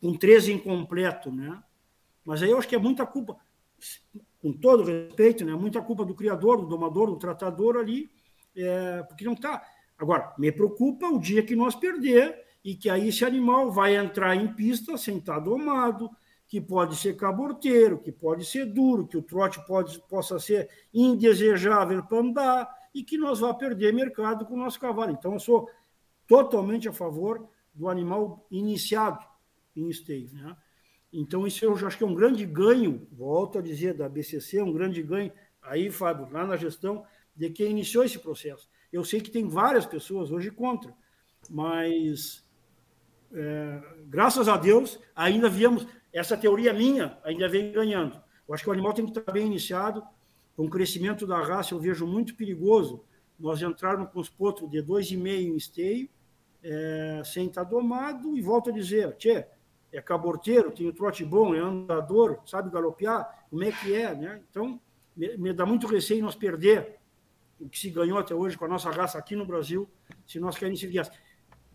com 0.01 0.15
13 0.15 0.55
incompleto, 0.55 1.31
né? 1.31 1.63
Mas 2.25 2.43
aí 2.43 2.51
eu 2.51 2.59
acho 2.59 2.67
que 2.67 2.75
é 2.75 2.79
muita 2.79 3.05
culpa, 3.05 3.37
com 4.41 4.53
todo 4.53 4.85
respeito, 4.85 5.45
né? 5.45 5.55
Muita 5.55 5.83
culpa 5.83 6.05
do 6.05 6.15
criador, 6.15 6.63
do 6.63 6.67
domador, 6.67 7.11
do 7.11 7.19
tratador 7.19 7.77
ali, 7.77 8.11
é, 8.57 9.03
porque 9.03 9.25
não 9.25 9.35
está. 9.35 9.63
Agora, 9.99 10.33
me 10.39 10.51
preocupa 10.51 11.07
o 11.07 11.21
dia 11.21 11.43
que 11.43 11.55
nós 11.55 11.75
perder 11.75 12.43
e 12.65 12.75
que 12.75 12.89
aí 12.89 13.09
esse 13.09 13.25
animal 13.25 13.71
vai 13.71 13.95
entrar 13.95 14.35
em 14.35 14.49
pista 14.55 14.97
sem 14.97 15.19
estar 15.19 15.39
domado, 15.39 16.11
que 16.47 16.61
pode 16.61 16.97
ser 16.97 17.17
caborteiro, 17.17 17.99
que 17.99 18.11
pode 18.11 18.45
ser 18.45 18.65
duro, 18.65 19.07
que 19.07 19.17
o 19.17 19.23
trote 19.23 19.65
pode, 19.67 20.01
possa 20.09 20.39
ser 20.39 20.71
indesejável 20.93 22.03
para 22.03 22.19
andar, 22.19 22.84
e 22.95 23.03
que 23.03 23.19
nós 23.19 23.41
vamos 23.41 23.59
perder 23.59 23.93
mercado 23.93 24.47
com 24.47 24.55
o 24.55 24.59
nosso 24.59 24.79
cavalo. 24.79 25.11
Então, 25.11 25.35
eu 25.35 25.41
sou 25.41 25.69
totalmente 26.27 26.89
a 26.89 26.93
favor 26.93 27.49
do 27.75 27.89
animal 27.89 28.47
iniciado 28.51 29.25
em 29.75 29.89
esteio. 29.89 30.31
Né? 30.33 30.57
Então, 31.13 31.47
isso 31.47 31.65
eu 31.65 31.75
acho 31.75 31.99
que 31.99 32.05
é 32.05 32.07
um 32.07 32.15
grande 32.15 32.47
ganho, 32.47 33.07
volto 33.13 33.59
a 33.59 33.63
dizer, 33.63 33.95
da 33.95 34.09
BCC, 34.09 34.63
um 34.63 34.73
grande 34.73 35.03
ganho 35.03 35.33
aí, 35.61 35.91
Fábio, 35.91 36.29
lá 36.31 36.47
na 36.47 36.57
gestão, 36.57 37.05
de 37.35 37.51
quem 37.51 37.71
iniciou 37.71 38.05
esse 38.05 38.19
processo. 38.19 38.69
Eu 38.93 39.05
sei 39.05 39.21
que 39.21 39.31
tem 39.31 39.49
várias 39.49 39.85
pessoas 39.85 40.31
hoje 40.31 40.51
contra, 40.51 40.95
mas 41.51 42.45
é, 43.33 43.83
graças 44.07 44.47
a 44.47 44.57
Deus 44.57 45.01
ainda 45.17 45.49
viemos, 45.49 45.87
essa 46.13 46.37
teoria 46.37 46.73
minha 46.73 47.19
ainda 47.25 47.49
vem 47.49 47.73
ganhando. 47.73 48.23
Eu 48.47 48.55
acho 48.55 48.63
que 48.63 48.71
o 48.71 48.73
animal 48.73 48.93
tem 48.93 49.05
que 49.05 49.19
estar 49.19 49.33
bem 49.33 49.47
iniciado, 49.47 50.07
com 50.57 50.67
o 50.67 50.71
crescimento 50.71 51.27
da 51.27 51.41
raça, 51.41 51.75
eu 51.75 51.81
vejo 51.81 52.07
muito 52.07 52.35
perigoso 52.35 53.03
nós 53.39 53.61
entrarmos 53.61 54.11
com 54.11 54.21
os 54.21 54.29
potros 54.29 54.71
de 54.71 54.83
2,5 54.83 55.27
em 55.27 55.57
esteio, 55.57 56.09
é, 56.63 57.23
sem 57.25 57.47
estar 57.47 57.65
domado, 57.65 58.37
e 58.37 58.41
volto 58.41 58.71
a 58.71 58.73
dizer, 58.73 59.17
tchê, 59.17 59.45
é 59.93 60.01
caborteiro, 60.01 60.71
tem 60.71 60.89
o 60.89 60.93
trote 60.93 61.25
bom, 61.25 61.55
é 61.55 61.59
andador, 61.59 62.41
sabe 62.47 62.71
galopear, 62.71 63.47
como 63.51 63.63
é 63.63 63.71
que 63.71 63.95
é, 63.95 64.15
né? 64.15 64.41
Então, 64.51 64.81
me, 65.17 65.37
me 65.37 65.53
dá 65.53 65.67
muito 65.67 65.87
receio 65.87 66.25
nós 66.25 66.35
perder 66.35 66.99
o 67.61 67.69
que 67.69 67.79
se 67.79 67.91
ganhou 67.91 68.19
até 68.19 68.35
hoje 68.35 68.57
com 68.57 68.65
a 68.65 68.69
nossa 68.69 68.91
raça 68.91 69.19
aqui 69.19 69.37
no 69.37 69.47
Brasil, 69.47 69.89
se 70.27 70.41
nós 70.41 70.57
queremos 70.57 70.81
se 70.81 70.87
vias. 70.87 71.11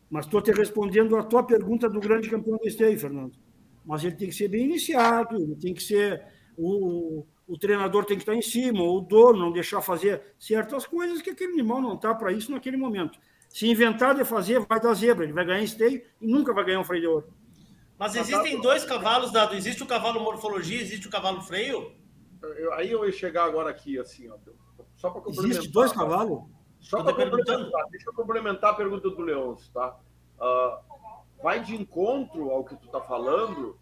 Mas 0.10 0.26
estou 0.26 0.42
te 0.42 0.52
respondendo 0.52 1.16
a 1.16 1.24
tua 1.24 1.44
pergunta 1.44 1.90
do 1.90 2.00
grande 2.00 2.30
campeão 2.30 2.58
do 2.58 2.68
esteio, 2.68 3.00
Fernando. 3.00 3.38
Mas 3.86 4.04
ele 4.04 4.16
tem 4.16 4.30
que 4.30 4.36
ser 4.36 4.48
bem 4.48 4.66
iniciado, 4.66 5.36
ele 5.36 5.56
tem 5.56 5.74
que 5.74 5.84
ser. 5.84 6.26
O, 6.58 7.26
o 7.50 7.58
treinador 7.58 8.06
tem 8.06 8.16
que 8.16 8.22
estar 8.22 8.36
em 8.36 8.44
cima, 8.44 8.84
o 8.84 9.02
dono 9.02 9.40
não 9.40 9.52
deixar 9.52 9.82
fazer 9.82 10.36
certas 10.38 10.86
coisas 10.86 11.20
que 11.20 11.32
aquele 11.32 11.54
animal 11.54 11.82
não 11.82 11.96
está 11.96 12.14
para 12.14 12.32
isso 12.32 12.52
naquele 12.52 12.78
momento. 12.78 13.20
Se 13.50 13.68
inventar 13.68 14.14
de 14.14 14.24
fazer, 14.24 14.60
vai 14.60 14.80
dar 14.80 14.94
zebra, 14.94 15.24
ele 15.24 15.34
vai 15.34 15.44
ganhar 15.44 15.64
esteio 15.64 16.00
e 16.22 16.28
nunca 16.28 16.54
vai 16.54 16.64
ganhar 16.64 16.80
um 16.80 16.84
freio 16.84 17.02
de 17.02 17.08
ouro. 17.08 17.34
Mas 17.98 18.16
existem 18.16 18.62
dois 18.62 18.86
cavalos, 18.86 19.32
Dado. 19.32 19.56
Existe 19.56 19.82
o 19.82 19.88
cavalo 19.88 20.22
morfologia, 20.22 20.80
existe 20.80 21.08
o 21.08 21.10
cavalo 21.10 21.42
freio? 21.42 21.92
Eu, 22.42 22.72
aí 22.74 22.92
eu 22.92 23.04
ia 23.04 23.12
chegar 23.12 23.46
agora 23.46 23.72
aqui, 23.72 23.98
assim, 23.98 24.30
ó, 24.30 24.38
só 24.96 25.10
para 25.10 25.22
complementar. 25.22 25.58
Existe 25.58 25.74
dois 25.74 25.92
cavalos? 25.92 26.44
Só 26.80 27.04
para 27.04 27.14
complementar, 27.14 27.88
deixa 27.90 28.10
eu 28.10 28.14
complementar 28.14 28.70
a 28.72 28.76
pergunta 28.76 29.10
do 29.10 29.22
Leôncio, 29.22 29.72
tá? 29.74 29.98
Uh, 30.40 31.42
vai 31.42 31.62
de 31.62 31.76
encontro 31.76 32.52
ao 32.52 32.64
que 32.64 32.76
tu 32.76 32.86
está 32.86 33.02
falando 33.02 33.78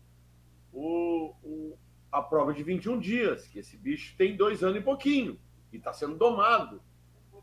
o, 0.72 1.34
o, 1.44 1.78
a 2.18 2.22
prova 2.22 2.54
de 2.54 2.64
21 2.64 3.00
dias, 3.00 3.48
que 3.48 3.60
esse 3.60 3.78
bicho 3.78 4.16
tem 4.18 4.36
dois 4.36 4.64
anos 4.64 4.78
e 4.78 4.82
pouquinho 4.82 5.40
e 5.72 5.78
está 5.78 5.94
sendo 5.94 6.16
domado. 6.16 6.82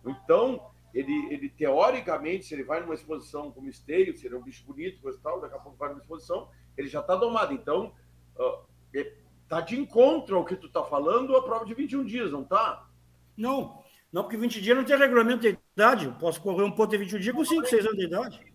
Então, 0.04 0.70
ele, 0.92 1.32
ele 1.32 1.48
teoricamente, 1.48 2.44
se 2.44 2.54
ele 2.54 2.64
vai 2.64 2.80
numa 2.80 2.94
exposição 2.94 3.50
como 3.50 3.68
esteio, 3.68 4.16
se 4.16 4.26
ele 4.26 4.34
é 4.34 4.38
um 4.38 4.42
bicho 4.42 4.64
bonito, 4.64 5.00
coisa 5.00 5.18
e 5.18 5.22
tal, 5.22 5.40
daqui 5.40 5.54
a 5.54 5.58
pouco 5.58 5.78
vai 5.78 5.88
numa 5.90 6.00
exposição, 6.00 6.48
ele 6.76 6.88
já 6.88 7.00
está 7.00 7.14
domado. 7.14 7.52
Então, 7.52 7.92
está 9.42 9.58
uh, 9.58 9.64
de 9.64 9.78
encontro 9.78 10.36
ao 10.36 10.44
que 10.44 10.56
tu 10.56 10.66
está 10.66 10.82
falando 10.82 11.36
a 11.36 11.42
prova 11.42 11.64
de 11.64 11.74
21 11.74 12.04
dias, 12.04 12.30
não 12.30 12.42
está? 12.42 12.88
Não, 13.36 13.82
não, 14.12 14.22
porque 14.22 14.36
20 14.36 14.60
dias 14.60 14.76
não 14.76 14.84
tem 14.84 14.96
regulamento 14.96 15.40
de 15.40 15.58
idade. 15.76 16.06
Eu 16.06 16.12
posso 16.12 16.40
correr 16.40 16.62
um 16.62 16.70
ponto 16.70 16.90
de 16.90 16.98
21 16.98 17.18
dias 17.18 17.34
com 17.34 17.44
5, 17.44 17.66
6 17.66 17.86
anos 17.86 17.98
de 17.98 18.06
idade. 18.06 18.54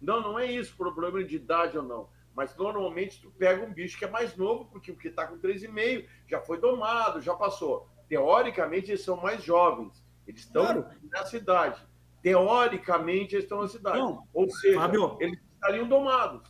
Não, 0.00 0.20
não 0.20 0.38
é 0.38 0.50
isso, 0.50 0.76
problema 0.76 1.24
de 1.24 1.36
idade 1.36 1.76
ou 1.76 1.82
não. 1.82 2.08
Mas 2.38 2.54
normalmente 2.56 3.20
tu 3.20 3.32
pega 3.32 3.66
um 3.66 3.72
bicho 3.72 3.98
que 3.98 4.04
é 4.04 4.08
mais 4.08 4.36
novo, 4.36 4.66
porque 4.66 4.92
o 4.92 4.96
que 4.96 5.08
está 5.08 5.26
com 5.26 5.40
3,5 5.40 6.06
já 6.24 6.40
foi 6.40 6.60
domado, 6.60 7.20
já 7.20 7.34
passou. 7.34 7.88
Teoricamente, 8.08 8.92
eles 8.92 9.02
são 9.02 9.16
mais 9.16 9.42
jovens. 9.42 10.00
Eles 10.24 10.42
estão 10.42 10.64
claro. 10.64 10.86
na 11.10 11.26
cidade. 11.26 11.84
Teoricamente, 12.22 13.34
eles 13.34 13.44
estão 13.44 13.60
na 13.60 13.66
cidade. 13.66 13.98
Não, 13.98 14.22
Ou 14.32 14.48
seja, 14.50 14.78
Fábio, 14.78 15.16
eles 15.18 15.36
estariam 15.52 15.88
domados. 15.88 16.48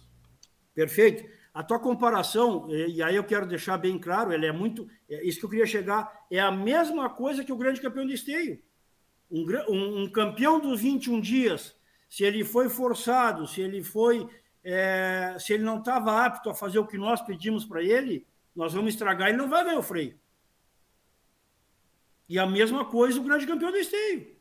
Perfeito. 0.74 1.26
A 1.54 1.62
tua 1.62 1.78
comparação, 1.78 2.68
e 2.70 3.02
aí 3.02 3.16
eu 3.16 3.24
quero 3.24 3.46
deixar 3.46 3.78
bem 3.78 3.98
claro, 3.98 4.30
ela 4.30 4.44
é 4.44 4.52
muito. 4.52 4.86
É 5.08 5.26
isso 5.26 5.40
que 5.40 5.46
eu 5.46 5.50
queria 5.50 5.66
chegar, 5.66 6.26
é 6.30 6.38
a 6.38 6.52
mesma 6.52 7.08
coisa 7.08 7.42
que 7.42 7.52
o 7.52 7.56
grande 7.56 7.80
campeão 7.80 8.06
de 8.06 8.12
esteio. 8.12 8.60
Um, 9.30 9.46
um, 9.70 10.02
um 10.02 10.12
campeão 10.12 10.60
dos 10.60 10.82
21 10.82 11.18
dias, 11.18 11.74
se 12.10 12.24
ele 12.24 12.44
foi 12.44 12.68
forçado, 12.68 13.46
se 13.46 13.62
ele 13.62 13.82
foi. 13.82 14.28
É, 14.62 15.36
se 15.38 15.52
ele 15.52 15.62
não 15.62 15.78
estava 15.78 16.24
apto 16.24 16.50
a 16.50 16.54
fazer 16.54 16.78
o 16.78 16.86
que 16.86 16.98
nós 16.98 17.20
pedimos 17.20 17.64
para 17.64 17.82
ele, 17.82 18.26
nós 18.54 18.72
vamos 18.72 18.92
estragar, 18.92 19.28
ele 19.28 19.38
não 19.38 19.48
vai 19.48 19.64
ganhar 19.64 19.78
o 19.78 19.82
freio. 19.82 20.18
E 22.28 22.38
a 22.38 22.46
mesma 22.46 22.84
coisa 22.84 23.20
o 23.20 23.24
grande 23.24 23.46
campeão 23.46 23.70
do 23.70 23.78
esteio. 23.78 24.36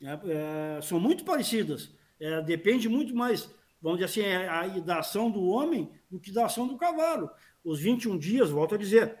É, 0.00 0.78
é, 0.78 0.80
são 0.82 0.98
muito 0.98 1.24
parecidas. 1.24 1.94
É, 2.18 2.42
depende 2.42 2.88
muito 2.88 3.14
mais, 3.14 3.50
vamos 3.80 3.98
dizer 3.98 4.10
assim, 4.10 4.28
é, 4.28 4.48
a, 4.48 4.66
da 4.80 4.98
ação 4.98 5.30
do 5.30 5.44
homem 5.44 5.90
do 6.10 6.18
que 6.18 6.32
da 6.32 6.46
ação 6.46 6.66
do 6.66 6.76
cavalo. 6.76 7.30
Os 7.62 7.80
21 7.80 8.18
dias, 8.18 8.50
volto 8.50 8.74
a 8.74 8.78
dizer, 8.78 9.18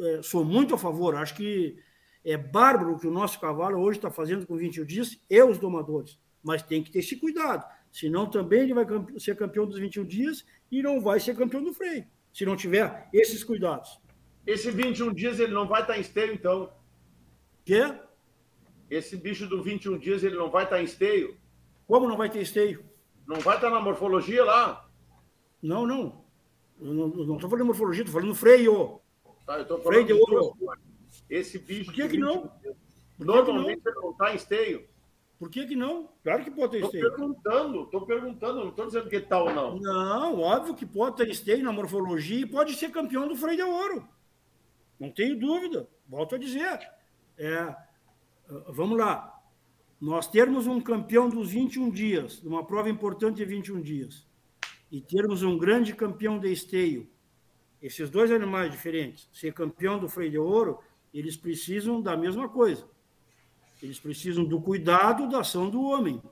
é, 0.00 0.22
sou 0.22 0.44
muito 0.44 0.74
a 0.74 0.78
favor. 0.78 1.14
Acho 1.14 1.34
que 1.34 1.78
é 2.24 2.36
bárbaro 2.36 2.94
o 2.94 2.98
que 2.98 3.06
o 3.06 3.12
nosso 3.12 3.38
cavalo 3.40 3.80
hoje 3.80 3.98
está 3.98 4.10
fazendo 4.10 4.46
com 4.46 4.56
21 4.56 4.84
dias 4.84 5.20
e 5.28 5.42
os 5.42 5.58
domadores. 5.58 6.18
Mas 6.42 6.62
tem 6.62 6.82
que 6.82 6.90
ter 6.90 7.00
esse 7.00 7.16
cuidado. 7.16 7.64
Senão 7.92 8.26
também 8.26 8.62
ele 8.62 8.74
vai 8.74 8.86
ser 9.18 9.36
campeão 9.36 9.66
dos 9.66 9.78
21 9.78 10.04
dias 10.06 10.46
e 10.70 10.82
não 10.82 11.02
vai 11.02 11.20
ser 11.20 11.36
campeão 11.36 11.62
do 11.62 11.74
freio. 11.74 12.06
Se 12.32 12.46
não 12.46 12.56
tiver 12.56 13.06
esses 13.12 13.44
cuidados. 13.44 14.00
Esse 14.46 14.70
21 14.70 15.12
dias 15.12 15.38
ele 15.38 15.52
não 15.52 15.68
vai 15.68 15.82
estar 15.82 15.98
em 15.98 16.00
esteio, 16.00 16.32
então? 16.32 16.72
Quê? 17.66 17.94
Esse 18.90 19.14
bicho 19.14 19.46
do 19.46 19.62
21 19.62 19.98
dias 19.98 20.24
ele 20.24 20.36
não 20.36 20.50
vai 20.50 20.64
estar 20.64 20.80
em 20.80 20.84
esteio? 20.84 21.36
Como 21.86 22.08
não 22.08 22.16
vai 22.16 22.30
ter 22.30 22.40
esteio? 22.40 22.82
Não 23.26 23.36
vai 23.40 23.56
estar 23.56 23.68
na 23.68 23.80
morfologia 23.80 24.42
lá? 24.42 24.88
Não, 25.62 25.86
não. 25.86 26.24
Eu 26.80 26.94
não 26.94 27.34
estou 27.34 27.50
falando 27.50 27.66
morfologia, 27.66 28.02
estou 28.02 28.18
falando 28.20 28.34
freio. 28.34 29.00
Tá, 29.46 29.58
eu 29.58 29.66
tô 29.66 29.78
freio 29.78 30.06
de 30.06 30.14
ouro. 30.14 30.56
Esse 31.28 31.58
bicho. 31.58 31.86
Por 31.86 31.94
que, 31.94 32.08
que 32.08 32.18
não? 32.18 32.50
Por 33.18 33.26
normalmente 33.26 33.82
que 33.82 33.90
não? 33.90 33.92
ele 33.92 34.00
não 34.00 34.10
está 34.12 34.32
em 34.32 34.36
esteio. 34.36 34.88
Por 35.42 35.50
que, 35.50 35.66
que 35.66 35.74
não? 35.74 36.08
Claro 36.22 36.44
que 36.44 36.52
pode 36.52 36.70
ter 36.70 36.84
esteio. 36.84 37.04
Estou 37.04 37.18
perguntando, 37.18 37.82
estou 37.82 38.06
perguntando, 38.06 38.60
não 38.60 38.68
estou 38.68 38.86
dizendo 38.86 39.10
que 39.10 39.16
está 39.16 39.42
ou 39.42 39.52
não. 39.52 39.76
Não, 39.76 40.38
óbvio 40.38 40.72
que 40.72 40.86
pode 40.86 41.16
ter 41.16 41.28
esteio 41.28 41.64
na 41.64 41.72
morfologia 41.72 42.42
e 42.42 42.46
pode 42.46 42.74
ser 42.74 42.92
campeão 42.92 43.26
do 43.26 43.34
freio 43.34 43.56
de 43.56 43.62
ouro. 43.64 44.08
Não 45.00 45.10
tenho 45.10 45.36
dúvida. 45.36 45.88
Volto 46.08 46.36
a 46.36 46.38
dizer. 46.38 46.78
É, 47.36 47.74
vamos 48.68 48.96
lá. 48.96 49.36
Nós 50.00 50.28
termos 50.28 50.68
um 50.68 50.80
campeão 50.80 51.28
dos 51.28 51.50
21 51.50 51.90
dias, 51.90 52.40
numa 52.44 52.64
prova 52.64 52.88
importante 52.88 53.38
de 53.38 53.44
21 53.44 53.80
dias, 53.80 54.24
e 54.92 55.00
termos 55.00 55.42
um 55.42 55.58
grande 55.58 55.92
campeão 55.92 56.38
de 56.38 56.52
esteio, 56.52 57.10
esses 57.82 58.08
dois 58.08 58.30
animais 58.30 58.70
diferentes, 58.70 59.28
ser 59.32 59.52
campeão 59.52 59.98
do 59.98 60.08
freio 60.08 60.30
de 60.30 60.38
ouro, 60.38 60.78
eles 61.12 61.36
precisam 61.36 62.00
da 62.00 62.16
mesma 62.16 62.48
coisa. 62.48 62.91
Eles 63.82 63.98
precisam 63.98 64.44
do 64.44 64.60
cuidado 64.60 65.28
da 65.28 65.40
ação 65.40 65.68
do 65.68 65.82
homem, 65.82 66.22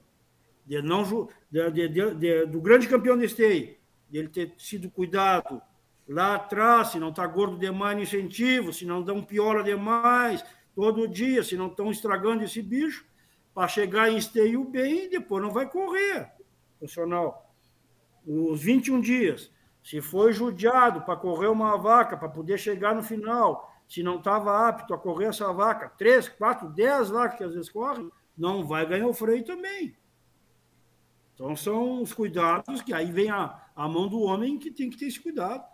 de 0.65 0.81
não, 0.81 1.29
de, 1.51 1.71
de, 1.71 2.15
de, 2.15 2.47
do 2.47 2.61
grande 2.61 2.87
campeão 2.87 3.19
de 3.19 3.25
esteio, 3.25 3.77
de 4.09 4.19
ele 4.19 4.29
ter 4.29 4.55
sido 4.57 4.89
cuidado 4.89 5.61
lá 6.09 6.37
atrás, 6.37 6.89
se 6.89 7.01
não 7.01 7.11
está 7.11 7.27
gordo 7.27 7.59
demais 7.59 7.97
no 7.97 8.03
incentivo, 8.03 8.73
se 8.73 8.87
não 8.87 9.03
dão 9.03 9.23
piola 9.23 9.65
demais 9.65 10.45
todo 10.75 11.09
dia, 11.09 11.43
se 11.43 11.57
não 11.57 11.67
estão 11.67 11.91
estragando 11.91 12.45
esse 12.45 12.63
bicho, 12.63 13.05
para 13.53 13.69
chegar 13.69 14.09
em 14.09 14.17
esteio 14.17 14.65
bem, 14.65 15.11
depois 15.11 15.43
não 15.43 15.51
vai 15.51 15.69
correr. 15.69 16.31
Funcional. 16.79 17.53
Os 18.25 18.63
21 18.63 19.01
dias. 19.01 19.53
Se 19.83 20.01
foi 20.01 20.33
judiado 20.33 21.03
para 21.03 21.17
correr 21.17 21.49
uma 21.49 21.77
vaca, 21.77 22.17
para 22.17 22.29
poder 22.29 22.59
chegar 22.59 22.95
no 22.95 23.03
final, 23.03 23.70
se 23.91 24.05
não 24.05 24.19
estava 24.19 24.69
apto 24.69 24.95
a 24.95 24.99
correr 24.99 25.27
essa 25.27 25.53
vaca, 25.53 25.89
três, 25.99 26.29
quatro, 26.29 26.69
dez 26.69 27.11
vacas 27.11 27.37
que 27.37 27.45
às 27.45 27.55
vezes 27.55 27.69
correm, 27.69 28.09
não 28.39 28.65
vai 28.65 28.87
ganhar 28.87 29.09
o 29.09 29.13
freio 29.13 29.45
também. 29.45 29.97
Então 31.35 31.57
são 31.57 32.01
os 32.01 32.15
cuidados 32.15 32.83
que 32.83 32.95
aí 32.95 33.11
vem 33.11 33.31
a, 33.31 33.61
a 33.75 33.89
mão 33.89 34.07
do 34.07 34.21
homem 34.21 34.61
que 34.61 34.71
tem 34.71 34.89
que 34.89 34.97
ter 34.97 35.07
esse 35.07 35.19
cuidado. 35.19 35.65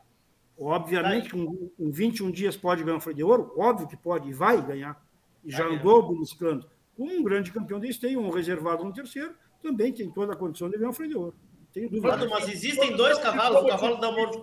Obviamente, 0.59 1.29
com, 1.29 1.69
com 1.69 1.91
21 1.91 2.31
dias 2.31 2.57
pode 2.57 2.83
ganhar 2.83 2.97
um 2.97 3.01
freio 3.01 3.17
de 3.17 3.23
ouro, 3.23 3.53
óbvio 3.55 3.87
que 3.87 3.99
pode 3.99 4.31
e 4.31 4.33
vai 4.33 4.63
ganhar. 4.63 4.99
E 5.45 5.51
já 5.51 5.67
andou 5.67 6.03
buscando. 6.03 6.67
Como 6.97 7.13
um 7.13 7.23
grande 7.23 7.53
campeão 7.53 7.79
de 7.79 7.91
esteio, 7.91 8.19
um 8.19 8.31
reservado 8.31 8.83
no 8.83 8.95
terceiro, 8.95 9.35
também 9.63 9.93
tem 9.93 10.11
toda 10.11 10.33
a 10.33 10.37
condição 10.37 10.71
de 10.71 10.79
ganhar 10.79 10.89
um 10.89 10.95
freio 10.95 11.11
de 11.11 11.19
ouro. 11.19 11.37
Tenho 11.71 11.91
dúvida. 11.91 12.27
Mas 12.31 12.49
existem 12.49 12.97
dois 12.97 13.19
cavalos, 13.19 13.63
o 13.63 13.67
cavalo 13.67 13.97
da 13.97 14.09
amor. 14.09 14.43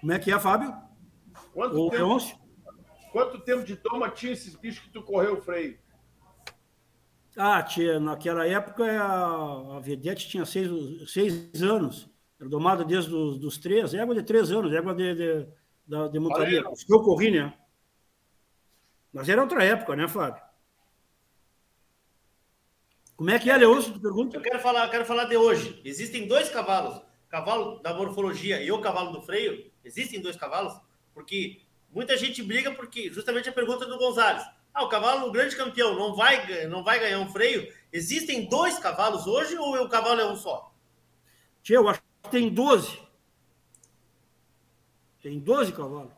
Como 0.00 0.12
é 0.12 0.18
que 0.18 0.30
é, 0.30 0.38
Fábio? 0.38 0.87
Quanto, 1.58 1.76
o 1.76 1.90
tempo, 1.90 2.18
quanto 3.10 3.40
tempo 3.40 3.64
de 3.64 3.74
toma 3.74 4.08
tinha 4.10 4.32
esses 4.32 4.54
bichos 4.54 4.84
que 4.84 4.90
tu 4.90 5.02
correu 5.02 5.38
o 5.38 5.42
freio? 5.42 5.76
Ah, 7.36 7.60
tia, 7.64 7.98
naquela 7.98 8.46
época 8.46 8.84
a, 8.84 9.76
a 9.76 9.80
Vedete 9.80 10.28
tinha 10.28 10.46
seis, 10.46 10.70
seis 11.10 11.60
anos. 11.60 12.08
Era 12.38 12.48
domada 12.48 12.84
desde 12.84 13.12
os 13.12 13.40
dos 13.40 13.58
três, 13.58 13.92
égua 13.92 14.14
de 14.14 14.22
três 14.22 14.52
anos, 14.52 14.72
égua 14.72 14.94
de, 14.94 15.12
de, 15.16 15.48
de, 15.84 16.08
de 16.12 16.18
montaria. 16.20 16.62
Eu 16.88 17.02
corri, 17.02 17.32
né? 17.32 17.52
Mas 19.12 19.28
era 19.28 19.42
outra 19.42 19.64
época, 19.64 19.96
né, 19.96 20.06
Fábio? 20.06 20.40
Como 23.16 23.30
é 23.30 23.38
que 23.40 23.50
é, 23.50 23.56
Leôncio? 23.56 23.94
Tu 23.94 24.00
pergunta? 24.00 24.36
Eu 24.36 24.42
quero 24.42 24.60
falar, 24.60 24.88
quero 24.90 25.04
falar 25.04 25.24
de 25.24 25.36
hoje. 25.36 25.82
Existem 25.84 26.28
dois 26.28 26.48
cavalos, 26.50 27.02
cavalo 27.28 27.82
da 27.82 27.92
morfologia 27.94 28.62
e 28.62 28.70
o 28.70 28.80
cavalo 28.80 29.10
do 29.10 29.22
freio. 29.22 29.72
Existem 29.82 30.20
dois 30.20 30.36
cavalos, 30.36 30.80
porque 31.18 31.60
muita 31.90 32.16
gente 32.16 32.40
briga 32.44 32.70
porque 32.70 33.12
justamente 33.12 33.48
a 33.48 33.52
pergunta 33.52 33.84
do 33.84 33.98
Gonzalez. 33.98 34.46
Ah, 34.72 34.84
o 34.84 34.88
cavalo, 34.88 35.26
o 35.26 35.32
grande 35.32 35.56
campeão, 35.56 35.96
não 35.96 36.14
vai, 36.14 36.68
não 36.68 36.84
vai 36.84 37.00
ganhar 37.00 37.18
um 37.18 37.28
freio. 37.28 37.66
Existem 37.92 38.48
dois 38.48 38.78
cavalos 38.78 39.26
hoje 39.26 39.58
ou 39.58 39.82
o 39.82 39.88
cavalo 39.88 40.20
é 40.20 40.30
um 40.30 40.36
só? 40.36 40.72
Tia, 41.60 41.74
eu 41.74 41.88
acho 41.88 42.00
que 42.22 42.30
tem 42.30 42.48
12. 42.48 42.96
Tem 45.20 45.40
12 45.40 45.72
cavalos. 45.72 46.12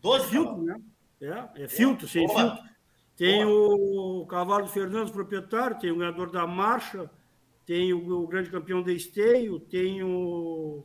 12 0.00 0.28
filtro, 0.28 0.62
né? 0.62 0.82
É, 1.20 1.62
é 1.62 1.68
filtro, 1.68 2.08
sem 2.08 2.26
Boa. 2.26 2.40
filtro. 2.40 2.64
Tem 3.16 3.44
Boa. 3.44 4.22
o 4.22 4.26
cavalo 4.26 4.66
Fernandes 4.66 5.12
proprietário, 5.12 5.78
tem 5.78 5.92
o 5.92 5.96
ganhador 5.96 6.28
da 6.28 6.44
marcha, 6.44 7.08
tem 7.64 7.90
tenho 7.90 8.20
o 8.20 8.26
grande 8.26 8.50
campeão 8.50 8.82
de 8.82 8.96
esteio, 8.96 9.60
tenho 9.60 10.84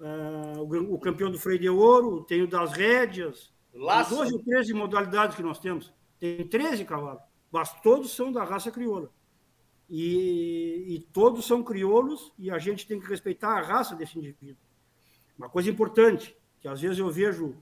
uh, 0.00 0.60
o, 0.60 0.94
o, 0.94 0.98
campeão 0.98 1.30
do 1.30 1.38
freio 1.38 1.58
de 1.58 1.68
ouro, 1.68 2.24
tenho 2.24 2.46
das 2.46 2.72
rédeas. 2.72 3.52
Laço. 3.72 4.16
12 4.16 4.34
ou 4.34 4.42
13 4.42 4.74
modalidades 4.74 5.36
que 5.36 5.42
nós 5.42 5.58
temos. 5.58 5.92
Tem 6.18 6.46
13 6.46 6.84
cavalos, 6.84 7.22
mas 7.50 7.72
todos 7.82 8.14
são 8.14 8.32
da 8.32 8.42
raça 8.42 8.70
crioula. 8.70 9.10
E, 9.88 10.84
e 10.88 11.00
todos 11.12 11.46
são 11.46 11.62
crioulos 11.62 12.32
e 12.38 12.50
a 12.50 12.58
gente 12.58 12.86
tem 12.86 13.00
que 13.00 13.08
respeitar 13.08 13.58
a 13.58 13.62
raça 13.62 13.96
desse 13.96 14.18
indivíduo. 14.18 14.62
Uma 15.36 15.48
coisa 15.48 15.70
importante, 15.70 16.36
que 16.60 16.68
às 16.68 16.80
vezes 16.80 16.98
eu 16.98 17.10
vejo 17.10 17.56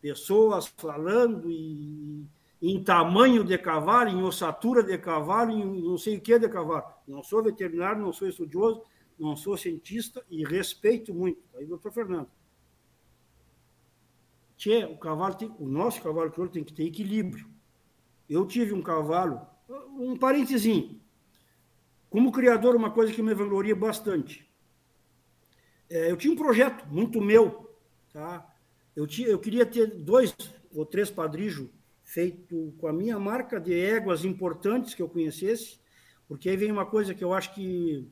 pessoas 0.00 0.66
falando 0.66 1.50
e, 1.50 2.26
em 2.60 2.82
tamanho 2.82 3.42
de 3.42 3.56
cavalo, 3.56 4.10
em 4.10 4.22
ossatura 4.22 4.82
de 4.82 4.98
cavalo, 4.98 5.50
em 5.50 5.82
não 5.82 5.96
sei 5.96 6.16
o 6.16 6.20
que 6.20 6.38
de 6.38 6.48
cavalo. 6.48 6.84
Não 7.08 7.22
sou 7.22 7.42
veterinário, 7.42 8.02
não 8.02 8.12
sou 8.12 8.28
estudioso, 8.28 8.82
não 9.22 9.36
sou 9.36 9.56
cientista 9.56 10.24
e 10.28 10.44
respeito 10.44 11.14
muito. 11.14 11.40
Aí, 11.56 11.64
doutor 11.64 11.92
Fernando. 11.92 12.28
Tchê, 14.56 14.84
o 14.84 14.96
cavalo 14.96 15.34
tem, 15.34 15.54
o 15.60 15.66
nosso 15.66 16.02
cavalo 16.02 16.30
crioulo 16.30 16.52
tem 16.52 16.64
que 16.64 16.72
ter 16.72 16.84
equilíbrio. 16.84 17.48
Eu 18.28 18.44
tive 18.46 18.72
um 18.72 18.82
cavalo, 18.82 19.40
um 19.96 20.16
parentezinho. 20.16 21.00
Como 22.10 22.32
criador, 22.32 22.74
uma 22.74 22.90
coisa 22.90 23.12
que 23.12 23.22
me 23.22 23.32
vangloria 23.32 23.76
bastante. 23.76 24.48
É, 25.88 26.10
eu 26.10 26.16
tinha 26.16 26.32
um 26.32 26.36
projeto 26.36 26.84
muito 26.86 27.20
meu, 27.20 27.70
tá? 28.12 28.52
Eu, 28.96 29.06
tinha, 29.06 29.28
eu 29.28 29.38
queria 29.38 29.64
ter 29.64 29.86
dois 29.86 30.34
ou 30.74 30.84
três 30.84 31.10
padrijos 31.10 31.68
feito 32.02 32.74
com 32.78 32.88
a 32.88 32.92
minha 32.92 33.18
marca 33.18 33.60
de 33.60 33.72
éguas 33.72 34.24
importantes 34.24 34.94
que 34.94 35.02
eu 35.02 35.08
conhecesse, 35.08 35.78
porque 36.26 36.48
aí 36.48 36.56
vem 36.56 36.72
uma 36.72 36.86
coisa 36.86 37.14
que 37.14 37.22
eu 37.22 37.32
acho 37.32 37.54
que 37.54 38.10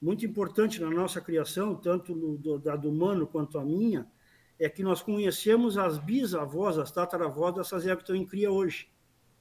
muito 0.00 0.24
importante 0.24 0.80
na 0.80 0.90
nossa 0.90 1.20
criação, 1.20 1.74
tanto 1.74 2.14
no, 2.14 2.38
do, 2.38 2.58
da 2.58 2.74
do 2.74 2.88
humano 2.88 3.26
quanto 3.26 3.58
a 3.58 3.64
minha, 3.64 4.10
é 4.58 4.68
que 4.68 4.82
nós 4.82 5.02
conhecemos 5.02 5.76
as 5.78 5.98
bisavós, 5.98 6.78
as 6.78 6.90
tataravós 6.90 7.54
dessas 7.54 7.84
éguas 7.84 7.98
que 7.98 8.02
estão 8.02 8.16
em 8.16 8.26
cria 8.26 8.50
hoje. 8.50 8.90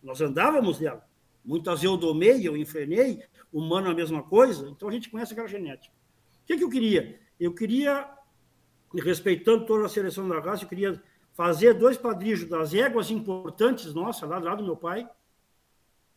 Nós 0.02 0.22
andávamos 0.22 0.80
dela. 0.80 1.08
Muitas 1.44 1.84
eu 1.84 1.98
domei, 1.98 2.48
eu 2.48 2.56
enfrenei, 2.56 3.24
humano 3.52 3.90
a 3.90 3.94
mesma 3.94 4.24
coisa, 4.24 4.70
então 4.70 4.88
a 4.88 4.92
gente 4.92 5.10
conhece 5.10 5.34
aquela 5.34 5.48
genética. 5.48 5.94
O 6.44 6.46
que, 6.46 6.58
que 6.58 6.64
eu 6.64 6.70
queria? 6.70 7.20
Eu 7.40 7.54
queria 7.54 8.10
respeitando 8.94 9.66
toda 9.66 9.86
a 9.86 9.90
seleção 9.90 10.28
da 10.28 10.40
raça, 10.40 10.64
eu 10.64 10.70
queria 10.70 11.02
fazer 11.34 11.74
dois 11.74 11.98
padrijos 11.98 12.50
das 12.50 12.74
éguas 12.74 13.12
importantes 13.12 13.94
nossas, 13.94 14.28
lá, 14.30 14.40
lá 14.40 14.56
do 14.56 14.64
meu 14.64 14.76
pai, 14.76 15.08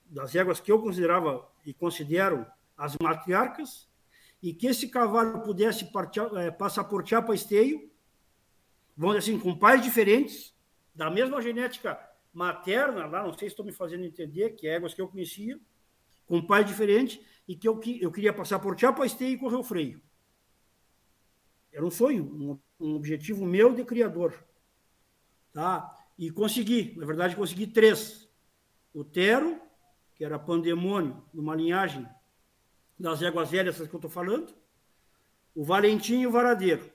das 0.07 0.35
éguas 0.35 0.61
que 0.61 0.71
eu 0.71 0.81
considerava 0.81 1.49
e 1.65 1.73
considero 1.73 2.47
as 2.77 2.97
matriarcas, 3.01 3.89
e 4.43 4.53
que 4.53 4.67
esse 4.67 4.89
cavalo 4.89 5.41
pudesse 5.41 5.85
partear, 5.93 6.35
é, 6.35 6.51
passaportear 6.51 7.25
para 7.25 7.35
esteio, 7.35 7.89
vamos 8.97 9.17
dizer 9.17 9.31
assim, 9.31 9.41
com 9.41 9.57
pais 9.57 9.81
diferentes, 9.81 10.53
da 10.95 11.09
mesma 11.09 11.41
genética 11.41 11.99
materna, 12.33 13.07
lá, 13.07 13.23
não 13.23 13.33
sei 13.33 13.49
se 13.49 13.53
estou 13.53 13.65
me 13.65 13.73
fazendo 13.73 14.05
entender, 14.05 14.51
que 14.51 14.67
é 14.67 14.75
éguas 14.75 14.95
que 14.95 15.01
eu 15.01 15.09
conhecia, 15.09 15.61
com 16.27 16.45
pais 16.45 16.67
diferentes, 16.67 17.21
e 17.47 17.55
que 17.55 17.69
eu, 17.69 17.81
eu 18.01 18.11
queria 18.11 18.33
passaportear 18.33 18.95
para 18.95 19.07
esteio 19.07 19.35
e 19.35 19.39
correr 19.39 19.57
o 19.57 19.63
freio. 19.63 20.03
Era 21.73 21.87
um 21.87 21.91
sonho, 21.91 22.25
um, 22.81 22.87
um 22.87 22.97
objetivo 22.97 23.47
meu 23.47 23.75
de 23.75 23.85
criador. 23.85 24.45
Tá? 25.53 25.99
E 26.19 26.31
consegui, 26.31 26.95
na 26.97 27.07
verdade, 27.07 27.37
consegui 27.37 27.67
três. 27.67 28.29
O 28.93 29.05
Tero, 29.05 29.61
que 30.15 30.25
era 30.25 30.39
pandemônio, 30.39 31.23
numa 31.33 31.55
linhagem 31.55 32.07
das 32.99 33.23
éguas 33.23 33.51
velhas 33.51 33.77
que 33.77 33.83
eu 33.83 33.97
estou 33.97 34.11
falando. 34.11 34.55
O 35.55 35.65
Valentim 35.65 36.21
e 36.21 36.27
o 36.27 36.31
Varadeiro. 36.31 36.91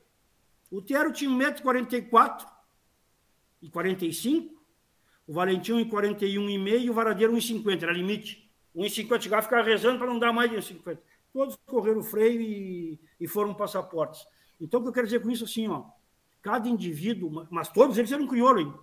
O 0.72 0.82
Tero 0.82 1.12
tinha 1.12 1.30
1,44m 1.30 2.46
e 3.62 3.70
45 3.70 4.58
o 5.28 5.34
Valentim 5.34 5.74
1,41,5 5.74 6.82
e 6.82 6.90
o 6.90 6.94
Varadeiro 6.94 7.34
1,50, 7.34 7.84
era 7.84 7.92
limite. 7.92 8.50
1,50 8.74 9.22
chegava 9.22 9.42
ficar 9.42 9.62
rezando 9.62 10.00
para 10.00 10.08
não 10.08 10.18
dar 10.18 10.32
mais 10.32 10.50
de 10.50 10.56
1,50. 10.56 10.98
Todos 11.34 11.58
correram 11.66 12.00
o 12.00 12.04
freio 12.04 12.42
e, 12.42 13.00
e 13.20 13.28
foram 13.28 13.54
passaportes. 13.54 14.26
Então, 14.60 14.80
o 14.80 14.84
que 14.84 14.90
eu 14.90 14.94
quero 14.94 15.06
dizer 15.06 15.22
com 15.22 15.30
isso 15.30 15.44
assim, 15.44 15.68
ó, 15.68 15.84
cada 16.42 16.70
indivíduo, 16.70 17.46
mas 17.52 17.68
todos 17.68 17.98
eles 17.98 18.12
eram 18.12 18.26
crioulo, 18.26 18.60
hein? 18.60 18.74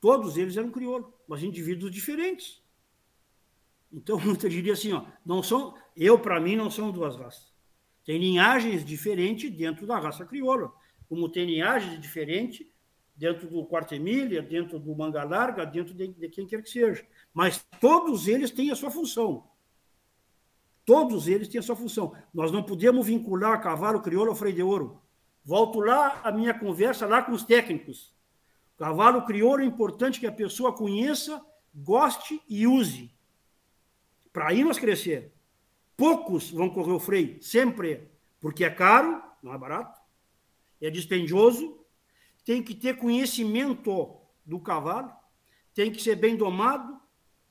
Todos 0.00 0.36
eles 0.36 0.56
eram 0.56 0.70
crioulo, 0.70 1.12
mas 1.26 1.42
indivíduos 1.42 1.90
diferentes. 1.90 2.62
Então, 3.92 4.20
eu 4.24 4.36
diria 4.48 4.72
assim, 4.72 4.92
ó, 4.92 5.04
não 5.24 5.42
são, 5.42 5.74
eu 5.96 6.18
para 6.18 6.40
mim 6.40 6.56
não 6.56 6.70
são 6.70 6.90
duas 6.90 7.16
raças. 7.16 7.52
Tem 8.04 8.18
linhagens 8.18 8.84
diferentes 8.84 9.50
dentro 9.50 9.86
da 9.86 9.98
raça 9.98 10.24
crioula, 10.24 10.72
como 11.08 11.28
tem 11.28 11.44
linhagens 11.44 12.00
diferentes 12.00 12.66
dentro 13.18 13.48
do 13.48 13.64
quarto 13.66 13.94
Emília, 13.94 14.40
dentro 14.40 14.78
do 14.78 14.94
manga 14.94 15.24
larga, 15.24 15.66
dentro 15.66 15.92
de, 15.92 16.08
de 16.08 16.28
quem 16.28 16.46
quer 16.46 16.62
que 16.62 16.70
seja. 16.70 17.04
Mas 17.34 17.66
todos 17.80 18.28
eles 18.28 18.50
têm 18.50 18.70
a 18.70 18.76
sua 18.76 18.90
função. 18.90 19.44
Todos 20.86 21.28
eles 21.28 21.48
têm 21.48 21.58
a 21.58 21.62
sua 21.62 21.76
função. 21.76 22.14
Nós 22.32 22.50
não 22.50 22.62
podemos 22.62 23.06
vincular 23.06 23.60
cavalo 23.60 24.00
crioulo 24.00 24.30
ao 24.30 24.36
freio 24.36 24.54
de 24.54 24.62
ouro. 24.62 25.02
Volto 25.44 25.80
lá 25.80 26.20
a 26.22 26.30
minha 26.30 26.54
conversa 26.54 27.06
lá 27.06 27.22
com 27.22 27.32
os 27.32 27.42
técnicos. 27.42 28.14
Cavalo 28.78 29.26
crioulo 29.26 29.62
é 29.62 29.66
importante 29.66 30.20
que 30.20 30.26
a 30.26 30.32
pessoa 30.32 30.72
conheça, 30.72 31.44
goste 31.74 32.40
e 32.48 32.66
use. 32.66 33.12
Para 34.32 34.48
aí 34.48 34.64
nós 34.64 34.78
crescer. 34.78 35.32
Poucos 35.96 36.50
vão 36.50 36.70
correr 36.70 36.92
o 36.92 37.00
freio, 37.00 37.42
sempre, 37.42 38.08
porque 38.40 38.64
é 38.64 38.70
caro, 38.70 39.20
não 39.42 39.52
é 39.52 39.58
barato, 39.58 40.00
é 40.80 40.88
dispendioso, 40.90 41.84
tem 42.44 42.62
que 42.62 42.74
ter 42.74 42.96
conhecimento 42.96 44.16
do 44.46 44.60
cavalo, 44.60 45.12
tem 45.74 45.90
que 45.90 46.00
ser 46.00 46.16
bem 46.16 46.36
domado, 46.36 47.00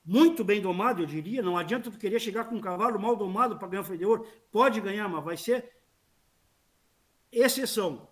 muito 0.03 0.41
bem 0.41 0.61
domado, 0.61 1.01
eu 1.01 1.05
diria. 1.05 1.41
Não 1.41 1.57
adianta 1.57 1.91
tu 1.91 1.97
querer 1.97 2.19
chegar 2.21 2.45
com 2.45 2.55
um 2.55 2.61
cavalo 2.61 2.97
mal 2.97 3.13
domado 3.13 3.59
para 3.59 3.67
ganhar 3.67 3.81
o 3.81 3.83
freio 3.83 3.99
de 3.99 4.05
ouro. 4.05 4.27
Pode 4.49 4.79
ganhar, 4.79 5.07
mas 5.09 5.21
vai 5.21 5.35
ser 5.35 5.69
exceção. 7.29 8.07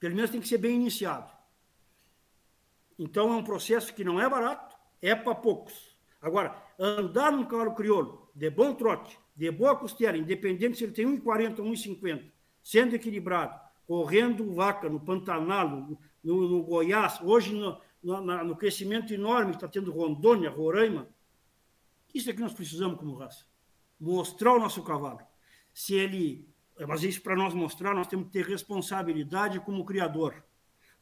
Pelo 0.00 0.16
menos 0.16 0.30
tem 0.30 0.40
que 0.40 0.48
ser 0.48 0.56
bem 0.56 0.74
iniciado. 0.76 1.30
Então 2.98 3.30
é 3.32 3.36
um 3.36 3.44
processo 3.44 3.92
que 3.92 4.02
não 4.02 4.18
é 4.18 4.26
barato, 4.26 4.74
é 5.02 5.14
para 5.14 5.34
poucos. 5.34 5.93
Agora, 6.24 6.56
andar 6.78 7.30
num 7.30 7.44
cavalo 7.44 7.74
crioulo 7.74 8.30
de 8.34 8.48
bom 8.48 8.74
trote, 8.74 9.18
de 9.36 9.50
boa 9.50 9.76
costela, 9.76 10.16
independente 10.16 10.78
se 10.78 10.84
ele 10.84 10.94
tem 10.94 11.06
1,40 11.06 11.58
ou 11.58 11.66
1,50, 11.66 12.24
sendo 12.62 12.96
equilibrado, 12.96 13.60
correndo 13.86 14.54
vaca 14.54 14.88
no 14.88 14.98
Pantanal, 14.98 15.68
no, 15.68 15.98
no, 16.48 16.62
Goiás, 16.62 17.20
hoje 17.20 17.54
no, 17.54 17.78
no, 18.02 18.44
no 18.44 18.56
crescimento 18.56 19.12
enorme 19.12 19.50
que 19.50 19.58
está 19.58 19.68
tendo 19.68 19.92
Rondônia, 19.92 20.48
Roraima. 20.48 21.06
Isso 22.14 22.30
é 22.30 22.32
que 22.32 22.40
nós 22.40 22.54
precisamos 22.54 22.98
como 22.98 23.16
raça. 23.16 23.44
Mostrar 24.00 24.54
o 24.54 24.58
nosso 24.58 24.82
cavalo. 24.82 25.20
Se 25.74 25.94
ele. 25.94 26.48
Mas 26.88 27.02
isso 27.02 27.20
para 27.20 27.36
nós 27.36 27.52
mostrar, 27.52 27.94
nós 27.94 28.06
temos 28.06 28.26
que 28.26 28.32
ter 28.32 28.46
responsabilidade 28.46 29.60
como 29.60 29.84
criador. 29.84 30.42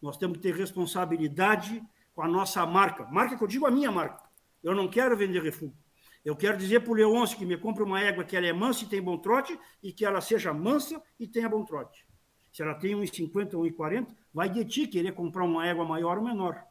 Nós 0.01 0.17
temos 0.17 0.39
que 0.39 0.43
ter 0.43 0.55
responsabilidade 0.55 1.81
com 2.13 2.23
a 2.23 2.29
nossa 2.29 2.67
marca. 2.67 3.07
Marca 3.07 3.37
que 3.37 3.45
eu 3.45 3.49
digo 3.49 3.67
a 3.67 3.71
minha 3.71 3.91
marca. 3.93 4.32
Eu 4.63 4.75
não 4.75 4.89
quero 4.89 5.17
vender 5.17 5.43
refúgio. 5.43 5.77
Eu 6.25 6.37
quero 6.37 6.57
dizer 6.57 6.81
para 6.81 6.93
o 6.93 6.95
Leôncio 6.95 7.37
que 7.37 7.45
me 7.45 7.57
compre 7.57 7.83
uma 7.83 8.01
égua 8.01 8.23
que 8.23 8.37
ela 8.37 8.47
é 8.47 8.53
mansa 8.53 8.85
e 8.85 8.87
tem 8.87 9.03
bom 9.03 9.19
trote 9.19 9.59
e 9.83 9.93
que 9.93 10.05
ela 10.05 10.21
seja 10.21 10.53
mansa 10.53 11.03
e 11.19 11.27
tenha 11.27 11.49
bom 11.49 11.65
trote. 11.65 12.07
Se 12.53 12.63
ela 12.63 12.75
tem 12.75 12.95
1,50 12.95 13.55
ou 13.55 13.65
1,40, 13.65 14.07
vai 14.33 14.49
de 14.49 14.65
ti 14.65 14.87
querer 14.87 15.13
comprar 15.13 15.45
uma 15.45 15.67
égua 15.67 15.85
maior 15.85 16.19
ou 16.19 16.25
menor. 16.25 16.63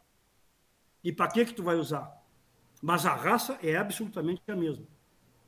E 1.03 1.11
para 1.11 1.29
que 1.29 1.45
que 1.45 1.53
tu 1.53 1.63
vai 1.63 1.75
usar? 1.75 2.09
Mas 2.81 3.05
a 3.05 3.13
raça 3.13 3.59
é 3.61 3.75
absolutamente 3.75 4.41
a 4.47 4.55
mesma. 4.55 4.85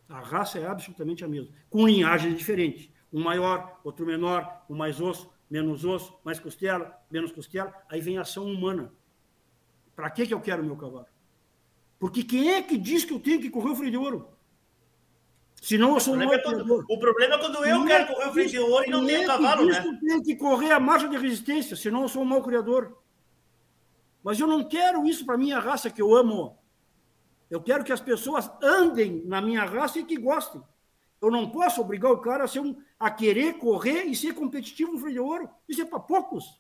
A 0.09 0.19
raça 0.19 0.59
é 0.59 0.65
absolutamente 0.65 1.23
a 1.23 1.27
mesma, 1.27 1.53
com 1.69 1.87
linhagens 1.87 2.37
diferentes. 2.37 2.91
Um 3.11 3.23
maior, 3.23 3.79
outro 3.83 4.05
menor, 4.05 4.65
um 4.69 4.75
mais 4.75 4.99
osso, 4.99 5.31
menos 5.49 5.85
osso, 5.85 6.17
mais 6.23 6.39
costela, 6.39 6.99
menos 7.09 7.31
costela. 7.31 7.73
Aí 7.87 8.01
vem 8.01 8.17
a 8.17 8.21
ação 8.21 8.45
humana. 8.45 8.91
Para 9.95 10.09
que 10.09 10.25
que 10.25 10.33
eu 10.33 10.41
quero 10.41 10.63
meu 10.63 10.75
cavalo? 10.75 11.12
Porque 12.03 12.21
quem 12.21 12.51
é 12.51 12.61
que 12.61 12.77
diz 12.77 13.05
que 13.05 13.13
eu 13.13 13.19
tenho 13.19 13.39
que 13.39 13.49
correr 13.49 13.71
o 13.71 13.75
freio 13.77 13.91
de 13.91 13.97
ouro? 13.97 14.27
Senão 15.61 15.93
eu 15.93 16.01
sou 16.01 16.15
o 16.15 16.17
problema, 16.17 16.35
é 16.35 16.43
quando, 16.43 16.85
o 16.89 16.99
problema 16.99 17.35
é 17.35 17.37
quando 17.37 17.65
eu 17.65 17.85
quero 17.85 18.07
correr 18.07 18.27
o 18.27 18.33
freio 18.33 18.49
de 18.49 18.59
ouro 18.59 18.85
e 18.85 18.89
não 18.89 19.05
tenho 19.05 19.25
cavalo, 19.25 19.65
né? 19.65 19.81
Eu 19.85 19.99
tenho 20.01 20.21
que 20.21 20.35
correr 20.35 20.73
a 20.73 20.81
marcha 20.81 21.07
de 21.07 21.15
resistência, 21.15 21.77
senão 21.77 22.01
eu 22.01 22.09
sou 22.09 22.23
um 22.23 22.25
mau 22.25 22.43
criador. 22.43 23.01
Mas 24.21 24.37
eu 24.37 24.47
não 24.47 24.67
quero 24.67 25.07
isso 25.07 25.25
para 25.25 25.37
minha 25.37 25.59
raça 25.59 25.89
que 25.89 26.01
eu 26.01 26.13
amo. 26.13 26.59
Eu 27.49 27.61
quero 27.61 27.85
que 27.85 27.93
as 27.93 28.01
pessoas 28.01 28.51
andem 28.61 29.23
na 29.25 29.39
minha 29.39 29.63
raça 29.63 29.97
e 29.97 30.03
que 30.03 30.17
gostem. 30.17 30.61
Eu 31.21 31.31
não 31.31 31.49
posso 31.51 31.79
obrigar 31.79 32.11
o 32.11 32.19
cara 32.19 32.43
a, 32.43 32.49
ser 32.49 32.59
um, 32.59 32.75
a 32.99 33.09
querer 33.09 33.53
correr 33.59 34.03
e 34.03 34.13
ser 34.13 34.33
competitivo 34.33 34.91
no 34.91 34.99
freio 34.99 35.13
de 35.13 35.19
ouro. 35.21 35.49
Isso 35.69 35.81
é 35.81 35.85
para 35.85 36.01
poucos. 36.01 36.59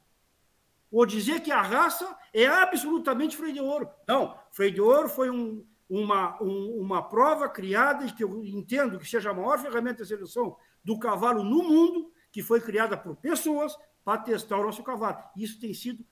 Ou 0.93 1.07
dizer 1.07 1.41
que 1.41 1.51
a 1.51 1.59
raça 1.59 2.15
é 2.31 2.45
absolutamente 2.45 3.35
freio 3.35 3.53
de 3.55 3.59
ouro. 3.59 3.89
Não, 4.07 4.37
freio 4.51 4.71
de 4.71 4.79
ouro 4.79 5.09
foi 5.09 5.27
um, 5.31 5.65
uma, 5.89 6.39
um, 6.39 6.79
uma 6.79 7.01
prova 7.01 7.49
criada, 7.49 8.05
que 8.13 8.23
eu 8.23 8.45
entendo 8.45 8.99
que 8.99 9.09
seja 9.09 9.31
a 9.31 9.33
maior 9.33 9.57
ferramenta 9.57 10.03
de 10.03 10.09
seleção 10.09 10.55
do 10.83 10.99
cavalo 10.99 11.43
no 11.43 11.63
mundo, 11.63 12.13
que 12.31 12.43
foi 12.43 12.61
criada 12.61 12.95
por 12.95 13.15
pessoas 13.15 13.75
para 14.05 14.21
testar 14.21 14.59
o 14.59 14.63
nosso 14.63 14.83
cavalo. 14.83 15.17
Isso 15.35 15.59
tem 15.59 15.73
sido 15.73 16.05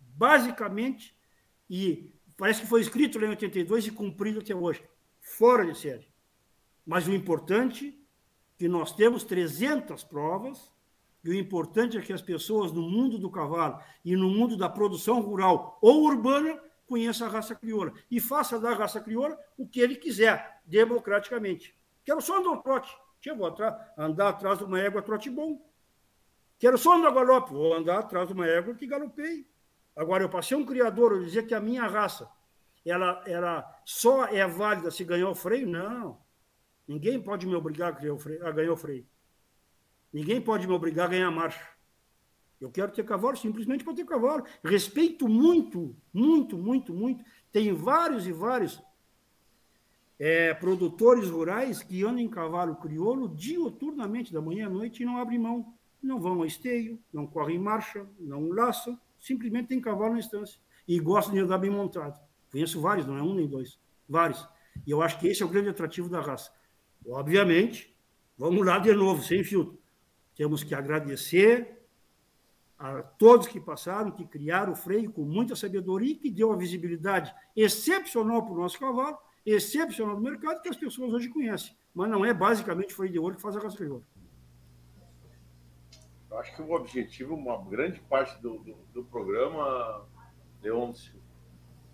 basicamente, 0.00 1.16
e 1.70 2.12
parece 2.36 2.62
que 2.62 2.66
foi 2.66 2.80
escrito 2.80 3.20
lá 3.20 3.26
em 3.26 3.30
82 3.30 3.86
e 3.86 3.92
cumprido 3.92 4.40
até 4.40 4.52
hoje, 4.52 4.82
fora 5.20 5.64
de 5.64 5.78
série. 5.78 6.08
Mas 6.84 7.06
o 7.06 7.12
importante 7.12 7.96
é 8.00 8.58
que 8.58 8.66
nós 8.66 8.92
temos 8.92 9.22
300 9.22 10.02
provas, 10.02 10.73
e 11.24 11.30
o 11.30 11.34
importante 11.34 11.96
é 11.96 12.02
que 12.02 12.12
as 12.12 12.20
pessoas 12.20 12.70
no 12.70 12.82
mundo 12.82 13.18
do 13.18 13.30
cavalo 13.30 13.80
e 14.04 14.14
no 14.14 14.28
mundo 14.28 14.56
da 14.56 14.68
produção 14.68 15.20
rural 15.20 15.78
ou 15.80 16.04
urbana 16.04 16.60
conheçam 16.86 17.26
a 17.26 17.30
raça 17.30 17.54
crioula 17.54 17.92
e 18.10 18.20
faça 18.20 18.60
da 18.60 18.74
raça 18.74 19.00
crioula 19.00 19.38
o 19.56 19.66
que 19.66 19.80
ele 19.80 19.96
quiser, 19.96 20.60
democraticamente. 20.66 21.74
Quero 22.04 22.20
só 22.20 22.38
andar 22.38 22.58
trote. 22.58 22.94
Eu 23.24 23.36
vou 23.36 23.56
andar 23.96 24.28
atrás 24.28 24.58
de 24.58 24.64
uma 24.64 24.78
égua 24.78 25.00
trote 25.00 25.30
bom. 25.30 25.66
Quero 26.58 26.76
só 26.76 26.94
andar 26.94 27.10
galope. 27.10 27.52
Vou 27.52 27.72
andar 27.72 28.00
atrás 28.00 28.28
de 28.28 28.34
uma 28.34 28.46
égua 28.46 28.74
que 28.74 28.86
galopei. 28.86 29.48
Agora, 29.96 30.22
eu 30.24 30.28
passei 30.28 30.54
um 30.56 30.66
criador, 30.66 31.12
eu 31.12 31.24
dizer 31.24 31.46
que 31.46 31.54
a 31.54 31.60
minha 31.60 31.86
raça 31.86 32.28
ela, 32.84 33.22
ela 33.26 33.80
só 33.84 34.26
é 34.26 34.46
válida 34.46 34.90
se 34.90 35.04
ganhar 35.04 35.30
o 35.30 35.34
freio? 35.34 35.66
Não. 35.66 36.20
Ninguém 36.86 37.20
pode 37.20 37.46
me 37.46 37.54
obrigar 37.54 37.96
a, 37.96 38.12
o 38.12 38.18
freio, 38.18 38.46
a 38.46 38.50
ganhar 38.50 38.72
o 38.72 38.76
freio. 38.76 39.06
Ninguém 40.14 40.40
pode 40.40 40.64
me 40.64 40.72
obrigar 40.72 41.06
a 41.06 41.10
ganhar 41.10 41.30
marcha. 41.32 41.68
Eu 42.60 42.70
quero 42.70 42.92
ter 42.92 43.04
cavalo 43.04 43.36
simplesmente 43.36 43.82
para 43.82 43.94
ter 43.94 44.04
cavalo. 44.04 44.44
Respeito 44.62 45.26
muito, 45.26 45.96
muito, 46.12 46.56
muito, 46.56 46.94
muito. 46.94 47.24
Tem 47.50 47.72
vários 47.72 48.24
e 48.24 48.32
vários 48.32 48.80
é, 50.16 50.54
produtores 50.54 51.28
rurais 51.28 51.82
que 51.82 52.04
andam 52.04 52.20
em 52.20 52.28
cavalo 52.28 52.76
crioulo 52.76 53.28
dioturnamente, 53.28 54.32
da 54.32 54.40
manhã 54.40 54.68
à 54.68 54.70
noite, 54.70 55.02
e 55.02 55.04
não 55.04 55.18
abrem 55.18 55.36
mão. 55.36 55.74
Não 56.00 56.20
vão 56.20 56.42
a 56.42 56.46
esteio, 56.46 56.96
não 57.12 57.26
correm 57.26 57.58
marcha, 57.58 58.06
não 58.20 58.50
laçam, 58.50 58.96
simplesmente 59.18 59.66
tem 59.66 59.80
cavalo 59.80 60.12
na 60.12 60.20
estância. 60.20 60.60
E 60.86 61.00
gostam 61.00 61.34
de 61.34 61.40
andar 61.40 61.58
bem 61.58 61.70
montado. 61.70 62.24
Conheço 62.52 62.80
vários, 62.80 63.04
não 63.04 63.18
é 63.18 63.22
um 63.22 63.34
nem 63.34 63.48
dois. 63.48 63.80
Vários. 64.08 64.46
E 64.86 64.92
eu 64.92 65.02
acho 65.02 65.18
que 65.18 65.26
esse 65.26 65.42
é 65.42 65.46
o 65.46 65.48
grande 65.48 65.70
atrativo 65.70 66.08
da 66.08 66.20
raça. 66.20 66.52
Obviamente, 67.04 67.98
vamos 68.38 68.64
lá 68.64 68.78
de 68.78 68.94
novo, 68.94 69.20
sem 69.20 69.42
filtro. 69.42 69.82
Temos 70.34 70.62
que 70.64 70.74
agradecer 70.74 71.80
a 72.78 73.02
todos 73.02 73.46
que 73.46 73.60
passaram, 73.60 74.10
que 74.10 74.26
criaram 74.26 74.72
o 74.72 74.76
freio 74.76 75.12
com 75.12 75.22
muita 75.22 75.54
sabedoria 75.54 76.12
e 76.12 76.16
que 76.16 76.30
deu 76.30 76.48
uma 76.48 76.56
visibilidade 76.56 77.34
excepcional 77.56 78.42
para 78.42 78.52
o 78.52 78.58
nosso 78.58 78.78
cavalo 78.78 79.18
excepcional 79.46 80.16
do 80.16 80.22
mercado 80.22 80.62
que 80.62 80.68
as 80.68 80.76
pessoas 80.76 81.12
hoje 81.12 81.28
conhecem. 81.28 81.76
Mas 81.94 82.10
não 82.10 82.24
é 82.24 82.32
basicamente 82.32 82.92
o 82.92 82.96
freio 82.96 83.12
de 83.12 83.18
ouro 83.18 83.36
que 83.36 83.42
faz 83.42 83.56
a 83.56 83.60
raça 83.60 83.76
de 83.76 83.90
ouro. 83.90 84.04
Eu 86.30 86.38
acho 86.38 86.56
que 86.56 86.62
o 86.62 86.72
objetivo, 86.72 87.34
uma 87.34 87.62
grande 87.64 88.00
parte 88.00 88.40
do, 88.42 88.58
do, 88.58 88.74
do 88.92 89.04
programa, 89.04 90.04
Leôncio, 90.60 91.14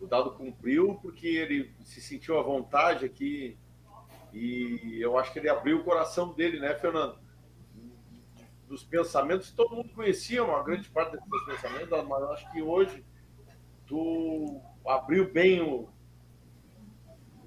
o 0.00 0.06
Dado 0.06 0.32
cumpriu 0.32 0.98
porque 1.02 1.26
ele 1.26 1.74
se 1.84 2.00
sentiu 2.00 2.38
à 2.38 2.42
vontade 2.42 3.04
aqui 3.04 3.58
e 4.32 4.98
eu 4.98 5.18
acho 5.18 5.32
que 5.32 5.40
ele 5.40 5.48
abriu 5.48 5.78
o 5.78 5.84
coração 5.84 6.32
dele, 6.32 6.58
né, 6.58 6.74
Fernando? 6.74 7.18
Dos 8.70 8.84
pensamentos, 8.84 9.51
todo 9.51 9.74
mundo 9.74 9.88
conhecia 9.92 10.44
uma 10.44 10.62
grande 10.62 10.88
parte 10.88 11.16
desses 11.16 11.44
pensamentos, 11.44 12.09
mas 12.09 12.22
acho 12.30 12.52
que 12.52 12.62
hoje 12.62 13.05
tu 13.84 14.60
abriu 14.86 15.28
bem 15.32 15.60
o, 15.60 15.88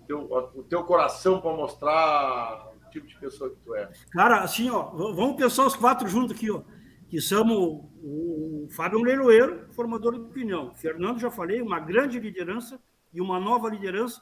teu, 0.05 0.29
o 0.53 0.63
teu 0.63 0.83
coração 0.83 1.39
para 1.39 1.55
mostrar 1.55 2.73
o 2.75 2.89
tipo 2.89 3.07
de 3.07 3.17
pessoa 3.17 3.49
que 3.49 3.55
tu 3.63 3.73
é. 3.73 3.89
Cara, 4.11 4.41
assim, 4.41 4.69
ó, 4.69 4.83
vamos 5.13 5.37
pensar 5.37 5.65
os 5.65 5.77
quatro 5.77 6.09
juntos 6.09 6.35
aqui, 6.35 6.51
ó. 6.51 6.61
Que 7.07 7.21
somos 7.21 7.85
o 8.03 8.67
Fábio 8.71 9.01
Leiloeiro, 9.01 9.71
formador 9.71 10.15
de 10.15 10.19
opinião. 10.19 10.73
Fernando, 10.73 11.21
já 11.21 11.31
falei, 11.31 11.61
uma 11.61 11.79
grande 11.79 12.19
liderança 12.19 12.81
e 13.13 13.21
uma 13.21 13.39
nova 13.39 13.69
liderança 13.69 14.21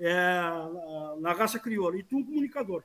é, 0.00 0.42
na 1.20 1.32
raça 1.32 1.60
crioula. 1.60 1.96
E 1.96 2.02
tu, 2.02 2.16
um 2.16 2.24
comunicador. 2.24 2.82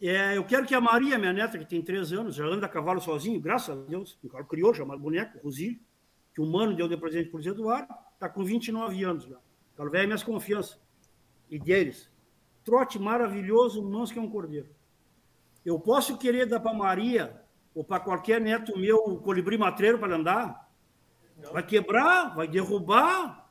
É, 0.00 0.36
eu 0.36 0.44
quero 0.44 0.66
que 0.66 0.74
a 0.74 0.80
Maria, 0.80 1.18
minha 1.18 1.32
neta, 1.32 1.58
que 1.58 1.64
tem 1.64 1.80
três 1.80 2.12
anos, 2.12 2.34
já 2.34 2.44
anda 2.44 2.66
a 2.66 2.68
cavalo 2.68 3.00
sozinho, 3.00 3.40
graças 3.40 3.76
a 3.76 3.80
Deus, 3.82 4.18
um 4.22 4.28
carro 4.28 4.44
crioulo, 4.44 4.74
chamado 4.74 5.00
boneco, 5.00 5.38
Rosilho, 5.42 5.78
que 6.34 6.40
o 6.40 6.46
mano 6.46 6.76
deu 6.76 6.86
de 6.86 6.96
presente 6.96 7.30
por 7.30 7.42
Zé 7.42 7.50
Eduardo, 7.50 7.92
está 8.12 8.28
com 8.28 8.44
29 8.44 9.02
anos 9.04 9.24
já. 9.24 9.38
Ela 9.78 9.90
velho 9.90 10.06
minhas 10.06 10.22
confianças 10.22 10.78
e 11.50 11.58
deles. 11.58 12.10
Trote 12.62 12.98
maravilhoso, 12.98 13.82
manso 13.82 14.12
que 14.12 14.18
é 14.18 14.22
um 14.22 14.28
cordeiro. 14.28 14.68
Eu 15.64 15.80
posso 15.80 16.18
querer 16.18 16.46
dar 16.46 16.60
para 16.60 16.74
Maria 16.74 17.42
ou 17.74 17.84
para 17.84 18.00
qualquer 18.00 18.40
neto 18.40 18.78
meu 18.78 18.96
o 18.98 19.18
colibri 19.18 19.56
matreiro 19.56 19.98
para 19.98 20.16
andar? 20.16 20.70
Não. 21.36 21.52
Vai 21.52 21.62
quebrar, 21.62 22.34
vai 22.34 22.48
derrubar. 22.48 23.50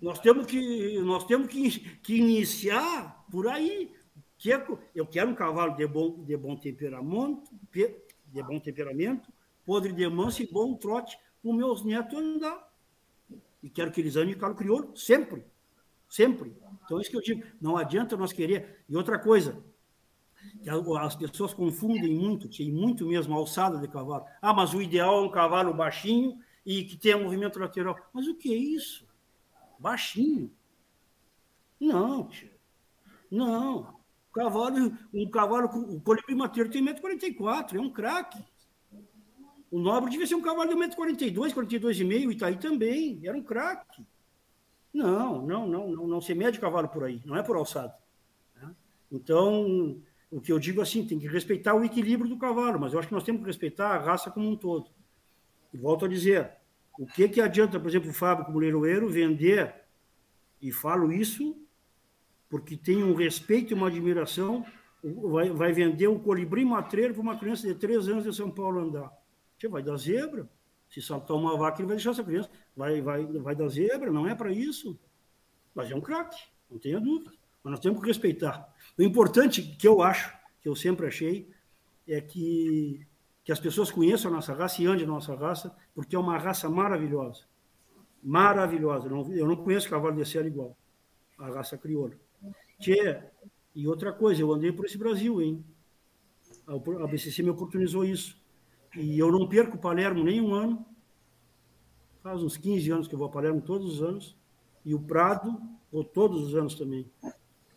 Nós 0.00 0.18
temos 0.20 0.46
que, 0.46 1.00
nós 1.00 1.24
temos 1.24 1.48
que, 1.48 1.80
que 1.98 2.16
iniciar 2.16 3.24
por 3.30 3.48
aí. 3.48 3.92
Eu 4.94 5.06
quero 5.06 5.30
um 5.30 5.34
cavalo 5.34 5.74
de 5.76 5.86
bom, 5.86 6.22
de 6.24 6.36
bom 6.36 6.56
temperamento, 6.56 7.50
de 7.72 8.42
bom 8.42 8.60
temperamento, 8.60 9.32
podre 9.64 9.92
de 9.92 10.08
manso 10.08 10.42
e 10.42 10.46
bom 10.46 10.74
trote 10.74 11.18
para 11.42 11.50
os 11.50 11.56
meus 11.56 11.84
netos 11.84 12.18
andar. 12.18 12.68
E 13.62 13.68
quero 13.68 13.90
que 13.90 14.00
eles 14.00 14.16
andem 14.16 14.34
de 14.34 14.40
calo 14.40 14.54
crioulo 14.54 14.96
sempre. 14.96 15.44
Sempre. 16.08 16.56
Então, 16.84 16.98
é 16.98 17.02
isso 17.02 17.10
que 17.10 17.16
eu 17.16 17.22
digo. 17.22 17.44
Não 17.60 17.76
adianta 17.76 18.16
nós 18.16 18.32
querer. 18.32 18.84
E 18.88 18.96
outra 18.96 19.18
coisa, 19.18 19.62
que 20.62 20.70
as 21.24 21.30
pessoas 21.30 21.52
confundem 21.52 22.14
muito, 22.14 22.48
tem 22.48 22.72
muito 22.72 23.06
mesmo 23.06 23.36
alçada 23.36 23.78
de 23.78 23.88
cavalo. 23.88 24.24
Ah, 24.40 24.54
mas 24.54 24.72
o 24.72 24.80
ideal 24.80 25.18
é 25.18 25.26
um 25.26 25.30
cavalo 25.30 25.74
baixinho 25.74 26.38
e 26.64 26.84
que 26.84 26.96
tenha 26.96 27.18
movimento 27.18 27.58
lateral. 27.58 27.96
Mas 28.12 28.26
o 28.26 28.36
que 28.36 28.54
é 28.54 28.56
isso? 28.56 29.06
Baixinho? 29.78 30.50
Não, 31.78 32.28
tio. 32.28 32.50
Não. 33.30 33.97
Cavalo, 34.32 34.92
um 35.12 35.30
cavalo, 35.30 35.66
o 35.66 36.00
colibri 36.00 36.34
mateiro 36.34 36.70
tem 36.70 36.84
1,44m, 36.84 37.76
é 37.76 37.80
um 37.80 37.90
craque. 37.90 38.44
O 39.70 39.78
nobre 39.78 40.10
devia 40.10 40.26
ser 40.26 40.34
um 40.34 40.42
cavalo 40.42 40.68
de 40.68 40.76
1,42m, 40.76 41.52
42,5m, 41.52 42.32
Itaí 42.32 42.56
também, 42.56 43.20
era 43.24 43.36
um 43.36 43.42
craque. 43.42 44.06
Não, 44.92 45.42
não, 45.42 45.66
não, 45.66 45.90
não, 45.90 46.06
não 46.06 46.20
se 46.20 46.34
mede 46.34 46.58
cavalo 46.58 46.88
por 46.88 47.04
aí, 47.04 47.20
não 47.24 47.36
é 47.36 47.42
por 47.42 47.56
alçada. 47.56 47.94
Né? 48.56 48.74
Então, 49.12 50.00
o 50.30 50.40
que 50.40 50.52
eu 50.52 50.58
digo 50.58 50.80
assim, 50.80 51.06
tem 51.06 51.18
que 51.18 51.26
respeitar 51.26 51.74
o 51.74 51.84
equilíbrio 51.84 52.28
do 52.28 52.38
cavalo, 52.38 52.80
mas 52.80 52.92
eu 52.92 52.98
acho 52.98 53.08
que 53.08 53.14
nós 53.14 53.24
temos 53.24 53.40
que 53.40 53.46
respeitar 53.46 53.90
a 53.90 53.98
raça 53.98 54.30
como 54.30 54.48
um 54.48 54.56
todo. 54.56 54.90
E 55.72 55.76
volto 55.76 56.04
a 56.04 56.08
dizer, 56.08 56.52
o 56.98 57.06
que, 57.06 57.28
que 57.28 57.40
adianta, 57.40 57.78
por 57.78 57.88
exemplo, 57.88 58.10
o 58.10 58.14
Fábio 58.14 58.44
como 58.44 58.58
leiloeiro 58.58 59.08
vender, 59.08 59.74
e 60.60 60.72
falo 60.72 61.12
isso 61.12 61.56
porque 62.48 62.76
tem 62.76 63.02
um 63.02 63.14
respeito 63.14 63.72
e 63.72 63.74
uma 63.74 63.88
admiração, 63.88 64.64
vai, 65.02 65.50
vai 65.50 65.72
vender 65.72 66.08
um 66.08 66.18
colibri 66.18 66.64
matreiro 66.64 67.14
para 67.14 67.22
uma 67.22 67.38
criança 67.38 67.66
de 67.66 67.74
três 67.74 68.08
anos 68.08 68.24
de 68.24 68.34
São 68.34 68.50
Paulo 68.50 68.80
andar. 68.80 69.12
Você 69.58 69.68
vai 69.68 69.82
dar 69.82 69.96
zebra. 69.96 70.48
Se 70.88 71.02
saltar 71.02 71.36
uma 71.36 71.56
vaca, 71.56 71.80
ele 71.80 71.86
vai 71.88 71.96
deixar 71.96 72.10
essa 72.10 72.24
criança. 72.24 72.48
Vai, 72.74 73.02
vai, 73.02 73.26
vai 73.26 73.54
dar 73.54 73.68
zebra, 73.68 74.10
não 74.10 74.26
é 74.26 74.34
para 74.34 74.50
isso. 74.50 74.98
Mas 75.74 75.90
é 75.90 75.94
um 75.94 76.00
craque, 76.00 76.40
não 76.70 76.78
tenha 76.78 76.98
dúvida. 76.98 77.30
Mas 77.62 77.72
nós 77.72 77.80
temos 77.80 78.00
que 78.00 78.06
respeitar. 78.06 78.72
O 78.96 79.02
importante 79.02 79.62
que 79.62 79.86
eu 79.86 80.00
acho, 80.00 80.34
que 80.62 80.68
eu 80.68 80.74
sempre 80.74 81.06
achei, 81.06 81.50
é 82.06 82.20
que, 82.22 83.06
que 83.44 83.52
as 83.52 83.60
pessoas 83.60 83.90
conheçam 83.90 84.30
a 84.30 84.34
nossa 84.34 84.54
raça 84.54 84.82
e 84.82 84.86
andem 84.86 85.04
a 85.04 85.08
nossa 85.08 85.34
raça, 85.34 85.76
porque 85.94 86.16
é 86.16 86.18
uma 86.18 86.38
raça 86.38 86.70
maravilhosa. 86.70 87.44
Maravilhosa. 88.22 89.08
eu 89.08 89.46
não 89.46 89.56
conheço 89.56 89.90
cavalo 89.90 90.16
de 90.16 90.24
sela 90.24 90.46
igual. 90.46 90.74
A 91.38 91.50
raça 91.50 91.76
crioula. 91.76 92.14
Tchê, 92.78 93.22
e 93.74 93.86
outra 93.86 94.12
coisa, 94.12 94.40
eu 94.40 94.52
andei 94.52 94.72
por 94.72 94.84
esse 94.84 94.98
Brasil, 94.98 95.40
hein? 95.40 95.64
A 96.66 97.06
BCC 97.06 97.42
me 97.42 97.50
oportunizou 97.50 98.04
isso. 98.04 98.40
E 98.96 99.18
eu 99.18 99.30
não 99.30 99.48
perco 99.48 99.78
Palermo 99.78 100.24
nem 100.24 100.40
um 100.40 100.54
ano. 100.54 100.84
Faz 102.22 102.42
uns 102.42 102.56
15 102.56 102.90
anos 102.90 103.08
que 103.08 103.14
eu 103.14 103.18
vou 103.18 103.28
a 103.28 103.30
Palermo 103.30 103.60
todos 103.60 103.94
os 103.94 104.02
anos. 104.02 104.36
E 104.84 104.94
o 104.94 105.00
Prado, 105.00 105.60
vou 105.90 106.04
todos 106.04 106.42
os 106.42 106.54
anos 106.54 106.74
também. 106.74 107.10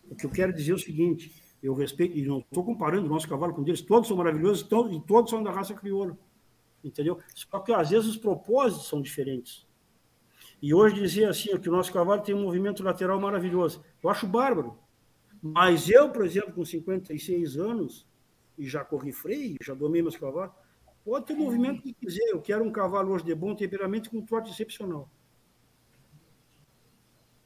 O 0.10 0.15
que 0.15 0.26
eu 0.26 0.30
quero 0.30 0.53
dizer 0.53 0.72
é 0.72 0.76
o 0.76 0.80
seguinte: 0.80 1.34
eu 1.61 1.73
respeito, 1.73 2.18
e 2.18 2.26
não 2.26 2.40
estou 2.40 2.64
comparando 2.64 3.06
o 3.06 3.10
nosso 3.10 3.28
cavalo 3.28 3.53
com 3.53 3.64
deles, 3.64 3.82
todos 3.82 4.07
são 4.07 4.18
maravilhosos 4.18 4.68
e 4.91 4.99
todos 5.02 5.30
são 5.30 5.44
da 5.44 5.52
raça 5.52 5.73
crioula. 5.73 6.18
Entendeu? 6.84 7.19
Só 7.36 7.60
que 7.60 7.72
às 7.72 7.90
vezes 7.91 8.10
os 8.10 8.18
propósitos 8.18 8.88
são 8.88 9.02
diferentes. 9.02 9.68
E 10.61 10.73
hoje 10.73 10.95
dizer 10.95 11.26
assim, 11.26 11.57
que 11.57 11.69
o 11.69 11.72
nosso 11.72 11.91
cavalo 11.91 12.22
tem 12.22 12.36
um 12.36 12.44
movimento 12.44 12.84
lateral 12.84 13.19
maravilhoso. 13.19 13.84
Eu 14.02 14.10
acho 14.10 14.28
bárbaro. 14.28 14.78
Mas 15.42 15.90
eu, 15.90 16.10
por 16.12 16.26
exemplo, 16.26 16.54
com 16.54 16.64
56 16.64 17.58
anos, 17.58 18.08
e 18.58 18.68
já 18.68 18.84
corri 18.84 19.12
freio, 19.12 19.58
já 19.62 19.74
domei 19.74 20.02
meus 20.02 20.16
cavalos, 20.16 20.54
Pode 21.04 21.26
ter 21.26 21.34
o 21.34 21.38
movimento 21.38 21.82
que 21.82 21.94
quiser. 21.94 22.30
Eu 22.30 22.42
quero 22.42 22.64
um 22.64 22.72
cavalo 22.72 23.12
hoje 23.12 23.26
de 23.26 23.34
bom 23.34 23.56
temperamento 23.56 24.10
com 24.10 24.18
um 24.18 24.26
trote 24.26 24.52
excepcional. 24.52 25.10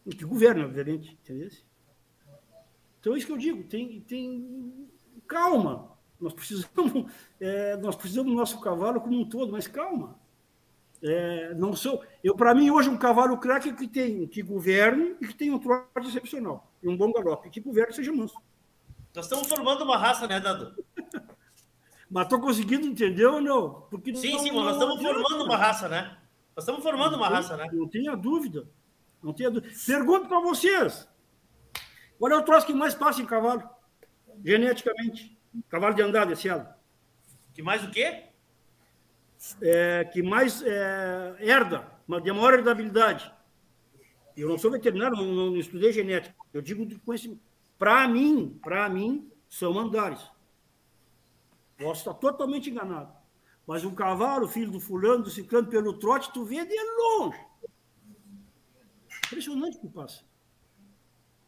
que 0.09 0.25
governa, 0.25 0.65
obviamente, 0.65 1.13
entendeu? 1.13 1.49
Então 2.99 3.13
é 3.13 3.17
isso 3.17 3.27
que 3.27 3.31
eu 3.31 3.37
digo, 3.37 3.63
tem, 3.63 4.01
tem 4.01 4.89
calma. 5.27 5.95
Nós 6.19 6.33
precisamos, 6.33 7.11
é, 7.39 7.77
nós 7.77 7.95
precisamos 7.95 8.31
do 8.31 8.37
nosso 8.37 8.59
cavalo 8.59 8.99
como 8.99 9.19
um 9.19 9.29
todo, 9.29 9.51
mas 9.51 9.67
calma. 9.67 10.19
É, 11.01 11.53
não 11.53 11.75
sou, 11.75 12.03
eu 12.23 12.35
para 12.35 12.55
mim 12.55 12.71
hoje 12.71 12.89
um 12.89 12.97
cavalo 12.97 13.37
craque 13.37 13.71
que 13.73 13.87
tem 13.87 14.25
que 14.27 14.41
governe 14.41 15.15
e 15.21 15.27
que 15.27 15.35
tem 15.35 15.51
um 15.51 15.59
trote 15.59 16.07
excepcional 16.07 16.73
e 16.85 16.87
um 16.87 16.95
bom 16.95 17.11
galope, 17.11 17.49
que 17.49 17.59
governe 17.59 17.93
seja 17.93 18.13
manso. 18.13 18.35
Nós 19.13 19.25
estamos 19.25 19.47
formando 19.47 19.83
uma 19.83 19.97
raça, 19.97 20.27
né, 20.27 20.39
Dado? 20.39 20.75
mas 22.09 22.25
estou 22.25 22.39
conseguindo 22.39 22.85
entender 22.85 23.25
ou 23.25 23.41
não? 23.41 23.87
Porque 23.89 24.15
sim, 24.15 24.33
não, 24.33 24.39
sim, 24.39 24.51
mas 24.51 24.65
nós 24.65 24.73
estamos 24.73 25.01
formando 25.01 25.43
uma 25.45 25.57
raça, 25.57 25.89
né? 25.89 26.17
Nós 26.55 26.63
estamos 26.63 26.83
formando 26.83 27.11
não 27.13 27.17
uma 27.17 27.27
raça, 27.27 27.57
né? 27.57 27.67
Não 27.73 27.87
tenha 27.87 28.15
dúvida. 28.15 28.69
Não 29.21 29.33
tenha 29.33 29.49
dúvida. 29.49 29.73
Pergunto 29.85 30.27
para 30.27 30.39
vocês. 30.39 31.09
Qual 32.19 32.31
é 32.31 32.35
o 32.35 32.43
troço 32.43 32.67
que 32.67 32.73
mais 32.73 32.93
passa 32.93 33.21
em 33.21 33.25
cavalo? 33.25 33.67
Geneticamente. 34.43 35.35
Cavalo 35.67 35.95
de 35.95 36.03
andar 36.03 36.25
desse 36.25 36.47
ano. 36.47 36.67
Que 37.53 37.63
mais 37.63 37.83
o 37.83 37.89
quê? 37.89 38.25
É, 39.61 40.05
que 40.05 40.21
mais 40.21 40.61
é, 40.61 41.35
herda, 41.39 41.87
uma 42.07 42.21
de 42.21 42.31
maior 42.31 42.53
herdabilidade. 42.53 43.33
Eu 44.35 44.49
não 44.49 44.57
sou 44.57 44.71
veterinário, 44.71 45.15
não, 45.15 45.51
não 45.51 45.57
estudei 45.57 45.93
genética. 45.93 46.35
Eu 46.53 46.61
digo 46.61 46.85
de 46.85 46.99
conhecimento. 46.99 47.41
Para 47.77 48.07
mim, 48.07 48.59
para 48.61 48.89
mim, 48.89 49.29
são 49.49 49.77
andares. 49.77 50.19
Posso 51.77 52.01
estar 52.01 52.13
totalmente 52.13 52.69
enganado. 52.69 53.13
Mas 53.67 53.83
um 53.83 53.95
cavalo, 53.95 54.47
filho 54.47 54.71
do 54.71 54.79
fulano, 54.79 55.23
do 55.23 55.29
ciclano, 55.29 55.67
pelo 55.67 55.93
trote, 55.93 56.31
tu 56.31 56.45
vê 56.45 56.65
de 56.65 56.75
longe. 56.97 57.39
Impressionante 59.25 59.77
o 59.77 59.81
que 59.81 59.87
passa. 59.89 60.23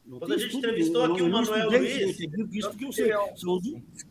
Não 0.05 0.19
Quando 0.19 0.34
a 0.34 0.38
gente 0.38 0.57
entrevistou 0.57 1.03
aqui 1.03 1.22
o 1.22 1.30
Manuel 1.30 1.69
Luiz. 1.69 2.19
Isso 2.51 2.72
que 2.72 2.85
eu 2.85 2.91
sei. 2.91 3.11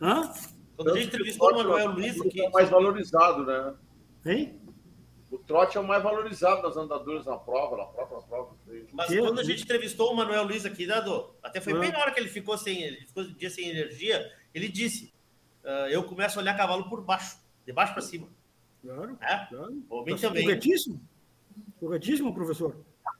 Hã? 0.00 0.32
Quando 0.76 0.90
a 0.90 0.96
gente 0.98 1.08
entrevistou 1.08 1.50
o 1.50 1.56
Manuel 1.56 1.92
Luiz 1.92 2.20
aqui. 2.20 2.42
O 2.42 2.52
mais 2.52 2.68
valorizado, 2.68 3.44
né? 3.44 3.74
Hein? 4.26 4.60
O 5.36 5.38
trote 5.40 5.76
é 5.76 5.80
o 5.80 5.86
mais 5.86 6.02
valorizado 6.02 6.62
das 6.62 6.78
andaduras 6.78 7.26
na 7.26 7.36
prova, 7.36 7.76
na 7.76 7.84
própria 7.84 8.20
prova. 8.22 8.56
Mas 8.92 9.14
quando 9.18 9.38
a 9.38 9.44
gente 9.44 9.64
entrevistou 9.64 10.10
o 10.10 10.16
Manuel 10.16 10.44
Luiz 10.44 10.64
aqui, 10.64 10.86
Dado, 10.86 11.34
até 11.42 11.60
foi 11.60 11.78
bem 11.78 11.92
na 11.92 11.98
hora 11.98 12.10
que 12.10 12.18
ele 12.18 12.28
ficou 12.28 12.56
sem, 12.56 12.82
ele 12.82 13.06
ficou 13.06 13.22
um 13.22 13.34
dia 13.34 13.50
sem 13.50 13.68
energia, 13.68 14.32
ele 14.54 14.66
disse: 14.66 15.12
uh, 15.62 15.88
Eu 15.90 16.04
começo 16.04 16.38
a 16.38 16.42
olhar 16.42 16.56
cavalo 16.56 16.88
por 16.88 17.02
baixo, 17.02 17.38
de 17.66 17.72
baixo 17.72 17.92
para 17.92 18.00
cima. 18.00 18.28
Claro. 18.82 19.18
É? 19.20 19.46
claro. 19.46 19.82
Homem 19.90 20.14
tá 20.16 20.28
também. 20.28 20.44
Corretíssimo. 20.44 21.00
Corretíssimo, 21.78 22.34
professor. 22.34 22.74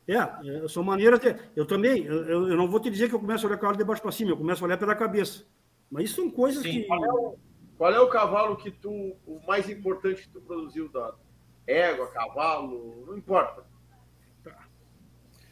É, 0.09 0.15
é 0.15 0.69
são 0.69 0.83
maneiras 0.83 1.21
de. 1.21 1.37
Eu 1.55 1.67
também, 1.67 2.03
eu, 2.03 2.49
eu 2.49 2.57
não 2.57 2.67
vou 2.67 2.81
te 2.81 2.89
dizer 2.89 3.11
que 3.11 3.15
eu 3.15 3.21
começo 3.21 3.45
a 3.45 3.49
olhar 3.49 3.59
cavalo 3.59 3.77
de 3.77 3.85
baixo 3.85 4.01
para 4.01 4.13
cima, 4.13 4.31
eu 4.31 4.39
começo 4.39 4.65
a 4.65 4.67
olhar 4.67 4.79
pela 4.79 4.95
cabeça. 4.95 5.45
Mas 5.91 6.05
isso 6.05 6.17
são 6.23 6.31
coisas 6.31 6.63
Sim. 6.63 6.71
que. 6.71 6.85
Qual 6.85 7.05
é, 7.05 7.13
o, 7.13 7.37
qual 7.77 7.93
é 7.93 8.01
o 8.01 8.09
cavalo 8.09 8.57
que 8.57 8.71
tu. 8.71 8.91
o 9.27 9.39
mais 9.47 9.69
importante 9.69 10.23
que 10.23 10.29
tu 10.31 10.41
produziu, 10.41 10.89
Dado? 10.89 11.26
Égua, 11.67 12.09
cavalo, 12.13 13.05
não 13.07 13.17
importa. 13.17 13.65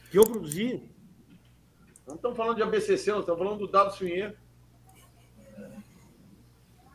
Que 0.09 0.17
eu 0.17 0.23
produzi. 0.23 0.89
Não 2.07 2.15
estamos 2.15 2.37
falando 2.37 2.55
de 2.57 2.63
ABCC, 2.63 3.11
nós 3.11 3.21
estamos 3.21 3.39
falando 3.39 3.59
do 3.59 3.67
Dado 3.67 3.93
Swinheiro. 3.95 4.35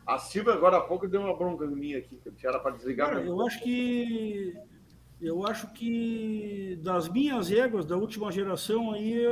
A 0.07 0.17
Silvia, 0.17 0.53
agora 0.53 0.77
há 0.77 0.81
pouco, 0.81 1.07
deu 1.07 1.21
uma 1.21 1.35
bronca 1.35 1.65
em 1.65 1.75
mim 1.75 1.93
aqui, 1.93 2.19
que 2.37 2.47
era 2.47 2.59
para 2.59 2.71
desligar. 2.75 3.09
Cara, 3.09 3.21
eu 3.21 3.39
acho 3.45 3.61
que. 3.61 4.53
Eu 5.21 5.45
acho 5.45 5.71
que 5.73 6.79
das 6.81 7.07
minhas 7.07 7.51
éguas 7.51 7.85
da 7.85 7.95
última 7.95 8.31
geração 8.31 8.91
aí, 8.91 9.23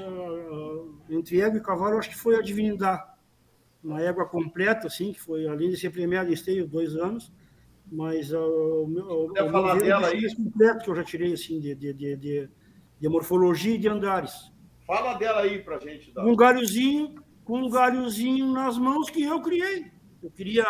a- 0.00 0.08
a- 0.08 1.14
entre 1.14 1.38
égua 1.42 1.58
e 1.58 1.62
cavalo, 1.62 1.98
acho 1.98 2.08
que 2.08 2.16
foi 2.16 2.34
a 2.36 2.40
Divindade. 2.40 3.04
Uma 3.84 4.00
égua 4.00 4.26
completa, 4.26 4.86
assim, 4.86 5.12
que 5.12 5.20
foi, 5.20 5.46
além 5.46 5.68
de 5.68 5.76
ser 5.76 5.90
premiada 5.90 6.30
em 6.30 6.32
esteio, 6.32 6.66
dois 6.66 6.96
anos, 6.96 7.30
mas 7.90 8.32
ah, 8.34 8.40
o 8.40 8.86
meu, 8.86 9.04
o, 9.06 9.32
o 9.32 9.50
falar 9.50 9.76
meu 9.76 9.84
dela 9.84 10.08
aí? 10.08 10.34
completo 10.34 10.84
que 10.84 10.90
eu 10.90 10.96
já 10.96 11.04
tirei, 11.04 11.32
assim, 11.32 11.60
de, 11.60 11.74
de, 11.74 11.92
de, 11.92 12.16
de, 12.16 12.50
de 13.00 13.08
morfologia 13.08 13.74
e 13.74 13.78
de 13.78 13.88
andares. 13.88 14.52
Fala 14.86 15.14
dela 15.14 15.40
aí 15.40 15.62
pra 15.62 15.78
gente. 15.78 16.12
Com 16.12 16.32
um 16.32 16.36
galhozinho, 16.36 17.14
com 17.44 17.58
um 17.62 17.70
galhozinho 17.70 18.52
nas 18.52 18.78
mãos 18.78 19.10
que 19.10 19.22
eu 19.22 19.40
criei. 19.40 19.90
Eu 20.22 20.30
queria. 20.30 20.64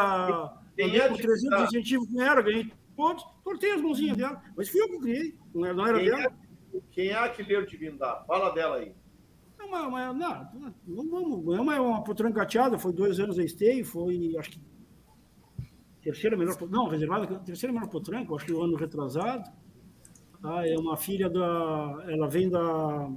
Andei 0.78 1.00
é 1.00 1.08
com 1.08 1.14
de 1.14 1.22
300 1.22 1.40
Divindade? 1.40 1.62
incentivos 1.64 2.08
com 2.10 2.20
ela, 2.22 2.42
ganhei 2.42 2.72
todos, 2.96 3.24
tortei 3.44 3.72
as 3.72 3.80
mãozinhas 3.80 4.16
dela. 4.16 4.42
Mas 4.56 4.68
fui 4.68 4.80
eu 4.80 4.88
que 4.88 4.98
criei, 5.00 5.38
não 5.54 5.64
era, 5.64 5.74
não 5.74 5.86
era 5.86 5.98
Quem 5.98 6.10
dela. 6.10 6.22
é, 6.22 6.80
quem 6.90 7.08
é 7.08 7.14
a 7.14 7.22
artilheiro 7.22 7.66
divindade? 7.66 8.26
Fala 8.26 8.50
dela 8.50 8.76
aí. 8.76 8.94
É 9.58 9.64
uma, 9.64 9.86
uma, 9.88 10.12
não, 10.12 10.48
não 10.86 11.10
vamos. 11.10 11.56
É 11.56 11.60
uma, 11.60 11.80
uma 11.80 12.04
potrancateada, 12.04 12.78
foi 12.78 12.92
dois 12.92 13.18
anos 13.18 13.38
a 13.38 13.44
esteio, 13.44 13.84
foi, 13.84 14.34
acho 14.38 14.50
que. 14.50 14.60
Terceira 16.06 16.36
melhor. 16.36 16.56
Não, 16.70 16.86
reservada, 16.86 17.26
terceira 17.40 17.72
melhor 17.72 17.88
potranca, 17.88 18.32
acho 18.32 18.46
que 18.46 18.52
o 18.52 18.62
ano 18.62 18.76
retrasado. 18.76 19.50
Tá? 20.40 20.64
É 20.64 20.78
uma 20.78 20.96
filha 20.96 21.28
da. 21.28 22.04
Ela 22.06 22.28
vem 22.28 22.48
da. 22.48 23.10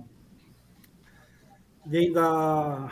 Vem 1.86 2.12
da. 2.12 2.90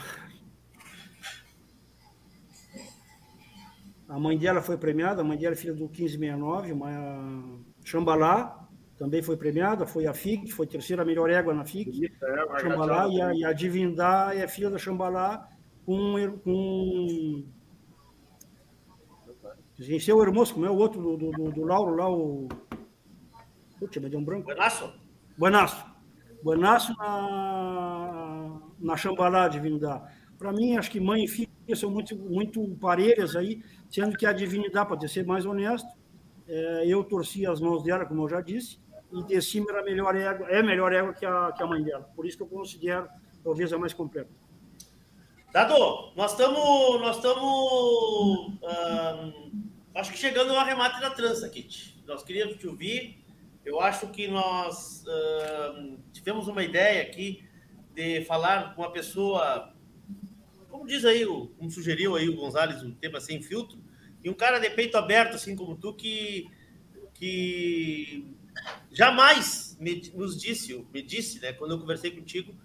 A 4.07 4.19
mãe 4.19 4.37
dela 4.37 4.61
foi 4.61 4.77
premiada, 4.77 5.21
a 5.21 5.25
mãe 5.25 5.35
dela 5.35 5.53
é 5.53 5.57
filha 5.57 5.73
do 5.73 5.85
1569, 5.85 6.73
uma 6.73 7.59
Xambalá, 7.83 8.69
também 8.99 9.23
foi 9.23 9.35
premiada, 9.35 9.87
foi 9.87 10.05
a 10.05 10.13
FIC, 10.13 10.51
foi 10.51 10.67
terceira 10.67 11.03
melhor 11.03 11.27
égua 11.31 11.55
na 11.55 11.65
FIC. 11.65 12.05
É, 12.05 12.59
Xambalá, 12.59 13.07
e 13.09 13.19
a, 13.19 13.33
e 13.33 13.43
a 13.43 13.51
Divindá 13.51 14.29
é 14.35 14.47
filha 14.47 14.69
da 14.69 14.77
Xambalá 14.77 15.49
com. 15.83 16.13
com 16.43 17.56
Venceu 19.77 20.17
o 20.17 20.23
Hermoso, 20.23 20.53
como 20.53 20.65
é 20.65 20.69
o 20.69 20.75
outro 20.75 21.01
do, 21.01 21.17
do, 21.17 21.31
do, 21.31 21.51
do 21.51 21.63
Lauro 21.63 21.95
lá, 21.95 22.09
o. 22.09 22.47
Putz, 23.79 24.01
mas 24.01 24.09
deu 24.09 24.19
um 24.19 24.23
branco. 24.23 24.45
Buenaço? 24.45 24.93
Buenaço. 25.37 25.85
Buenaço 26.43 26.95
na, 26.97 28.59
na 28.79 28.97
Xambalá, 28.97 29.47
Divindade. 29.47 30.03
Para 30.37 30.51
mim, 30.51 30.77
acho 30.77 30.89
que 30.89 30.99
mãe 30.99 31.25
e 31.25 31.27
filha 31.27 31.49
são 31.75 31.91
muito, 31.91 32.15
muito 32.15 32.67
parelhas 32.79 33.35
aí, 33.35 33.63
sendo 33.89 34.17
que 34.17 34.25
a 34.25 34.33
Divindade, 34.33 34.87
para 34.87 35.07
ser 35.07 35.25
mais 35.25 35.45
honesto, 35.45 35.87
é, 36.47 36.85
eu 36.87 37.03
torci 37.03 37.45
as 37.45 37.59
mãos 37.59 37.83
dela, 37.83 38.05
como 38.05 38.23
eu 38.23 38.29
já 38.29 38.41
disse, 38.41 38.79
e 39.11 39.23
de 39.23 39.41
cima 39.41 39.67
era 39.69 39.83
melhor 39.83 40.15
égua, 40.15 40.47
é 40.47 40.63
melhor 40.63 40.91
égua 40.91 41.13
que 41.13 41.25
a, 41.25 41.51
que 41.51 41.61
a 41.61 41.67
mãe 41.67 41.83
dela. 41.83 42.09
Por 42.15 42.25
isso 42.25 42.37
que 42.37 42.43
eu 42.43 42.47
considero 42.47 43.07
talvez 43.43 43.71
a 43.71 43.77
mais 43.77 43.93
completa. 43.93 44.29
Dado, 45.53 46.13
nós 46.15 46.31
estamos. 46.31 47.01
Nós 47.01 47.15
estamos. 47.15 48.57
Acho 49.97 50.11
que 50.11 50.17
chegando 50.17 50.51
ao 50.53 50.59
arremate 50.59 51.01
da 51.01 51.09
trança, 51.09 51.49
Kit. 51.49 52.01
Nós 52.05 52.23
queríamos 52.23 52.57
te 52.57 52.67
ouvir. 52.67 53.23
Eu 53.65 53.81
acho 53.81 54.07
que 54.09 54.27
nós 54.27 55.03
ahn, 55.07 55.97
tivemos 56.13 56.47
uma 56.47 56.63
ideia 56.63 57.01
aqui 57.01 57.43
de 57.93 58.23
falar 58.25 58.75
com 58.75 58.83
uma 58.83 58.91
pessoa, 58.91 59.73
como 60.69 60.85
diz 60.85 61.03
aí, 61.03 61.25
como 61.25 61.69
sugeriu 61.69 62.15
aí 62.15 62.29
o 62.29 62.35
Gonzalez, 62.35 62.83
um 62.83 62.93
tema 62.93 63.19
sem 63.19 63.41
filtro, 63.41 63.77
e 64.23 64.29
um 64.29 64.33
cara 64.33 64.59
de 64.59 64.69
peito 64.69 64.97
aberto, 64.97 65.35
assim 65.35 65.55
como 65.55 65.75
tu, 65.75 65.93
que, 65.95 66.47
que 67.13 68.35
jamais 68.91 69.75
me, 69.79 70.11
nos 70.13 70.39
disse, 70.39 70.85
me 70.93 71.01
disse, 71.01 71.39
né, 71.39 71.53
quando 71.53 71.71
eu 71.71 71.79
conversei 71.79 72.11
contigo, 72.11 72.55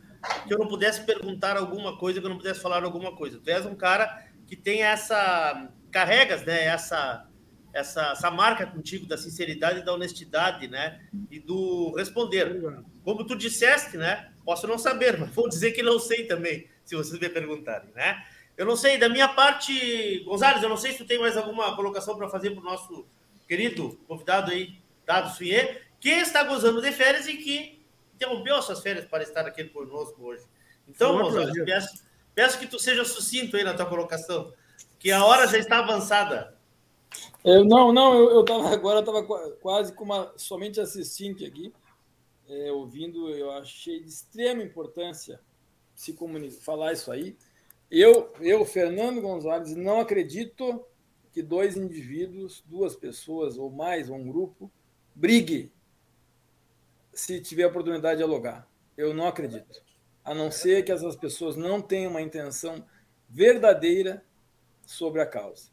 que 0.47 0.53
eu 0.53 0.59
não 0.59 0.69
pudesse 0.69 1.03
perguntar 1.05 1.57
alguma 1.57 1.97
coisa, 1.97 2.21
que 2.21 2.27
eu 2.27 2.31
não 2.31 2.39
pudesse 2.39 2.61
falar 2.61 2.85
alguma 2.85 3.17
coisa. 3.17 3.41
Tu 3.41 3.51
és 3.51 3.67
um 3.67 3.75
cara 3.75 4.29
que 4.47 4.55
tem 4.55 4.83
essa 4.83 5.73
carregas, 5.93 6.45
né, 6.45 6.65
essa 6.65 7.29
essa, 7.73 8.13
essa 8.13 8.31
marca 8.31 8.67
contigo 8.67 9.07
da 9.07 9.17
sinceridade 9.17 9.81
e 9.81 9.85
da 9.85 9.95
honestidade, 9.95 10.69
né, 10.69 11.01
e 11.31 11.41
do 11.41 11.95
responder. 11.97 12.61
Como 13.03 13.27
tu 13.27 13.35
disseste, 13.35 13.97
né, 13.97 14.31
posso 14.45 14.67
não 14.67 14.79
saber, 14.79 15.17
mas 15.19 15.31
vou 15.31 15.49
dizer 15.49 15.73
que 15.73 15.83
não 15.83 15.99
sei 15.99 16.27
também, 16.27 16.69
se 16.85 16.95
vocês 16.95 17.19
me 17.19 17.29
perguntarem, 17.29 17.91
né? 17.95 18.23
Eu 18.57 18.67
não 18.67 18.77
sei, 18.77 18.99
da 18.99 19.09
minha 19.09 19.29
parte, 19.29 20.23
Gonzalez, 20.25 20.63
eu 20.63 20.69
não 20.69 20.77
sei 20.77 20.93
se 20.93 20.99
tu 20.99 21.07
tem 21.07 21.19
mais 21.19 21.37
alguma 21.37 21.75
colocação 21.75 22.17
para 22.17 22.29
fazer 22.29 22.51
para 22.51 22.61
o 22.61 22.65
nosso 22.65 23.07
querido 23.49 23.99
convidado 24.07 24.51
aí, 24.51 24.79
Dado 25.07 25.35
Suier, 25.35 25.89
que 25.99 26.11
está 26.11 26.45
gozando 26.45 26.83
de 26.83 26.93
férias 26.93 27.27
e 27.27 27.39
que 27.39 27.83
interrompeu 28.15 28.57
as 28.57 28.67
suas 28.67 28.81
férias 28.81 29.07
para 29.07 29.23
estar 29.23 29.47
aqui 29.47 29.65
conosco 29.65 30.23
hoje. 30.23 30.45
Então, 30.87 31.33
prazer. 31.33 31.65
peço, 31.65 32.05
peço 32.35 32.59
que 32.59 32.67
tu 32.67 32.79
seja 32.79 33.05
sucinto 33.05 33.57
aí 33.57 33.65
na 33.65 33.73
tua 33.73 33.87
colocação, 33.87 34.53
que 35.03 35.11
a 35.11 35.25
hora 35.25 35.49
já 35.49 35.59
está 35.59 35.81
avançada. 35.81 36.57
Eu, 37.45 37.65
não, 37.65 37.93
não, 37.93 38.15
eu, 38.15 38.31
eu 38.31 38.45
tava 38.45 38.73
agora 38.73 39.01
eu 39.01 39.05
tava 39.05 39.25
qua- 39.25 39.51
quase 39.61 39.93
como 39.93 40.15
uma, 40.15 40.33
somente 40.37 40.81
assistente 40.81 41.45
aqui, 41.45 41.73
é, 42.49 42.71
ouvindo, 42.71 43.29
eu 43.31 43.51
achei 43.51 44.01
de 44.01 44.09
extrema 44.09 44.63
importância 44.63 45.41
se 45.93 46.13
comunicar, 46.13 46.61
falar 46.63 46.93
isso 46.93 47.11
aí. 47.11 47.37
Eu, 47.91 48.33
eu, 48.41 48.65
Fernando 48.65 49.21
Gonzalez, 49.21 49.75
não 49.75 50.01
acredito 50.01 50.85
que 51.33 51.43
dois 51.43 51.77
indivíduos, 51.77 52.63
duas 52.65 52.95
pessoas 52.95 53.59
ou 53.59 53.71
mais, 53.71 54.09
ou 54.09 54.17
um 54.17 54.29
grupo, 54.29 54.71
brigue 55.13 55.73
se 57.13 57.41
tiver 57.41 57.65
a 57.65 57.69
oportunidade 57.69 58.19
de 58.21 58.25
dialogar. 58.25 58.69
eu 58.97 59.13
não 59.13 59.27
acredito. 59.27 59.83
A 60.25 60.33
não 60.33 60.49
ser 60.51 60.85
que 60.85 60.93
essas 60.93 61.17
pessoas 61.17 61.57
não 61.57 61.83
tenham 61.83 62.13
uma 62.13 62.23
intenção 62.23 62.85
verdadeira 63.29 64.25
sobre 64.93 65.21
a 65.21 65.27
causa. 65.27 65.71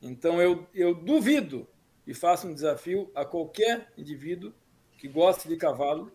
Então, 0.00 0.40
eu, 0.40 0.66
eu 0.74 0.94
duvido 0.94 1.66
e 2.06 2.14
faço 2.14 2.48
um 2.48 2.54
desafio 2.54 3.10
a 3.14 3.24
qualquer 3.24 3.92
indivíduo 3.96 4.52
que 4.96 5.08
goste 5.08 5.48
de 5.48 5.56
cavalo, 5.56 6.10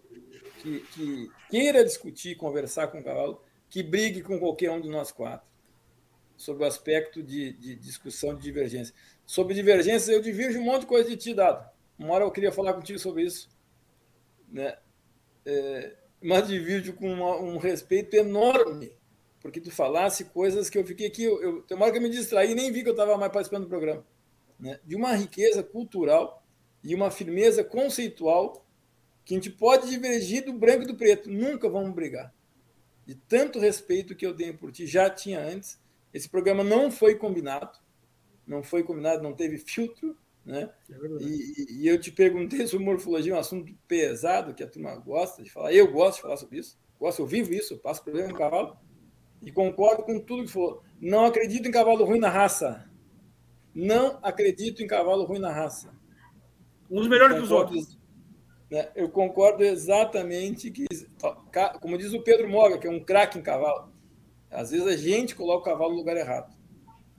que, 0.59 0.79
que 0.93 1.31
queira 1.49 1.83
discutir, 1.83 2.35
conversar 2.35 2.87
com 2.87 2.99
o 2.99 3.03
cavalo, 3.03 3.41
que 3.69 3.83
brigue 3.83 4.21
com 4.21 4.39
qualquer 4.39 4.71
um 4.71 4.81
de 4.81 4.89
nós 4.89 5.11
quatro 5.11 5.47
sobre 6.37 6.63
o 6.63 6.67
aspecto 6.67 7.23
de, 7.23 7.53
de 7.53 7.75
discussão 7.75 8.35
de 8.35 8.41
divergência. 8.41 8.93
Sobre 9.25 9.53
divergências, 9.53 10.09
eu 10.09 10.21
divirjo 10.21 10.59
um 10.59 10.63
monte 10.63 10.81
de 10.81 10.87
coisa 10.87 11.09
de 11.09 11.17
ti, 11.17 11.33
Dado. 11.33 11.69
Uma 11.97 12.13
hora 12.13 12.25
eu 12.25 12.31
queria 12.31 12.51
falar 12.51 12.73
contigo 12.73 12.99
sobre 12.99 13.23
isso. 13.23 13.49
Né? 14.51 14.77
É, 15.45 15.95
mas 16.21 16.47
divirjo 16.47 16.93
com 16.93 17.11
uma, 17.11 17.37
um 17.37 17.57
respeito 17.57 18.15
enorme, 18.15 18.91
porque 19.45 19.61
tu 19.61 19.69
falasse 19.69 20.25
coisas 20.25 20.71
que 20.71 20.77
eu 20.79 20.83
fiquei 20.83 21.05
aqui. 21.05 21.21
Eu, 21.21 21.39
eu, 21.39 21.61
tem 21.61 21.77
uma 21.77 21.85
hora 21.85 21.91
que 21.91 21.99
eu 21.99 22.01
me 22.01 22.09
distraí 22.09 22.53
e 22.53 22.55
nem 22.55 22.71
vi 22.71 22.81
que 22.81 22.89
eu 22.89 22.93
estava 22.93 23.15
mais 23.15 23.31
participando 23.31 23.65
do 23.65 23.69
programa. 23.69 24.03
Né? 24.59 24.79
De 24.83 24.95
uma 24.95 25.13
riqueza 25.13 25.61
cultural 25.61 26.43
e 26.83 26.95
uma 26.95 27.11
firmeza 27.11 27.63
conceitual 27.63 28.65
que 29.23 29.35
a 29.35 29.37
gente 29.37 29.51
pode 29.51 29.87
divergir 29.87 30.43
do 30.43 30.51
branco 30.51 30.81
e 30.81 30.87
do 30.87 30.95
preto. 30.95 31.29
Nunca 31.29 31.69
vamos 31.69 31.93
brigar. 31.93 32.33
De 33.05 33.13
tanto 33.13 33.59
respeito 33.59 34.15
que 34.15 34.25
eu 34.25 34.35
tenho 34.35 34.57
por 34.57 34.71
ti, 34.71 34.87
já 34.87 35.11
tinha 35.11 35.39
antes. 35.39 35.79
Esse 36.11 36.27
programa 36.27 36.63
não 36.63 36.89
foi 36.89 37.13
combinado 37.13 37.77
não 38.47 38.63
foi 38.63 38.83
combinado, 38.83 39.23
não 39.23 39.33
teve 39.33 39.57
filtro, 39.59 40.17
né? 40.43 40.71
É 40.89 40.95
e, 41.19 41.81
e, 41.81 41.87
eu 41.87 41.99
te 41.99 42.11
perguntei 42.11 42.65
sobre 42.67 42.85
morfologia, 42.85 43.35
um 43.35 43.39
assunto 43.39 43.71
pesado 43.87 44.53
que 44.53 44.63
a 44.63 44.67
turma 44.67 44.95
gosta 44.95 45.43
de 45.43 45.49
falar. 45.51 45.73
Eu 45.73 45.91
gosto 45.91 46.17
de 46.17 46.21
falar 46.23 46.37
sobre 46.37 46.59
isso, 46.59 46.77
gosto, 46.99 47.21
eu 47.21 47.27
vivo 47.27 47.53
isso, 47.53 47.73
eu 47.73 47.77
passo 47.77 48.03
problema 48.03 48.29
no 48.29 48.35
cavalo 48.35 48.77
e 49.41 49.51
concordo 49.51 50.03
com 50.03 50.19
tudo 50.19 50.43
que 50.43 50.51
falou. 50.51 50.83
Não 50.99 51.25
acredito 51.25 51.67
em 51.67 51.71
cavalo 51.71 52.05
ruim 52.05 52.19
na 52.19 52.29
raça. 52.29 52.89
Não 53.73 54.19
acredito 54.23 54.81
em 54.81 54.87
cavalo 54.87 55.25
ruim 55.25 55.39
na 55.39 55.51
raça. 55.51 55.93
Um 56.89 56.99
dos 56.99 57.07
melhores 57.07 57.39
dos 57.39 57.51
outros. 57.51 57.97
Né? 58.71 58.89
Eu 58.95 59.09
concordo 59.09 59.63
exatamente 59.63 60.71
que, 60.71 60.85
como 61.81 61.97
diz 61.97 62.13
o 62.13 62.23
Pedro 62.23 62.49
Moga, 62.49 62.77
que 62.77 62.87
é 62.87 62.89
um 62.89 63.03
craque 63.03 63.37
em 63.37 63.41
cavalo, 63.41 63.91
às 64.49 64.71
vezes 64.71 64.87
a 64.87 64.95
gente 64.95 65.35
coloca 65.35 65.61
o 65.61 65.73
cavalo 65.73 65.91
no 65.91 65.97
lugar 65.97 66.15
errado. 66.15 66.55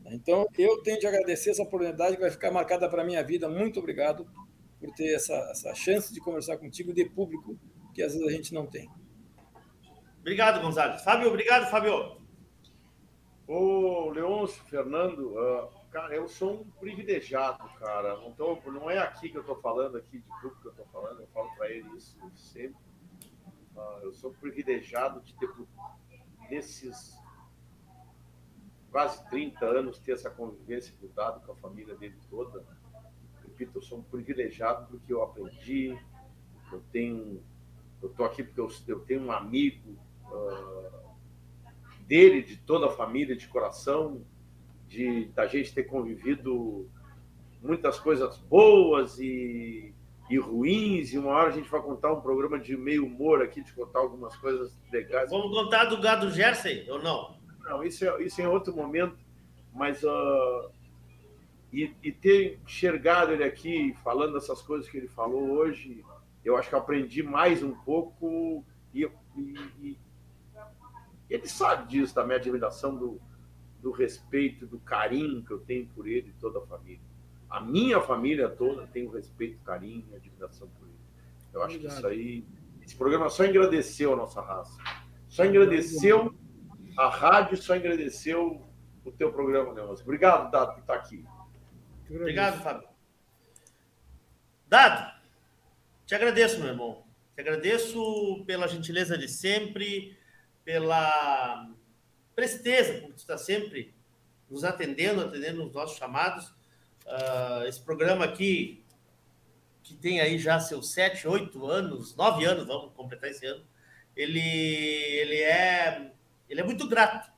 Então, 0.07 0.47
eu 0.57 0.83
tenho 0.83 1.01
de 1.01 1.07
agradecer 1.07 1.51
essa 1.51 1.63
oportunidade 1.63 2.15
que 2.15 2.23
vai 2.23 2.31
ficar 2.31 2.51
marcada 2.51 2.89
para 2.89 3.03
a 3.03 3.05
minha 3.05 3.23
vida. 3.23 3.49
Muito 3.49 3.81
obrigado 3.81 4.27
por 4.79 4.95
ter 4.95 5.15
essa, 5.15 5.35
essa 5.51 5.75
chance 5.75 6.13
de 6.13 6.21
conversar 6.21 6.57
contigo 6.59 6.93
de 6.93 7.05
público 7.05 7.59
que 7.93 8.03
às 8.03 8.13
vezes 8.13 8.27
a 8.27 8.31
gente 8.31 8.55
não 8.55 8.67
tem. 8.67 8.89
Obrigado, 10.27 10.61
Gonzalez. 10.61 11.03
Fábio, 11.03 11.29
obrigado, 11.29 11.71
Fábio. 11.71 12.21
Ô, 13.47 14.11
Leôncio, 14.11 14.61
Fernando, 14.65 15.39
uh, 15.39 15.71
cara, 15.93 16.17
eu 16.17 16.27
sou 16.27 16.63
um 16.63 16.71
privilegiado, 16.81 17.63
cara. 17.79 18.17
Não, 18.17 18.33
tô, 18.33 18.61
não 18.73 18.91
é 18.91 18.99
aqui 18.99 19.29
que 19.29 19.37
eu 19.37 19.43
estou 19.43 19.55
falando, 19.61 19.97
aqui 19.97 20.19
de 20.19 20.29
tudo 20.41 20.57
que 20.57 20.67
eu 20.67 20.73
estou 20.73 20.87
falando, 20.87 21.21
eu 21.21 21.29
falo 21.29 21.49
para 21.55 21.71
ele 21.71 21.89
isso 21.97 22.19
sempre. 22.35 22.77
Uh, 23.77 24.01
eu 24.03 24.13
sou 24.15 24.33
privilegiado 24.33 25.21
de 25.21 25.33
ter, 25.35 25.49
nesses 26.51 27.17
quase 28.91 29.25
30 29.31 29.65
anos, 29.65 30.01
ter 30.01 30.11
essa 30.11 30.29
convivência 30.29 30.93
cuidado 30.99 31.47
com 31.47 31.53
a 31.53 31.57
família 31.57 31.95
dele 31.95 32.19
toda. 32.29 32.67
Repito, 33.45 33.79
eu 33.79 33.83
sou 33.83 33.99
um 33.99 34.03
privilegiado 34.03 34.89
porque 34.89 35.13
eu 35.13 35.23
aprendi, 35.23 35.97
eu 36.73 36.83
tenho, 36.91 37.41
eu 38.03 38.11
estou 38.11 38.27
aqui 38.27 38.43
porque 38.43 38.61
eu, 38.61 38.69
eu, 38.89 39.01
tenho 39.05 39.23
um 39.23 39.31
amigo 39.31 39.97
dele, 42.07 42.43
de 42.43 42.57
toda 42.57 42.87
a 42.87 42.91
família, 42.91 43.37
de 43.37 43.49
coração, 43.49 44.23
de 44.89 45.27
da 45.35 45.47
gente 45.47 45.75
ter 45.75 45.85
convivido 45.85 46.89
muitas 47.61 47.99
coisas 47.99 48.39
boas 48.39 49.19
e, 49.19 49.93
e 50.31 50.39
ruins, 50.39 51.13
e 51.13 51.19
uma 51.19 51.31
hora 51.31 51.49
a 51.49 51.53
gente 51.53 51.69
vai 51.69 51.83
contar 51.83 52.13
um 52.13 52.21
programa 52.21 52.59
de 52.59 52.77
meio 52.77 53.05
humor 53.05 53.43
aqui, 53.43 53.63
de 53.63 53.73
contar 53.73 54.01
algumas 54.01 54.37
coisas 54.37 54.79
legais. 54.93 55.31
Vamos 55.31 55.51
contar 55.51 55.87
do 55.87 56.01
gado 56.01 56.31
Jersey 56.31 56.89
ou 56.89 57.03
não? 57.03 57.37
Não, 57.65 57.83
isso 57.83 58.05
é, 58.05 58.23
isso 58.23 58.41
é 58.41 58.45
em 58.45 58.47
outro 58.47 58.75
momento, 58.75 59.19
mas 59.75 60.03
uh, 60.05 60.71
e, 61.73 61.93
e, 62.03 62.13
ter 62.13 62.61
enxergado 62.65 63.33
ele 63.33 63.43
aqui 63.43 63.93
falando 64.05 64.39
essas 64.39 64.63
coisas 64.63 64.89
que 64.89 64.97
ele 64.97 65.09
falou 65.09 65.51
hoje, 65.51 66.05
eu 66.45 66.57
acho 66.57 66.69
que 66.69 66.77
aprendi 66.77 67.25
mais 67.25 67.65
um 67.65 67.73
pouco 67.73 68.65
e, 68.95 69.11
e 69.81 69.99
ele 71.29 71.47
sabe 71.49 71.89
disso, 71.89 72.15
da 72.15 72.25
minha 72.25 72.37
admiração, 72.37 72.97
do, 72.97 73.21
do 73.81 73.91
respeito, 73.91 74.67
do 74.67 74.79
carinho 74.79 75.45
que 75.45 75.51
eu 75.51 75.59
tenho 75.59 75.87
por 75.89 76.07
ele 76.07 76.31
e 76.31 76.41
toda 76.41 76.59
a 76.59 76.67
família. 76.67 77.01
A 77.49 77.61
minha 77.61 78.01
família 78.01 78.49
toda 78.49 78.87
tem 78.87 79.07
o 79.07 79.11
respeito, 79.11 79.59
carinho 79.65 80.07
e 80.11 80.17
admiração 80.17 80.69
por 80.69 80.87
ele. 80.87 80.97
Eu 81.53 81.63
acho 81.63 81.77
Obrigado. 81.77 81.93
que 81.93 81.99
isso 81.99 82.07
aí. 82.07 82.45
Esse 82.83 82.97
programa 82.97 83.29
só 83.29 83.45
engrandeceu 83.45 84.13
a 84.13 84.17
nossa 84.17 84.41
raça. 84.41 84.77
Só 85.29 85.45
engrandeceu 85.45 86.35
a 86.97 87.11
rádio 87.11 87.57
só 87.59 87.75
agradeceu 87.75 88.63
o 89.05 89.13
teu 89.13 89.31
programa, 89.31 89.73
Leôncio. 89.73 90.03
Obrigado, 90.05 90.51
Dado, 90.51 90.73
por 90.73 90.81
estar 90.81 90.95
aqui. 90.95 91.25
Obrigado, 92.09 92.63
Fábio. 92.63 92.89
Dado, 94.67 95.13
te 96.07 96.15
agradeço, 96.15 96.59
meu 96.59 96.69
irmão. 96.69 97.05
Te 97.35 97.43
agradeço 97.43 98.45
pela 98.47 98.67
gentileza 98.67 99.19
de 99.19 99.29
sempre, 99.29 100.17
pela 100.67 101.71
presteza, 102.35 103.01
por 103.01 103.15
estar 103.15 103.39
sempre 103.39 103.95
nos 104.51 104.65
atendendo, 104.65 105.21
atendendo 105.21 105.65
os 105.65 105.73
nossos 105.73 105.97
chamados. 105.97 106.49
Uh, 107.07 107.63
esse 107.69 107.81
programa 107.81 108.25
aqui, 108.25 108.85
que 109.85 109.95
tem 109.95 110.21
aí 110.21 110.41
já 110.41 110.59
seus 110.59 110.91
sete, 110.91 111.29
oito 111.29 111.65
anos, 111.67 112.17
nove 112.17 112.45
anos, 112.45 112.67
vamos 112.67 112.93
completar 112.95 113.31
esse 113.31 113.47
ano, 113.47 113.65
ele, 114.17 114.41
ele 114.41 115.41
é 115.41 116.11
ele 116.49 116.61
é 116.61 116.65
muito 116.65 116.89
grato 116.89 117.31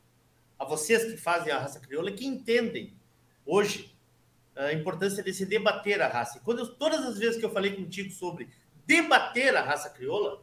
a 0.59 0.65
vocês 0.65 1.05
que 1.05 1.19
fazem 1.19 1.53
a 1.53 1.59
raça 1.59 1.81
crioula, 1.81 2.11
que 2.11 2.27
entendem 2.27 2.97
hoje 3.45 3.95
a 4.57 4.73
importância 4.73 5.23
de 5.23 5.35
se 5.35 5.45
debater 5.45 6.01
a 6.01 6.09
raça. 6.09 6.39
E 6.39 6.41
quando 6.41 6.61
eu, 6.61 6.75
todas 6.75 7.05
as 7.05 7.19
vezes 7.19 7.39
que 7.39 7.45
eu 7.45 7.53
falei 7.53 7.77
contigo 7.77 8.11
sobre 8.11 8.49
debater 8.87 9.55
a 9.55 9.63
raça 9.63 9.91
crioula, 9.91 10.43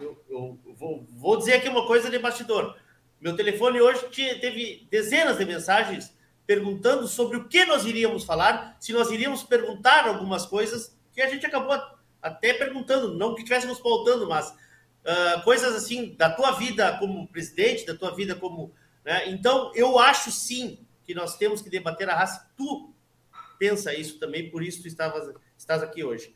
eu, 0.00 0.18
eu 0.28 0.58
vou, 0.74 1.06
vou, 1.10 1.36
dizer 1.36 1.54
aqui 1.54 1.68
uma 1.68 1.86
coisa 1.86 2.10
de 2.10 2.18
bastidor. 2.18 2.76
Meu 3.20 3.36
telefone 3.36 3.80
hoje 3.80 4.06
teve 4.40 4.86
dezenas 4.90 5.38
de 5.38 5.44
mensagens 5.44 6.14
perguntando 6.46 7.06
sobre 7.06 7.36
o 7.36 7.48
que 7.48 7.64
nós 7.64 7.84
iríamos 7.84 8.24
falar, 8.24 8.76
se 8.80 8.92
nós 8.92 9.10
iríamos 9.10 9.42
perguntar 9.42 10.08
algumas 10.08 10.46
coisas 10.46 10.98
que 11.12 11.20
a 11.20 11.28
gente 11.28 11.46
acabou 11.46 11.78
até 12.20 12.54
perguntando, 12.54 13.14
não 13.14 13.34
que 13.34 13.42
estivéssemos 13.42 13.78
pautando, 13.78 14.28
mas 14.28 14.48
uh, 14.50 15.42
coisas 15.44 15.74
assim 15.74 16.14
da 16.16 16.30
tua 16.30 16.52
vida 16.52 16.96
como 16.98 17.28
presidente, 17.28 17.86
da 17.86 17.94
tua 17.94 18.14
vida 18.14 18.34
como. 18.34 18.72
Né? 19.04 19.28
Então, 19.28 19.70
eu 19.74 19.98
acho 19.98 20.30
sim 20.30 20.84
que 21.04 21.14
nós 21.14 21.36
temos 21.36 21.62
que 21.62 21.70
debater 21.70 22.08
a 22.08 22.16
raça. 22.16 22.50
Tu 22.56 22.92
pensa 23.58 23.94
isso 23.94 24.18
também, 24.18 24.50
por 24.50 24.62
isso 24.62 24.82
tu 24.82 24.88
estavas, 24.88 25.32
estás 25.56 25.82
aqui 25.82 26.02
hoje. 26.02 26.34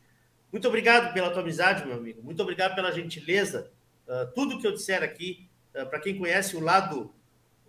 Muito 0.55 0.69
obrigado 0.69 1.13
pela 1.13 1.29
tua 1.31 1.41
amizade, 1.41 1.85
meu 1.85 1.97
amigo. 1.97 2.23
Muito 2.23 2.41
obrigado 2.41 2.75
pela 2.75 2.89
gentileza. 2.89 3.69
Uh, 4.07 4.33
tudo 4.33 4.57
que 4.57 4.65
eu 4.65 4.71
disser 4.71 5.03
aqui, 5.03 5.49
uh, 5.75 5.85
para 5.85 5.99
quem 5.99 6.17
conhece 6.17 6.55
o 6.55 6.61
lado, 6.61 7.13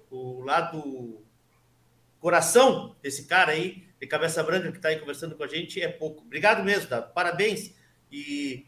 o 0.08 0.40
lado 0.42 1.20
coração 2.20 2.94
desse 3.02 3.26
cara 3.26 3.50
aí, 3.50 3.88
de 4.00 4.06
cabeça 4.06 4.40
branca 4.40 4.70
que 4.70 4.76
está 4.76 4.90
aí 4.90 5.00
conversando 5.00 5.34
com 5.34 5.42
a 5.42 5.48
gente, 5.48 5.82
é 5.82 5.88
pouco. 5.88 6.22
Obrigado 6.22 6.62
mesmo, 6.62 6.88
Dado. 6.88 7.12
Parabéns. 7.12 7.74
E 8.12 8.64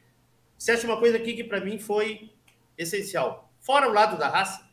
acha 0.69 0.85
uma 0.85 0.99
coisa 0.99 1.17
aqui 1.17 1.35
que 1.35 1.45
para 1.45 1.61
mim 1.61 1.79
foi 1.79 2.33
essencial. 2.77 3.53
Fora 3.61 3.89
o 3.89 3.93
lado 3.93 4.19
da 4.19 4.29
raça, 4.29 4.69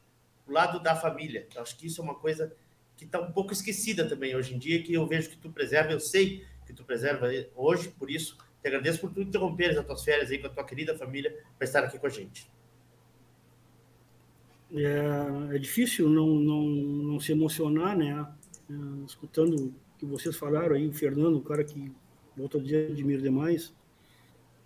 o 0.48 0.52
lado 0.52 0.80
da 0.80 0.96
família. 0.96 1.48
Eu 1.54 1.62
acho 1.62 1.78
que 1.78 1.86
isso 1.86 2.02
é 2.02 2.04
uma 2.04 2.16
coisa 2.16 2.52
que 2.98 3.06
está 3.06 3.20
um 3.20 3.32
pouco 3.32 3.54
esquecida 3.54 4.10
também 4.10 4.36
hoje 4.36 4.56
em 4.56 4.58
dia, 4.58 4.82
que 4.82 4.96
eu 4.96 5.06
vejo 5.06 5.30
que 5.30 5.38
tu 5.38 5.52
preserva, 5.52 5.92
eu 5.92 6.00
sei 6.00 6.44
que 6.66 6.74
tu 6.74 6.84
preserva 6.84 7.28
hoje, 7.56 7.90
por 7.90 8.10
isso 8.10 8.36
te 8.66 8.68
agradeço 8.70 9.00
por 9.00 9.12
tu 9.12 9.22
interromper 9.22 9.78
as 9.78 9.86
tuas 9.86 10.04
férias 10.04 10.32
aí 10.32 10.40
com 10.40 10.48
a 10.48 10.50
tua 10.50 10.64
querida 10.64 10.98
família 10.98 11.38
para 11.56 11.66
estar 11.66 11.84
aqui 11.84 12.00
com 12.00 12.08
a 12.08 12.10
gente. 12.10 12.50
É, 14.74 15.56
é 15.56 15.60
difícil 15.60 16.10
não, 16.10 16.28
não, 16.36 16.64
não 16.64 17.20
se 17.20 17.32
emocionar, 17.32 17.96
né? 17.96 18.28
É, 18.68 19.06
escutando 19.06 19.56
o 19.56 19.74
que 20.00 20.06
vocês 20.08 20.36
falaram 20.36 20.76
aí, 20.76 20.88
o 20.88 20.94
Fernando, 20.94 21.38
o 21.38 21.44
cara 21.44 21.64
que, 21.64 21.92
outro 22.38 22.60
dia, 22.60 22.88
admiro 22.88 23.22
demais 23.22 23.72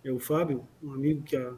é 0.02 0.10
o 0.10 0.18
Fábio, 0.18 0.66
um 0.82 0.94
amigo 0.94 1.22
que 1.22 1.36
a 1.36 1.54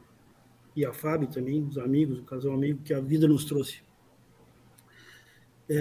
e 0.74 0.86
a 0.86 0.93
Fábio 0.93 1.28
também, 1.28 1.62
os 1.62 1.77
amigos, 1.77 2.19
o 2.19 2.24
casal 2.24 2.55
amigo 2.55 2.82
que 2.82 2.94
a 2.94 3.01
vida 3.01 3.28
nos 3.28 3.44
trouxe. 3.44 3.82
É, 5.69 5.77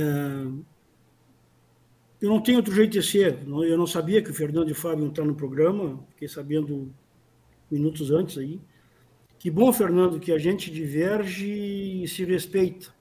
eu 2.22 2.30
não 2.30 2.40
tenho 2.40 2.60
outro 2.60 2.74
jeito 2.74 2.92
de 2.92 3.02
ser. 3.02 3.40
Eu 3.48 3.78
não 3.78 3.88
sabia 3.88 4.22
que 4.22 4.30
o 4.30 4.34
Fernando 4.34 4.70
e 4.70 4.74
o 4.74 4.76
Fábio 4.76 5.04
iam 5.04 5.10
estar 5.10 5.26
no 5.26 5.34
programa, 5.34 6.00
fiquei 6.10 6.28
sabendo 6.28 6.94
minutos 7.70 8.12
antes 8.12 8.38
aí. 8.38 8.62
Que 9.40 9.50
bom, 9.50 9.74
Fernando, 9.74 10.20
que 10.20 10.32
a 10.32 10.38
gente 10.38 10.70
diverge 10.70 12.04
e 12.04 12.08
se 12.08 12.24
respeita. 12.24 12.94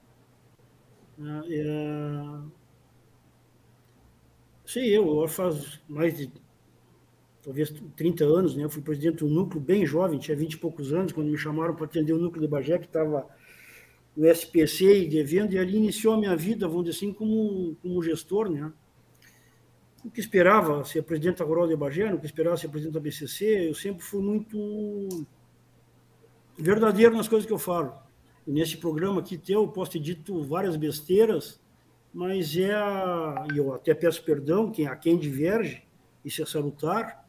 É, 1.19 1.53
é... 1.53 2.61
Sei 4.65 4.97
eu, 4.97 5.27
faz 5.27 5.79
mais 5.87 6.17
de 6.17 6.31
talvez 7.43 7.71
30 7.95 8.23
anos, 8.23 8.55
né? 8.55 8.63
Eu 8.63 8.69
fui 8.71 8.81
presidente 8.81 9.17
do 9.17 9.27
núcleo 9.27 9.61
bem 9.61 9.85
jovem, 9.85 10.17
tinha 10.17 10.35
20 10.35 10.53
e 10.53 10.57
poucos 10.57 10.93
anos, 10.93 11.11
quando 11.11 11.29
me 11.29 11.37
chamaram 11.37 11.75
para 11.75 11.85
atender 11.85 12.13
o 12.13 12.17
núcleo 12.17 12.41
de 12.41 12.47
Bagé, 12.47 12.79
que 12.79 12.85
estava 12.85 13.27
no 14.15 14.25
SPC 14.27 15.03
e 15.03 15.07
devendo, 15.07 15.53
e 15.53 15.59
ali 15.59 15.77
iniciou 15.77 16.15
a 16.15 16.17
minha 16.17 16.35
vida, 16.35 16.67
vamos 16.67 16.85
dizer 16.85 16.97
assim, 16.97 17.13
como, 17.13 17.75
como 17.81 18.01
gestor, 18.01 18.49
né? 18.49 18.71
O 20.03 20.09
que 20.09 20.19
esperava 20.19 20.83
ser 20.83 21.03
presidente 21.03 21.37
da 21.37 21.45
Rural 21.45 21.67
de 21.67 21.75
Bagé, 21.75 22.11
o 22.13 22.19
que 22.19 22.25
esperava 22.25 22.57
ser 22.57 22.69
presidente 22.69 22.93
da 22.93 22.99
BCC, 22.99 23.69
eu 23.69 23.75
sempre 23.75 24.03
fui 24.03 24.21
muito 24.21 25.25
verdadeiro 26.57 27.15
nas 27.15 27.27
coisas 27.27 27.45
que 27.45 27.53
eu 27.53 27.59
falo. 27.59 27.93
E 28.45 28.51
nesse 28.51 28.77
programa 28.77 29.21
aqui 29.21 29.37
teu, 29.37 29.61
eu 29.61 29.67
posso 29.67 29.91
ter 29.91 29.99
dito 29.99 30.43
várias 30.43 30.75
besteiras, 30.75 31.61
mas 32.13 32.57
é 32.57 32.73
a, 32.73 33.45
e 33.53 33.57
eu 33.57 33.73
até 33.73 33.93
peço 33.93 34.23
perdão 34.23 34.71
quem, 34.71 34.87
a 34.87 34.95
quem 34.95 35.17
diverge, 35.17 35.83
isso 36.25 36.41
é 36.41 36.45
salutar, 36.45 37.27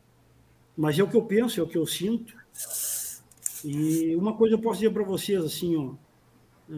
mas 0.76 0.98
é 0.98 1.02
o 1.02 1.08
que 1.08 1.16
eu 1.16 1.22
penso, 1.22 1.60
é 1.60 1.62
o 1.62 1.68
que 1.68 1.76
eu 1.76 1.86
sinto. 1.86 2.34
E 3.64 4.16
uma 4.16 4.34
coisa 4.34 4.54
eu 4.54 4.58
posso 4.58 4.80
dizer 4.80 4.92
para 4.92 5.04
vocês, 5.04 5.44
assim, 5.44 5.76
ó, 5.76 5.94
é, 6.70 6.74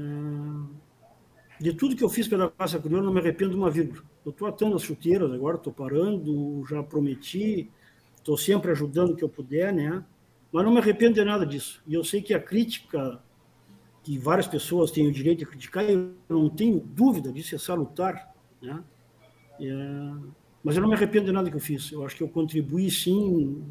de 1.60 1.72
tudo 1.72 1.96
que 1.96 2.02
eu 2.02 2.08
fiz 2.08 2.26
pela 2.26 2.52
raça 2.58 2.78
crioula, 2.78 3.04
não 3.06 3.12
me 3.12 3.20
arrependo 3.20 3.56
uma 3.56 3.70
vírgula. 3.70 4.02
Eu 4.24 4.30
estou 4.30 4.48
atando 4.48 4.76
as 4.76 4.82
chuteiras 4.82 5.32
agora, 5.32 5.56
estou 5.56 5.72
parando, 5.72 6.64
já 6.68 6.82
prometi, 6.82 7.70
estou 8.16 8.36
sempre 8.36 8.70
ajudando 8.70 9.10
o 9.10 9.16
que 9.16 9.22
eu 9.22 9.28
puder, 9.28 9.72
né? 9.72 10.04
Mas 10.52 10.64
não 10.64 10.72
me 10.72 10.78
arrependo 10.78 11.14
de 11.14 11.24
nada 11.24 11.44
disso. 11.44 11.82
E 11.86 11.94
eu 11.94 12.04
sei 12.04 12.22
que 12.22 12.32
a 12.32 12.40
crítica, 12.40 13.20
que 14.02 14.18
várias 14.18 14.46
pessoas 14.46 14.90
têm 14.90 15.06
o 15.06 15.12
direito 15.12 15.40
de 15.40 15.46
criticar, 15.46 15.84
eu 15.84 16.12
não 16.28 16.48
tenho 16.48 16.80
dúvida 16.80 17.32
disso, 17.32 17.54
é 17.54 17.58
salutar, 17.58 18.32
né? 18.60 18.82
É... 19.60 20.34
Mas 20.62 20.76
eu 20.76 20.82
não 20.82 20.88
me 20.88 20.94
arrependo 20.94 21.26
de 21.26 21.32
nada 21.32 21.50
que 21.50 21.56
eu 21.56 21.60
fiz. 21.60 21.92
Eu 21.92 22.04
acho 22.04 22.16
que 22.16 22.22
eu 22.22 22.28
contribuí, 22.28 22.90
sim, 22.90 23.62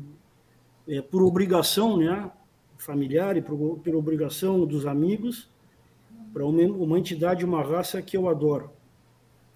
é, 0.88 1.02
por 1.02 1.24
obrigação, 1.24 1.98
né? 1.98 2.32
Familiar 2.78 3.36
e 3.36 3.42
por, 3.42 3.80
por 3.80 3.96
obrigação 3.96 4.66
dos 4.66 4.86
amigos, 4.86 5.50
para 6.34 6.46
uma, 6.46 6.64
uma 6.64 7.00
entidade, 7.00 7.46
uma 7.46 7.64
raça 7.64 8.02
que 8.02 8.18
eu 8.18 8.28
adoro. 8.28 8.72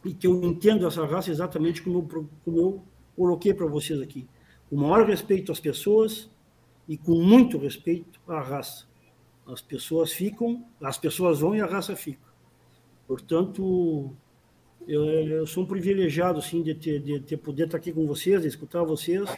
E 0.05 0.13
que 0.13 0.27
eu 0.27 0.43
entendo 0.43 0.85
essa 0.85 1.05
raça 1.05 1.31
exatamente 1.31 1.81
como 1.81 1.99
eu, 1.99 2.29
como 2.45 2.57
eu 2.57 2.83
coloquei 3.15 3.53
para 3.53 3.65
vocês 3.65 3.99
aqui. 3.99 4.27
Com 4.69 4.75
o 4.75 4.79
maior 4.79 5.05
respeito 5.05 5.51
às 5.51 5.59
pessoas 5.59 6.29
e 6.87 6.95
com 6.95 7.15
muito 7.15 7.57
respeito 7.57 8.19
à 8.27 8.39
raça. 8.39 8.85
As 9.45 9.61
pessoas 9.61 10.11
ficam, 10.11 10.63
as 10.81 10.97
pessoas 10.97 11.39
vão 11.39 11.55
e 11.55 11.61
a 11.61 11.65
raça 11.65 11.95
fica. 11.95 12.27
Portanto, 13.07 14.11
eu, 14.87 15.03
eu 15.05 15.47
sou 15.47 15.63
um 15.63 15.67
privilegiado, 15.67 16.41
sim, 16.41 16.61
de 16.61 16.75
ter, 16.75 16.99
de 17.01 17.19
ter 17.21 17.37
poder 17.37 17.65
estar 17.65 17.77
aqui 17.77 17.91
com 17.91 18.05
vocês, 18.05 18.41
de 18.41 18.47
escutar 18.47 18.83
vocês. 18.83 19.29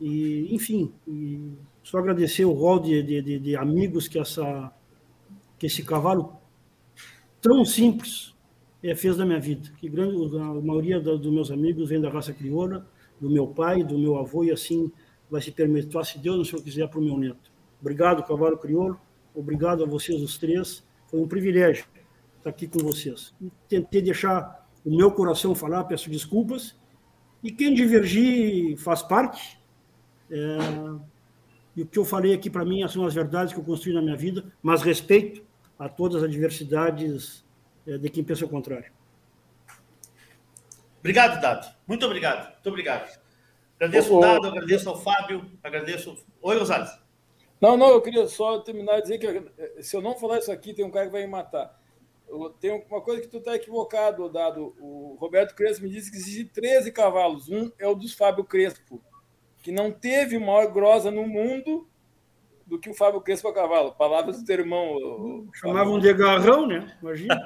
E, 0.00 0.54
enfim, 0.54 0.92
e 1.06 1.52
só 1.82 1.98
agradecer 1.98 2.44
o 2.44 2.52
rol 2.52 2.80
de, 2.80 3.02
de, 3.02 3.38
de, 3.38 3.56
amigos 3.56 4.08
que, 4.08 4.18
essa, 4.18 4.72
que 5.58 5.66
esse 5.66 5.82
cavalo 5.82 6.39
tão 7.40 7.64
simples 7.64 8.34
é, 8.82 8.94
fez 8.94 9.16
da 9.16 9.24
minha 9.24 9.40
vida. 9.40 9.70
Que 9.78 9.88
grande, 9.88 10.36
a 10.36 10.54
maioria 10.54 11.00
dos 11.00 11.32
meus 11.32 11.50
amigos 11.50 11.88
vem 11.88 12.00
da 12.00 12.10
raça 12.10 12.32
crioula, 12.32 12.86
do 13.20 13.30
meu 13.30 13.46
pai, 13.46 13.82
do 13.84 13.98
meu 13.98 14.16
avô, 14.18 14.44
e 14.44 14.50
assim 14.50 14.90
vai 15.30 15.40
se 15.40 15.52
permitir, 15.52 16.04
se 16.04 16.18
Deus, 16.18 16.48
se 16.48 16.54
eu 16.54 16.62
quiser, 16.62 16.88
para 16.88 16.98
o 16.98 17.02
meu 17.02 17.16
neto. 17.16 17.50
Obrigado, 17.80 18.22
cavalo 18.24 18.58
crioulo. 18.58 19.00
Obrigado 19.34 19.84
a 19.84 19.86
vocês 19.86 20.20
os 20.20 20.36
três. 20.36 20.84
Foi 21.06 21.20
um 21.20 21.28
privilégio 21.28 21.84
estar 22.38 22.50
aqui 22.50 22.66
com 22.66 22.78
vocês. 22.80 23.34
Tentei 23.68 24.02
deixar 24.02 24.68
o 24.84 24.94
meu 24.94 25.10
coração 25.12 25.54
falar, 25.54 25.84
peço 25.84 26.10
desculpas. 26.10 26.76
E 27.42 27.50
quem 27.50 27.74
divergir 27.74 28.76
faz 28.76 29.02
parte. 29.02 29.58
É... 30.30 30.58
E 31.76 31.82
o 31.82 31.86
que 31.86 31.98
eu 31.98 32.04
falei 32.04 32.34
aqui 32.34 32.50
para 32.50 32.64
mim 32.64 32.86
são 32.88 33.06
as 33.06 33.14
verdades 33.14 33.52
que 33.54 33.60
eu 33.60 33.64
construí 33.64 33.94
na 33.94 34.02
minha 34.02 34.16
vida, 34.16 34.44
mas 34.62 34.82
respeito 34.82 35.42
a 35.80 35.88
todas 35.88 36.22
as 36.22 36.30
diversidades 36.30 37.42
é, 37.86 37.96
de 37.96 38.10
quem 38.10 38.22
pensa 38.22 38.44
o 38.44 38.48
contrário. 38.48 38.92
Obrigado, 40.98 41.40
Dado. 41.40 41.74
Muito 41.88 42.04
obrigado. 42.04 42.52
Muito 42.52 42.68
obrigado. 42.68 43.18
Agradeço 43.76 44.14
o 44.14 44.20
Dado, 44.20 44.46
agradeço 44.46 44.90
ao 44.90 45.00
Fábio, 45.00 45.50
agradeço. 45.64 46.22
Oi, 46.42 46.58
Gonzalez. 46.58 46.90
Não, 47.58 47.78
não, 47.78 47.88
eu 47.88 48.02
queria 48.02 48.26
só 48.28 48.58
terminar 48.58 48.98
e 48.98 49.02
dizer 49.02 49.18
que 49.18 49.26
eh, 49.26 49.82
se 49.82 49.96
eu 49.96 50.02
não 50.02 50.18
falar 50.18 50.38
isso 50.38 50.52
aqui, 50.52 50.74
tem 50.74 50.84
um 50.84 50.90
cara 50.90 51.06
que 51.06 51.12
vai 51.12 51.22
me 51.22 51.28
matar. 51.28 51.80
Tem 52.60 52.84
uma 52.88 53.00
coisa 53.00 53.22
que 53.22 53.28
tu 53.28 53.38
está 53.38 53.56
equivocado, 53.56 54.28
Dado. 54.28 54.74
O 54.78 55.16
Roberto 55.18 55.54
Crespo 55.54 55.84
me 55.84 55.90
disse 55.90 56.10
que 56.10 56.18
existe 56.18 56.44
13 56.44 56.92
cavalos. 56.92 57.48
Um 57.48 57.72
é 57.78 57.88
o 57.88 57.94
dos 57.94 58.12
Fábio 58.12 58.44
Crespo, 58.44 59.02
que 59.62 59.72
não 59.72 59.90
teve 59.90 60.38
maior 60.38 60.70
grosa 60.70 61.10
no 61.10 61.26
mundo 61.26 61.89
do 62.70 62.78
que 62.78 62.88
o 62.88 62.94
Fábio 62.94 63.20
Crespo 63.20 63.48
a 63.48 63.52
cavalo. 63.52 63.92
Palavras 63.92 64.38
do 64.38 64.44
teu 64.44 64.60
irmão. 64.60 65.50
Chamavam 65.52 65.98
de 65.98 66.14
garrão, 66.14 66.68
né? 66.68 66.96
Imagina. 67.02 67.36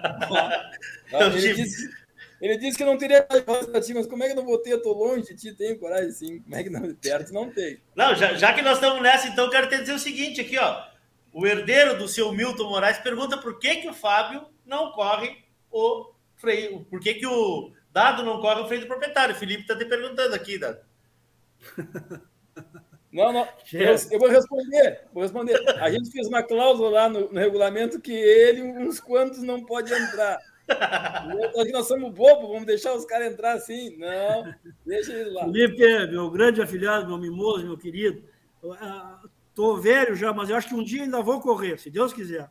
ele, 1.11 1.55
disse, 1.55 1.91
ele 2.39 2.59
disse 2.59 2.77
que 2.77 2.85
não 2.85 2.99
teria 2.99 3.23
coragem 3.23 3.71
para 3.71 3.81
ti, 3.81 3.95
mas 3.95 4.07
como 4.07 4.23
é 4.23 4.29
que 4.29 4.35
não 4.35 4.45
vou 4.45 4.59
ter? 4.59 4.73
Eu 4.73 4.83
tô 4.83 4.93
longe 4.93 5.23
de 5.23 5.35
ti, 5.35 5.55
tenho 5.55 5.79
coragem 5.79 6.11
sim. 6.11 6.41
Como 6.41 6.55
é 6.55 6.63
que 6.63 6.69
não 6.69 6.95
perto 6.95 7.33
não 7.33 7.51
tem? 7.51 7.81
Não, 7.97 8.15
já, 8.15 8.35
já 8.35 8.53
que 8.53 8.61
nós 8.61 8.75
estamos 8.75 9.03
nessa, 9.03 9.27
então 9.29 9.49
quero 9.49 9.67
te 9.67 9.79
dizer 9.79 9.95
o 9.95 9.99
seguinte 9.99 10.43
aqui, 10.43 10.59
ó. 10.59 10.85
O 11.33 11.47
herdeiro 11.47 11.97
do 11.97 12.07
seu 12.07 12.31
Milton 12.31 12.69
Moraes 12.69 12.99
pergunta 12.99 13.39
por 13.39 13.59
que, 13.59 13.77
que 13.77 13.89
o 13.89 13.95
Fábio 13.95 14.45
não 14.67 14.93
corre 14.93 15.43
o 15.73 16.13
freio. 16.37 16.85
Por 16.85 17.01
que, 17.01 17.15
que 17.15 17.27
o 17.27 17.73
Dado 17.91 18.23
não 18.23 18.43
corre 18.43 18.61
o 18.61 18.67
freio 18.67 18.83
do 18.83 18.89
proprietário? 18.89 19.35
O 19.35 19.39
Felipe 19.39 19.63
está 19.63 19.75
te 19.75 19.87
perguntando 19.87 20.35
aqui, 20.35 20.59
Dado. 20.59 20.81
Não, 23.15 23.33
não. 23.33 23.49
Eu, 23.73 23.97
eu, 24.11 24.19
vou 24.19 24.29
responder. 24.29 25.03
Vou 25.13 25.23
responder. 25.23 25.57
A 25.81 25.91
gente 25.91 26.11
fez 26.11 26.27
uma 26.27 26.43
cláusula 26.43 26.91
lá 26.91 27.09
no, 27.09 27.33
no 27.33 27.39
regulamento 27.39 28.01
que 28.01 28.13
ele, 28.13 28.63
uns 28.63 28.99
quantos, 28.99 29.41
não 29.41 29.65
pode 29.65 29.95
entrar. 29.95 30.39
Aqui 30.69 31.71
nós 31.73 31.87
somos 31.87 32.13
bobos, 32.13 32.49
vamos 32.49 32.67
deixar 32.67 32.95
os 32.95 33.05
caras 33.05 33.33
entrar 33.33 33.53
assim. 33.53 33.97
Não, 33.97 34.53
deixa 34.85 35.13
eles 35.13 35.33
lá. 35.33 35.45
Felipe, 35.45 36.07
meu 36.09 36.31
grande 36.31 36.61
afilhado, 36.61 37.07
meu 37.07 37.19
mimoso, 37.19 37.65
meu 37.65 37.79
querido. 37.79 38.25
Estou 39.49 39.81
velho 39.81 40.17
já, 40.17 40.33
mas 40.33 40.51
eu 40.51 40.57
acho 40.57 40.69
que 40.69 40.75
um 40.75 40.83
dia 40.83 41.05
ainda 41.05 41.23
vou 41.23 41.41
correr, 41.41 41.79
se 41.79 41.91
Deus 41.91 42.13
quiser. 42.13 42.51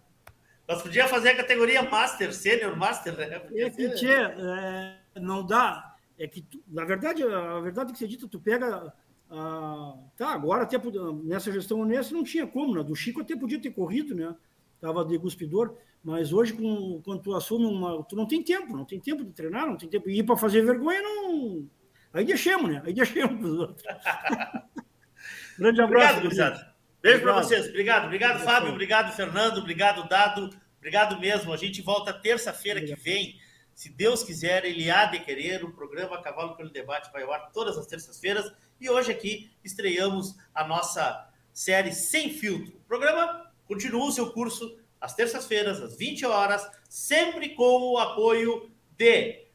Nós 0.67 0.81
podíamos 0.81 1.11
fazer 1.11 1.29
a 1.29 1.35
categoria 1.37 1.83
Master, 1.83 2.33
Sênior 2.33 2.77
Master, 2.77 3.17
né? 3.17 3.41
É 3.53 3.69
que, 3.69 3.89
tchê, 3.89 4.13
é, 4.13 4.97
não 5.19 5.45
dá. 5.45 5.93
É 6.17 6.25
que, 6.25 6.41
tu, 6.41 6.63
na 6.67 6.85
verdade, 6.85 7.21
a 7.23 7.59
verdade 7.59 7.89
é 7.89 7.93
que 7.93 7.99
você 7.99 8.07
dita, 8.07 8.27
tu 8.29 8.39
pega. 8.39 8.93
Ah, 9.35 9.95
tá, 10.15 10.27
agora 10.31 10.61
até 10.61 10.79
nessa 11.23 11.51
gestão 11.51 11.79
honesta 11.79 12.13
não 12.13 12.23
tinha 12.23 12.45
como, 12.45 12.75
né? 12.75 12.83
Do 12.83 12.95
Chico 12.95 13.21
até 13.21 13.35
podia 13.35 13.59
ter 13.59 13.71
corrido, 13.71 14.13
né? 14.13 14.35
Tava 14.79 15.03
de 15.03 15.17
guspidor. 15.17 15.75
Mas 16.03 16.31
hoje, 16.31 16.53
com, 16.53 17.01
quando 17.03 17.23
tu 17.23 17.33
assume 17.33 17.65
uma. 17.65 18.03
Tu 18.03 18.15
não 18.15 18.27
tem 18.27 18.43
tempo, 18.43 18.77
não 18.77 18.85
tem 18.85 18.99
tempo 18.99 19.23
de 19.23 19.31
treinar, 19.31 19.65
não 19.65 19.75
tem 19.75 19.89
tempo. 19.89 20.07
E 20.07 20.19
ir 20.19 20.23
para 20.23 20.37
fazer 20.37 20.63
vergonha, 20.63 21.01
não. 21.01 21.67
Aí 22.13 22.23
deixamos, 22.23 22.69
né? 22.69 22.83
Aí 22.85 22.93
deixamos 22.93 23.49
os 23.49 23.59
outros. 23.59 23.83
Grande 25.57 25.81
abraço. 25.81 26.19
Obrigado, 26.19 26.73
Beijo 27.01 27.21
para 27.21 27.33
vocês. 27.33 27.67
Obrigado, 27.67 28.05
obrigado, 28.05 28.35
obrigado, 28.35 28.45
Fábio. 28.45 28.71
Obrigado, 28.71 29.15
Fernando. 29.15 29.57
Obrigado, 29.57 30.07
Dado. 30.07 30.49
Obrigado 30.77 31.19
mesmo. 31.19 31.51
A 31.51 31.57
gente 31.57 31.81
volta 31.81 32.13
terça-feira 32.13 32.79
que 32.79 32.95
vem. 32.95 33.39
Se 33.73 33.89
Deus 33.89 34.23
quiser, 34.23 34.63
ele 34.65 34.91
há 34.91 35.05
de 35.05 35.19
querer. 35.19 35.63
O 35.63 35.71
programa 35.71 36.21
Cavalo 36.21 36.55
pelo 36.55 36.69
Debate 36.69 37.11
vai 37.11 37.23
ao 37.23 37.33
ar 37.33 37.51
todas 37.51 37.77
as 37.77 37.87
terças-feiras. 37.87 38.51
E 38.83 38.89
hoje 38.89 39.13
aqui 39.13 39.49
estreamos 39.63 40.35
a 40.53 40.67
nossa 40.67 41.31
série 41.53 41.93
Sem 41.93 42.33
Filtro. 42.33 42.75
O 42.75 42.81
programa 42.81 43.49
continua 43.65 44.03
o 44.03 44.11
seu 44.11 44.33
curso 44.33 44.77
às 44.99 45.15
terças-feiras, 45.15 45.79
às 45.79 45.95
20 45.95 46.25
horas, 46.25 46.69
sempre 46.89 47.55
com 47.55 47.93
o 47.93 47.97
apoio 47.97 48.69
de 48.97 49.45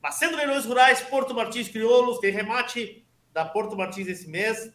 Macedo 0.00 0.36
Leilões 0.36 0.66
Rurais, 0.66 1.00
Porto 1.00 1.34
Martins 1.34 1.68
Crioulos, 1.68 2.20
tem 2.20 2.30
remate 2.30 3.04
da 3.32 3.44
Porto 3.44 3.76
Martins 3.76 4.06
esse 4.06 4.28
mês. 4.28 4.72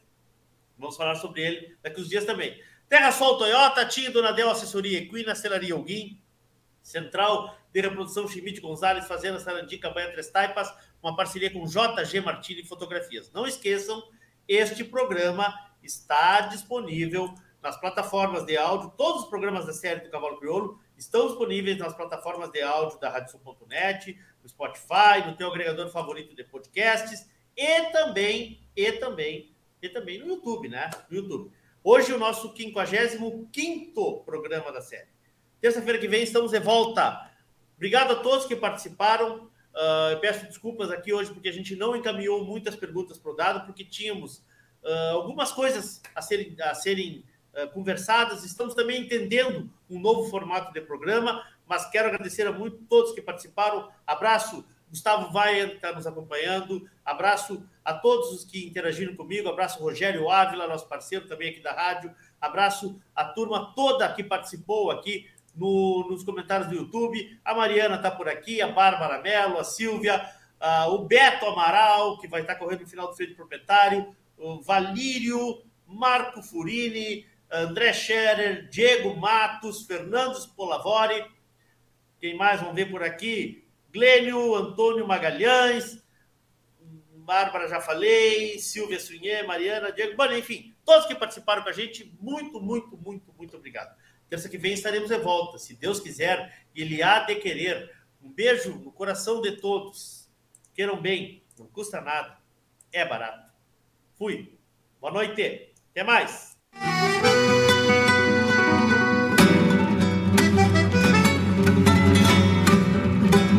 Vamos 0.77 0.97
falar 0.97 1.15
sobre 1.15 1.41
ele 1.41 1.77
daqui 1.81 2.01
uns 2.01 2.09
dias 2.09 2.25
também. 2.25 2.61
Terra 2.89 3.13
Sol 3.13 3.37
Toyota, 3.37 3.85
Tia 3.85 4.11
Donadel 4.11 4.49
Assessoria 4.49 4.97
Equina, 4.97 5.33
Celaria 5.35 5.73
Alguim, 5.73 6.21
Central 6.83 7.57
de 7.71 7.79
Reprodução 7.79 8.27
Chimite 8.27 8.59
Gonzalez, 8.59 9.07
Fazenda 9.07 9.39
Sarandica, 9.39 9.89
Banha 9.89 10.11
Três 10.11 10.29
Taipas, 10.29 10.69
uma 11.01 11.15
parceria 11.15 11.51
com 11.51 11.65
JG 11.65 12.21
Martini 12.21 12.63
Fotografias. 12.63 13.31
Não 13.31 13.47
esqueçam, 13.47 14.03
este 14.47 14.83
programa 14.83 15.53
está 15.81 16.41
disponível 16.41 17.33
nas 17.61 17.79
plataformas 17.79 18.45
de 18.45 18.57
áudio. 18.57 18.91
Todos 18.97 19.23
os 19.23 19.29
programas 19.29 19.65
da 19.65 19.73
série 19.73 20.01
do 20.01 20.09
Cavalo 20.09 20.37
Crioulo 20.37 20.79
estão 20.97 21.27
disponíveis 21.27 21.77
nas 21.77 21.95
plataformas 21.95 22.51
de 22.51 22.61
áudio 22.61 22.99
da 22.99 23.09
RadioSul.net, 23.09 24.19
no 24.41 24.49
Spotify, 24.49 25.25
no 25.25 25.35
teu 25.35 25.47
agregador 25.47 25.89
favorito 25.89 26.35
de 26.35 26.43
podcasts 26.43 27.29
e 27.55 27.81
também, 27.91 28.61
e 28.75 28.91
também, 28.93 29.55
e 29.81 29.89
também 29.89 30.19
no 30.19 30.27
YouTube, 30.27 30.69
né? 30.69 30.89
No 31.09 31.17
YouTube. 31.17 31.51
Hoje 31.83 32.13
o 32.13 32.19
nosso 32.19 32.55
55 32.55 34.23
programa 34.23 34.71
da 34.71 34.81
série. 34.81 35.09
Terça-feira 35.59 35.99
que 35.99 36.07
vem 36.07 36.23
estamos 36.23 36.51
de 36.51 36.59
volta. 36.59 37.29
Obrigado 37.75 38.11
a 38.13 38.15
todos 38.15 38.45
que 38.45 38.55
participaram. 38.55 39.50
Uh, 39.73 40.19
peço 40.19 40.45
desculpas 40.45 40.91
aqui 40.91 41.13
hoje 41.13 41.31
porque 41.31 41.47
a 41.47 41.53
gente 41.53 41.75
não 41.75 41.95
encaminhou 41.95 42.43
muitas 42.43 42.75
perguntas 42.75 43.17
para 43.17 43.31
o 43.31 43.35
dado, 43.35 43.65
porque 43.65 43.85
tínhamos 43.85 44.39
uh, 44.83 45.13
algumas 45.13 45.51
coisas 45.51 46.01
a 46.13 46.21
serem, 46.21 46.55
a 46.61 46.73
serem 46.75 47.23
uh, 47.53 47.69
conversadas. 47.69 48.43
Estamos 48.43 48.73
também 48.73 49.01
entendendo 49.01 49.69
um 49.89 49.99
novo 49.99 50.29
formato 50.29 50.73
de 50.73 50.81
programa, 50.81 51.45
mas 51.65 51.89
quero 51.89 52.09
agradecer 52.09 52.45
a 52.45 52.51
muito 52.51 52.79
todos 52.89 53.13
que 53.13 53.21
participaram. 53.21 53.89
Abraço, 54.05 54.65
Gustavo 54.89 55.31
Vaia, 55.31 55.69
que 55.69 55.75
está 55.75 55.93
nos 55.93 56.05
acompanhando. 56.05 56.85
Abraço 57.05 57.65
a 57.83 57.93
todos 57.93 58.31
os 58.31 58.43
que 58.43 58.67
interagiram 58.67 59.15
comigo. 59.15 59.47
Abraço, 59.47 59.81
Rogério 59.81 60.29
Ávila, 60.29 60.67
nosso 60.67 60.87
parceiro 60.89 61.27
também 61.27 61.49
aqui 61.49 61.61
da 61.61 61.71
rádio. 61.71 62.13
Abraço 62.41 62.99
a 63.15 63.23
turma 63.23 63.73
toda 63.73 64.11
que 64.13 64.23
participou 64.23 64.91
aqui 64.91 65.29
no, 65.55 66.07
nos 66.09 66.23
comentários 66.23 66.69
do 66.69 66.75
YouTube. 66.75 67.39
A 67.43 67.53
Mariana 67.53 67.95
está 67.95 68.11
por 68.11 68.27
aqui, 68.27 68.61
a 68.61 68.67
Bárbara 68.67 69.21
Mello, 69.21 69.57
a 69.59 69.63
Silvia, 69.63 70.23
o 70.89 70.99
Beto 70.99 71.45
Amaral, 71.45 72.17
que 72.19 72.27
vai 72.27 72.41
estar 72.41 72.53
tá 72.53 72.59
correndo 72.59 72.81
no 72.81 72.87
final 72.87 73.07
do 73.07 73.15
feito 73.15 73.35
proprietário, 73.35 74.15
o 74.37 74.61
Valírio, 74.61 75.63
Marco 75.85 76.41
Furini, 76.41 77.25
André 77.51 77.93
Scherer, 77.93 78.69
Diego 78.69 79.15
Matos, 79.15 79.85
Fernando 79.85 80.39
Polavori. 80.55 81.25
Quem 82.19 82.35
mais 82.35 82.59
vamos 82.59 82.75
ver 82.75 82.89
por 82.89 83.03
aqui? 83.03 83.67
Glênio, 83.91 84.55
Antônio 84.55 85.05
Magalhães, 85.05 86.01
Bárbara 87.31 87.67
já 87.67 87.79
falei, 87.79 88.59
Silvia 88.59 88.99
Sunhê, 88.99 89.43
Mariana, 89.43 89.91
Diego, 89.91 90.15
bom, 90.15 90.31
enfim, 90.33 90.73
todos 90.83 91.05
que 91.05 91.15
participaram 91.15 91.63
com 91.63 91.69
a 91.69 91.73
gente, 91.73 92.13
muito, 92.19 92.59
muito, 92.59 92.97
muito, 92.97 93.33
muito 93.37 93.57
obrigado. 93.57 93.95
Terça 94.31 94.47
que 94.47 94.57
vem 94.57 94.71
estaremos 94.71 95.09
de 95.09 95.17
volta, 95.17 95.57
se 95.57 95.73
Deus 95.75 95.99
quiser, 95.99 96.63
Ele 96.73 97.03
há 97.03 97.19
de 97.19 97.35
querer. 97.35 97.91
Um 98.23 98.29
beijo 98.29 98.73
no 98.75 98.89
coração 98.89 99.41
de 99.41 99.57
todos. 99.57 100.29
Queiram 100.73 101.01
bem, 101.01 101.43
não 101.59 101.65
custa 101.65 101.99
nada, 101.99 102.37
é 102.93 103.03
barato. 103.03 103.51
Fui. 104.17 104.57
Boa 105.01 105.11
noite. 105.11 105.73
Até 105.91 106.05
mais. 106.05 106.55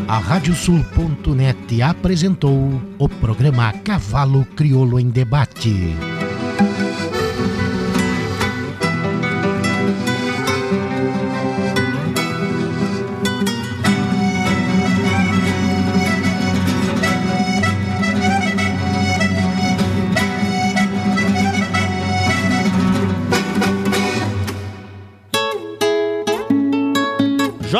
A 0.08 0.18
Radiosul.net 0.18 1.82
apresentou 1.82 2.80
o 2.98 3.08
programa 3.20 3.74
Cavalo 3.84 4.46
Crioulo 4.56 4.98
em 4.98 5.10
Debate. 5.10 5.70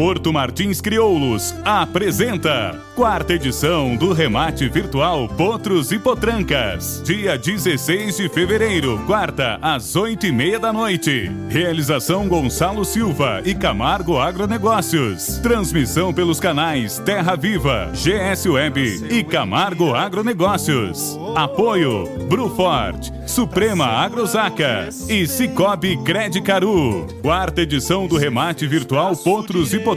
Porto 0.00 0.32
Martins 0.32 0.80
Crioulos 0.80 1.54
apresenta 1.62 2.80
quarta 2.96 3.34
edição 3.34 3.96
do 3.96 4.14
remate 4.14 4.66
virtual 4.66 5.28
Potros 5.28 5.92
e 5.92 5.98
Potrancas, 5.98 7.02
dia 7.04 7.36
16 7.36 8.16
de 8.16 8.28
fevereiro, 8.30 8.98
quarta, 9.06 9.58
às 9.60 9.96
oito 9.96 10.24
e 10.24 10.32
meia 10.32 10.58
da 10.58 10.72
noite. 10.72 11.30
Realização 11.50 12.26
Gonçalo 12.28 12.82
Silva 12.82 13.42
e 13.44 13.54
Camargo 13.54 14.18
Agronegócios. 14.18 15.38
Transmissão 15.42 16.14
pelos 16.14 16.40
canais 16.40 16.98
Terra 17.00 17.36
Viva, 17.36 17.92
GS 17.92 18.46
Web 18.46 19.06
e 19.10 19.22
Camargo 19.22 19.94
Agronegócios. 19.94 21.18
Apoio 21.34 22.08
Brufort, 22.28 23.10
Suprema 23.26 23.86
Agrosaca 23.86 24.88
e 25.08 25.26
Cicobi 25.26 25.96
Credicaru. 26.02 27.06
Quarta 27.22 27.62
edição 27.62 28.06
do 28.06 28.16
remate 28.16 28.66
virtual 28.66 29.16
Potros 29.16 29.72
e 29.72 29.78
Potrancas, 29.78 29.89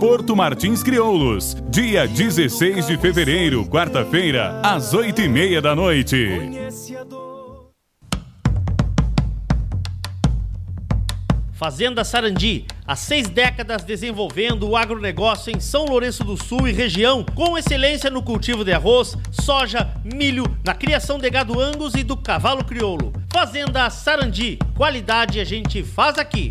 Porto 0.00 0.34
Martins 0.34 0.82
Crioulos, 0.82 1.54
dia 1.68 2.08
16 2.08 2.86
de 2.86 2.96
fevereiro, 2.96 3.66
quarta-feira, 3.66 4.58
às 4.62 4.94
oito 4.94 5.20
e 5.20 5.28
meia 5.28 5.60
da 5.60 5.76
noite. 5.76 6.26
Fazenda 11.52 12.02
Sarandi, 12.02 12.64
há 12.86 12.96
seis 12.96 13.28
décadas 13.28 13.84
desenvolvendo 13.84 14.66
o 14.66 14.74
agronegócio 14.74 15.54
em 15.54 15.60
São 15.60 15.84
Lourenço 15.84 16.24
do 16.24 16.42
Sul 16.42 16.66
e 16.66 16.72
região, 16.72 17.22
com 17.34 17.58
excelência 17.58 18.08
no 18.08 18.22
cultivo 18.22 18.64
de 18.64 18.72
arroz, 18.72 19.18
soja, 19.30 19.86
milho, 20.02 20.44
na 20.64 20.72
criação 20.72 21.18
de 21.18 21.28
gado 21.28 21.60
angus 21.60 21.94
e 21.94 22.02
do 22.02 22.16
cavalo 22.16 22.64
crioulo. 22.64 23.12
Fazenda 23.30 23.90
Sarandi, 23.90 24.58
qualidade 24.74 25.38
a 25.38 25.44
gente 25.44 25.82
faz 25.82 26.16
aqui. 26.16 26.50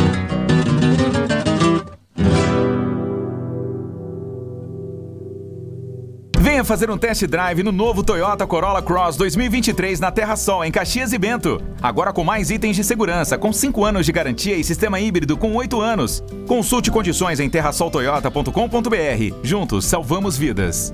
Fazer 6.71 6.89
um 6.89 6.97
test 6.97 7.27
drive 7.27 7.63
no 7.63 7.71
novo 7.73 8.01
Toyota 8.01 8.47
Corolla 8.47 8.81
Cross 8.81 9.17
2023 9.17 9.99
na 9.99 10.09
Terra 10.09 10.37
Sol, 10.37 10.63
em 10.63 10.71
Caxias 10.71 11.11
e 11.11 11.17
Bento. 11.17 11.61
Agora 11.81 12.13
com 12.13 12.23
mais 12.23 12.49
itens 12.49 12.77
de 12.77 12.83
segurança, 12.85 13.37
com 13.37 13.51
5 13.51 13.83
anos 13.83 14.05
de 14.05 14.11
garantia 14.13 14.55
e 14.55 14.63
sistema 14.63 14.97
híbrido 14.97 15.35
com 15.35 15.53
8 15.53 15.81
anos. 15.81 16.23
Consulte 16.47 16.89
condições 16.89 17.41
em 17.41 17.49
terrasoltoyota.com.br. 17.49 19.35
Juntos 19.43 19.83
salvamos 19.83 20.37
vidas. 20.37 20.93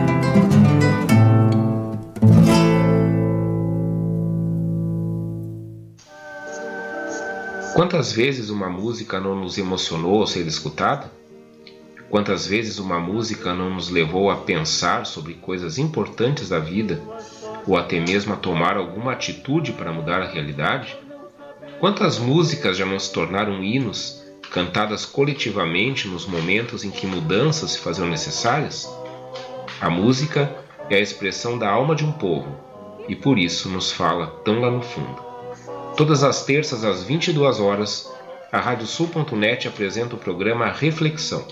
Quantas 7.81 8.13
vezes 8.13 8.51
uma 8.51 8.69
música 8.69 9.19
não 9.19 9.33
nos 9.33 9.57
emocionou 9.57 10.21
ao 10.21 10.27
ser 10.27 10.45
escutada? 10.45 11.11
Quantas 12.11 12.45
vezes 12.45 12.77
uma 12.77 12.99
música 12.99 13.55
não 13.55 13.71
nos 13.71 13.89
levou 13.89 14.29
a 14.29 14.35
pensar 14.35 15.03
sobre 15.07 15.33
coisas 15.33 15.79
importantes 15.79 16.49
da 16.49 16.59
vida 16.59 17.01
ou 17.65 17.75
até 17.75 17.99
mesmo 17.99 18.33
a 18.33 18.37
tomar 18.37 18.77
alguma 18.77 19.13
atitude 19.13 19.71
para 19.71 19.91
mudar 19.91 20.21
a 20.21 20.27
realidade? 20.27 20.95
Quantas 21.79 22.19
músicas 22.19 22.77
já 22.77 22.85
não 22.85 22.99
se 22.99 23.11
tornaram 23.11 23.63
hinos, 23.63 24.21
cantadas 24.51 25.03
coletivamente 25.03 26.07
nos 26.07 26.27
momentos 26.27 26.83
em 26.83 26.91
que 26.91 27.07
mudanças 27.07 27.71
se 27.71 27.79
faziam 27.79 28.07
necessárias? 28.07 28.87
A 29.81 29.89
música 29.89 30.55
é 30.87 30.97
a 30.97 31.01
expressão 31.01 31.57
da 31.57 31.67
alma 31.67 31.95
de 31.95 32.05
um 32.05 32.11
povo 32.11 32.55
e 33.09 33.15
por 33.15 33.39
isso 33.39 33.69
nos 33.69 33.91
fala 33.91 34.27
tão 34.45 34.61
lá 34.61 34.69
no 34.69 34.83
fundo. 34.83 35.30
Todas 35.95 36.23
as 36.23 36.45
terças 36.45 36.85
às 36.85 37.03
22 37.03 37.59
horas, 37.59 38.09
a 38.51 38.59
Radiosul.net 38.59 39.67
apresenta 39.67 40.15
o 40.15 40.17
programa 40.17 40.71
Reflexão, 40.71 41.45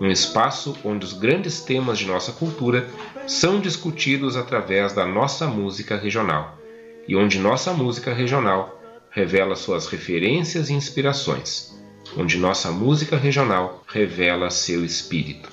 um 0.00 0.10
espaço 0.10 0.76
onde 0.84 1.04
os 1.04 1.12
grandes 1.12 1.62
temas 1.62 1.98
de 1.98 2.06
nossa 2.06 2.32
cultura 2.32 2.88
são 3.26 3.60
discutidos 3.60 4.36
através 4.36 4.92
da 4.92 5.06
nossa 5.06 5.46
música 5.46 5.96
regional 5.96 6.58
e 7.06 7.16
onde 7.16 7.38
nossa 7.38 7.72
música 7.72 8.12
regional 8.12 8.80
revela 9.10 9.54
suas 9.56 9.86
referências 9.86 10.68
e 10.68 10.74
inspirações, 10.74 11.72
onde 12.16 12.36
nossa 12.36 12.70
música 12.70 13.16
regional 13.16 13.82
revela 13.86 14.50
seu 14.50 14.84
espírito. 14.84 15.50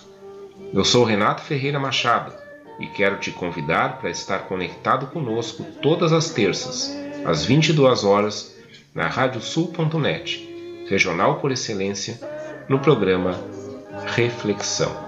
Eu 0.74 0.84
sou 0.84 1.06
Renato 1.06 1.42
Ferreira 1.42 1.80
Machado 1.80 2.34
e 2.80 2.88
quero 2.88 3.18
te 3.18 3.32
convidar 3.32 4.00
para 4.00 4.10
estar 4.10 4.40
conectado 4.40 5.08
conosco 5.08 5.64
todas 5.82 6.12
as 6.12 6.32
terças 6.32 7.05
às 7.26 7.44
22 7.44 8.04
horas, 8.04 8.56
na 8.94 9.08
radiosul.net, 9.08 10.86
regional 10.88 11.40
por 11.40 11.52
excelência, 11.52 12.20
no 12.70 12.80
programa 12.80 13.40
Reflexão. 14.16 15.05